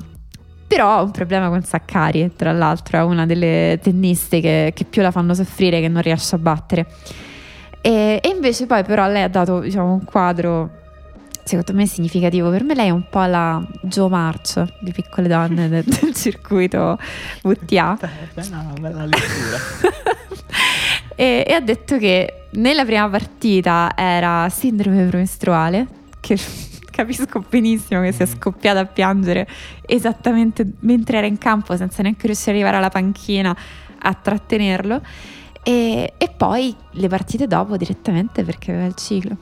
Però 0.71 0.89
ha 0.89 1.01
un 1.01 1.11
problema 1.11 1.49
con 1.49 1.61
Saccari, 1.63 2.31
tra 2.33 2.53
l'altro 2.53 2.97
è 2.97 3.03
una 3.03 3.25
delle 3.25 3.77
tenniste 3.83 4.39
che, 4.39 4.71
che 4.73 4.85
più 4.85 5.01
la 5.01 5.11
fanno 5.11 5.33
soffrire, 5.33 5.81
che 5.81 5.89
non 5.89 6.01
riesce 6.01 6.35
a 6.35 6.37
battere. 6.37 6.87
E, 7.81 8.21
e 8.23 8.29
invece 8.29 8.67
poi 8.67 8.81
però 8.85 9.05
lei 9.07 9.23
ha 9.23 9.27
dato 9.27 9.59
diciamo, 9.59 9.91
un 9.91 10.05
quadro 10.05 10.69
secondo 11.43 11.73
me 11.73 11.85
significativo. 11.85 12.49
Per 12.49 12.63
me 12.63 12.73
lei 12.73 12.87
è 12.87 12.91
un 12.91 13.03
po' 13.09 13.25
la 13.25 13.61
Joe 13.81 14.07
March 14.07 14.63
di 14.79 14.93
piccole 14.93 15.27
donne 15.27 15.67
del, 15.67 15.83
del 15.83 16.15
circuito 16.15 16.97
VTA. 17.43 17.97
Bella, 18.33 18.73
bella 18.79 19.05
lettura. 19.05 19.57
e, 21.17 21.43
e 21.45 21.53
ha 21.53 21.59
detto 21.59 21.97
che 21.97 22.45
nella 22.51 22.85
prima 22.85 23.09
partita 23.09 23.91
era 23.93 24.47
sindrome 24.47 25.05
premestruale, 25.05 25.85
che 26.21 26.39
capisco 27.01 27.43
benissimo 27.49 28.01
che 28.01 28.11
sia 28.11 28.25
Mm. 28.25 28.31
scoppiata 28.31 28.79
a 28.79 28.85
piangere 28.85 29.47
esattamente 29.85 30.65
mentre 30.81 31.17
era 31.17 31.27
in 31.27 31.37
campo 31.37 31.75
senza 31.75 32.01
neanche 32.01 32.25
riuscire 32.27 32.51
ad 32.51 32.55
arrivare 32.57 32.77
alla 32.77 32.89
panchina 32.89 33.55
a 34.03 34.13
trattenerlo 34.13 35.01
e, 35.63 36.13
e 36.17 36.33
poi 36.35 36.75
le 36.91 37.07
partite 37.07 37.45
dopo 37.47 37.77
direttamente 37.77 38.43
perché 38.43 38.71
aveva 38.71 38.85
il 38.87 38.95
ciclo. 38.95 39.37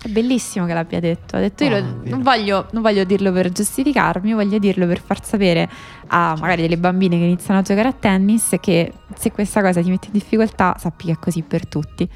È 0.00 0.08
bellissimo 0.08 0.66
che 0.66 0.74
l'abbia 0.74 1.00
detto. 1.00 1.36
Ha 1.36 1.40
detto: 1.40 1.64
Io 1.64 1.74
Ah, 1.74 1.80
lo- 1.80 2.00
non, 2.04 2.22
voglio, 2.22 2.66
non 2.72 2.82
voglio 2.82 3.04
dirlo 3.04 3.32
per 3.32 3.50
giustificarmi, 3.50 4.34
voglio 4.34 4.58
dirlo 4.58 4.86
per 4.86 5.00
far 5.00 5.24
sapere 5.24 5.68
a 6.08 6.36
magari 6.38 6.60
delle 6.62 6.76
bambine 6.76 7.16
che 7.16 7.24
iniziano 7.24 7.60
a 7.60 7.62
giocare 7.62 7.88
a 7.88 7.92
tennis 7.92 8.54
che 8.60 8.92
se 9.16 9.32
questa 9.32 9.62
cosa 9.62 9.80
ti 9.80 9.88
mette 9.88 10.08
in 10.08 10.12
difficoltà, 10.12 10.76
sappi 10.78 11.06
che 11.06 11.12
è 11.12 11.16
così 11.18 11.40
per 11.42 11.66
tutti. 11.66 12.06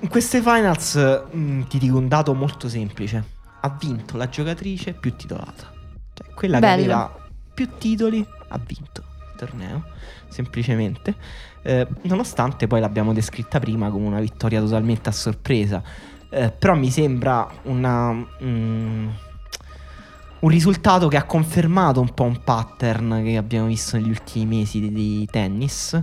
In 0.00 0.08
queste 0.08 0.42
finals 0.42 1.24
mm, 1.34 1.62
ti 1.62 1.78
dico 1.78 1.96
un 1.96 2.08
dato 2.08 2.34
molto 2.34 2.68
semplice. 2.68 3.24
Ha 3.60 3.76
vinto 3.80 4.16
la 4.16 4.28
giocatrice 4.28 4.92
più 4.92 5.16
titolata. 5.16 5.72
Cioè, 6.12 6.34
quella 6.34 6.58
Bello. 6.58 6.76
che 6.76 6.82
aveva 6.82 7.18
più 7.54 7.68
titoli 7.78 8.26
ha 8.48 8.58
vinto 8.58 9.02
il 9.30 9.36
torneo, 9.36 9.84
semplicemente. 10.28 11.14
Eh, 11.62 11.86
nonostante 12.02 12.66
poi 12.66 12.80
l'abbiamo 12.80 13.12
descritta 13.12 13.58
prima 13.58 13.90
come 13.90 14.06
una 14.06 14.20
vittoria 14.20 14.60
totalmente 14.60 15.08
a 15.08 15.12
sorpresa. 15.12 15.82
Eh, 16.28 16.50
però 16.50 16.74
mi 16.74 16.90
sembra 16.90 17.48
una, 17.62 18.12
mm, 18.12 19.08
un 20.40 20.48
risultato 20.48 21.08
che 21.08 21.16
ha 21.16 21.24
confermato 21.24 22.00
un 22.00 22.12
po' 22.12 22.24
un 22.24 22.42
pattern 22.44 23.22
che 23.24 23.36
abbiamo 23.36 23.66
visto 23.66 23.96
negli 23.96 24.10
ultimi 24.10 24.58
mesi 24.58 24.80
di, 24.80 24.92
di 24.92 25.26
tennis. 25.30 26.00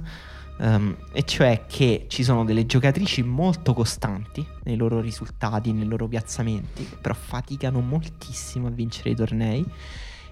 Ehm, 0.57 0.95
e 1.11 1.23
cioè 1.23 1.65
che 1.67 2.05
ci 2.07 2.23
sono 2.23 2.45
delle 2.45 2.65
giocatrici 2.65 3.23
molto 3.23 3.73
costanti 3.73 4.45
nei 4.63 4.75
loro 4.75 4.99
risultati, 4.99 5.71
nei 5.71 5.87
loro 5.87 6.07
piazzamenti, 6.07 6.87
che 6.87 6.97
però 6.97 7.13
faticano 7.13 7.79
moltissimo 7.79 8.67
a 8.67 8.71
vincere 8.71 9.11
i 9.11 9.15
tornei, 9.15 9.65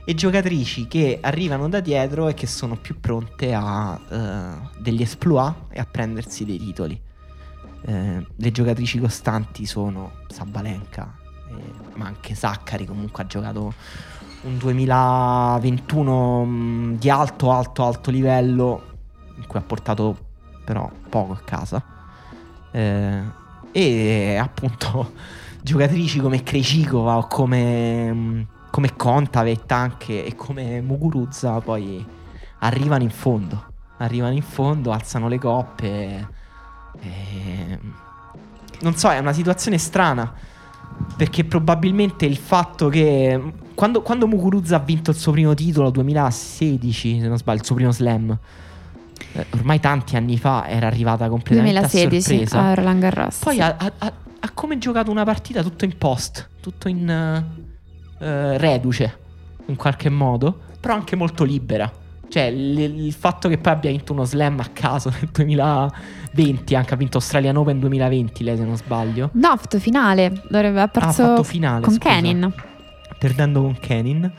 e 0.04 0.14
giocatrici 0.16 0.88
che 0.88 1.20
arrivano 1.22 1.70
da 1.70 1.80
dietro 1.80 2.28
e 2.28 2.34
che 2.34 2.48
sono 2.48 2.76
più 2.76 3.00
pronte 3.00 3.54
a 3.54 4.00
eh, 4.10 4.80
degli 4.80 5.02
exploit 5.02 5.54
e 5.70 5.80
a 5.80 5.86
prendersi 5.90 6.46
dei 6.46 6.58
titoli. 6.58 7.00
Eh, 7.84 8.26
le 8.36 8.52
giocatrici 8.52 9.00
costanti 9.00 9.66
sono 9.66 10.20
Sabalenka, 10.28 11.16
eh, 11.50 11.54
ma 11.96 12.06
anche 12.06 12.36
Saccari 12.36 12.86
comunque 12.86 13.24
ha 13.24 13.28
giocato 13.28 13.74
un 14.44 14.58
2021 14.58 16.46
mh, 16.46 16.98
di 16.98 17.10
alto, 17.10 17.52
alto, 17.52 17.84
alto 17.84 18.10
livello 18.10 18.91
cui 19.52 19.60
ha 19.60 19.64
portato 19.64 20.18
però 20.64 20.90
poco 21.10 21.34
a 21.34 21.42
casa. 21.44 21.84
Eh, 22.72 23.22
e 23.74 24.38
appunto 24.38 25.12
giocatrici 25.62 26.20
come 26.20 26.42
Krejcikova 26.42 27.18
o 27.18 27.28
come, 27.28 28.14
mh, 28.14 28.48
come 28.72 28.96
Kontavet 28.96 29.70
anche 29.74 30.26
e 30.26 30.36
come 30.36 30.80
Muguruza 30.80 31.60
poi 31.60 32.06
arrivano 32.60 33.04
in 33.04 33.10
fondo. 33.10 33.66
Arrivano 33.98 34.34
in 34.34 34.42
fondo, 34.42 34.92
alzano 34.92 35.28
le 35.28 35.38
coppe. 35.38 36.28
E... 37.02 37.80
Non 38.80 38.96
so, 38.96 39.12
è 39.12 39.20
una 39.20 39.34
situazione 39.34 39.78
strana. 39.78 40.34
Perché 41.18 41.44
probabilmente 41.44 42.26
il 42.26 42.38
fatto 42.38 42.88
che 42.88 43.54
quando, 43.76 44.02
quando 44.02 44.28
Muguruza 44.28 44.78
ha 44.78 44.80
vinto 44.80 45.12
il 45.12 45.18
suo 45.18 45.32
primo 45.34 45.54
titolo 45.54 45.90
2016, 45.90 47.20
se 47.20 47.28
non 47.28 47.38
sbaglio, 47.38 47.60
il 47.60 47.66
suo 47.66 47.76
primo 47.76 47.92
slam, 47.92 48.32
eh, 48.32 48.71
ormai 49.52 49.80
tanti 49.80 50.16
anni 50.16 50.38
fa 50.38 50.68
era 50.68 50.88
arrivata 50.88 51.28
completamente 51.30 51.78
a 51.78 51.82
2016 51.88 52.48
sorpresa. 52.48 52.60
a 52.62 52.74
Roland 52.74 53.00
Garros. 53.02 53.38
Poi 53.44 53.54
sì. 53.56 53.62
ha, 53.62 53.76
ha- 53.78 53.94
ha- 54.00 54.50
come 54.54 54.78
giocato 54.78 55.12
una 55.12 55.24
partita 55.24 55.62
tutto 55.64 55.86
in 55.86 55.98
post, 55.98 56.50
tutto 56.62 56.88
in 56.88 57.08
eh, 57.10 57.46
eh, 58.26 58.58
reduce, 58.58 59.18
in 59.68 59.76
qualche 59.76 60.10
modo, 60.10 60.60
però 60.80 60.94
anche 60.96 61.16
molto 61.16 61.44
libera. 61.44 61.92
Cioè, 62.28 62.50
l- 62.50 62.80
il 62.80 63.14
fatto 63.14 63.50
che 63.50 63.58
poi 63.58 63.74
abbia 63.74 63.90
vinto 63.92 64.14
uno 64.14 64.24
slam 64.24 64.60
a 64.60 64.68
caso 64.72 65.10
nel 65.10 65.30
2020, 65.32 66.76
anche 66.76 66.94
ha 66.94 66.98
vinto 66.98 67.18
Australian 67.18 67.58
Open 67.58 67.80
2020, 67.80 68.44
lei 68.44 68.58
se 68.58 68.64
non 68.64 68.78
sbaglio. 68.78 69.30
No, 69.34 69.50
ha 69.50 69.58
fatto 69.58 69.80
finale. 69.80 70.42
Dovrebbe 70.50 70.80
ha 70.80 70.84
Ah, 70.84 70.88
perso 70.88 71.12
fatto 71.26 71.44
finale 71.44 71.82
con 71.84 71.94
scusa. 71.94 72.10
Kenin. 72.10 72.54
Perdendo 73.20 73.62
con 73.62 73.78
Kenin. 73.80 74.32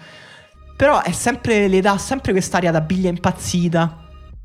Però 0.76 1.00
è 1.02 1.12
sempre, 1.12 1.68
le 1.68 1.80
dà 1.80 1.96
sempre 1.98 2.32
quest'aria 2.32 2.70
da 2.72 2.80
biglia 2.80 3.08
impazzita. 3.10 3.98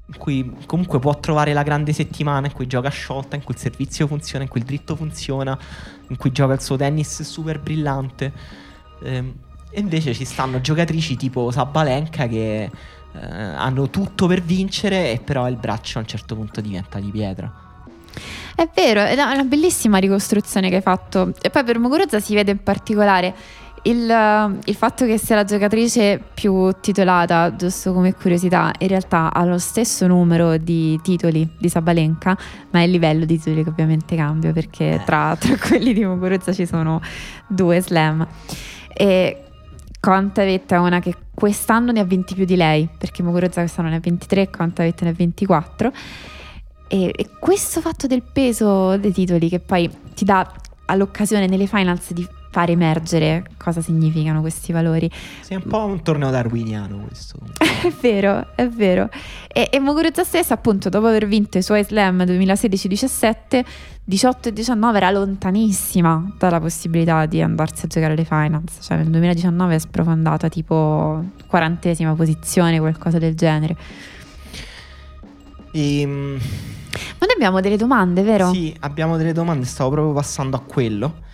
In 0.10 0.18
cui 0.18 0.56
comunque 0.66 1.00
può 1.00 1.20
trovare 1.20 1.52
la 1.52 1.64
grande 1.64 1.92
settimana 1.92 2.48
in 2.48 2.54
cui 2.54 2.66
gioca 2.66 2.90
sciolta, 2.90 3.36
in 3.36 3.44
cui 3.44 3.54
il 3.54 3.60
servizio 3.60 4.08
funziona, 4.08 4.46
in 4.46 4.50
cui 4.50 4.62
il 4.62 4.66
dritto 4.66 4.96
funziona, 4.96 5.58
in 6.08 6.16
cui 6.16 6.32
gioca 6.32 6.54
il 6.54 6.62
suo 6.62 6.78
tennis 6.78 7.24
super 7.24 7.60
brillante. 7.60 8.32
Ehm, 9.04 9.34
e 9.70 9.80
invece 9.82 10.14
ci 10.14 10.24
stanno 10.24 10.62
giocatrici 10.62 11.18
tipo 11.18 11.52
Sabalenka 11.52 12.28
che 12.28 12.64
eh, 12.64 12.72
hanno 13.20 13.90
tutto 13.90 14.28
per 14.28 14.42
vincere 14.42 15.12
e 15.12 15.20
però 15.20 15.48
il 15.50 15.58
braccio 15.58 15.98
a 15.98 16.02
un 16.02 16.08
certo 16.08 16.36
punto 16.36 16.62
diventa 16.62 17.00
di 17.00 17.12
pietra. 17.12 17.66
È 18.56 18.68
vero, 18.74 19.02
è 19.02 19.14
una 19.14 19.44
bellissima 19.44 20.00
ricostruzione 20.00 20.70
che 20.70 20.78
hai 20.78 20.82
fatto. 20.82 21.34
E 21.42 21.50
poi 21.50 21.64
per 21.64 21.78
Muguruza 21.78 22.20
si 22.20 22.34
vede 22.34 22.52
in 22.52 22.64
particolare 22.64 23.36
il, 23.84 24.10
eh, 24.10 24.60
il 24.66 24.76
fatto 24.76 25.06
che 25.06 25.18
sia 25.18 25.36
la 25.36 25.44
giocatrice 25.44 26.22
più 26.34 26.72
titolata, 26.80 27.56
giusto 27.56 27.94
come 27.94 28.14
curiosità, 28.14 28.72
in 28.80 28.88
realtà 28.88 29.34
ha 29.34 29.46
lo 29.46 29.58
stesso 29.58 30.08
numero 30.08 30.58
di 30.58 31.00
titoli 31.02 31.48
di 31.58 31.70
Sabalenka, 31.70 32.38
ma 32.72 32.80
è 32.80 32.84
il 32.84 32.92
livello 32.92 33.26
di 33.26 33.38
titoli 33.38 33.64
che 33.64 33.70
ovviamente 33.70 34.16
cambia 34.16 34.52
perché 34.52 34.94
Eh. 34.94 35.04
tra, 35.06 35.36
tra 35.40 35.56
quelli 35.68 35.94
di 35.94 36.06
Muguruza 36.06 36.54
ci 36.54 36.66
sono 36.66 37.02
due 37.48 37.82
slam. 37.82 38.28
E 38.94 39.44
Contavet 40.00 40.72
è 40.74 40.78
una 40.78 41.00
che 41.00 41.16
quest'anno 41.34 41.92
ne 41.92 42.00
ha 42.00 42.06
20 42.06 42.34
più 42.34 42.46
di 42.46 42.56
lei, 42.56 42.90
perché 42.98 43.24
Muguruza 43.24 43.62
quest'anno 43.62 43.90
ne 43.90 43.96
ha 43.98 44.00
23, 44.00 44.50
Contavet 44.50 45.02
ne 45.04 45.10
ha 45.10 45.14
24. 45.14 45.92
E, 46.90 47.14
e 47.16 47.30
questo 47.40 47.82
fatto 47.82 48.08
del 48.08 48.24
peso 48.24 48.98
dei 48.98 49.12
titoli 49.12 49.50
che 49.50 49.60
poi 49.60 49.90
ti 50.14 50.24
dà 50.24 50.50
all'occasione 50.86 51.48
nelle 51.48 51.68
finals 51.68 52.14
di 52.14 52.26
far 52.58 52.72
emergere 52.72 53.44
cosa 53.56 53.82
significano 53.82 54.42
questi 54.42 54.72
valori. 54.72 55.08
È 55.48 55.54
un 55.54 55.68
po' 55.68 55.86
un 55.86 56.02
torneo 56.02 56.32
darwiniano 56.32 57.06
questo. 57.06 57.38
È 57.78 57.94
vero, 58.02 58.48
è 58.56 58.68
vero. 58.68 59.08
E, 59.48 59.70
e 59.72 59.80
Muguruza 59.80 60.24
stessa, 60.24 60.56
appunto, 60.56 60.90
dopo 60.90 61.06
aver 61.06 61.28
vinto 61.28 61.60
i 61.60 61.62
suoi 61.62 61.84
slam 61.84 62.24
2016-17, 62.24 63.64
18 64.04 64.50
e 64.50 64.54
19 64.54 64.98
era 64.98 65.12
lontanissima 65.12 66.34
dalla 66.40 66.60
possibilità 66.60 67.28
di 67.28 67.40
andarsi 67.40 67.86
a 67.86 67.88
giocare 67.88 68.16
le 68.16 68.26
finals. 68.26 68.80
Cioè 68.82 68.98
nel 68.98 69.10
2019 69.10 69.76
è 69.76 69.80
sprofondata 69.80 70.50
tipo 70.50 71.24
quarantesima 71.46 72.16
posizione, 72.16 72.80
qualcosa 72.80 73.20
del 73.20 73.36
genere. 73.36 73.78
Ehm, 75.74 76.40
Ma 77.20 77.26
noi 77.28 77.36
abbiamo 77.36 77.62
delle 77.62 77.78
domande, 77.78 78.24
vero? 78.24 78.52
Sì, 78.52 78.76
abbiamo 78.80 79.18
delle 79.18 79.34
domande, 79.34 79.66
stavo 79.66 79.92
proprio 79.92 80.14
passando 80.14 80.58
a 80.58 80.62
quello. 80.62 81.26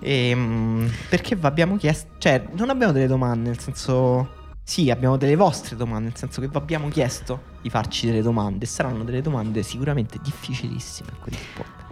Ehm, 0.00 0.90
perché 1.08 1.34
vi 1.36 1.46
abbiamo 1.46 1.76
chiesto, 1.76 2.10
cioè, 2.18 2.48
non 2.52 2.70
abbiamo 2.70 2.92
delle 2.92 3.06
domande, 3.06 3.48
nel 3.50 3.58
senso, 3.58 4.36
sì, 4.62 4.90
abbiamo 4.90 5.16
delle 5.16 5.36
vostre 5.36 5.76
domande, 5.76 6.08
nel 6.08 6.16
senso 6.16 6.40
che 6.40 6.48
vi 6.48 6.56
abbiamo 6.56 6.88
chiesto 6.88 7.42
di 7.60 7.70
farci 7.70 8.06
delle 8.06 8.22
domande. 8.22 8.66
Saranno 8.66 9.04
delle 9.04 9.22
domande 9.22 9.62
sicuramente 9.62 10.18
difficilissime 10.22 11.10
a 11.12 11.16
quel 11.20 11.36
punto. 11.52 11.86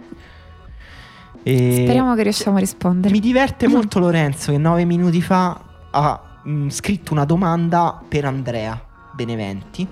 E 1.43 1.53
Speriamo 1.83 2.15
che 2.15 2.23
riusciamo 2.23 2.57
a 2.57 2.59
rispondere. 2.59 3.13
mi 3.13 3.19
diverte 3.19 3.67
molto 3.69 3.99
Lorenzo 3.99 4.51
che 4.51 4.57
nove 4.57 4.85
minuti 4.85 5.21
fa 5.21 5.59
ha 5.91 6.39
mh, 6.43 6.69
scritto 6.69 7.13
una 7.13 7.25
domanda 7.25 8.01
per 8.07 8.25
Andrea 8.25 8.79
Beneventi. 9.11 9.87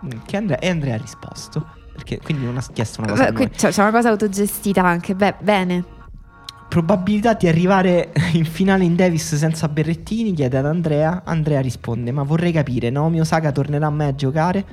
mh, 0.00 0.08
Che 0.24 0.36
Andrea, 0.36 0.58
e 0.58 0.68
Andrea 0.68 0.94
ha 0.94 0.98
risposto. 0.98 1.66
Perché, 1.92 2.20
quindi 2.20 2.44
non 2.44 2.56
ha 2.58 2.62
chiesto 2.72 3.00
una 3.00 3.08
cosa 3.10 3.30
Beh, 3.30 3.32
qui 3.32 3.48
c'è, 3.50 3.70
c'è 3.70 3.80
una 3.82 3.90
cosa 3.90 4.10
autogestita 4.10 4.84
anche. 4.84 5.14
Beh, 5.14 5.36
bene. 5.40 5.84
Probabilità 6.68 7.34
di 7.34 7.48
arrivare 7.48 8.12
in 8.32 8.44
finale 8.44 8.84
in 8.84 8.96
Davis 8.96 9.34
senza 9.36 9.68
Berrettini? 9.68 10.32
Chiede 10.32 10.58
ad 10.58 10.66
Andrea. 10.66 11.22
Andrea 11.24 11.60
risponde: 11.60 12.10
Ma 12.12 12.22
vorrei 12.22 12.52
capire, 12.52 12.90
Naomi 12.90 13.20
Osaka 13.20 13.52
tornerà 13.52 13.88
mai 13.90 14.08
a 14.08 14.14
giocare? 14.14 14.64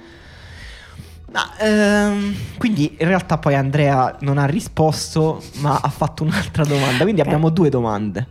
Ma, 1.32 1.57
ehm, 1.57 2.36
quindi 2.57 2.95
in 2.99 3.07
realtà 3.07 3.38
poi 3.40 3.56
Andrea 3.56 4.18
non 4.20 4.38
ha 4.38 4.45
risposto, 4.45 5.41
ma 5.61 5.80
ha 5.82 5.90
fatto 5.90 6.24
un'altra 6.24 6.64
domanda. 6.64 7.03
Quindi 7.03 7.22
Ok. 7.22 7.28
abbiamo 7.28 7.49
due 7.49 7.70
domande. 7.70 8.28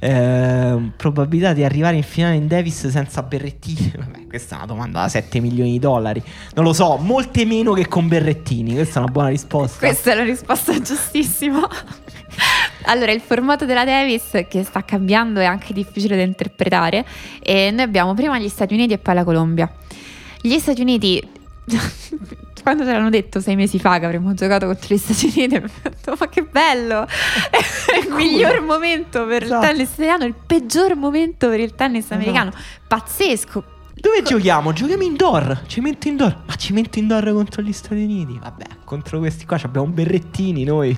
Ehm, 0.00 0.92
probabilità 0.96 1.52
di 1.52 1.64
arrivare 1.64 1.96
in 1.96 2.04
finale 2.04 2.36
in 2.36 2.46
Davis 2.46 2.86
senza 2.88 3.22
Berrettini? 3.22 3.92
Vabbè, 3.98 4.26
questa 4.28 4.54
è 4.54 4.58
una 4.58 4.66
domanda 4.66 5.00
da 5.02 5.08
7 5.08 5.40
milioni 5.40 5.72
di 5.72 5.78
dollari. 5.80 6.22
Non 6.54 6.64
lo 6.64 6.72
so, 6.72 6.96
molte 6.96 7.44
meno 7.44 7.72
che 7.72 7.86
con 7.88 8.06
Berrettini. 8.08 8.74
Questa 8.74 9.00
è 9.00 9.02
una 9.02 9.12
buona 9.12 9.28
risposta. 9.28 9.78
Questa 9.78 10.12
è 10.12 10.14
la 10.14 10.24
risposta 10.24 10.80
giustissima. 10.80 11.68
Allora, 12.84 13.12
il 13.12 13.20
formato 13.20 13.64
della 13.64 13.84
Davis 13.84 14.44
che 14.48 14.64
sta 14.64 14.84
cambiando 14.84 15.40
è 15.40 15.44
anche 15.44 15.72
difficile 15.72 16.16
da 16.16 16.22
interpretare 16.22 17.04
e 17.42 17.70
noi 17.70 17.82
abbiamo 17.82 18.14
prima 18.14 18.38
gli 18.38 18.48
Stati 18.48 18.74
Uniti 18.74 18.94
e 18.94 18.98
poi 18.98 19.14
la 19.14 19.24
Colombia. 19.24 19.70
Gli 20.40 20.58
Stati 20.58 20.80
Uniti 20.80 21.36
quando 22.62 22.84
ce 22.84 22.92
l'hanno 22.92 23.10
detto 23.10 23.40
sei 23.40 23.56
mesi 23.56 23.78
fa 23.78 23.98
che 23.98 24.04
avremmo 24.04 24.34
giocato 24.34 24.66
contro 24.66 24.94
gli 24.94 24.98
Stati 24.98 25.32
Uniti, 25.34 25.56
ho 25.56 25.68
detto 25.82 26.16
ma 26.18 26.28
che 26.28 26.42
bello! 26.42 27.06
È 27.48 27.98
il 28.04 28.12
miglior 28.12 28.60
momento 28.60 29.26
per 29.26 29.44
esatto. 29.44 29.64
il 29.64 29.70
tennis 29.70 29.92
italiano, 29.92 30.24
il 30.24 30.34
peggior 30.34 30.94
momento 30.94 31.48
per 31.48 31.60
il 31.60 31.74
tennis 31.74 32.04
esatto. 32.04 32.20
americano. 32.20 32.52
Pazzesco! 32.86 33.76
Dove 33.94 34.22
giochiamo? 34.22 34.72
Giochiamo 34.72 35.02
indoor. 35.02 35.62
Cimento 35.66 36.06
indoor. 36.06 36.42
Ma 36.46 36.54
cimento 36.54 37.00
indoor 37.00 37.32
contro 37.32 37.62
gli 37.62 37.72
Stati 37.72 38.00
Uniti? 38.00 38.38
Vabbè, 38.40 38.66
contro 38.84 39.18
questi 39.18 39.44
qua 39.44 39.58
abbiamo 39.62 39.88
berrettini 39.88 40.62
noi. 40.62 40.96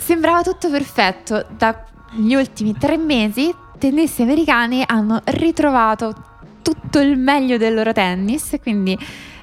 Sembrava 0.00 0.42
tutto 0.42 0.70
perfetto. 0.70 1.46
Dagli 1.56 2.34
ultimi 2.34 2.76
tre 2.76 2.96
mesi, 2.96 3.54
tennisti 3.78 4.22
americani 4.22 4.82
hanno 4.86 5.20
ritrovato 5.24 6.14
tutto 6.62 6.98
il 6.98 7.16
meglio 7.16 7.56
del 7.56 7.74
loro 7.74 7.92
tennis. 7.92 8.56
Quindi. 8.62 8.98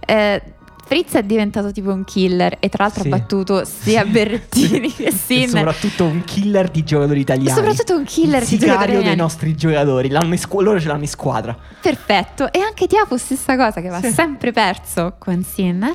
Eh, 0.05 0.41
Fritz 0.87 1.15
è 1.15 1.23
diventato 1.23 1.73
tipo 1.73 1.91
un 1.91 2.05
killer 2.05 2.55
e 2.61 2.69
tra 2.69 2.85
l'altro 2.85 3.01
sì. 3.01 3.09
ha 3.09 3.17
battuto 3.17 3.65
sia 3.65 4.03
sì. 4.05 4.09
Berrettini 4.09 4.93
che 4.93 5.11
Sinner. 5.11 5.49
soprattutto 5.49 6.05
un 6.05 6.23
killer 6.23 6.69
di 6.69 6.85
giocatori 6.85 7.19
italiani. 7.19 7.57
Soprattutto 7.57 7.97
un 7.97 8.05
killer 8.05 8.41
Il 8.43 8.47
di 8.47 8.57
giocatori 8.57 8.83
italiani. 8.83 9.03
dei 9.03 9.15
nostri 9.17 9.53
giocatori, 9.53 10.37
scu- 10.37 10.61
loro 10.61 10.79
ce 10.79 10.87
l'hanno 10.87 11.01
in 11.01 11.09
squadra. 11.09 11.57
Perfetto. 11.81 12.53
E 12.53 12.59
anche 12.59 12.87
Tiago 12.87 13.17
stessa 13.17 13.57
cosa 13.57 13.81
che 13.81 13.89
va 13.89 13.99
sì. 13.99 14.11
sempre 14.11 14.53
perso 14.53 15.15
con 15.19 15.43
Sinner 15.43 15.91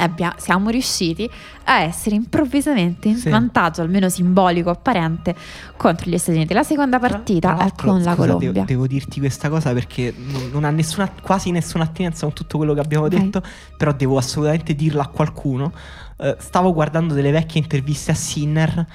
abbia, 0.00 0.34
siamo 0.36 0.70
riusciti 0.70 1.28
a 1.64 1.80
essere 1.80 2.14
improvvisamente 2.16 3.08
in 3.08 3.16
sì. 3.16 3.28
vantaggio, 3.28 3.82
almeno 3.82 4.08
simbolico, 4.08 4.70
apparente, 4.70 5.34
contro 5.76 6.10
gli 6.10 6.18
Stati 6.18 6.36
Uniti. 6.36 6.52
La 6.52 6.62
seconda 6.62 6.98
partita 6.98 7.58
è 7.58 7.72
con 7.74 8.02
la 8.02 8.14
Colombia. 8.14 8.50
Devo, 8.50 8.64
devo, 8.66 8.86
dirti 8.86 9.20
questa 9.20 9.48
cosa 9.48 9.72
perché 9.72 10.12
non, 10.50 10.64
ha 10.64 10.70
nessuna, 10.70 11.10
quasi 11.22 11.50
nessuna 11.50 11.84
attinenza 11.84 12.26
con 12.26 12.34
tutto 12.34 12.56
quello 12.58 12.74
che 12.74 12.80
abbiamo 12.80 13.06
okay. 13.06 13.18
detto, 13.18 13.42
però 13.76 13.92
devo 13.92 14.18
assolutamente 14.18 14.74
dirla 14.74 15.02
a 15.02 15.08
qualcuno. 15.08 15.72
Uh, 16.16 16.34
stavo 16.38 16.72
guardando 16.72 17.14
delle 17.14 17.30
vecchie 17.30 17.60
interviste 17.60 18.12
a 18.12 18.14
Sinner 18.14 18.86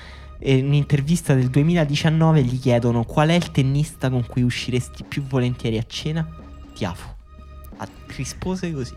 e 0.42 0.56
in 0.56 0.68
un'intervista 0.68 1.34
del 1.34 1.50
2019 1.50 2.44
gli 2.44 2.60
chiedono 2.60 3.04
qual 3.04 3.28
è 3.28 3.34
il 3.34 3.52
tennista 3.52 4.10
con 4.10 4.26
cui 4.26 4.42
usciresti 4.42 5.04
più 5.04 5.24
volentieri 5.24 5.78
a 5.78 5.84
cena? 5.86 6.28
Tiafo. 6.74 7.16
rispose 8.16 8.72
così. 8.72 8.96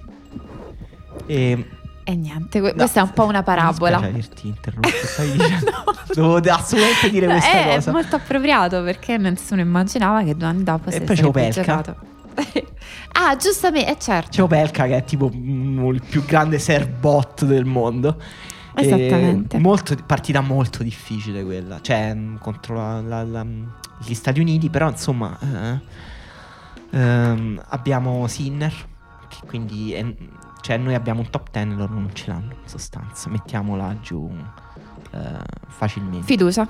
E 1.26 1.66
e 2.04 2.16
niente, 2.16 2.60
no, 2.60 2.72
questa 2.72 3.00
è 3.00 3.02
un 3.02 3.12
po' 3.12 3.24
una 3.24 3.42
parabola. 3.42 4.00
Mi 4.00 4.06
averti 4.06 4.48
interrotto, 4.48 4.88
stai 5.04 5.32
dicendo. 5.32 5.70
no. 6.14 6.40
Devo 6.40 6.52
assolutamente 6.52 7.10
dire 7.10 7.26
no, 7.26 7.32
questa 7.32 7.50
è 7.50 7.74
cosa. 7.74 7.90
È 7.90 7.92
molto 7.92 8.16
appropriato 8.16 8.82
perché 8.82 9.16
nessuno 9.16 9.60
immaginava 9.60 10.22
che 10.22 10.36
due 10.36 10.46
anni 10.46 10.62
dopo 10.64 10.90
e 10.90 11.00
poi 11.00 11.16
c'è 11.16 11.24
Opelka. 11.24 11.94
ah, 13.12 13.36
giustamente, 13.36 13.96
certo. 13.98 14.30
C'è 14.30 14.42
Opelka 14.42 14.86
che 14.86 14.96
è 14.96 15.04
tipo 15.04 15.30
il 15.32 16.02
più 16.08 16.24
grande 16.24 16.58
serve 16.58 17.28
del 17.42 17.64
mondo. 17.64 18.16
Esattamente. 18.74 19.58
Molto, 19.58 19.94
partita 20.06 20.40
molto 20.40 20.82
difficile 20.82 21.44
quella, 21.44 21.80
cioè 21.82 22.16
contro 22.38 22.76
la, 22.76 23.00
la, 23.00 23.22
la, 23.22 23.46
gli 24.04 24.14
Stati 24.14 24.40
Uniti, 24.40 24.70
però 24.70 24.88
insomma 24.88 25.38
eh, 25.40 25.80
ehm, 26.98 27.62
abbiamo 27.68 28.26
Sinner, 28.26 28.72
che 29.28 29.46
quindi 29.46 29.92
è, 29.92 30.04
cioè, 30.62 30.76
noi 30.76 30.94
abbiamo 30.94 31.20
un 31.20 31.28
top 31.28 31.51
10 31.51 31.74
loro 31.74 31.93
non 31.93 32.14
ce 32.14 32.28
l'hanno, 32.28 32.52
in 32.52 32.68
sostanza. 32.68 33.28
Mettiamola 33.28 33.98
giù 34.01 34.20
uh, 34.20 35.18
facilmente. 35.66 36.24
Fiducia. 36.24 36.68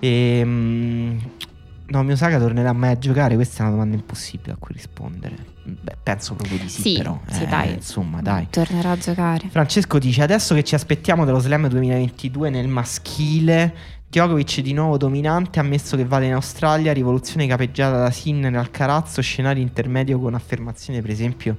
E, 0.00 0.42
no, 0.44 2.02
mio 2.02 2.16
Saga 2.16 2.40
tornerà 2.40 2.72
mai 2.72 2.90
a 2.90 2.98
giocare? 2.98 3.36
Questa 3.36 3.58
è 3.58 3.60
una 3.62 3.70
domanda 3.70 3.94
impossibile 3.94 4.54
a 4.54 4.56
cui 4.58 4.74
rispondere. 4.74 5.36
Beh, 5.62 5.96
penso 6.02 6.34
proprio 6.34 6.58
di 6.58 6.68
sì, 6.68 6.82
sì 6.82 6.96
però. 6.96 7.20
Sì, 7.30 7.44
eh, 7.44 7.46
dai. 7.46 7.72
Insomma, 7.74 8.20
dai. 8.20 8.48
Tornerà 8.50 8.90
a 8.90 8.96
giocare. 8.96 9.48
Francesco 9.48 10.00
dice, 10.00 10.22
adesso 10.22 10.52
che 10.56 10.64
ci 10.64 10.74
aspettiamo 10.74 11.24
dello 11.24 11.38
Slam 11.38 11.68
2022 11.68 12.50
nel 12.50 12.68
maschile... 12.68 13.74
Djokovic 14.14 14.60
di 14.60 14.72
nuovo 14.72 14.96
dominante, 14.96 15.58
ammesso 15.58 15.96
che 15.96 16.04
vale 16.04 16.26
in 16.26 16.34
Australia, 16.34 16.92
rivoluzione 16.92 17.48
capeggiata 17.48 17.98
da 17.98 18.12
Sinner 18.12 18.54
al 18.54 18.70
carazzo, 18.70 19.20
scenario 19.20 19.60
intermedio 19.60 20.20
con 20.20 20.34
affermazione 20.34 21.00
per 21.00 21.10
esempio 21.10 21.56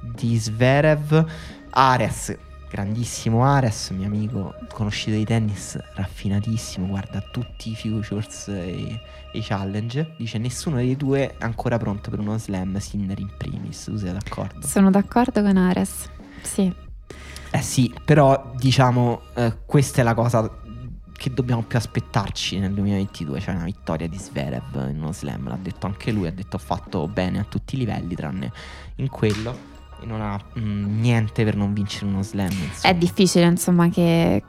di 0.00 0.36
Sverev, 0.38 1.24
Ares, 1.70 2.36
grandissimo 2.70 3.44
Ares, 3.44 3.90
mio 3.90 4.06
amico, 4.06 4.54
conosciuto 4.72 5.16
di 5.16 5.24
tennis, 5.24 5.76
raffinatissimo, 5.94 6.86
guarda 6.86 7.20
tutti 7.20 7.70
i 7.70 7.74
futures 7.74 8.48
e, 8.48 9.00
e 9.32 9.38
i 9.38 9.42
challenge, 9.42 10.14
dice 10.16 10.38
nessuno 10.38 10.76
dei 10.76 10.96
due 10.96 11.36
è 11.36 11.44
ancora 11.44 11.78
pronto 11.78 12.10
per 12.10 12.20
uno 12.20 12.38
slam, 12.38 12.78
Sinner 12.78 13.18
in 13.18 13.30
primis, 13.36 13.84
tu 13.84 13.96
sei 13.96 14.12
d'accordo? 14.12 14.66
Sono 14.66 14.90
d'accordo 14.90 15.42
con 15.42 15.56
Ares, 15.56 16.08
sì. 16.42 16.72
Eh 17.52 17.62
sì, 17.62 17.92
però 18.04 18.52
diciamo 18.56 19.22
eh, 19.34 19.58
questa 19.66 20.02
è 20.02 20.04
la 20.04 20.14
cosa 20.14 20.58
che 21.12 21.34
dobbiamo 21.34 21.62
più 21.62 21.76
aspettarci 21.76 22.58
nel 22.60 22.72
2022, 22.72 23.40
cioè 23.40 23.54
una 23.54 23.64
vittoria 23.64 24.08
di 24.08 24.16
Sverev 24.16 24.88
in 24.88 25.00
uno 25.00 25.12
slam, 25.12 25.48
l'ha 25.48 25.58
detto 25.60 25.86
anche 25.86 26.12
lui, 26.12 26.28
ha 26.28 26.32
detto 26.32 26.56
ho 26.56 26.60
fatto 26.60 27.06
bene 27.08 27.40
a 27.40 27.44
tutti 27.44 27.74
i 27.74 27.78
livelli 27.78 28.14
tranne 28.14 28.52
in 28.94 29.08
quello 29.08 29.69
non 30.04 30.20
ha 30.20 30.38
mh, 30.54 30.60
mm, 30.60 31.00
niente 31.00 31.44
per 31.44 31.56
non 31.56 31.72
vincere 31.72 32.06
uno 32.06 32.22
slam. 32.22 32.50
Insomma. 32.50 32.94
È 32.94 32.94
difficile, 32.94 33.44
insomma, 33.46 33.88
che 33.88 34.42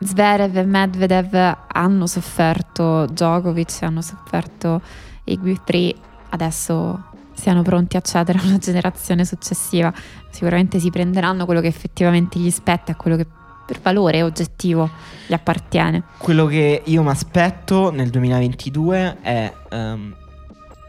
Zverev 0.00 0.56
e 0.56 0.64
Medvedev 0.64 1.56
hanno 1.68 2.06
sofferto 2.06 3.06
Djokovic, 3.06 3.78
hanno 3.82 4.02
sofferto 4.02 4.80
i 5.24 5.38
Guipri, 5.38 5.94
adesso 6.30 7.14
siano 7.32 7.62
pronti 7.62 7.96
a 7.96 8.00
cedere 8.00 8.38
alla 8.38 8.58
generazione 8.58 9.24
successiva. 9.24 9.92
Sicuramente 10.30 10.78
si 10.78 10.90
prenderanno 10.90 11.44
quello 11.44 11.60
che 11.60 11.66
effettivamente 11.68 12.38
gli 12.38 12.50
spetta 12.50 12.92
e 12.92 12.96
quello 12.96 13.16
che 13.16 13.26
per 13.66 13.80
valore 13.80 14.22
oggettivo 14.22 14.88
gli 15.26 15.32
appartiene. 15.32 16.04
Quello 16.18 16.46
che 16.46 16.82
io 16.84 17.02
mi 17.02 17.10
aspetto 17.10 17.90
nel 17.90 18.10
2022 18.10 19.18
è 19.20 19.52
um, 19.72 20.14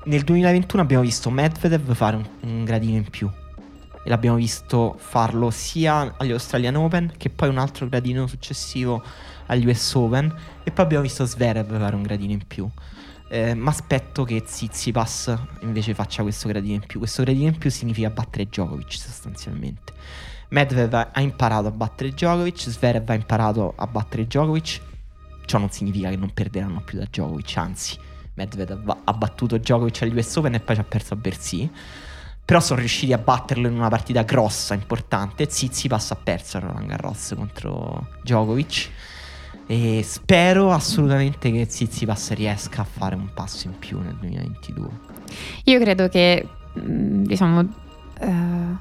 nel 0.08 0.24
2021 0.24 0.82
abbiamo 0.82 1.04
visto 1.04 1.30
Medvedev 1.30 1.94
fare 1.94 2.16
un, 2.16 2.26
un 2.42 2.64
gradino 2.64 2.98
in 2.98 3.10
più. 3.10 3.30
E 4.04 4.10
l'abbiamo 4.10 4.38
visto 4.38 4.96
farlo 4.98 5.50
sia 5.50 6.16
agli 6.18 6.32
Australian 6.32 6.76
Open 6.76 7.14
che 7.18 7.30
poi 7.30 7.50
un 7.50 7.58
altro 7.58 7.88
gradino 7.88 8.26
successivo 8.26 9.04
agli 9.48 9.68
US 9.68 9.94
Open. 9.96 10.34
E 10.64 10.72
poi 10.72 10.86
abbiamo 10.86 11.04
visto 11.04 11.26
Zverev 11.26 11.78
fare 11.78 11.96
un 11.96 12.04
gradino 12.04 12.32
in 12.32 12.48
più. 12.48 12.70
Eh, 13.30 13.54
ma 13.54 13.72
aspetto 13.72 14.24
che 14.24 14.44
Zizipas 14.46 15.36
invece 15.62 15.94
faccia 15.94 16.22
questo 16.22 16.48
gradino 16.48 16.76
in 16.76 16.86
più. 16.86 17.00
Questo 17.00 17.24
gradino 17.24 17.48
in 17.48 17.58
più 17.58 17.70
significa 17.70 18.10
battere 18.10 18.46
Djokovic 18.46 18.94
sostanzialmente. 18.94 19.94
Medvedev 20.50 21.10
ha 21.12 21.20
imparato 21.20 21.68
a 21.68 21.72
battere 21.72 22.12
Djokovic, 22.12 22.70
Zverev 22.70 23.10
ha 23.10 23.14
imparato 23.14 23.74
a 23.76 23.86
battere 23.88 24.26
Djokovic. 24.26 24.80
Ciò 25.46 25.58
non 25.58 25.70
significa 25.70 26.10
che 26.10 26.16
non 26.16 26.32
perderanno 26.34 26.80
più 26.80 26.98
da 26.98 27.06
Djokovic, 27.06 27.58
anzi 27.58 28.07
Medvedev 28.38 28.98
ha 29.04 29.14
battuto 29.14 29.58
Djokovic 29.58 30.04
agli 30.04 30.16
US 30.16 30.36
Open 30.36 30.54
e 30.54 30.60
poi 30.60 30.76
ci 30.76 30.82
ha 30.82 30.86
perso 30.86 31.14
a 31.16 31.18
Bercy. 31.18 31.70
Però 32.46 32.60
sono 32.60 32.80
riusciti 32.80 33.12
a 33.12 33.18
batterlo 33.18 33.68
in 33.68 33.74
una 33.74 33.90
partita 33.90 34.22
grossa, 34.22 34.74
importante. 34.74 35.50
Zizi 35.50 35.88
passa 35.88 36.14
a 36.14 36.18
perso 36.24 36.58
a 36.58 36.60
Roland 36.62 36.88
Garros 36.88 37.34
contro 37.36 38.10
Djokovic. 38.24 38.90
E 39.66 40.02
spero 40.06 40.72
assolutamente 40.72 41.52
che 41.52 41.66
Zizipas 41.68 42.32
riesca 42.32 42.84
a 42.84 42.86
fare 42.86 43.16
un 43.16 43.28
passo 43.34 43.68
in 43.68 43.78
più 43.78 44.00
nel 44.00 44.16
2022. 44.16 44.90
Io 45.66 45.80
credo 45.80 46.08
che, 46.08 46.48
mm, 46.80 47.24
diciamo, 47.26 47.60
uh, 47.60 48.78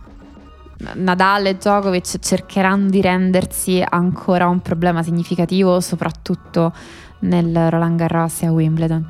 Nadal 0.95 1.47
e 1.47 1.57
Djokovic 1.57 2.19
cercheranno 2.21 2.89
di 2.89 3.01
rendersi 3.01 3.83
ancora 3.85 4.47
un 4.47 4.61
problema 4.61 5.03
significativo, 5.03 5.81
soprattutto 5.81 6.73
nel 7.21 7.71
Roland 7.71 7.99
Garros 7.99 8.43
e 8.43 8.47
a 8.47 8.53
Wimbledon. 8.53 9.09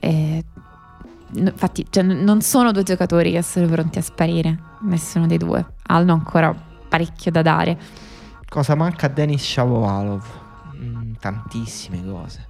E, 0.00 0.44
infatti, 1.34 1.86
cioè, 1.88 2.02
non 2.02 2.40
sono 2.40 2.72
due 2.72 2.82
giocatori 2.82 3.30
che 3.30 3.42
sono 3.42 3.66
pronti 3.66 3.98
a 3.98 4.02
sparire, 4.02 4.58
nessuno 4.80 5.26
dei 5.26 5.38
due. 5.38 5.74
Hanno 5.82 6.12
ancora 6.12 6.52
parecchio 6.88 7.30
da 7.30 7.42
dare. 7.42 7.78
Cosa 8.48 8.74
manca 8.74 9.06
a 9.06 9.10
Denis 9.10 9.42
Shapovalov? 9.42 10.24
Mm, 10.76 11.12
tantissime 11.20 12.04
cose. 12.04 12.48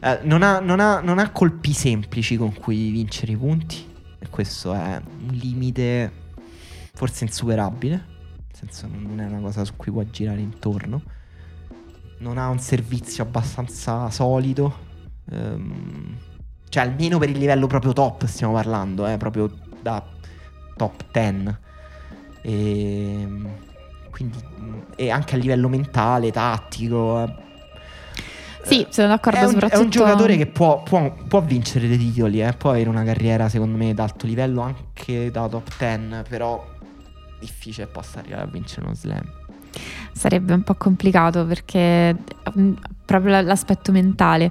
Eh, 0.00 0.18
non, 0.24 0.42
ha, 0.42 0.58
non, 0.58 0.80
ha, 0.80 1.00
non 1.00 1.20
ha 1.20 1.30
colpi 1.30 1.72
semplici 1.72 2.36
con 2.36 2.52
cui 2.54 2.90
vincere 2.90 3.32
i 3.32 3.36
punti. 3.36 3.90
E 4.18 4.28
questo 4.28 4.72
è 4.74 5.00
un 5.20 5.34
limite 5.34 6.10
forse 6.94 7.24
insuperabile. 7.24 8.10
Nel 8.36 8.70
senso, 8.70 8.88
non 8.90 9.20
è 9.20 9.26
una 9.26 9.40
cosa 9.40 9.64
su 9.64 9.74
cui 9.76 9.92
può 9.92 10.02
girare 10.02 10.40
intorno. 10.40 11.02
Non 12.18 12.38
ha 12.38 12.48
un 12.48 12.58
servizio 12.58 13.22
abbastanza 13.22 14.10
solido. 14.10 14.90
Um, 15.30 16.16
cioè, 16.72 16.84
almeno 16.84 17.18
per 17.18 17.28
il 17.28 17.36
livello 17.36 17.66
proprio 17.66 17.92
top 17.92 18.24
stiamo 18.24 18.54
parlando, 18.54 19.06
eh, 19.06 19.18
proprio 19.18 19.50
da 19.82 20.02
top 20.74 21.04
10. 21.12 21.56
E, 22.40 23.28
quindi, 24.10 24.38
e 24.96 25.10
anche 25.10 25.34
a 25.34 25.38
livello 25.38 25.68
mentale, 25.68 26.30
tattico. 26.30 27.24
Eh. 27.24 27.34
Sì, 28.62 28.86
sono 28.88 29.08
d'accordo. 29.08 29.38
È 29.38 29.42
un, 29.42 29.50
soprattutto... 29.50 29.80
è 29.80 29.84
un 29.84 29.90
giocatore 29.90 30.36
che 30.38 30.46
può, 30.46 30.82
può, 30.82 31.12
può 31.28 31.42
vincere 31.42 31.88
dei 31.88 31.98
titoli, 31.98 32.42
eh, 32.42 32.54
può 32.54 32.70
avere 32.70 32.88
una 32.88 33.04
carriera 33.04 33.50
secondo 33.50 33.76
me 33.76 33.92
d'alto 33.92 34.24
livello 34.24 34.62
anche 34.62 35.30
da 35.30 35.46
top 35.48 35.76
10, 35.76 36.22
però 36.26 36.66
difficile 37.38 37.86
possa 37.86 38.20
arrivare 38.20 38.44
a 38.44 38.46
vincere 38.46 38.86
uno 38.86 38.94
slam. 38.94 39.30
Sarebbe 40.12 40.54
un 40.54 40.62
po' 40.62 40.76
complicato 40.76 41.44
perché 41.44 42.16
mm, 42.58 42.72
proprio 43.04 43.42
l'aspetto 43.42 43.92
mentale. 43.92 44.50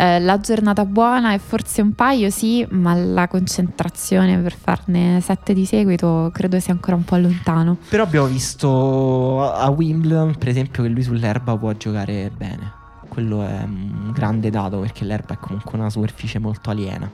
Eh, 0.00 0.18
la 0.18 0.40
giornata 0.40 0.86
buona 0.86 1.34
è 1.34 1.38
forse 1.38 1.82
un 1.82 1.92
paio, 1.92 2.30
sì, 2.30 2.66
ma 2.70 2.94
la 2.94 3.28
concentrazione 3.28 4.38
per 4.38 4.54
farne 4.54 5.20
sette 5.20 5.52
di 5.52 5.66
seguito 5.66 6.30
credo 6.32 6.58
sia 6.58 6.72
ancora 6.72 6.96
un 6.96 7.04
po' 7.04 7.16
lontano. 7.16 7.76
Però 7.86 8.04
abbiamo 8.04 8.26
visto 8.26 9.52
a 9.52 9.68
Wimbledon, 9.68 10.36
per 10.38 10.48
esempio, 10.48 10.84
che 10.84 10.88
lui 10.88 11.02
sull'erba 11.02 11.54
può 11.58 11.70
giocare 11.74 12.32
bene. 12.34 12.72
Quello 13.10 13.42
è 13.42 13.62
un 13.62 14.10
grande 14.14 14.48
dato 14.48 14.78
perché 14.78 15.04
l'erba 15.04 15.34
è 15.34 15.38
comunque 15.38 15.78
una 15.78 15.90
superficie 15.90 16.38
molto 16.38 16.70
aliena. 16.70 17.10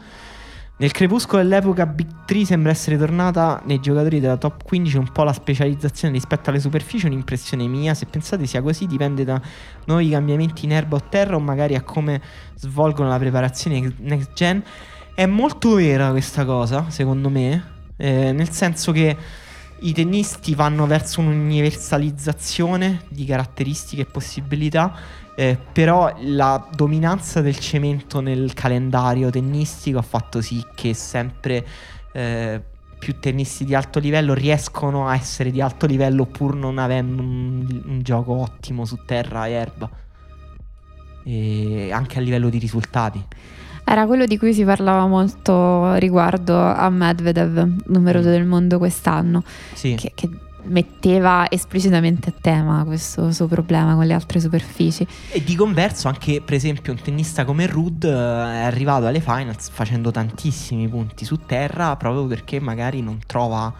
Nel 0.79 0.93
crepuscolo 0.93 1.41
dell'epoca 1.41 1.87
Big 1.87 2.25
3 2.27 2.45
sembra 2.45 2.71
essere 2.71 2.99
tornata 2.99 3.63
nei 3.65 3.81
giocatori 3.81 4.21
della 4.21 4.37
top 4.37 4.63
15 4.63 4.99
un 4.99 5.11
po' 5.11 5.23
la 5.23 5.33
specializzazione 5.33 6.13
rispetto 6.13 6.51
alle 6.51 6.61
superfici, 6.61 7.07
un'impressione 7.07 7.67
mia, 7.67 7.95
se 7.95 8.05
pensate 8.05 8.45
sia 8.45 8.61
così 8.61 8.87
dipende 8.87 9.25
da 9.25 9.41
nuovi 9.87 10.11
cambiamenti 10.11 10.67
in 10.67 10.73
erba 10.73 10.97
o 10.97 11.03
terra 11.09 11.37
o 11.37 11.41
magari 11.41 11.77
a 11.77 11.81
come 11.81 12.21
svolgono 12.57 13.09
la 13.09 13.19
preparazione 13.19 13.91
next 14.01 14.35
gen. 14.35 14.63
È 15.15 15.25
molto 15.25 15.77
vera 15.77 16.11
questa 16.11 16.45
cosa, 16.45 16.91
secondo 16.91 17.31
me, 17.31 17.65
eh, 17.97 18.33
nel 18.33 18.51
senso 18.51 18.93
che 18.93 19.17
i 19.79 19.93
tennisti 19.95 20.55
vanno 20.55 20.87
verso 20.87 21.21
un'universalizzazione 21.21 23.05
di 23.09 23.25
caratteristiche 23.25 24.03
e 24.03 24.07
possibilità 24.07 24.95
eh, 25.39 25.59
però 25.71 26.15
la 26.21 26.67
dominanza 26.75 27.43
del 27.43 27.59
cemento 27.59 28.21
nel 28.21 28.55
calendario 28.55 29.29
tennistico 29.29 29.99
ha 29.99 30.03
fatto 30.03 30.41
sì 30.41 30.65
che 30.75 30.95
sempre 30.95 31.65
eh, 32.13 32.63
più 32.99 33.21
tennisti 33.21 33.67
di 33.67 33.75
alto 33.75 33.99
livello 33.99 34.33
riescono 34.33 35.07
a 35.07 35.15
essere 35.15 35.51
di 35.51 35.61
alto 35.61 35.85
livello 35.85 36.25
pur 36.25 36.57
non 36.57 36.79
avendo 36.79 37.21
un, 37.21 37.83
un 37.85 38.03
gioco 38.03 38.33
ottimo 38.33 38.87
su 38.87 39.05
terra 39.05 39.47
e 39.47 39.53
erba. 39.53 39.91
E 41.23 41.91
anche 41.93 42.19
a 42.19 42.23
livello 42.23 42.49
di 42.49 42.59
risultati. 42.59 43.23
Era 43.85 44.07
quello 44.07 44.25
di 44.25 44.39
cui 44.39 44.55
si 44.55 44.65
parlava 44.65 45.07
molto 45.07 45.95
riguardo 45.97 46.59
a 46.59 46.89
Medvedev, 46.89 47.83
numero 47.89 48.23
2 48.23 48.31
del 48.31 48.47
mondo 48.47 48.79
quest'anno. 48.79 49.45
Sì. 49.75 49.95
Che, 49.97 50.13
che 50.15 50.29
metteva 50.69 51.51
esplicitamente 51.51 52.31
a 52.31 52.35
tema 52.41 52.85
questo 52.85 53.33
suo 53.33 53.47
problema 53.47 53.95
con 53.95 54.07
le 54.07 54.15
altre 54.15 54.41
superfici. 54.41 55.07
E 55.31 55.43
di 55.43 55.55
converso 55.55 56.09
anche 56.09 56.41
per 56.41 56.55
esempio 56.55 56.93
un 56.93 57.01
tennista 57.01 57.45
come 57.45 57.67
Rud 57.67 58.05
eh, 58.05 58.09
è 58.09 58.63
arrivato 58.63 59.07
alle 59.07 59.21
finals 59.21 59.69
facendo 59.71 60.11
tantissimi 60.11 60.89
punti 60.89 61.25
su 61.25 61.39
terra 61.47 61.97
proprio 61.97 62.27
perché 62.27 62.61
magari 62.61 63.01
non 63.03 63.19
trova 63.27 63.73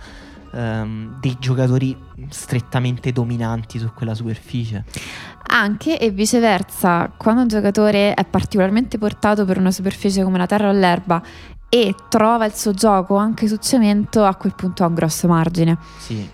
um, 0.53 1.19
dei 1.21 1.37
giocatori 1.39 1.97
strettamente 2.29 3.13
dominanti 3.13 3.79
su 3.79 3.93
quella 3.95 4.15
superficie. 4.15 4.85
Anche 5.49 5.99
e 5.99 6.11
viceversa, 6.11 7.13
quando 7.17 7.43
un 7.43 7.49
giocatore 7.49 8.15
è 8.15 8.25
particolarmente 8.25 8.99
portato 8.99 9.45
per 9.45 9.59
una 9.59 9.71
superficie 9.71 10.23
come 10.23 10.39
la 10.39 10.47
terra 10.47 10.69
o 10.69 10.73
l'erba 10.73 11.23
e 11.69 11.95
trova 12.09 12.47
il 12.47 12.55
suo 12.55 12.73
gioco 12.73 13.17
anche 13.17 13.49
su 13.49 13.57
cemento, 13.57 14.25
a 14.25 14.35
quel 14.35 14.55
punto 14.55 14.85
ha 14.85 14.87
un 14.87 14.95
grosso 14.95 15.29
margine. 15.29 15.77
Sì, 15.99 16.29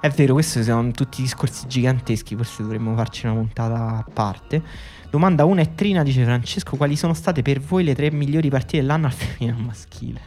è 0.00 0.08
vero, 0.08 0.32
questi 0.32 0.62
sono 0.62 0.90
tutti 0.92 1.20
discorsi 1.20 1.66
giganteschi, 1.66 2.34
forse 2.34 2.62
dovremmo 2.62 2.94
farci 2.94 3.26
una 3.26 3.34
puntata 3.34 3.74
a 3.74 4.04
parte. 4.12 4.62
Domanda 5.10 5.44
1 5.44 5.60
e 5.60 5.74
Trina 5.74 6.02
dice 6.02 6.24
Francesco, 6.24 6.76
quali 6.76 6.96
sono 6.96 7.12
state 7.12 7.42
per 7.42 7.60
voi 7.60 7.84
le 7.84 7.94
tre 7.94 8.10
migliori 8.10 8.48
partite 8.48 8.78
dell'anno 8.78 9.06
al 9.06 9.12
femminile 9.12 9.62
maschile? 9.62 10.20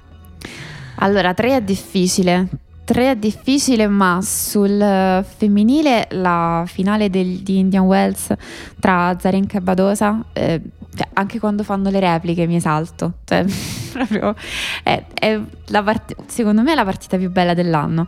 Allora, 0.98 1.34
tre 1.34 1.56
è 1.56 1.62
difficile. 1.62 2.48
Tre 2.86 3.12
è 3.12 3.16
difficile, 3.16 3.88
ma 3.88 4.20
sul 4.22 5.26
femminile 5.26 6.08
la 6.12 6.66
finale 6.68 7.10
del, 7.10 7.38
di 7.38 7.60
Indian 7.60 7.86
Wells 7.86 8.34
tra 8.80 9.18
Zarenka 9.18 9.58
e 9.58 9.62
Badosa, 9.62 10.24
eh, 10.34 10.62
cioè, 10.96 11.08
anche 11.14 11.40
quando 11.40 11.64
fanno 11.64 11.90
le 11.90 12.00
repliche 12.00 12.46
mi 12.46 12.56
esalto. 12.56 13.14
Cioè, 13.24 13.46
proprio 13.92 14.36
è, 14.84 15.04
è 15.14 15.40
part- 15.68 16.16
secondo 16.28 16.62
me 16.62 16.72
è 16.72 16.76
la 16.76 16.86
partita 16.86 17.18
più 17.18 17.32
bella 17.32 17.54
dell'anno. 17.54 18.08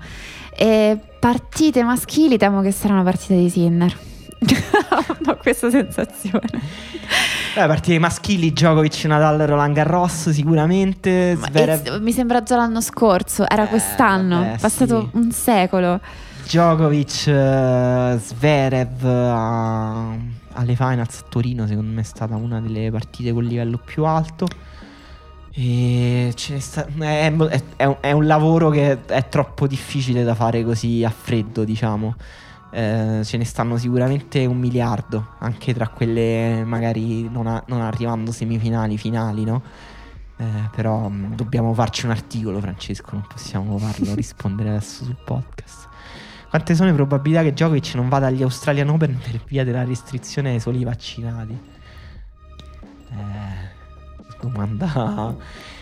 E 0.57 0.97
partite 1.19 1.83
maschili 1.83 2.37
temo 2.37 2.61
che 2.61 2.71
sarà 2.71 2.93
una 2.93 3.03
partita 3.03 3.33
di 3.33 3.49
Sinner. 3.49 3.97
Ho 5.27 5.37
questa 5.37 5.69
sensazione. 5.69 6.47
Beh, 7.55 7.67
partite 7.67 7.99
maschili, 7.99 8.51
Djokovic, 8.51 9.05
Nadal, 9.05 9.39
Roland 9.39 9.73
Garros 9.73 10.29
sicuramente. 10.29 11.37
Zverev... 11.37 11.99
Mi 12.01 12.11
sembra 12.11 12.43
già 12.43 12.57
l'anno 12.57 12.81
scorso, 12.81 13.47
era 13.47 13.65
eh, 13.65 13.67
quest'anno, 13.67 14.43
è 14.43 14.57
passato 14.59 15.09
sì. 15.11 15.17
un 15.17 15.31
secolo. 15.31 15.99
Djokovic, 16.43 17.23
uh, 17.27 18.19
Zverev 18.19 19.03
uh, 19.03 20.34
alle 20.55 20.75
finals 20.75 21.19
a 21.19 21.25
Torino 21.29 21.67
secondo 21.67 21.91
me 21.91 22.01
è 22.01 22.03
stata 22.03 22.35
una 22.35 22.59
delle 22.59 22.89
partite 22.91 23.31
con 23.33 23.43
livello 23.43 23.77
più 23.77 24.05
alto. 24.05 24.47
E 25.57 26.33
sta, 26.35 26.85
è, 26.99 27.33
è, 27.33 27.97
è, 28.01 28.11
un 28.11 28.25
lavoro 28.25 28.69
che 28.69 29.05
è 29.05 29.29
troppo 29.29 29.67
difficile 29.67 30.23
da 30.23 30.35
fare 30.35 30.65
così 30.65 31.03
a 31.05 31.09
freddo, 31.09 31.63
diciamo. 31.63 32.15
Eh, 32.71 33.21
ce 33.23 33.37
ne 33.37 33.45
stanno 33.45 33.77
sicuramente 33.77 34.45
un 34.45 34.57
miliardo, 34.57 35.35
anche 35.39 35.73
tra 35.73 35.87
quelle 35.87 36.63
magari 36.65 37.29
non, 37.29 37.47
a, 37.47 37.63
non 37.67 37.79
arrivando 37.81 38.33
semifinali, 38.33 38.97
finali, 38.97 39.45
no? 39.45 39.61
Eh, 40.37 40.69
però 40.75 41.07
mh, 41.07 41.15
mm, 41.15 41.33
dobbiamo 41.35 41.73
farci 41.73 42.05
un 42.05 42.11
articolo, 42.11 42.59
Francesco, 42.59 43.11
non 43.13 43.25
possiamo 43.25 43.77
farlo 43.77 44.13
rispondere 44.15 44.69
adesso 44.69 45.05
sul 45.05 45.15
podcast. 45.23 45.87
Quante 46.55 46.73
sono 46.73 46.87
le 46.87 46.95
probabilità 46.95 47.43
che 47.43 47.51
Djokovic 47.51 47.95
non 47.95 48.07
vada 48.07 48.27
agli 48.27 48.41
Australian 48.41 48.87
Open 48.87 49.19
per 49.21 49.41
via 49.45 49.65
della 49.65 49.83
restrizione 49.83 50.51
ai 50.51 50.61
soli 50.61 50.85
vaccinati? 50.85 51.59
Eh 53.11 53.73
domanda 54.39 55.35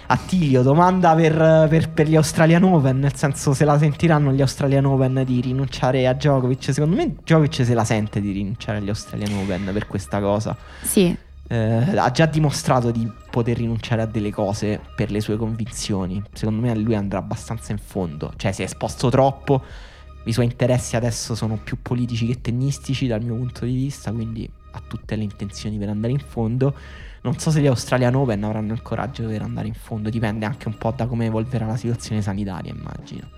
a 0.07 0.17
Tilio, 0.17 0.63
domanda 0.63 1.13
per, 1.13 1.67
per, 1.69 1.89
per, 1.91 2.07
gli 2.07 2.15
Australian 2.15 2.63
Open, 2.63 2.97
nel 2.97 3.13
senso 3.13 3.53
se 3.53 3.65
la 3.65 3.77
sentiranno 3.77 4.31
gli 4.31 4.41
Australian 4.41 4.85
Open 4.85 5.21
di 5.23 5.41
rinunciare 5.41 6.07
a 6.07 6.13
Djokovic. 6.13 6.73
Secondo 6.73 6.95
me 6.95 7.17
Djokovic 7.23 7.63
se 7.63 7.73
la 7.75 7.83
sente 7.83 8.19
di 8.19 8.31
rinunciare 8.31 8.79
agli 8.79 8.89
Australian 8.89 9.43
Open 9.43 9.69
per 9.71 9.85
questa 9.85 10.19
cosa. 10.19 10.57
Sì. 10.81 11.15
Eh, 11.49 11.97
ha 11.97 12.09
già 12.09 12.25
dimostrato 12.25 12.89
di 12.89 13.07
poter 13.29 13.57
rinunciare 13.57 14.01
a 14.01 14.05
delle 14.07 14.31
cose 14.31 14.79
per 14.95 15.11
le 15.11 15.21
sue 15.21 15.37
convinzioni. 15.37 16.19
Secondo 16.33 16.65
me 16.65 16.75
lui 16.75 16.95
andrà 16.95 17.19
abbastanza 17.19 17.71
in 17.71 17.77
fondo. 17.77 18.33
Cioè 18.37 18.51
si 18.51 18.63
è 18.63 18.65
esposto 18.65 19.09
troppo. 19.09 19.91
I 20.25 20.33
suoi 20.33 20.45
interessi 20.45 20.95
adesso 20.95 21.35
sono 21.35 21.59
più 21.61 21.77
politici 21.81 22.25
che 22.25 22.39
tennistici 22.39 23.07
dal 23.07 23.21
mio 23.21 23.35
punto 23.35 23.65
di 23.65 23.73
vista, 23.73 24.11
quindi 24.11 24.49
ha 24.71 24.81
tutte 24.87 25.15
le 25.15 25.23
intenzioni 25.23 25.77
per 25.77 25.89
andare 25.89 26.13
in 26.13 26.19
fondo. 26.19 26.73
Non 27.21 27.37
so 27.39 27.51
se 27.51 27.61
gli 27.61 27.67
Australian 27.67 28.15
Open 28.15 28.43
avranno 28.43 28.73
il 28.73 28.81
coraggio 28.81 29.25
per 29.27 29.41
andare 29.41 29.67
in 29.67 29.73
fondo, 29.73 30.09
dipende 30.09 30.45
anche 30.45 30.67
un 30.67 30.77
po' 30.77 30.93
da 30.95 31.07
come 31.07 31.25
evolverà 31.25 31.65
la 31.65 31.77
situazione 31.77 32.21
sanitaria, 32.21 32.73
immagino. 32.73 33.29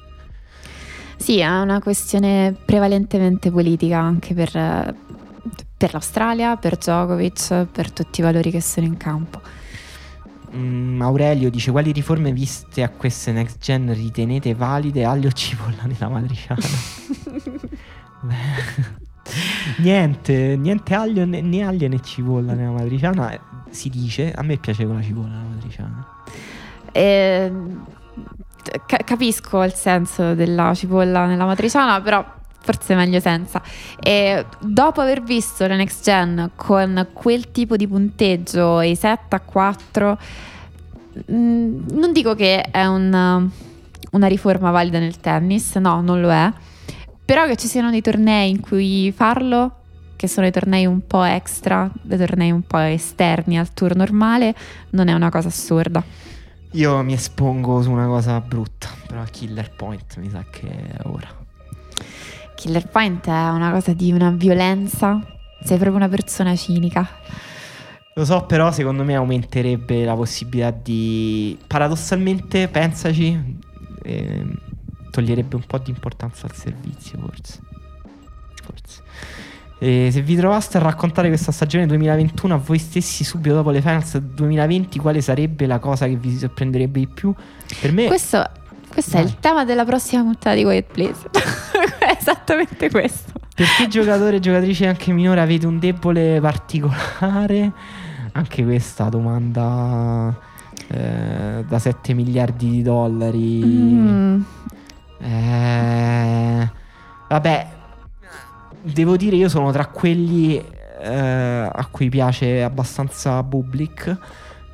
Sì, 1.18 1.40
è 1.40 1.48
una 1.48 1.80
questione 1.80 2.56
prevalentemente 2.66 3.50
politica 3.50 4.00
anche 4.00 4.34
per, 4.34 4.52
per 5.78 5.92
l'Australia, 5.94 6.56
per 6.58 6.78
Djokovic, 6.78 7.66
per 7.72 7.92
tutti 7.92 8.20
i 8.20 8.24
valori 8.24 8.52
che 8.52 8.62
sono 8.62 8.86
in 8.86 8.98
campo. 8.98 9.42
Mm, 10.54 11.02
Aurelio 11.02 11.50
dice 11.50 11.72
quali 11.72 11.92
riforme 11.92 12.32
viste 12.32 12.84
a 12.84 12.90
queste 12.90 13.32
next 13.32 13.62
gen 13.62 13.94
ritenete 13.94 14.54
valide? 14.54 15.06
Aglio 15.06 15.32
cipolla 15.32 15.84
nella 15.86 16.10
matriciana. 16.10 16.62
Niente 19.80 20.56
niente 20.56 20.94
aglio 20.94 21.26
né, 21.26 21.42
né 21.42 21.64
aglio 21.64 21.88
né 21.88 22.00
cipolla 22.02 22.54
nella 22.54 22.72
matriciana. 22.72 23.38
Si 23.70 23.90
dice, 23.90 24.32
a 24.32 24.42
me 24.44 24.58
piace 24.58 24.86
con 24.86 24.96
la 24.96 25.02
cipolla 25.02 25.34
la 25.34 25.48
matriciana. 25.54 26.06
Eh, 26.92 27.52
ca- 28.86 29.04
capisco 29.04 29.64
il 29.64 29.74
senso 29.74 30.36
della 30.36 30.74
cipolla 30.74 31.26
nella 31.26 31.46
matriciana, 31.46 32.00
però 32.02 32.24
forse 32.66 32.94
è 32.94 32.96
meglio 32.96 33.20
senza. 33.20 33.62
E 34.02 34.46
dopo 34.60 35.02
aver 35.02 35.22
visto 35.22 35.68
la 35.68 35.76
next 35.76 36.04
gen 36.04 36.52
con 36.56 37.08
quel 37.14 37.52
tipo 37.52 37.76
di 37.78 37.88
punteggio, 37.88 38.82
i 38.82 38.96
7 38.96 39.36
a 39.36 39.40
4, 39.40 40.18
mh, 41.28 41.36
mm, 41.36 41.80
non 41.92 42.12
dico 42.12 42.34
che 42.34 42.62
è 42.64 42.86
un, 42.86 43.50
una 44.12 44.28
riforma 44.28 44.72
valida 44.72 44.98
nel 44.98 45.20
tennis, 45.20 45.76
no, 45.76 46.02
non 46.02 46.20
lo 46.20 46.32
è. 46.32 46.52
Però 47.24 47.46
che 47.46 47.56
ci 47.56 47.68
siano 47.68 47.92
dei 47.92 48.02
tornei 48.02 48.50
in 48.50 48.60
cui 48.60 49.12
farlo 49.16 49.78
che 50.16 50.28
sono 50.28 50.48
i 50.48 50.52
tornei 50.52 50.86
un 50.86 51.06
po' 51.06 51.24
extra, 51.24 51.90
dei 52.02 52.18
tornei 52.18 52.52
un 52.52 52.62
po' 52.62 52.78
esterni 52.80 53.60
al 53.60 53.74
tour 53.74 53.96
normale, 53.96 54.56
non 54.92 55.08
è 55.08 55.14
una 55.14 55.30
cosa 55.30 55.50
assurda. 55.50 56.04
Io 56.72 57.02
mi 57.04 57.14
espongo 57.14 57.82
su 57.82 57.92
una 57.92 58.08
cosa 58.08 58.42
brutta, 58.42 58.90
però 59.08 59.24
Killer 59.24 59.72
Point 59.72 60.18
mi 60.18 60.30
sa 60.30 60.44
che 60.50 60.68
è 60.68 60.98
ora. 61.04 61.44
Killer 62.56 62.88
Point 62.88 63.28
è 63.28 63.50
una 63.50 63.72
cosa 63.72 63.94
di 63.94 64.12
una 64.12 64.32
violenza, 64.32 65.20
sei 65.64 65.78
proprio 65.78 65.96
una 65.96 66.10
persona 66.10 66.56
cinica. 66.56 67.08
Lo 68.16 68.24
so, 68.24 68.46
però 68.46 68.72
secondo 68.72 69.04
me 69.04 69.16
aumenterebbe 69.16 70.06
la 70.06 70.16
possibilità 70.16 70.72
di... 70.72 71.58
Paradossalmente, 71.68 72.70
pensaci, 72.70 73.58
eh, 74.04 74.46
toglierebbe 75.12 75.58
un 75.58 75.64
po' 75.68 75.78
di 75.80 75.90
importanza 75.90 76.48
al 76.48 76.54
servizio, 76.54 77.20
forse. 77.20 77.60
Forse. 78.64 79.04
E 79.78 80.10
se 80.12 80.22
vi 80.22 80.38
trovaste 80.38 80.78
a 80.78 80.82
raccontare 80.82 81.28
questa 81.28 81.52
stagione 81.52 81.86
2021 81.88 82.54
a 82.54 82.58
voi 82.58 82.78
stessi 82.80 83.26
subito 83.26 83.56
dopo 83.56 83.72
le 83.72 83.82
finals 83.82 84.18
2020, 84.18 84.98
quale 85.00 85.20
sarebbe 85.20 85.66
la 85.66 85.80
cosa 85.80 86.08
che 86.08 86.16
vi 86.16 86.38
sorprenderebbe 86.38 87.00
di 87.00 87.08
più? 87.08 87.34
Per 87.82 87.92
me... 87.92 88.08
Questo, 88.08 88.50
questo 88.96 89.18
è 89.18 89.20
il 89.20 89.40
tema 89.42 89.66
della 89.66 89.84
prossima 89.84 90.22
puntata 90.22 90.56
di 90.56 90.64
Quiet 90.64 90.86
Please. 90.90 91.28
è 92.00 92.16
esattamente 92.18 92.90
questo. 92.90 93.34
Perché 93.54 93.90
giocatore 93.90 94.38
e 94.38 94.40
giocatrice 94.40 94.88
anche 94.88 95.12
minore 95.12 95.42
avete 95.42 95.68
un 95.68 95.80
debole 95.80 96.40
particolare? 96.40 97.74
Anche 98.32 98.64
questa 98.64 99.10
domanda 99.10 100.34
eh, 100.88 101.66
da 101.68 101.78
7 101.78 102.14
miliardi 102.14 102.70
di 102.70 102.82
dollari. 102.84 103.62
Mm. 103.66 104.42
Eh, 105.20 106.72
vabbè, 107.28 107.68
devo 108.82 109.18
dire 109.18 109.36
io 109.36 109.50
sono 109.50 109.74
tra 109.74 109.88
quelli 109.88 110.56
eh, 111.02 111.70
a 111.70 111.88
cui 111.92 112.08
piace 112.08 112.64
abbastanza 112.64 113.44
Bublik. 113.44 114.18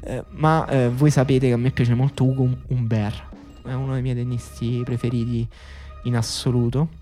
Eh, 0.03 0.23
ma 0.33 0.67
eh, 0.67 0.89
voi 0.89 1.09
sapete 1.09 1.47
che 1.47 1.53
a 1.53 1.57
me 1.57 1.71
piace 1.71 1.95
molto 1.95 2.23
Ugo 2.23 2.47
Umber. 2.67 3.29
È 3.63 3.73
uno 3.73 3.93
dei 3.93 4.01
miei 4.01 4.15
tennisti 4.15 4.81
preferiti 4.83 5.47
in 6.03 6.15
assoluto. 6.15 6.99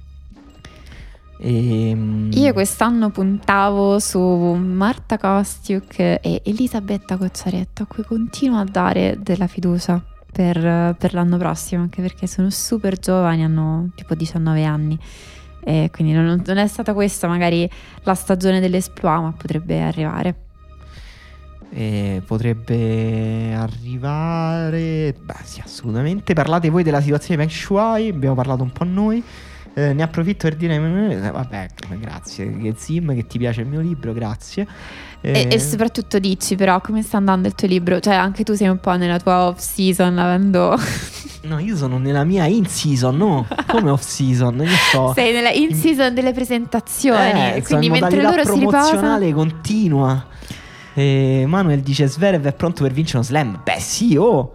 E, 1.41 1.90
ehm, 1.90 2.31
Io 2.34 2.53
quest'anno 2.53 3.10
puntavo 3.11 3.99
su 3.99 4.19
Marta 4.19 5.18
Kostiuk 5.18 5.99
e 5.99 6.41
Elisabetta 6.44 7.18
Cocciaretto, 7.18 7.84
a 7.84 7.86
cui 7.86 8.03
continuo 8.03 8.60
a 8.60 8.65
dare 8.65 9.18
della 9.22 9.48
fiducia 9.48 10.03
per, 10.31 10.95
per, 10.98 11.14
l'anno 11.14 11.38
prossimo, 11.38 11.81
anche 11.81 12.02
perché 12.02 12.27
sono 12.27 12.49
super 12.49 12.99
giovani, 12.99 13.44
hanno 13.44 13.90
tipo 13.95 14.15
19 14.15 14.64
anni. 14.65 14.99
E 15.64 15.90
quindi 15.91 16.14
non, 16.14 16.41
non 16.45 16.57
è 16.57 16.68
stata 16.68 16.94
questa 16.94 17.27
magari 17.27 17.69
la 18.03 18.14
stagione 18.15 18.60
dell'esploit, 18.60 19.22
ma 19.22 19.31
potrebbe 19.31 19.81
arrivare. 19.81 20.48
E 21.71 22.21
potrebbe 22.25 23.53
arrivare. 23.53 25.13
Beh, 25.19 25.33
sì, 25.43 25.61
assolutamente. 25.63 26.33
Parlate 26.33 26.69
voi 26.69 26.83
della 26.83 27.01
situazione 27.01 27.35
di 27.35 27.47
Peng 27.47 27.59
Shuai. 27.61 28.09
Abbiamo 28.09 28.35
parlato 28.35 28.63
un 28.63 28.71
po' 28.71 28.83
noi. 28.83 29.23
Eh, 29.73 29.93
ne 29.93 30.03
approfitto 30.03 30.47
per 30.47 30.57
dire, 30.57 30.75
eh, 30.75 31.31
vabbè, 31.31 31.67
grazie, 31.99 32.57
che 32.57 32.73
Zim, 32.75 33.13
che 33.13 33.27
ti 33.27 33.37
piace 33.37 33.61
il 33.61 33.67
mio 33.67 33.79
libro, 33.79 34.13
grazie. 34.13 34.67
Eh, 35.21 35.47
e, 35.49 35.53
e, 35.53 35.59
soprattutto 35.59 36.17
dici 36.17 36.55
però 36.55 36.79
come 36.81 37.01
sta 37.01 37.17
andando 37.17 37.47
il 37.47 37.53
tuo 37.53 37.67
libro, 37.67 37.99
cioè 37.99 38.15
anche 38.15 38.43
tu 38.43 38.53
sei 38.55 38.67
un 38.67 38.79
po' 38.79 38.95
nella 38.95 39.19
tua 39.19 39.47
off 39.47 39.59
season 39.59 40.17
avendo... 40.17 40.77
No, 41.41 41.57
io 41.57 41.77
sono 41.77 41.97
nella 41.97 42.25
mia 42.25 42.45
in 42.47 42.65
season, 42.65 43.15
no? 43.15 43.47
Come 43.67 43.89
off 43.91 44.01
season? 44.01 44.59
Io 44.59 44.75
sto 44.89 45.13
Sei 45.15 45.31
nella 45.31 45.51
in 45.51 45.73
season 45.73 46.13
delle 46.13 46.33
presentazioni, 46.33 47.53
eh, 47.53 47.63
quindi 47.63 47.89
mentre 47.89 48.21
loro 48.21 48.43
si 48.43 48.59
riposano... 48.59 49.31
continua. 49.31 50.25
E 50.99 51.45
Manuel 51.47 51.80
dice 51.80 52.07
Sverev 52.07 52.45
è 52.45 52.51
pronto 52.51 52.84
per 52.84 52.91
vincere 52.91 53.19
uno 53.19 53.26
slam. 53.26 53.61
Beh, 53.63 53.80
sì, 53.80 54.17
oh. 54.17 54.53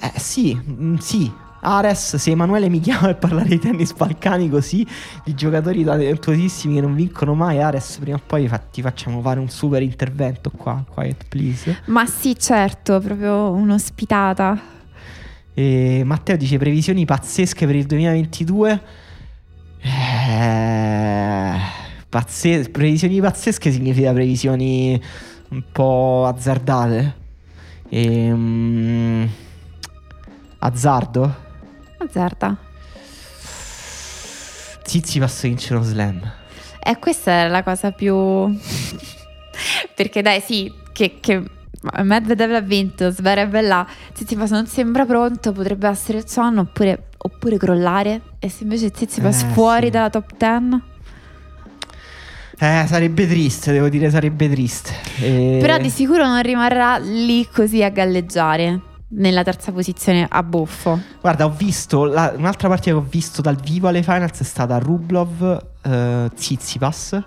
Eh, 0.00 0.18
sì, 0.18 0.58
mm, 0.58 0.94
sì, 0.94 1.30
Ares, 1.60 2.16
se 2.16 2.30
Emanuele 2.30 2.70
mi 2.70 2.80
chiama 2.80 3.08
per 3.08 3.18
parlare 3.18 3.50
di 3.50 3.58
tennis 3.58 3.92
balcani 3.92 4.48
così, 4.48 4.86
di 5.22 5.34
giocatori 5.34 5.84
talentuosissimi 5.84 6.76
che 6.76 6.80
non 6.80 6.94
vincono 6.94 7.34
mai, 7.34 7.60
Ares, 7.60 7.98
prima 8.00 8.16
o 8.16 8.20
poi 8.24 8.48
fa- 8.48 8.56
ti 8.56 8.80
facciamo 8.80 9.20
fare 9.20 9.38
un 9.38 9.50
super 9.50 9.82
intervento 9.82 10.50
qua, 10.50 10.82
quiet 10.88 11.26
please. 11.28 11.82
Ma 11.88 12.06
sì, 12.06 12.38
certo, 12.38 12.98
proprio 12.98 13.50
un'ospitata. 13.50 14.58
E 15.52 16.02
Matteo 16.06 16.38
dice 16.38 16.56
previsioni 16.56 17.04
pazzesche 17.04 17.66
per 17.66 17.76
il 17.76 17.84
2022. 17.84 18.82
Eh, 19.82 21.56
pazze- 22.08 22.70
previsioni 22.70 23.20
pazzesche 23.20 23.70
significa 23.70 24.10
previsioni 24.14 24.98
un 25.52 25.62
po' 25.70 26.24
azzardate. 26.26 27.20
Ehm, 27.90 29.28
azzardo? 30.58 31.34
Azzarda. 31.98 32.56
Zizi 34.84 35.18
passa 35.18 35.46
vincere 35.46 35.76
uno 35.76 35.84
slam. 35.84 36.32
E 36.82 36.90
eh, 36.90 36.98
questa 36.98 37.44
è 37.44 37.48
la 37.48 37.62
cosa 37.62 37.92
più... 37.92 38.14
Perché 39.94 40.22
dai, 40.22 40.40
sì, 40.40 40.72
che, 40.92 41.18
che 41.20 41.42
Medvedev 42.02 42.50
l'ha 42.50 42.60
vinto, 42.60 43.10
Zverev 43.10 43.54
è 43.54 43.60
là, 43.60 43.86
Tsitsipas 44.12 44.50
non 44.50 44.66
sembra 44.66 45.04
pronto, 45.04 45.52
potrebbe 45.52 45.86
essere 45.88 46.18
il 46.18 46.28
suo 46.28 46.42
anno 46.42 46.62
oppure, 46.62 47.10
oppure 47.18 47.58
crollare. 47.58 48.22
E 48.38 48.48
se 48.48 48.62
invece 48.62 48.90
Tsitsipas 48.90 49.42
eh, 49.42 49.46
fuori 49.48 49.84
sì. 49.86 49.90
dalla 49.90 50.10
top 50.10 50.32
10? 50.36 50.91
Eh, 52.62 52.84
sarebbe 52.86 53.26
triste, 53.26 53.72
devo 53.72 53.88
dire, 53.88 54.08
sarebbe 54.08 54.48
triste. 54.48 54.92
E... 55.18 55.58
Però 55.60 55.78
di 55.78 55.90
sicuro 55.90 56.24
non 56.24 56.40
rimarrà 56.42 56.96
lì 56.96 57.44
così 57.52 57.82
a 57.82 57.88
galleggiare 57.88 58.80
nella 59.08 59.42
terza 59.42 59.72
posizione 59.72 60.24
a 60.28 60.42
buffo. 60.44 61.00
Guarda, 61.20 61.44
ho 61.44 61.50
visto 61.50 62.04
la, 62.04 62.32
un'altra 62.36 62.68
partita 62.68 62.92
che 62.92 62.96
ho 62.96 63.06
visto 63.10 63.42
dal 63.42 63.56
vivo 63.56 63.88
alle 63.88 64.04
finals 64.04 64.38
è 64.38 64.44
stata 64.44 64.78
Rublov 64.78 65.66
uh, 65.82 66.28
Tsitsipas. 66.32 67.20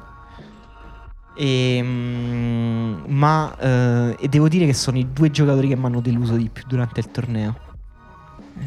E, 1.36 1.80
um, 1.82 3.03
ma 3.07 3.53
uh, 3.60 4.16
e 4.18 4.30
devo 4.30 4.48
dire 4.48 4.66
che 4.66 4.74
sono 4.74 4.98
i 4.98 5.07
due 5.12 5.32
giocatori 5.32 5.68
che 5.68 5.76
mi 5.76 5.84
hanno 5.84 5.99
deluso 5.99 6.38
di 6.38 6.49
più 6.49 6.64
durante 6.66 7.02
il 7.02 7.12
torneo. 7.12 7.65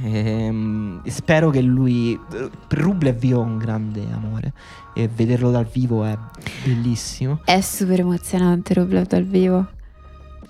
E, 0.02 0.48
um, 0.48 1.02
spero 1.06 1.50
che 1.50 1.60
lui. 1.60 2.18
Per 2.28 2.78
Rublev 2.78 3.22
io 3.24 3.38
ho 3.38 3.42
un 3.42 3.58
grande 3.58 4.04
amore. 4.12 4.52
E 4.94 5.08
vederlo 5.08 5.50
dal 5.50 5.66
vivo 5.66 6.04
è 6.04 6.16
bellissimo. 6.64 7.40
È 7.44 7.60
super 7.60 8.00
emozionante 8.00 8.74
Rublev 8.74 9.06
dal 9.06 9.24
vivo. 9.24 9.66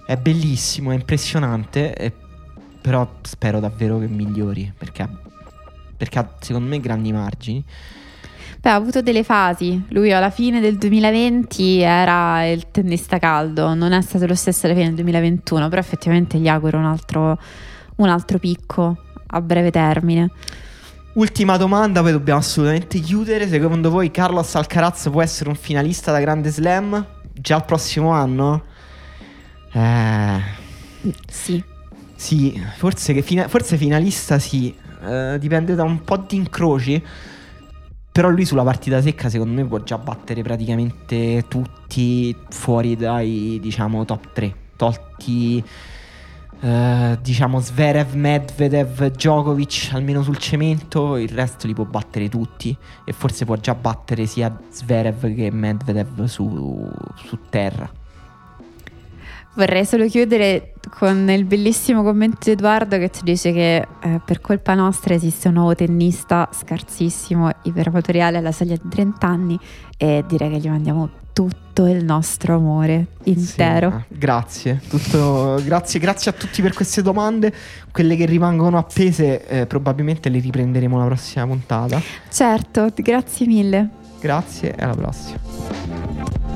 È 0.07 0.17
bellissimo, 0.17 0.91
è 0.91 0.95
impressionante. 0.95 1.93
È 1.93 2.13
però 2.81 3.07
spero 3.21 3.61
davvero 3.61 3.99
che 3.99 4.09
migliori 4.09 4.73
perché, 4.77 5.07
perché 5.95 6.19
ha 6.19 6.31
secondo 6.41 6.69
me 6.69 6.81
grandi 6.81 7.13
margini. 7.13 7.63
Beh, 8.61 8.71
ha 8.71 8.75
avuto 8.75 9.03
delle 9.03 9.23
fasi. 9.23 9.85
Lui 9.91 10.11
alla 10.13 10.31
fine 10.31 10.59
del 10.61 10.79
2020 10.79 11.81
era 11.81 12.47
il 12.47 12.71
tennista 12.71 13.19
caldo, 13.19 13.75
non 13.75 13.93
è 13.93 14.01
stato 14.01 14.27
lo 14.27 14.35
stesso 14.35 14.67
alla 14.67 14.75
fine 14.75 14.87
del 14.87 14.95
2021, 14.95 15.69
però 15.69 15.81
effettivamente 15.81 16.39
gli 16.39 16.49
auguro 16.49 16.79
un 16.79 16.87
altro, 16.87 17.39
un 17.97 18.09
altro 18.09 18.39
picco 18.39 19.05
a 19.29 19.41
breve 19.41 19.71
termine. 19.71 20.31
Ultima 21.15 21.57
domanda, 21.57 22.01
poi 22.01 22.13
dobbiamo 22.13 22.39
assolutamente 22.39 22.99
chiudere. 23.01 23.49
Secondo 23.49 23.91
voi 23.91 24.11
Carlos 24.11 24.55
Alcaraz 24.55 25.09
può 25.11 25.23
essere 25.23 25.49
un 25.49 25.57
finalista 25.57 26.13
da 26.13 26.21
Grande 26.21 26.51
Slam 26.51 27.05
già 27.33 27.57
il 27.57 27.65
prossimo 27.65 28.11
anno? 28.11 28.65
Eh... 29.73 30.41
Sì. 31.27 31.63
Sì, 32.15 32.61
forse, 32.77 33.21
fina- 33.23 33.47
forse 33.47 33.77
finalista 33.77 34.39
sì, 34.41 34.75
uh, 35.03 35.39
dipende 35.39 35.75
da 35.75 35.85
un 35.85 36.03
po' 36.03 36.17
di 36.17 36.37
incroci. 36.37 37.03
Però 38.11 38.29
lui 38.29 38.45
sulla 38.45 38.65
partita 38.65 39.01
secca 39.01 39.29
secondo 39.29 39.61
me 39.61 39.65
può 39.65 39.79
già 39.85 39.97
battere 39.99 40.43
praticamente 40.43 41.45
tutti 41.47 42.35
fuori 42.49 42.97
dai, 42.97 43.59
diciamo, 43.63 44.05
top 44.05 44.33
3. 44.33 44.55
Tolti, 44.77 45.65
uh, 46.61 47.19
diciamo, 47.21 47.61
Zverev, 47.61 48.15
Medvedev, 48.15 49.07
Djokovic 49.07 49.91
almeno 49.93 50.23
sul 50.23 50.37
cemento, 50.37 51.17
il 51.17 51.29
resto 51.29 51.67
li 51.67 51.75
può 51.75 51.85
battere 51.85 52.29
tutti. 52.29 52.77
E 53.05 53.13
forse 53.13 53.45
può 53.45 53.57
già 53.57 53.75
battere 53.75 54.27
sia 54.27 54.57
Zverev 54.71 55.35
che 55.35 55.51
Medvedev 55.51 56.25
su, 56.25 56.89
su 57.17 57.39
terra. 57.49 57.98
Vorrei 59.59 59.85
solo 59.85 60.07
chiudere 60.07 60.75
con 60.89 61.29
il 61.29 61.45
bellissimo 61.45 62.05
commento 62.05 62.45
di 62.45 62.53
Edoardo 62.53 62.97
che 62.97 63.11
ci 63.11 63.25
dice 63.25 63.53
che 63.53 63.77
eh, 63.79 64.21
per 64.25 64.41
colpa 64.41 64.75
nostra 64.75 65.15
esiste 65.15 65.49
un 65.49 65.55
nuovo 65.55 65.75
tennista 65.75 66.49
scarsissimo, 66.53 67.51
iperamatoriale 67.65 68.39
alla 68.39 68.53
soglia 68.53 68.77
di 68.81 68.89
30 68.89 69.27
anni 69.27 69.59
e 69.97 70.23
direi 70.29 70.51
che 70.51 70.59
gli 70.59 70.69
mandiamo 70.69 71.11
tutto 71.33 71.87
il 71.87 72.05
nostro 72.05 72.55
amore 72.55 73.07
intero. 73.25 74.05
Sì, 74.07 74.15
grazie, 74.17 74.81
tutto, 74.89 75.61
grazie, 75.65 75.99
grazie 75.99 76.31
a 76.31 76.35
tutti 76.35 76.63
per 76.63 76.73
queste 76.73 77.03
domande. 77.03 77.53
Quelle 77.91 78.15
che 78.15 78.27
rimangono 78.27 78.79
appese 78.79 79.45
eh, 79.45 79.67
probabilmente 79.67 80.29
le 80.29 80.39
riprenderemo 80.39 80.97
la 80.97 81.07
prossima 81.07 81.45
puntata. 81.45 82.01
Certo, 82.31 82.93
grazie 82.95 83.47
mille. 83.47 83.89
Grazie 84.21 84.77
e 84.77 84.85
alla 84.85 84.95
prossima. 84.95 86.48